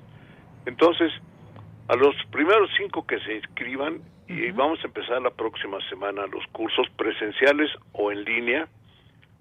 Entonces, 0.66 1.12
a 1.89 1.94
los 1.94 2.16
primeros 2.32 2.69
cinco 2.77 3.07
que 3.07 3.20
se 3.20 3.36
inscriban 3.36 4.01
y 4.28 4.51
vamos 4.51 4.81
a 4.82 4.89
empezar 4.89 5.23
la 5.23 5.31
próxima 5.31 5.78
semana 5.89 6.27
los 6.27 6.44
cursos 6.51 6.89
presenciales 6.97 7.70
o 7.93 8.11
en 8.11 8.24
línea 8.24 8.69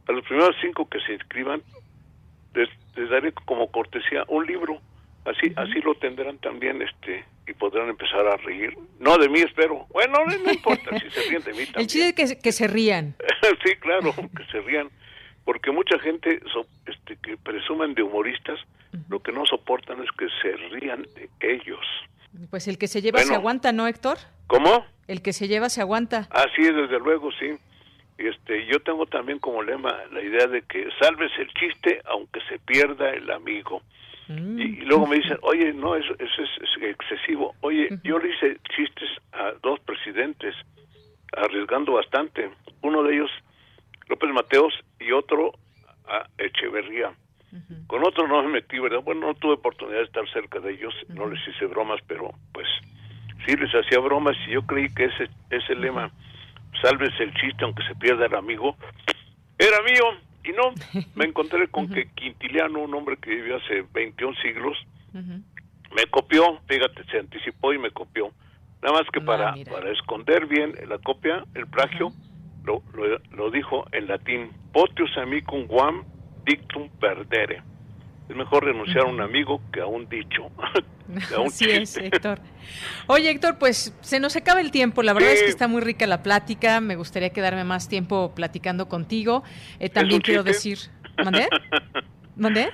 a 0.07 0.11
los 0.11 0.23
primeros 0.25 0.55
cinco 0.61 0.87
que 0.87 0.99
se 1.01 1.13
inscriban 1.13 1.61
les, 2.53 2.69
daré 3.09 3.33
como 3.33 3.69
cortesía 3.71 4.23
un 4.27 4.45
libro. 4.45 4.79
Así 5.25 5.51
así 5.55 5.81
lo 5.81 5.95
tendrán 5.95 6.37
también 6.37 6.81
este 6.81 7.25
y 7.47 7.53
podrán 7.53 7.89
empezar 7.89 8.27
a 8.27 8.37
reír. 8.37 8.77
No 8.99 9.17
de 9.17 9.27
mí 9.27 9.39
espero. 9.39 9.87
Bueno 9.89 10.23
no, 10.25 10.51
importa 10.51 10.97
si 10.99 11.09
se 11.09 11.29
ríen 11.29 11.43
de 11.43 11.53
mí 11.53 11.65
también. 11.65 11.81
el 11.81 11.87
chiste 11.87 12.23
es 12.23 12.33
que, 12.35 12.39
que 12.39 12.51
se 12.51 12.67
rían. 12.67 13.15
Sí 13.63 13.75
claro 13.75 14.13
que 14.13 14.45
se 14.51 14.61
rían. 14.61 14.89
Porque 15.43 15.71
mucha 15.71 15.99
gente 15.99 16.41
este, 16.87 17.17
que 17.17 17.37
presumen 17.37 17.93
de 17.93 18.01
humoristas 18.01 18.59
lo 19.09 19.19
que 19.21 19.31
no 19.31 19.45
soportan 19.45 20.01
es 20.01 20.09
que 20.17 20.27
se 20.41 20.55
rían 20.75 21.03
de 21.15 21.29
ellos. 21.41 21.85
Pues 22.49 22.67
el 22.67 22.77
que 22.77 22.87
se 22.87 23.01
lleva 23.01 23.19
se 23.19 23.35
aguanta 23.35 23.71
no 23.71 23.87
Héctor 23.87 24.17
cómo 24.47 24.85
el 25.07 25.21
que 25.21 25.33
se 25.33 25.47
lleva 25.47 25.69
se 25.69 25.81
aguanta. 25.81 26.27
Así 26.31 26.61
es 26.61 26.75
desde 26.75 26.99
luego 26.99 27.31
sí 27.33 27.51
este, 28.17 28.65
yo 28.67 28.79
tengo 28.79 29.05
también 29.05 29.39
como 29.39 29.61
lema 29.61 29.93
la 30.11 30.21
idea 30.21 30.47
de 30.47 30.61
que 30.61 30.87
salves 30.99 31.31
el 31.37 31.47
chiste 31.53 32.01
aunque 32.05 32.39
se 32.49 32.59
pierda 32.59 33.09
el 33.11 33.29
amigo. 33.29 33.81
Mm. 34.27 34.59
Y, 34.59 34.67
luego 34.85 35.05
me 35.05 35.17
dicen, 35.17 35.37
oye, 35.41 35.73
no, 35.73 35.95
eso, 35.95 36.13
es, 36.17 36.29
excesivo. 36.81 37.55
Oye, 37.61 37.89
yo 38.03 38.17
le 38.17 38.29
hice 38.29 38.57
chistes 38.75 39.09
a 39.33 39.51
dos 39.61 39.79
presidentes, 39.81 40.55
arriesgando 41.35 41.93
bastante. 41.93 42.49
Uno 42.81 43.03
de 43.03 43.15
ellos, 43.15 43.31
López 44.07 44.29
Mateos, 44.31 44.73
y 44.99 45.11
otro 45.11 45.53
a 46.07 46.27
Echeverría. 46.37 47.13
Con 47.87 48.05
otro 48.05 48.27
no 48.27 48.43
me 48.43 48.49
metí, 48.49 48.79
¿verdad? 48.79 49.01
Bueno, 49.01 49.27
no 49.27 49.33
tuve 49.35 49.53
oportunidad 49.53 49.99
de 49.99 50.05
estar 50.05 50.29
cerca 50.31 50.59
de 50.59 50.73
ellos, 50.73 50.93
no 51.07 51.25
les 51.27 51.39
hice 51.47 51.65
bromas, 51.67 52.01
pero 52.05 52.31
pues 52.51 52.67
sí 53.45 53.55
les 53.55 53.71
hacía 53.73 53.99
bromas 53.99 54.35
y 54.47 54.51
yo 54.51 54.63
creí 54.63 54.93
que 54.93 55.05
ese, 55.05 55.29
ese 55.49 55.75
lema 55.75 56.11
salves 56.81 57.11
el 57.19 57.33
chiste 57.33 57.63
aunque 57.63 57.83
se 57.87 57.95
pierda 57.95 58.25
el 58.25 58.35
amigo, 58.35 58.75
era 59.57 59.81
mío. 59.83 60.03
Y 60.43 60.51
no, 60.51 60.73
me 61.15 61.25
encontré 61.25 61.67
con 61.69 61.89
que 61.93 62.07
Quintiliano, 62.13 62.79
un 62.79 62.93
hombre 62.93 63.17
que 63.17 63.31
vivió 63.31 63.57
hace 63.57 63.85
21 63.93 64.35
siglos, 64.41 64.77
me 65.13 66.05
copió, 66.11 66.59
fíjate, 66.67 67.03
se 67.05 67.19
anticipó 67.19 67.73
y 67.73 67.77
me 67.77 67.91
copió. 67.91 68.31
Nada 68.81 68.99
más 68.99 69.09
que 69.11 69.19
ah, 69.21 69.25
para, 69.25 69.55
para 69.71 69.91
esconder 69.91 70.45
bien 70.45 70.73
la 70.87 70.97
copia, 70.99 71.45
el 71.55 71.67
plagio, 71.67 72.11
lo, 72.65 72.83
lo, 73.31 73.51
dijo 73.51 73.85
en 73.91 74.07
latín, 74.07 74.51
potius 74.73 75.15
amicum 75.17 75.67
guam 75.67 76.03
dictum 76.45 76.89
perdere 76.99 77.61
es 78.27 78.35
mejor 78.35 78.65
renunciar 78.65 79.05
a 79.05 79.07
un 79.07 79.21
amigo 79.21 79.61
que 79.71 79.81
a 79.81 79.85
un 79.85 80.07
dicho. 80.09 80.49
que 81.29 81.35
a 81.35 81.39
un 81.39 81.47
Así 81.47 81.69
es, 81.69 81.95
Héctor. 81.97 82.39
Oye, 83.07 83.29
Héctor, 83.29 83.57
pues 83.59 83.95
se 84.01 84.19
nos 84.19 84.35
acaba 84.35 84.61
el 84.61 84.71
tiempo. 84.71 85.03
La 85.03 85.13
verdad 85.13 85.31
es 85.31 85.43
que 85.43 85.49
está 85.49 85.67
muy 85.67 85.81
rica 85.81 86.07
la 86.07 86.23
plática. 86.23 86.81
Me 86.81 86.95
gustaría 86.95 87.29
quedarme 87.29 87.63
más 87.63 87.87
tiempo 87.87 88.33
platicando 88.33 88.89
contigo. 88.89 89.43
Eh, 89.79 89.89
también 89.89 90.21
quiero 90.21 90.43
decir. 90.43 90.79
¿Mandé? 91.23 91.47
¿Mandé? 92.35 92.69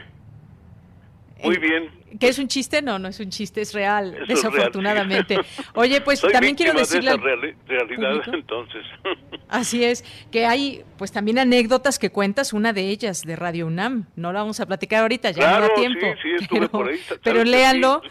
Muy 1.43 1.57
bien. 1.57 2.00
¿Qué 2.19 2.27
es 2.27 2.39
un 2.39 2.47
chiste? 2.47 2.81
No, 2.81 2.99
no 2.99 3.07
es 3.07 3.19
un 3.19 3.29
chiste, 3.29 3.61
es 3.61 3.73
real, 3.73 4.25
desafortunadamente. 4.27 5.37
Oye, 5.75 6.01
pues 6.01 6.21
también 6.21 6.55
quiero 6.55 6.77
decirle... 6.77 7.11
De 7.11 7.55
realidad, 7.67 8.21
entonces. 8.33 8.85
Así 9.49 9.83
es, 9.83 10.03
que 10.31 10.45
hay 10.45 10.83
pues 10.97 11.11
también 11.11 11.39
anécdotas 11.39 11.99
que 11.99 12.09
cuentas, 12.09 12.53
una 12.53 12.73
de 12.73 12.89
ellas 12.89 13.23
de 13.23 13.35
Radio 13.35 13.67
UNAM. 13.67 14.05
No 14.15 14.31
la 14.33 14.39
vamos 14.39 14.59
a 14.59 14.65
platicar 14.65 15.01
ahorita, 15.01 15.31
ya 15.31 15.59
no 15.59 15.67
da 15.67 15.73
tiempo. 15.73 16.05
Sí, 16.21 16.21
sí, 16.21 16.43
estuve 16.43 16.59
pero, 16.59 16.71
por 16.71 16.89
ahí. 16.89 16.99
Pero 17.23 17.43
léanlo, 17.43 18.01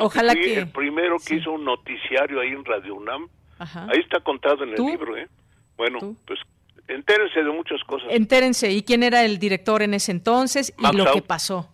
ojalá 0.00 0.34
que... 0.34 0.58
El 0.58 0.68
primero 0.68 1.16
que 1.24 1.36
hizo 1.36 1.52
un 1.52 1.64
noticiario 1.64 2.40
ahí 2.40 2.48
en 2.48 2.64
Radio 2.64 2.94
UNAM, 2.94 3.28
ahí 3.58 4.00
está 4.00 4.20
contado 4.20 4.64
en 4.64 4.70
el 4.70 4.84
libro, 4.84 5.16
¿eh? 5.16 5.28
Bueno, 5.76 6.16
pues 6.26 6.40
entérense 6.88 7.42
de 7.42 7.50
muchas 7.50 7.82
cosas. 7.84 8.08
Entérense, 8.10 8.70
¿y 8.70 8.82
quién 8.82 9.02
era 9.02 9.24
el 9.24 9.38
director 9.38 9.82
en 9.82 9.94
ese 9.94 10.12
entonces 10.12 10.74
y 10.76 10.96
lo 10.96 11.12
que 11.12 11.22
pasó? 11.22 11.68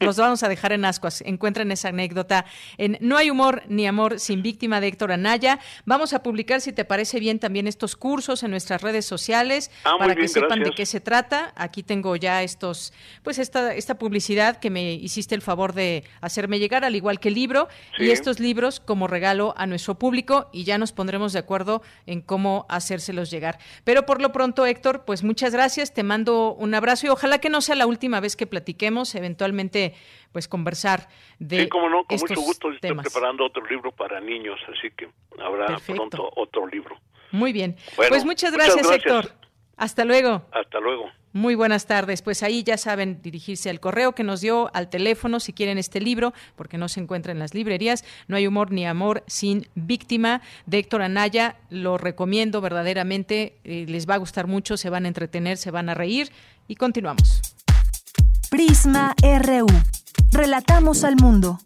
Los 0.00 0.16
vamos 0.16 0.42
a 0.42 0.48
dejar 0.48 0.72
en 0.72 0.84
ascuas. 0.84 1.22
Encuentren 1.24 1.70
esa 1.70 1.88
anécdota 1.88 2.44
en 2.76 2.98
No 3.00 3.16
hay 3.16 3.30
humor 3.30 3.62
ni 3.68 3.86
amor 3.86 4.18
sin 4.18 4.42
víctima 4.42 4.80
de 4.80 4.88
Héctor 4.88 5.12
Anaya. 5.12 5.60
Vamos 5.84 6.12
a 6.12 6.22
publicar, 6.22 6.60
si 6.60 6.72
te 6.72 6.84
parece 6.84 7.20
bien, 7.20 7.38
también 7.38 7.66
estos 7.66 7.94
cursos 7.96 8.42
en 8.42 8.50
nuestras 8.50 8.82
redes 8.82 9.06
sociales 9.06 9.70
ah, 9.84 9.94
para 9.98 10.14
que 10.14 10.28
sepan 10.28 10.62
de 10.62 10.72
qué 10.72 10.86
se 10.86 11.00
trata. 11.00 11.52
Aquí 11.56 11.82
tengo 11.82 12.16
ya 12.16 12.42
estos, 12.42 12.92
pues 13.22 13.38
esta, 13.38 13.74
esta 13.74 13.98
publicidad 13.98 14.58
que 14.58 14.70
me 14.70 14.94
hiciste 14.94 15.34
el 15.34 15.42
favor 15.42 15.72
de 15.72 16.04
hacerme 16.20 16.58
llegar, 16.58 16.84
al 16.84 16.96
igual 16.96 17.20
que 17.20 17.28
el 17.28 17.34
libro, 17.34 17.68
y 17.98 18.10
estos 18.10 18.40
libros 18.40 18.80
como 18.80 19.06
regalo 19.06 19.54
a 19.56 19.66
nuestro 19.66 19.98
público, 19.98 20.48
y 20.52 20.64
ya 20.64 20.78
nos 20.78 20.92
pondremos 20.92 21.32
de 21.32 21.38
acuerdo 21.38 21.82
en 22.06 22.20
cómo 22.22 22.66
hacérselos 22.68 23.30
llegar. 23.30 23.58
Pero 23.84 24.04
por 24.04 24.20
lo 24.20 24.32
pronto, 24.32 24.66
Héctor, 24.66 25.04
pues 25.04 25.22
muchas 25.22 25.52
gracias, 25.52 25.94
te 25.94 26.02
mando 26.02 26.54
un 26.54 26.74
abrazo 26.74 27.06
y 27.06 27.10
ojalá 27.10 27.38
que 27.38 27.50
no 27.50 27.60
sea 27.60 27.76
la 27.76 27.86
última 27.86 28.20
vez 28.20 28.36
que 28.36 28.46
platiquemos, 28.46 29.14
eventualmente 29.14 29.61
pues 30.32 30.48
conversar 30.48 31.08
de 31.38 31.62
Sí, 31.62 31.68
como 31.68 31.88
no, 31.88 32.04
con 32.04 32.18
mucho 32.18 32.40
gusto 32.40 32.72
estoy 32.72 32.94
preparando 32.94 33.46
otro 33.46 33.64
libro 33.66 33.92
para 33.92 34.20
niños, 34.20 34.58
así 34.68 34.90
que 34.96 35.08
habrá 35.38 35.76
pronto 35.86 36.30
otro 36.36 36.66
libro. 36.66 36.96
Muy 37.30 37.52
bien. 37.52 37.76
pues 37.96 38.24
muchas 38.24 38.52
gracias, 38.52 38.90
Héctor. 38.90 39.32
Hasta 39.76 40.04
luego. 40.04 40.42
Hasta 40.52 40.78
luego. 40.80 41.10
Muy 41.34 41.54
buenas 41.54 41.86
tardes. 41.86 42.20
Pues 42.20 42.42
ahí 42.42 42.62
ya 42.62 42.76
saben 42.76 43.22
dirigirse 43.22 43.70
al 43.70 43.80
correo 43.80 44.12
que 44.12 44.22
nos 44.22 44.42
dio, 44.42 44.70
al 44.74 44.90
teléfono, 44.90 45.40
si 45.40 45.54
quieren 45.54 45.78
este 45.78 45.98
libro, 45.98 46.34
porque 46.56 46.76
no 46.76 46.88
se 46.88 47.00
encuentra 47.00 47.32
en 47.32 47.38
las 47.38 47.54
librerías. 47.54 48.04
No 48.28 48.36
hay 48.36 48.46
humor 48.46 48.70
ni 48.70 48.86
amor 48.86 49.24
sin 49.26 49.66
víctima 49.74 50.42
de 50.66 50.78
Héctor 50.78 51.00
Anaya. 51.00 51.56
Lo 51.70 51.96
recomiendo 51.96 52.60
verdaderamente. 52.60 53.56
Eh, 53.64 53.86
les 53.88 54.08
va 54.08 54.14
a 54.14 54.18
gustar 54.18 54.46
mucho, 54.46 54.76
se 54.76 54.90
van 54.90 55.06
a 55.06 55.08
entretener, 55.08 55.56
se 55.56 55.70
van 55.70 55.88
a 55.88 55.94
reír. 55.94 56.30
Y 56.68 56.76
continuamos. 56.76 57.40
Prisma 58.52 59.14
RU. 59.22 59.66
Relatamos 60.30 61.04
al 61.04 61.16
mundo. 61.16 61.58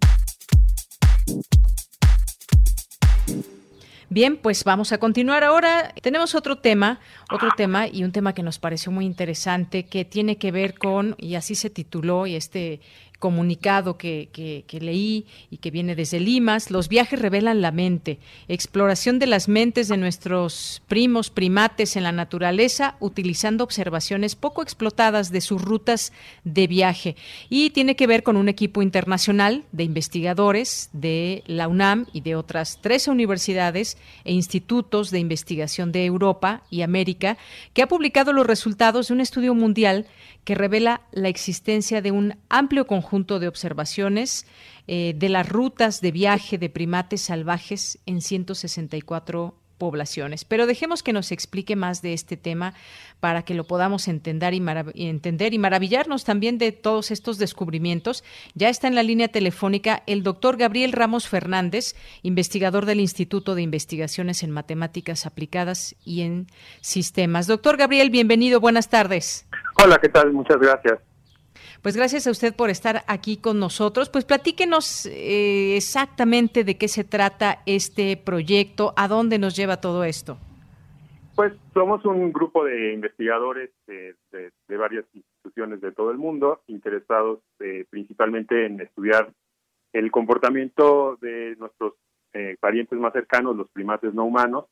Bien, 4.09 4.37
pues 4.37 4.63
vamos 4.63 4.93
a 4.93 4.99
continuar 4.99 5.43
ahora. 5.43 5.93
Tenemos 6.01 6.37
otro 6.37 6.59
tema, 6.59 7.01
otro 7.29 7.49
tema 7.57 7.89
y 7.89 8.05
un 8.05 8.13
tema 8.13 8.35
que 8.35 8.45
nos 8.45 8.61
pareció 8.61 8.93
muy 8.93 9.05
interesante 9.05 9.87
que 9.87 10.05
tiene 10.05 10.39
que 10.39 10.53
ver 10.53 10.79
con, 10.79 11.17
y 11.19 11.35
así 11.35 11.57
se 11.57 11.71
tituló, 11.71 12.29
y 12.29 12.37
este 12.37 12.81
comunicado 13.19 13.97
que, 13.97 14.29
que, 14.33 14.81
leí 14.81 15.27
y 15.51 15.59
que 15.59 15.71
viene 15.71 15.95
desde 15.95 16.21
Limas, 16.21 16.71
los 16.71 16.89
viajes 16.89 17.19
revelan 17.19 17.63
la 17.63 17.73
mente, 17.73 18.19
exploración 18.49 19.19
de 19.19 19.27
las 19.27 19.49
mentes 19.49 19.89
de 19.89 19.97
nuestros 19.97 20.83
primos 20.87 21.31
primates 21.31 21.97
en 21.97 22.03
la 22.03 22.13
naturaleza 22.13 22.97
utilizando 23.01 23.65
observaciones 23.65 24.37
poco 24.37 24.63
explotadas 24.63 25.31
de 25.31 25.41
sus 25.41 25.63
rutas 25.63 26.13
de 26.45 26.67
viaje. 26.67 27.17
Y 27.49 27.71
tiene 27.71 27.97
que 27.97 28.07
ver 28.07 28.23
con 28.23 28.37
un 28.37 28.49
equipo 28.49 28.83
internacional 28.83 29.65
de 29.73 29.85
investigadores 29.85 30.91
de 30.93 31.43
la 31.47 31.69
UNAM 31.69 32.07
y 32.13 32.21
de 32.21 32.37
otras 32.37 32.81
13 32.83 33.11
universidades 33.11 33.97
e 34.25 34.33
institutos 34.33 35.11
de 35.11 35.19
investigación 35.19 35.93
de 35.93 36.05
Europa 36.05 36.63
y 36.71 36.83
América 36.83 37.39
que 37.73 37.83
ha 37.83 37.89
publicado 37.89 38.33
los 38.33 38.47
resultados 38.47 39.09
de 39.09 39.15
un 39.15 39.21
estudio 39.21 39.55
mundial 39.55 40.07
que 40.47 40.55
revela 40.55 41.03
la 41.11 41.29
existencia 41.29 42.01
de 42.01 42.13
un 42.13 42.39
amplio 42.49 42.87
conjunto 42.87 43.41
de 43.41 43.49
observaciones 43.49 44.47
eh, 44.87 45.13
de 45.17 45.29
las 45.29 45.49
rutas 45.49 46.01
de 46.01 46.13
viaje 46.13 46.57
de 46.57 46.71
primates 46.71 47.23
salvajes 47.23 47.99
en 48.07 48.23
164 48.23 49.57
poblaciones. 49.77 50.45
Pero 50.45 50.69
dejemos 50.69 51.03
que 51.03 51.13
nos 51.13 51.33
explique 51.33 51.75
más 51.75 52.01
de 52.01 52.13
este 52.13 52.37
tema 52.37 52.75
para 53.19 53.43
que 53.43 53.55
lo 53.55 53.65
podamos 53.65 54.07
entender 54.07 54.55
y, 54.55 54.63
entender 54.95 55.53
y 55.53 55.59
maravillarnos 55.59 56.23
también 56.23 56.59
de 56.59 56.71
todos 56.71 57.11
estos 57.11 57.39
descubrimientos. 57.39 58.23
Ya 58.55 58.69
está 58.69 58.87
en 58.87 58.95
la 58.95 59.03
línea 59.03 59.27
telefónica 59.27 60.05
el 60.07 60.23
doctor 60.23 60.57
Gabriel 60.57 60.93
Ramos 60.93 61.29
Fernández, 61.29 61.97
investigador 62.23 62.87
del 62.87 63.01
Instituto 63.01 63.57
de 63.57 63.63
Investigaciones 63.63 64.45
en 64.45 64.53
Matemáticas 64.53 65.27
Aplicadas 65.27 65.97
y 66.05 66.23
en 66.23 66.47
Sistemas. 66.81 67.49
Doctor 67.49 67.77
Gabriel, 67.77 68.11
bienvenido, 68.11 68.61
buenas 68.61 68.89
tardes. 68.89 69.46
Hola, 69.83 69.99
¿qué 70.01 70.09
tal? 70.09 70.33
Muchas 70.33 70.59
gracias. 70.59 71.01
Pues 71.83 71.97
gracias 71.97 72.27
a 72.27 72.31
usted 72.31 72.55
por 72.55 72.71
estar 72.71 73.03
aquí 73.07 73.37
con 73.37 73.61
nosotros. 73.61 74.09
Pues 74.09 74.25
platíquenos 74.25 75.07
eh, 75.07 75.77
exactamente 75.77 76.65
de 76.65 76.77
qué 76.77 76.89
se 76.89 77.05
trata 77.05 77.59
este 77.67 78.17
proyecto, 78.17 78.95
a 78.97 79.07
dónde 79.07 79.39
nos 79.39 79.55
lleva 79.55 79.81
todo 79.81 80.05
esto. 80.05 80.39
Pues 81.35 81.53
somos 81.75 82.05
un 82.07 82.33
grupo 82.33 82.65
de 82.65 82.95
investigadores 82.95 83.71
de, 83.87 84.15
varias 84.69 85.05
instituciones 85.13 85.81
de 85.83 85.93
todo 85.93 86.11
el 86.11 86.17
mundo, 86.17 86.63
interesados 86.67 87.41
eh, 87.61 87.85
principalmente 87.91 88.65
en 88.67 88.81
estudiar 88.81 89.31
el 89.93 90.11
comportamiento 90.11 91.19
de 91.21 91.55
nuestros 91.59 91.95
eh, 92.33 92.57
parientes 92.59 92.99
más 92.99 93.13
cercanos, 93.13 93.57
los 93.57 93.71
primates 93.71 94.15
no 94.15 94.25
humanos, 94.25 94.65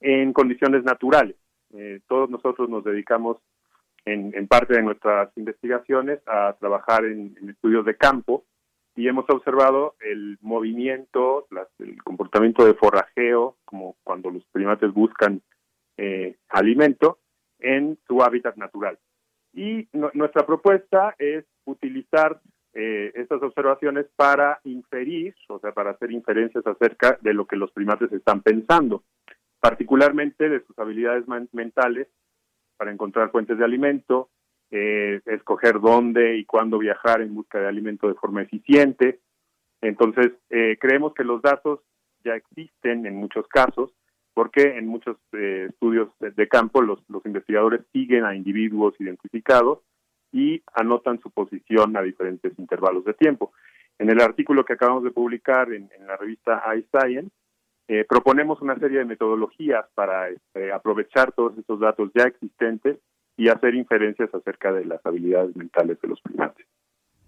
en 0.00 0.32
condiciones 0.32 0.84
naturales. 0.84 1.36
todos 2.06 2.30
nosotros 2.30 2.68
nos 2.68 2.84
dedicamos 2.84 3.38
en, 4.06 4.46
parte 4.46 4.74
de 4.74 4.82
nuestras 4.82 5.30
investigaciones 5.36 6.20
a 6.26 6.54
trabajar 6.58 7.04
en, 7.04 7.36
estudios 7.48 7.84
de 7.84 7.96
campo 7.96 8.44
y 8.94 9.08
hemos 9.08 9.28
observado 9.28 9.94
el 10.00 10.38
movimiento, 10.40 11.46
el 11.80 12.02
comportamiento 12.02 12.64
de 12.64 12.74
forrajeo, 12.74 13.56
como 13.64 13.96
cuando 14.04 14.30
los 14.30 14.44
primates 14.52 14.92
buscan 14.92 15.42
eh, 15.98 16.36
alimento, 16.48 17.18
en 17.58 17.98
su 18.06 18.22
hábitat 18.22 18.56
natural. 18.56 18.98
Y 19.52 19.88
nuestra 19.92 20.46
propuesta 20.46 21.14
es 21.18 21.44
utilizar 21.64 22.40
eh, 22.74 23.12
estas 23.14 23.42
observaciones 23.42 24.06
para 24.16 24.60
inferir, 24.64 25.34
o 25.48 25.58
sea, 25.58 25.72
para 25.72 25.90
hacer 25.90 26.12
inferencias 26.12 26.66
acerca 26.66 27.18
de 27.22 27.34
lo 27.34 27.46
que 27.46 27.56
los 27.56 27.72
primates 27.72 28.12
están 28.12 28.42
pensando, 28.42 29.02
particularmente 29.60 30.48
de 30.48 30.60
sus 30.64 30.78
habilidades 30.78 31.24
mentales 31.52 32.08
para 32.76 32.92
encontrar 32.92 33.30
fuentes 33.30 33.58
de 33.58 33.64
alimento, 33.64 34.30
eh, 34.70 35.20
escoger 35.26 35.80
dónde 35.80 36.36
y 36.38 36.44
cuándo 36.44 36.78
viajar 36.78 37.20
en 37.20 37.34
busca 37.34 37.60
de 37.60 37.68
alimento 37.68 38.08
de 38.08 38.14
forma 38.14 38.42
eficiente. 38.42 39.20
Entonces, 39.80 40.32
eh, 40.50 40.76
creemos 40.80 41.14
que 41.14 41.24
los 41.24 41.42
datos 41.42 41.80
ya 42.24 42.34
existen 42.34 43.06
en 43.06 43.16
muchos 43.16 43.46
casos, 43.48 43.92
porque 44.34 44.76
en 44.76 44.86
muchos 44.86 45.16
eh, 45.32 45.68
estudios 45.70 46.08
de, 46.18 46.48
campo 46.48 46.82
los, 46.82 46.98
los 47.08 47.24
investigadores 47.24 47.82
siguen 47.92 48.24
a 48.24 48.34
individuos 48.34 48.94
identificados 48.98 49.78
y 50.32 50.62
anotan 50.74 51.20
su 51.20 51.30
posición 51.30 51.96
a 51.96 52.02
diferentes 52.02 52.52
intervalos 52.58 53.04
de 53.04 53.14
tiempo. 53.14 53.52
En 53.98 54.10
el 54.10 54.20
artículo 54.20 54.64
que 54.64 54.74
acabamos 54.74 55.04
de 55.04 55.10
publicar 55.10 55.72
en, 55.72 55.88
en 55.96 56.06
la 56.06 56.16
revista 56.16 56.62
iScience, 56.76 57.30
eh, 57.88 58.04
proponemos 58.08 58.60
una 58.62 58.78
serie 58.78 58.98
de 58.98 59.04
metodologías 59.04 59.86
para 59.94 60.28
este, 60.28 60.72
aprovechar 60.72 61.32
todos 61.32 61.56
estos 61.58 61.80
datos 61.80 62.10
ya 62.14 62.24
existentes 62.24 62.98
y 63.36 63.48
hacer 63.48 63.74
inferencias 63.74 64.34
acerca 64.34 64.72
de 64.72 64.84
las 64.84 65.04
habilidades 65.04 65.54
mentales 65.56 66.00
de 66.00 66.08
los 66.08 66.20
primates. 66.20 66.66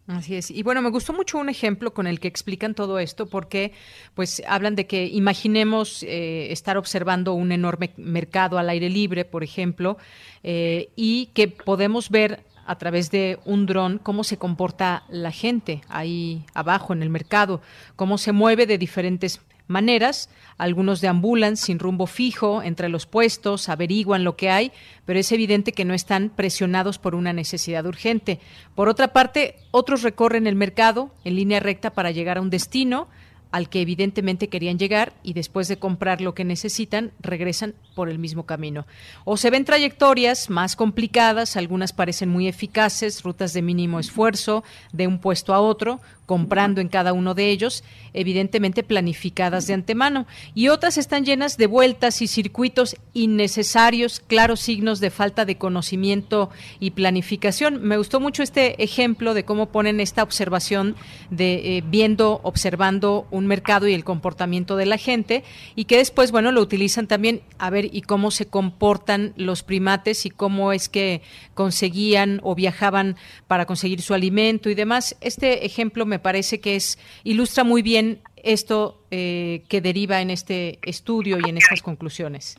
Así 0.09 0.37
es. 0.37 0.51
Y 0.51 0.63
bueno, 0.63 0.81
me 0.81 0.89
gustó 0.89 1.13
mucho 1.13 1.37
un 1.37 1.51
ejemplo 1.51 1.93
con 1.93 2.07
el 2.07 2.19
que 2.19 2.29
explican 2.29 2.75
todo 2.75 2.99
esto, 2.99 3.27
porque 3.27 3.75
pues 4.15 4.43
hablan 4.49 4.75
de 4.75 4.87
que 4.87 5.05
imaginemos 5.05 6.03
eh, 6.03 6.51
estar 6.51 6.79
observando 6.79 7.35
un 7.35 7.53
enorme 7.53 7.93
mercado 7.99 8.57
al 8.59 8.71
aire 8.71 8.89
libre, 8.89 9.27
por 9.27 9.45
ejemplo, 9.45 9.99
eh, 10.43 10.89
y 10.97 11.27
que 11.35 11.49
podemos 11.49 12.09
ver 12.09 12.41
a 12.65 12.79
través 12.79 13.11
de 13.11 13.39
un 13.45 13.67
dron 13.67 13.99
cómo 13.99 14.25
se 14.25 14.39
comporta 14.39 15.05
la 15.11 15.31
gente 15.31 15.83
ahí 15.89 16.45
abajo 16.55 16.95
en 16.95 17.03
el 17.03 17.11
mercado, 17.11 17.61
cómo 17.95 18.17
se 18.17 18.33
mueve 18.33 18.65
de 18.65 18.79
diferentes 18.79 19.43
maneras. 19.69 20.29
Algunos 20.57 21.01
deambulan 21.01 21.57
sin 21.57 21.79
rumbo 21.79 22.07
fijo 22.07 22.63
entre 22.63 22.89
los 22.89 23.07
puestos, 23.07 23.69
averiguan 23.69 24.25
lo 24.25 24.37
que 24.37 24.51
hay, 24.51 24.73
pero 25.05 25.21
es 25.21 25.31
evidente 25.31 25.73
que 25.73 25.85
no 25.85 25.95
están 25.95 26.31
presionados 26.31 26.99
por 26.99 27.15
una 27.15 27.33
necesidad 27.33 27.87
urgente. 27.87 28.41
Por 28.75 28.89
otra 28.89 29.13
parte, 29.13 29.57
otros 29.71 30.03
recorren 30.03 30.47
el 30.47 30.57
mercado 30.57 31.11
en 31.25 31.37
línea 31.37 31.61
recta 31.61 31.91
para 31.91 32.11
llegar 32.11 32.39
a 32.39 32.41
un 32.41 32.51
destino 32.51 33.09
al 33.51 33.69
que 33.69 33.81
evidentemente 33.81 34.49
querían 34.49 34.79
llegar 34.79 35.13
y 35.23 35.33
después 35.33 35.69
de 35.69 35.79
comprar 35.79 36.21
lo 36.21 36.35
que 36.35 36.45
necesitan 36.45 37.13
regresan 37.21 37.75
por 37.95 38.09
el 38.09 38.19
mismo 38.19 38.45
camino. 38.45 38.87
O 39.25 39.37
se 39.37 39.51
ven 39.51 39.65
trayectorias 39.65 40.51
más 40.51 40.77
complicadas, 40.77 41.57
algunas 41.57 41.93
parecen 41.93 42.29
muy 42.29 42.47
eficaces, 42.49 43.23
rutas 43.23 43.53
de 43.53 43.63
mínimo 43.63 44.01
esfuerzo 44.01 44.65
de 44.93 45.07
un 45.07 45.19
puesto 45.19 45.55
a 45.55 45.61
otro, 45.61 46.01
comprando 46.29 46.83
en 46.83 46.89
cada 46.89 47.15
uno 47.15 47.33
de 47.33 47.49
ellos, 47.49 47.83
evidentemente 48.13 48.83
planificadas 48.83 49.67
de 49.67 49.73
antemano, 49.73 50.27
y 50.55 50.69
otras 50.69 50.99
están 50.99 51.25
llenas 51.25 51.57
de 51.57 51.67
vueltas 51.67 52.21
y 52.21 52.27
circuitos 52.27 52.97
innecesarios, 53.15 54.21
claros 54.21 54.61
signos 54.61 55.01
de 55.01 55.09
falta 55.09 55.47
de 55.47 55.57
conocimiento 55.57 56.51
y 56.81 56.91
planificación. 56.91 57.83
Me 57.83 57.97
gustó 57.97 58.21
mucho 58.21 58.43
este 58.43 58.85
ejemplo 58.85 59.33
de 59.33 59.47
cómo 59.47 59.71
ponen 59.71 60.01
esta 60.01 60.23
observación 60.23 60.97
de 61.31 61.79
eh, 61.79 61.83
viendo, 61.89 62.41
observando 62.43 63.27
un 63.31 63.47
mercado 63.47 63.89
y 63.89 63.95
el 63.95 64.05
comportamiento 64.05 64.77
de 64.77 64.85
la 64.85 64.99
gente, 64.99 65.45
y 65.77 65.87
que 65.87 65.97
después, 65.97 66.31
bueno, 66.31 66.53
lo 66.53 66.61
utilizan 66.61 67.07
también 67.07 67.41
a 67.59 67.71
ver 67.71 67.89
y 67.91 68.03
cómo 68.03 68.31
se 68.31 68.45
comportan 68.45 69.33
los 69.37 69.63
primates 69.63 70.27
y 70.27 70.31
cómo 70.31 70.75
es 70.75 70.91
que 70.91 71.23
conseguían 71.55 72.41
o 72.43 72.55
viajaban 72.55 73.17
para 73.47 73.65
conseguir 73.65 74.03
su 74.03 74.13
alimento 74.13 74.69
y 74.69 74.75
demás. 74.75 75.17
Este 75.23 75.65
ejemplo 75.65 76.05
me 76.05 76.18
parece 76.19 76.61
que 76.61 76.77
es 76.77 76.99
ilustra 77.25 77.65
muy 77.65 77.83
bien 77.83 78.21
esto 78.37 79.03
eh, 79.11 79.65
que 79.69 79.81
deriva 79.81 80.21
en 80.21 80.31
este 80.31 80.79
estudio 80.83 81.39
y 81.45 81.49
en 81.49 81.57
estas 81.57 81.83
conclusiones. 81.83 82.59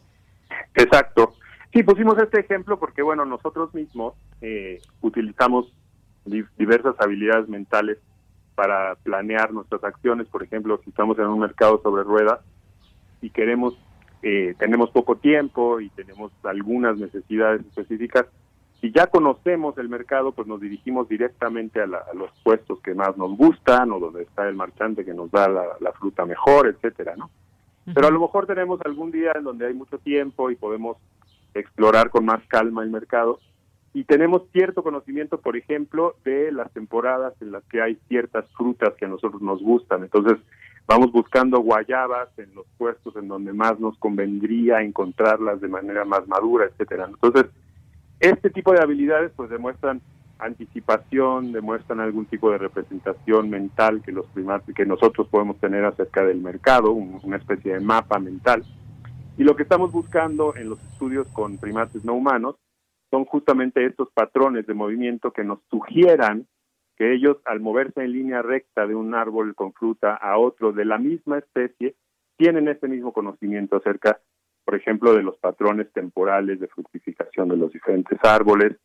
Exacto. 0.76 1.34
Sí, 1.73 1.84
pusimos 1.84 2.18
este 2.18 2.40
ejemplo 2.40 2.80
porque, 2.80 3.02
bueno, 3.02 3.26
nosotros 3.26 3.73
mismos 3.73 4.15
eh, 4.41 4.81
utilizamos 5.02 5.72
diversas 6.57 6.95
habilidades 6.99 7.48
mentales 7.48 7.98
para 8.56 8.95
planear 8.95 9.53
nuestras 9.53 9.84
acciones. 9.84 10.27
Por 10.27 10.44
ejemplo, 10.44 10.80
si 10.84 10.90
estamos 10.90 11.18
en 11.19 11.27
un 11.27 11.40
mercado 11.40 11.80
sobre 11.81 12.03
ruedas 12.03 12.40
y 13.22 13.30
queremos, 13.30 13.77
eh, 14.22 14.56
tenemos 14.60 14.90
poco 14.90 15.15
tiempo 15.15 15.80
y 15.80 15.90
tenemos 15.90 16.31
algunas 16.44 16.98
necesidades 16.98 17.61
específicas, 17.61 18.26
si 18.81 18.91
ya 18.91 19.07
conocemos 19.07 19.77
el 19.77 19.89
mercado, 19.89 20.31
pues 20.31 20.47
nos 20.47 20.61
dirigimos 20.61 21.10
directamente 21.10 21.81
a, 21.81 21.85
los 21.85 22.31
puestos 22.43 22.80
que 22.81 22.93
más 22.93 23.18
nos 23.18 23.35
gustan 23.38 23.91
o 23.91 23.99
donde 23.99 24.23
está 24.23 24.47
el 24.47 24.56
marchante 24.56 25.03
que 25.03 25.14
nos 25.14 25.30
da 25.31 25.47
la, 25.49 25.91
fruta 25.93 26.26
mejor, 26.26 26.68
etcétera, 26.68 27.15
¿no? 27.18 27.30
Pero 27.93 28.07
a 28.07 28.11
lo 28.11 28.19
mejor 28.19 28.45
tenemos 28.45 28.80
algún 28.85 29.11
día 29.11 29.34
en 29.35 29.43
donde 29.43 29.65
hay 29.65 29.73
mucho 29.73 29.97
tiempo 29.97 30.51
y 30.51 30.56
podemos 30.56 30.97
explorar 31.56 32.10
con 32.10 32.23
más 32.23 32.41
calma 32.47 32.84
el 32.84 32.89
mercado 32.89 33.39
y 33.93 34.03
tenemos 34.03 34.43
cierto 34.51 34.84
conocimiento, 34.84 35.39
por 35.39 35.57
ejemplo, 35.57 36.15
de 36.23 36.51
las 36.51 36.72
temporadas 36.72 37.34
en 37.41 37.51
las 37.51 37.64
que 37.65 37.81
hay 37.81 37.97
ciertas 38.07 38.45
frutas 38.56 38.93
que 38.95 39.06
a 39.06 39.10
nosotros 39.10 39.41
nos 39.41 39.61
gustan. 39.61 40.03
Entonces, 40.03 40.38
vamos 40.88 41.11
buscando 41.11 41.60
guayabas 41.60 42.30
en 42.38 42.53
los 42.53 42.68
puestos 42.77 43.15
en 43.15 43.27
donde 43.27 43.51
más 43.51 43.80
nos 43.80 43.97
convendría 43.97 44.81
encontrarlas 44.81 45.60
de 45.60 45.68
manera 45.68 46.06
más 46.06 46.27
madura, 46.27 46.65
etcétera. 46.65 47.07
Entonces, 47.10 47.47
este 48.20 48.50
tipo 48.50 48.74
de 48.74 48.82
habilidades 48.82 49.32
pues 49.36 49.50
demuestran 49.50 50.02
anticipación, 50.40 51.52
demuestran 51.52 52.00
algún 52.00 52.26
tipo 52.26 52.50
de 52.52 52.58
representación 52.58 53.50
mental 53.50 54.02
que 54.02 54.12
los 54.12 54.26
primates, 54.28 54.74
que 54.74 54.86
nosotros 54.86 55.28
podemos 55.28 55.60
tener 55.60 55.84
acerca 55.86 56.24
del 56.24 56.40
mercado, 56.40 56.91
una 56.91 57.38
especie 57.38 57.74
de 57.74 57.80
mapa 57.82 58.20
mental. 58.20 58.64
Y 59.38 59.44
lo 59.44 59.56
que 59.56 59.64
estamos 59.64 59.91
buscando 59.91 60.56
en 60.56 60.70
los 60.70 60.82
estudios 60.91 61.28
con 61.28 61.58
primates 61.58 62.04
no 62.04 62.14
humanos 62.14 62.56
son 63.10 63.26
justamente 63.26 63.86
estos 63.86 64.10
patrones 64.12 64.66
de 64.68 64.74
movimiento 64.74 65.32
que 65.32 65.44
nos 65.44 65.60
sugieran 65.70 66.48
que 66.98 67.14
ellos 67.14 67.38
al 67.46 67.62
moverse 67.62 68.04
en 68.04 68.12
línea 68.12 68.41
recta 68.41 68.86
de 68.86 68.94
un 68.94 69.16
árbol 69.16 69.56
con 69.56 69.72
fruta 69.72 70.16
a 70.16 70.38
otro 70.38 70.74
de 70.74 70.84
la 70.84 70.98
misma 70.98 71.38
especie, 71.38 71.96
tienen 72.38 72.68
este 72.68 72.90
mismo 72.90 73.14
conocimiento 73.14 73.78
acerca, 73.78 74.20
por 74.70 74.78
ejemplo, 74.78 75.16
de 75.16 75.24
los 75.24 75.36
patrones 75.40 75.91
temporales 75.94 76.60
de 76.60 76.68
fructificación 76.68 77.50
de 77.50 77.58
los 77.58 77.74
diferentes 77.74 78.20
árboles, 78.22 78.78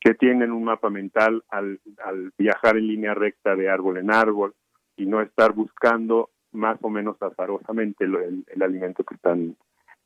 que 0.00 0.14
tienen 0.14 0.50
un 0.50 0.64
mapa 0.64 0.90
mental 0.90 1.44
al, 1.48 1.78
al 2.04 2.32
viajar 2.36 2.76
en 2.76 2.88
línea 2.88 3.14
recta 3.14 3.54
de 3.54 3.70
árbol 3.70 3.98
en 3.98 4.10
árbol 4.10 4.56
y 4.96 5.06
no 5.06 5.22
estar 5.22 5.52
buscando 5.52 6.30
más 6.50 6.76
o 6.82 6.90
menos 6.90 7.22
azarosamente 7.22 8.04
el, 8.04 8.44
el 8.48 8.62
alimento 8.64 9.04
que 9.04 9.14
están 9.14 9.54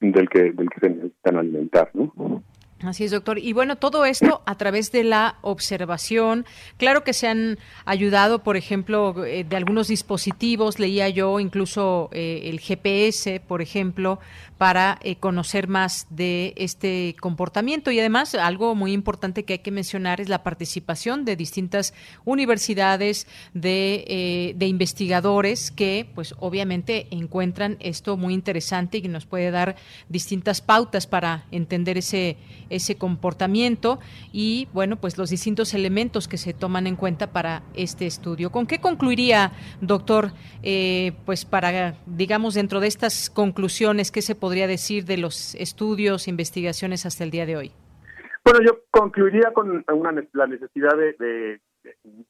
del 0.00 0.28
que 0.28 0.52
del 0.52 0.68
que 0.68 0.80
se 0.80 0.90
necesitan 0.90 1.38
alimentar, 1.38 1.88
¿no? 1.94 2.42
Así 2.82 3.04
es, 3.04 3.12
doctor. 3.12 3.38
Y 3.38 3.52
bueno, 3.52 3.76
todo 3.76 4.04
esto 4.04 4.42
a 4.44 4.56
través 4.56 4.90
de 4.90 5.04
la 5.04 5.36
observación. 5.42 6.44
Claro 6.78 7.04
que 7.04 7.12
se 7.12 7.28
han 7.28 7.58
ayudado, 7.84 8.42
por 8.42 8.56
ejemplo, 8.56 9.24
eh, 9.24 9.44
de 9.44 9.56
algunos 9.56 9.86
dispositivos, 9.86 10.80
leía 10.80 11.08
yo 11.08 11.38
incluso 11.38 12.08
eh, 12.12 12.42
el 12.44 12.58
GPS, 12.58 13.40
por 13.40 13.62
ejemplo, 13.62 14.18
para 14.58 14.98
eh, 15.02 15.16
conocer 15.16 15.68
más 15.68 16.06
de 16.10 16.54
este 16.56 17.14
comportamiento. 17.20 17.92
Y 17.92 18.00
además, 18.00 18.34
algo 18.34 18.74
muy 18.74 18.92
importante 18.92 19.44
que 19.44 19.54
hay 19.54 19.58
que 19.60 19.70
mencionar 19.70 20.20
es 20.20 20.28
la 20.28 20.42
participación 20.42 21.24
de 21.24 21.36
distintas 21.36 21.94
universidades, 22.24 23.28
de, 23.54 24.54
de 24.56 24.66
investigadores 24.66 25.70
que, 25.70 26.08
pues, 26.14 26.34
obviamente 26.40 27.06
encuentran 27.10 27.76
esto 27.80 28.16
muy 28.16 28.34
interesante 28.34 28.98
y 28.98 29.08
nos 29.08 29.26
puede 29.26 29.52
dar 29.52 29.76
distintas 30.08 30.60
pautas 30.60 31.06
para 31.06 31.44
entender 31.52 31.98
ese 31.98 32.36
ese 32.72 32.96
comportamiento 32.96 33.98
y, 34.32 34.68
bueno, 34.72 34.96
pues 34.96 35.18
los 35.18 35.30
distintos 35.30 35.74
elementos 35.74 36.28
que 36.28 36.38
se 36.38 36.52
toman 36.54 36.86
en 36.86 36.96
cuenta 36.96 37.32
para 37.32 37.62
este 37.74 38.06
estudio. 38.06 38.50
¿Con 38.50 38.66
qué 38.66 38.80
concluiría, 38.80 39.52
doctor, 39.80 40.30
eh, 40.62 41.12
pues 41.26 41.44
para, 41.44 41.94
digamos, 42.06 42.54
dentro 42.54 42.80
de 42.80 42.88
estas 42.88 43.30
conclusiones, 43.30 44.10
qué 44.10 44.22
se 44.22 44.34
podría 44.34 44.66
decir 44.66 45.04
de 45.04 45.18
los 45.18 45.54
estudios, 45.54 46.28
investigaciones 46.28 47.06
hasta 47.06 47.24
el 47.24 47.30
día 47.30 47.46
de 47.46 47.56
hoy? 47.56 47.72
Bueno, 48.44 48.60
yo 48.66 48.80
concluiría 48.90 49.52
con 49.52 49.84
una, 49.92 50.12
la 50.32 50.46
necesidad 50.46 50.96
de, 50.96 51.12
de 51.18 51.60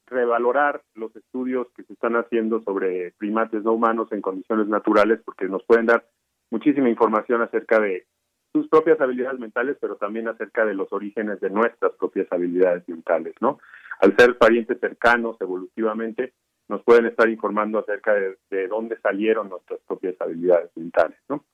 revalorar 0.06 0.82
los 0.94 1.14
estudios 1.16 1.69
que 1.77 1.85
se 1.85 1.93
están 1.93 2.16
haciendo 2.16 2.62
sobre 2.62 3.12
primates 3.19 3.62
no 3.62 3.73
humanos 3.73 4.09
en 4.12 4.20
condiciones 4.20 4.69
naturales 4.69 5.20
porque 5.24 5.47
nos 5.47 5.62
pueden 5.64 5.86
dar 5.86 6.06
muchísima 6.51 6.90
información 6.90 7.43
acerca 7.43 7.81
de 7.81 8.06
sus 8.53 8.69
propias 8.69 9.01
habilidades 9.01 9.41
mentales, 9.41 9.77
pero 9.81 9.97
también 9.97 10.29
acerca 10.29 10.65
de 10.65 10.74
los 10.74 10.93
orígenes 10.93 11.41
de 11.41 11.51
nuestras 11.51 11.93
propias 11.93 12.27
habilidades 12.31 12.87
mentales, 12.89 13.35
¿no? 13.41 13.59
Al 14.01 14.15
ser 14.16 14.37
parientes 14.37 14.79
cercanos 14.79 15.37
evolutivamente, 15.41 16.33
nos 16.69 16.83
pueden 16.83 17.07
estar 17.07 17.29
informando 17.29 17.79
acerca 17.79 18.15
de, 18.15 18.69
dónde 18.69 18.99
salieron 19.01 19.49
nuestras 19.49 19.81
propias 19.87 20.15
habilidades 20.20 20.70
mentales, 20.77 21.19
¿no? 21.29 21.45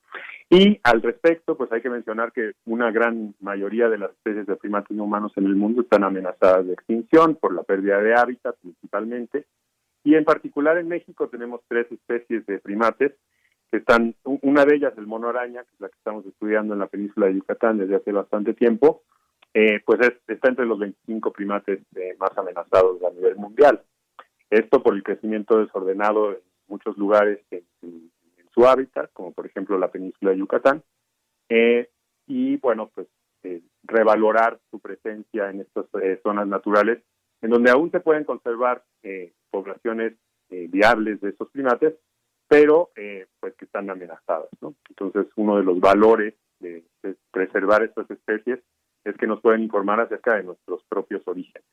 Y 0.49 0.79
al 0.83 1.01
respecto, 1.01 1.55
pues 1.55 1.71
hay 1.71 1.81
que 1.81 1.89
mencionar 1.89 2.31
que 2.31 2.53
una 2.65 2.91
gran 2.91 3.35
mayoría 3.39 3.89
de 3.89 3.97
las 3.97 4.11
especies 4.11 4.47
de 4.47 4.55
primates 4.55 4.95
no 4.95 5.03
humanos 5.03 5.31
en 5.35 5.45
el 5.45 5.55
mundo 5.55 5.81
están 5.81 6.03
amenazadas 6.03 6.65
de 6.65 6.73
extinción 6.73 7.35
por 7.35 7.53
la 7.53 7.63
pérdida 7.63 8.01
de 8.01 8.15
hábitat 8.15 8.55
principalmente, 8.61 9.45
y 10.03 10.15
en 10.15 10.25
particular 10.25 10.77
en 10.77 10.87
México 10.87 11.27
tenemos 11.27 11.61
tres 11.67 11.91
especies 11.91 12.45
de 12.45 12.59
primates 12.59 13.13
que 13.71 13.77
están, 13.77 14.15
una 14.23 14.65
de 14.65 14.75
ellas, 14.75 14.93
el 14.97 15.07
mono 15.07 15.29
araña, 15.29 15.63
que 15.63 15.69
es 15.73 15.81
la 15.81 15.89
que 15.89 15.97
estamos 15.97 16.25
estudiando 16.25 16.73
en 16.73 16.79
la 16.79 16.87
península 16.87 17.27
de 17.27 17.35
Yucatán 17.35 17.77
desde 17.77 17.95
hace 17.95 18.11
bastante 18.11 18.53
tiempo, 18.53 19.03
eh, 19.53 19.81
pues 19.85 19.99
está 20.27 20.49
entre 20.49 20.65
los 20.65 20.79
25 20.79 21.31
primates 21.31 21.79
eh, 21.95 22.15
más 22.19 22.35
amenazados 22.37 23.01
a 23.03 23.11
nivel 23.11 23.35
mundial. 23.35 23.81
Esto 24.49 24.81
por 24.81 24.95
el 24.95 25.03
crecimiento 25.03 25.59
desordenado 25.59 26.31
en 26.31 26.39
muchos 26.67 26.97
lugares 26.97 27.39
en, 27.51 27.63
su 28.51 28.65
hábitat, 28.65 29.11
como 29.13 29.31
por 29.31 29.45
ejemplo 29.45 29.77
la 29.77 29.91
península 29.91 30.31
de 30.31 30.37
Yucatán, 30.37 30.83
eh, 31.49 31.89
y 32.25 32.57
bueno, 32.57 32.89
pues 32.93 33.07
revalorar 33.83 34.59
su 34.69 34.79
presencia 34.79 35.49
en 35.49 35.61
estas 35.61 35.85
zonas 36.23 36.47
naturales, 36.47 37.01
en 37.41 37.51
donde 37.51 37.71
aún 37.71 37.89
se 37.91 37.99
pueden 37.99 38.23
conservar 38.23 38.83
poblaciones 39.49 40.13
viables 40.49 41.21
de 41.21 41.29
estos 41.29 41.49
primates, 41.51 41.93
pero 42.49 42.89
eh, 42.95 43.27
pues 43.39 43.53
que 43.55 43.65
están 43.65 43.89
amenazadas, 43.89 44.49
¿no? 44.59 44.73
Entonces, 44.89 45.27
uno 45.37 45.57
de 45.57 45.63
los 45.63 45.79
valores 45.79 46.33
de, 46.59 46.83
preservar 47.31 47.83
estas 47.83 48.09
especies 48.11 48.59
es 49.05 49.15
que 49.15 49.27
nos 49.27 49.39
pueden 49.39 49.61
informar 49.61 50.01
acerca 50.01 50.35
de 50.35 50.43
nuestros 50.43 50.83
propios 50.89 51.21
orígenes. 51.25 51.63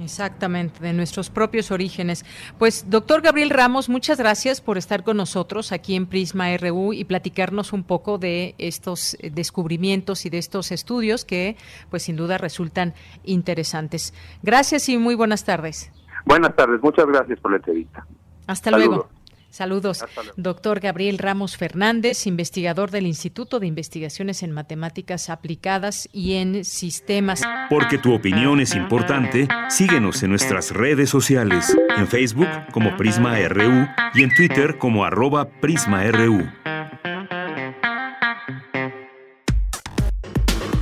Exactamente, 0.00 0.80
de 0.80 0.92
nuestros 0.92 1.30
propios 1.30 1.70
orígenes. 1.70 2.24
Pues, 2.58 2.88
doctor 2.88 3.22
Gabriel 3.22 3.50
Ramos, 3.50 3.88
muchas 3.88 4.18
gracias 4.18 4.60
por 4.60 4.78
estar 4.78 5.02
con 5.02 5.16
nosotros 5.16 5.72
aquí 5.72 5.96
en 5.96 6.06
Prisma 6.06 6.56
RU 6.56 6.92
y 6.92 7.04
platicarnos 7.04 7.72
un 7.72 7.82
poco 7.82 8.18
de 8.18 8.54
estos 8.58 9.14
eh, 9.14 9.30
descubrimientos 9.30 10.26
y 10.26 10.30
de 10.30 10.38
estos 10.38 10.70
estudios 10.70 11.24
que, 11.24 11.56
pues, 11.90 12.04
sin 12.04 12.16
duda 12.16 12.38
resultan 12.38 12.94
interesantes. 13.24 14.14
Gracias 14.42 14.88
y 14.88 14.96
muy 14.96 15.16
buenas 15.16 15.44
tardes. 15.44 15.90
Buenas 16.24 16.54
tardes, 16.54 16.80
muchas 16.82 17.06
gracias 17.06 17.40
por 17.40 17.50
la 17.50 17.56
entrevista. 17.56 18.06
Hasta 18.46 18.70
luego. 18.70 19.08
Saludos, 19.56 20.04
doctor 20.36 20.80
Gabriel 20.80 21.16
Ramos 21.16 21.56
Fernández, 21.56 22.26
investigador 22.26 22.90
del 22.90 23.06
Instituto 23.06 23.58
de 23.58 23.66
Investigaciones 23.66 24.42
en 24.42 24.52
Matemáticas 24.52 25.30
Aplicadas 25.30 26.10
y 26.12 26.34
en 26.34 26.62
Sistemas. 26.62 27.40
Porque 27.70 27.96
tu 27.96 28.12
opinión 28.12 28.60
es 28.60 28.74
importante, 28.74 29.48
síguenos 29.70 30.22
en 30.22 30.28
nuestras 30.28 30.72
redes 30.72 31.08
sociales, 31.08 31.74
en 31.96 32.06
Facebook 32.06 32.48
como 32.70 32.98
Prisma 32.98 33.38
RU 33.48 33.88
y 34.12 34.24
en 34.24 34.34
Twitter 34.34 34.76
como 34.76 35.06
arroba 35.06 35.48
PrismaRU. 35.48 36.46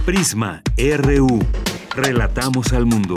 Prisma 0.05 0.64
RU. 0.76 1.38
Relatamos 1.94 2.72
al 2.72 2.86
mundo. 2.86 3.14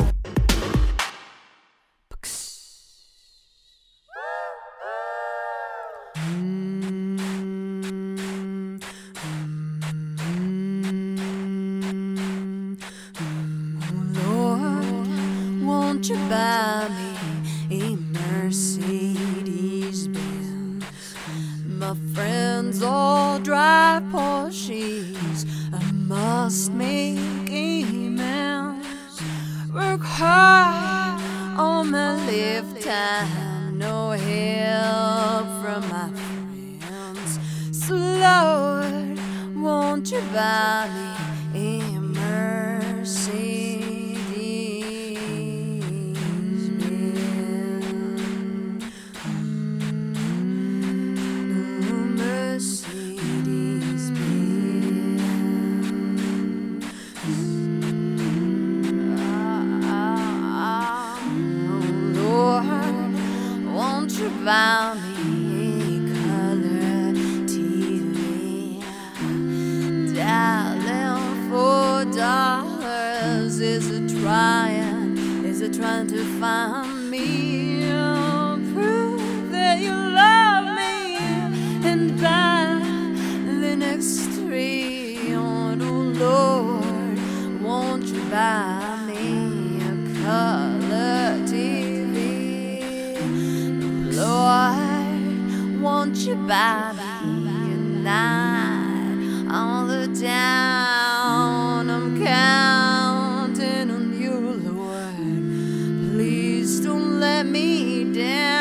let 107.37 107.45
me 107.45 108.03
down. 108.15 108.56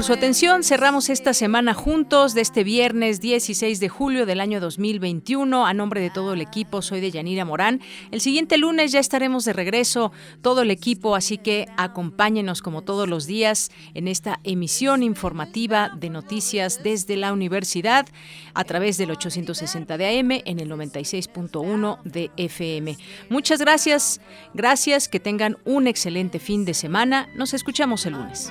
Por 0.00 0.06
su 0.06 0.12
atención. 0.14 0.64
Cerramos 0.64 1.10
esta 1.10 1.34
semana 1.34 1.74
juntos 1.74 2.32
de 2.32 2.40
este 2.40 2.64
viernes 2.64 3.20
16 3.20 3.80
de 3.80 3.90
julio 3.90 4.24
del 4.24 4.40
año 4.40 4.58
2021. 4.58 5.66
A 5.66 5.74
nombre 5.74 6.00
de 6.00 6.08
todo 6.08 6.32
el 6.32 6.40
equipo, 6.40 6.80
soy 6.80 7.02
de 7.02 7.10
Yanira 7.10 7.44
Morán. 7.44 7.82
El 8.10 8.22
siguiente 8.22 8.56
lunes 8.56 8.92
ya 8.92 8.98
estaremos 8.98 9.44
de 9.44 9.52
regreso, 9.52 10.10
todo 10.40 10.62
el 10.62 10.70
equipo, 10.70 11.16
así 11.16 11.36
que 11.36 11.66
acompáñenos 11.76 12.62
como 12.62 12.80
todos 12.80 13.10
los 13.10 13.26
días 13.26 13.70
en 13.92 14.08
esta 14.08 14.40
emisión 14.42 15.02
informativa 15.02 15.90
de 15.94 16.08
noticias 16.08 16.82
desde 16.82 17.18
la 17.18 17.34
universidad 17.34 18.06
a 18.54 18.64
través 18.64 18.96
del 18.96 19.10
860 19.10 19.98
de 19.98 20.18
AM 20.18 20.30
en 20.46 20.60
el 20.60 20.70
96.1 20.70 22.02
de 22.04 22.30
FM. 22.38 22.96
Muchas 23.28 23.60
gracias, 23.60 24.22
gracias, 24.54 25.08
que 25.08 25.20
tengan 25.20 25.58
un 25.66 25.86
excelente 25.86 26.38
fin 26.38 26.64
de 26.64 26.72
semana. 26.72 27.28
Nos 27.34 27.52
escuchamos 27.52 28.06
el 28.06 28.14
lunes. 28.14 28.50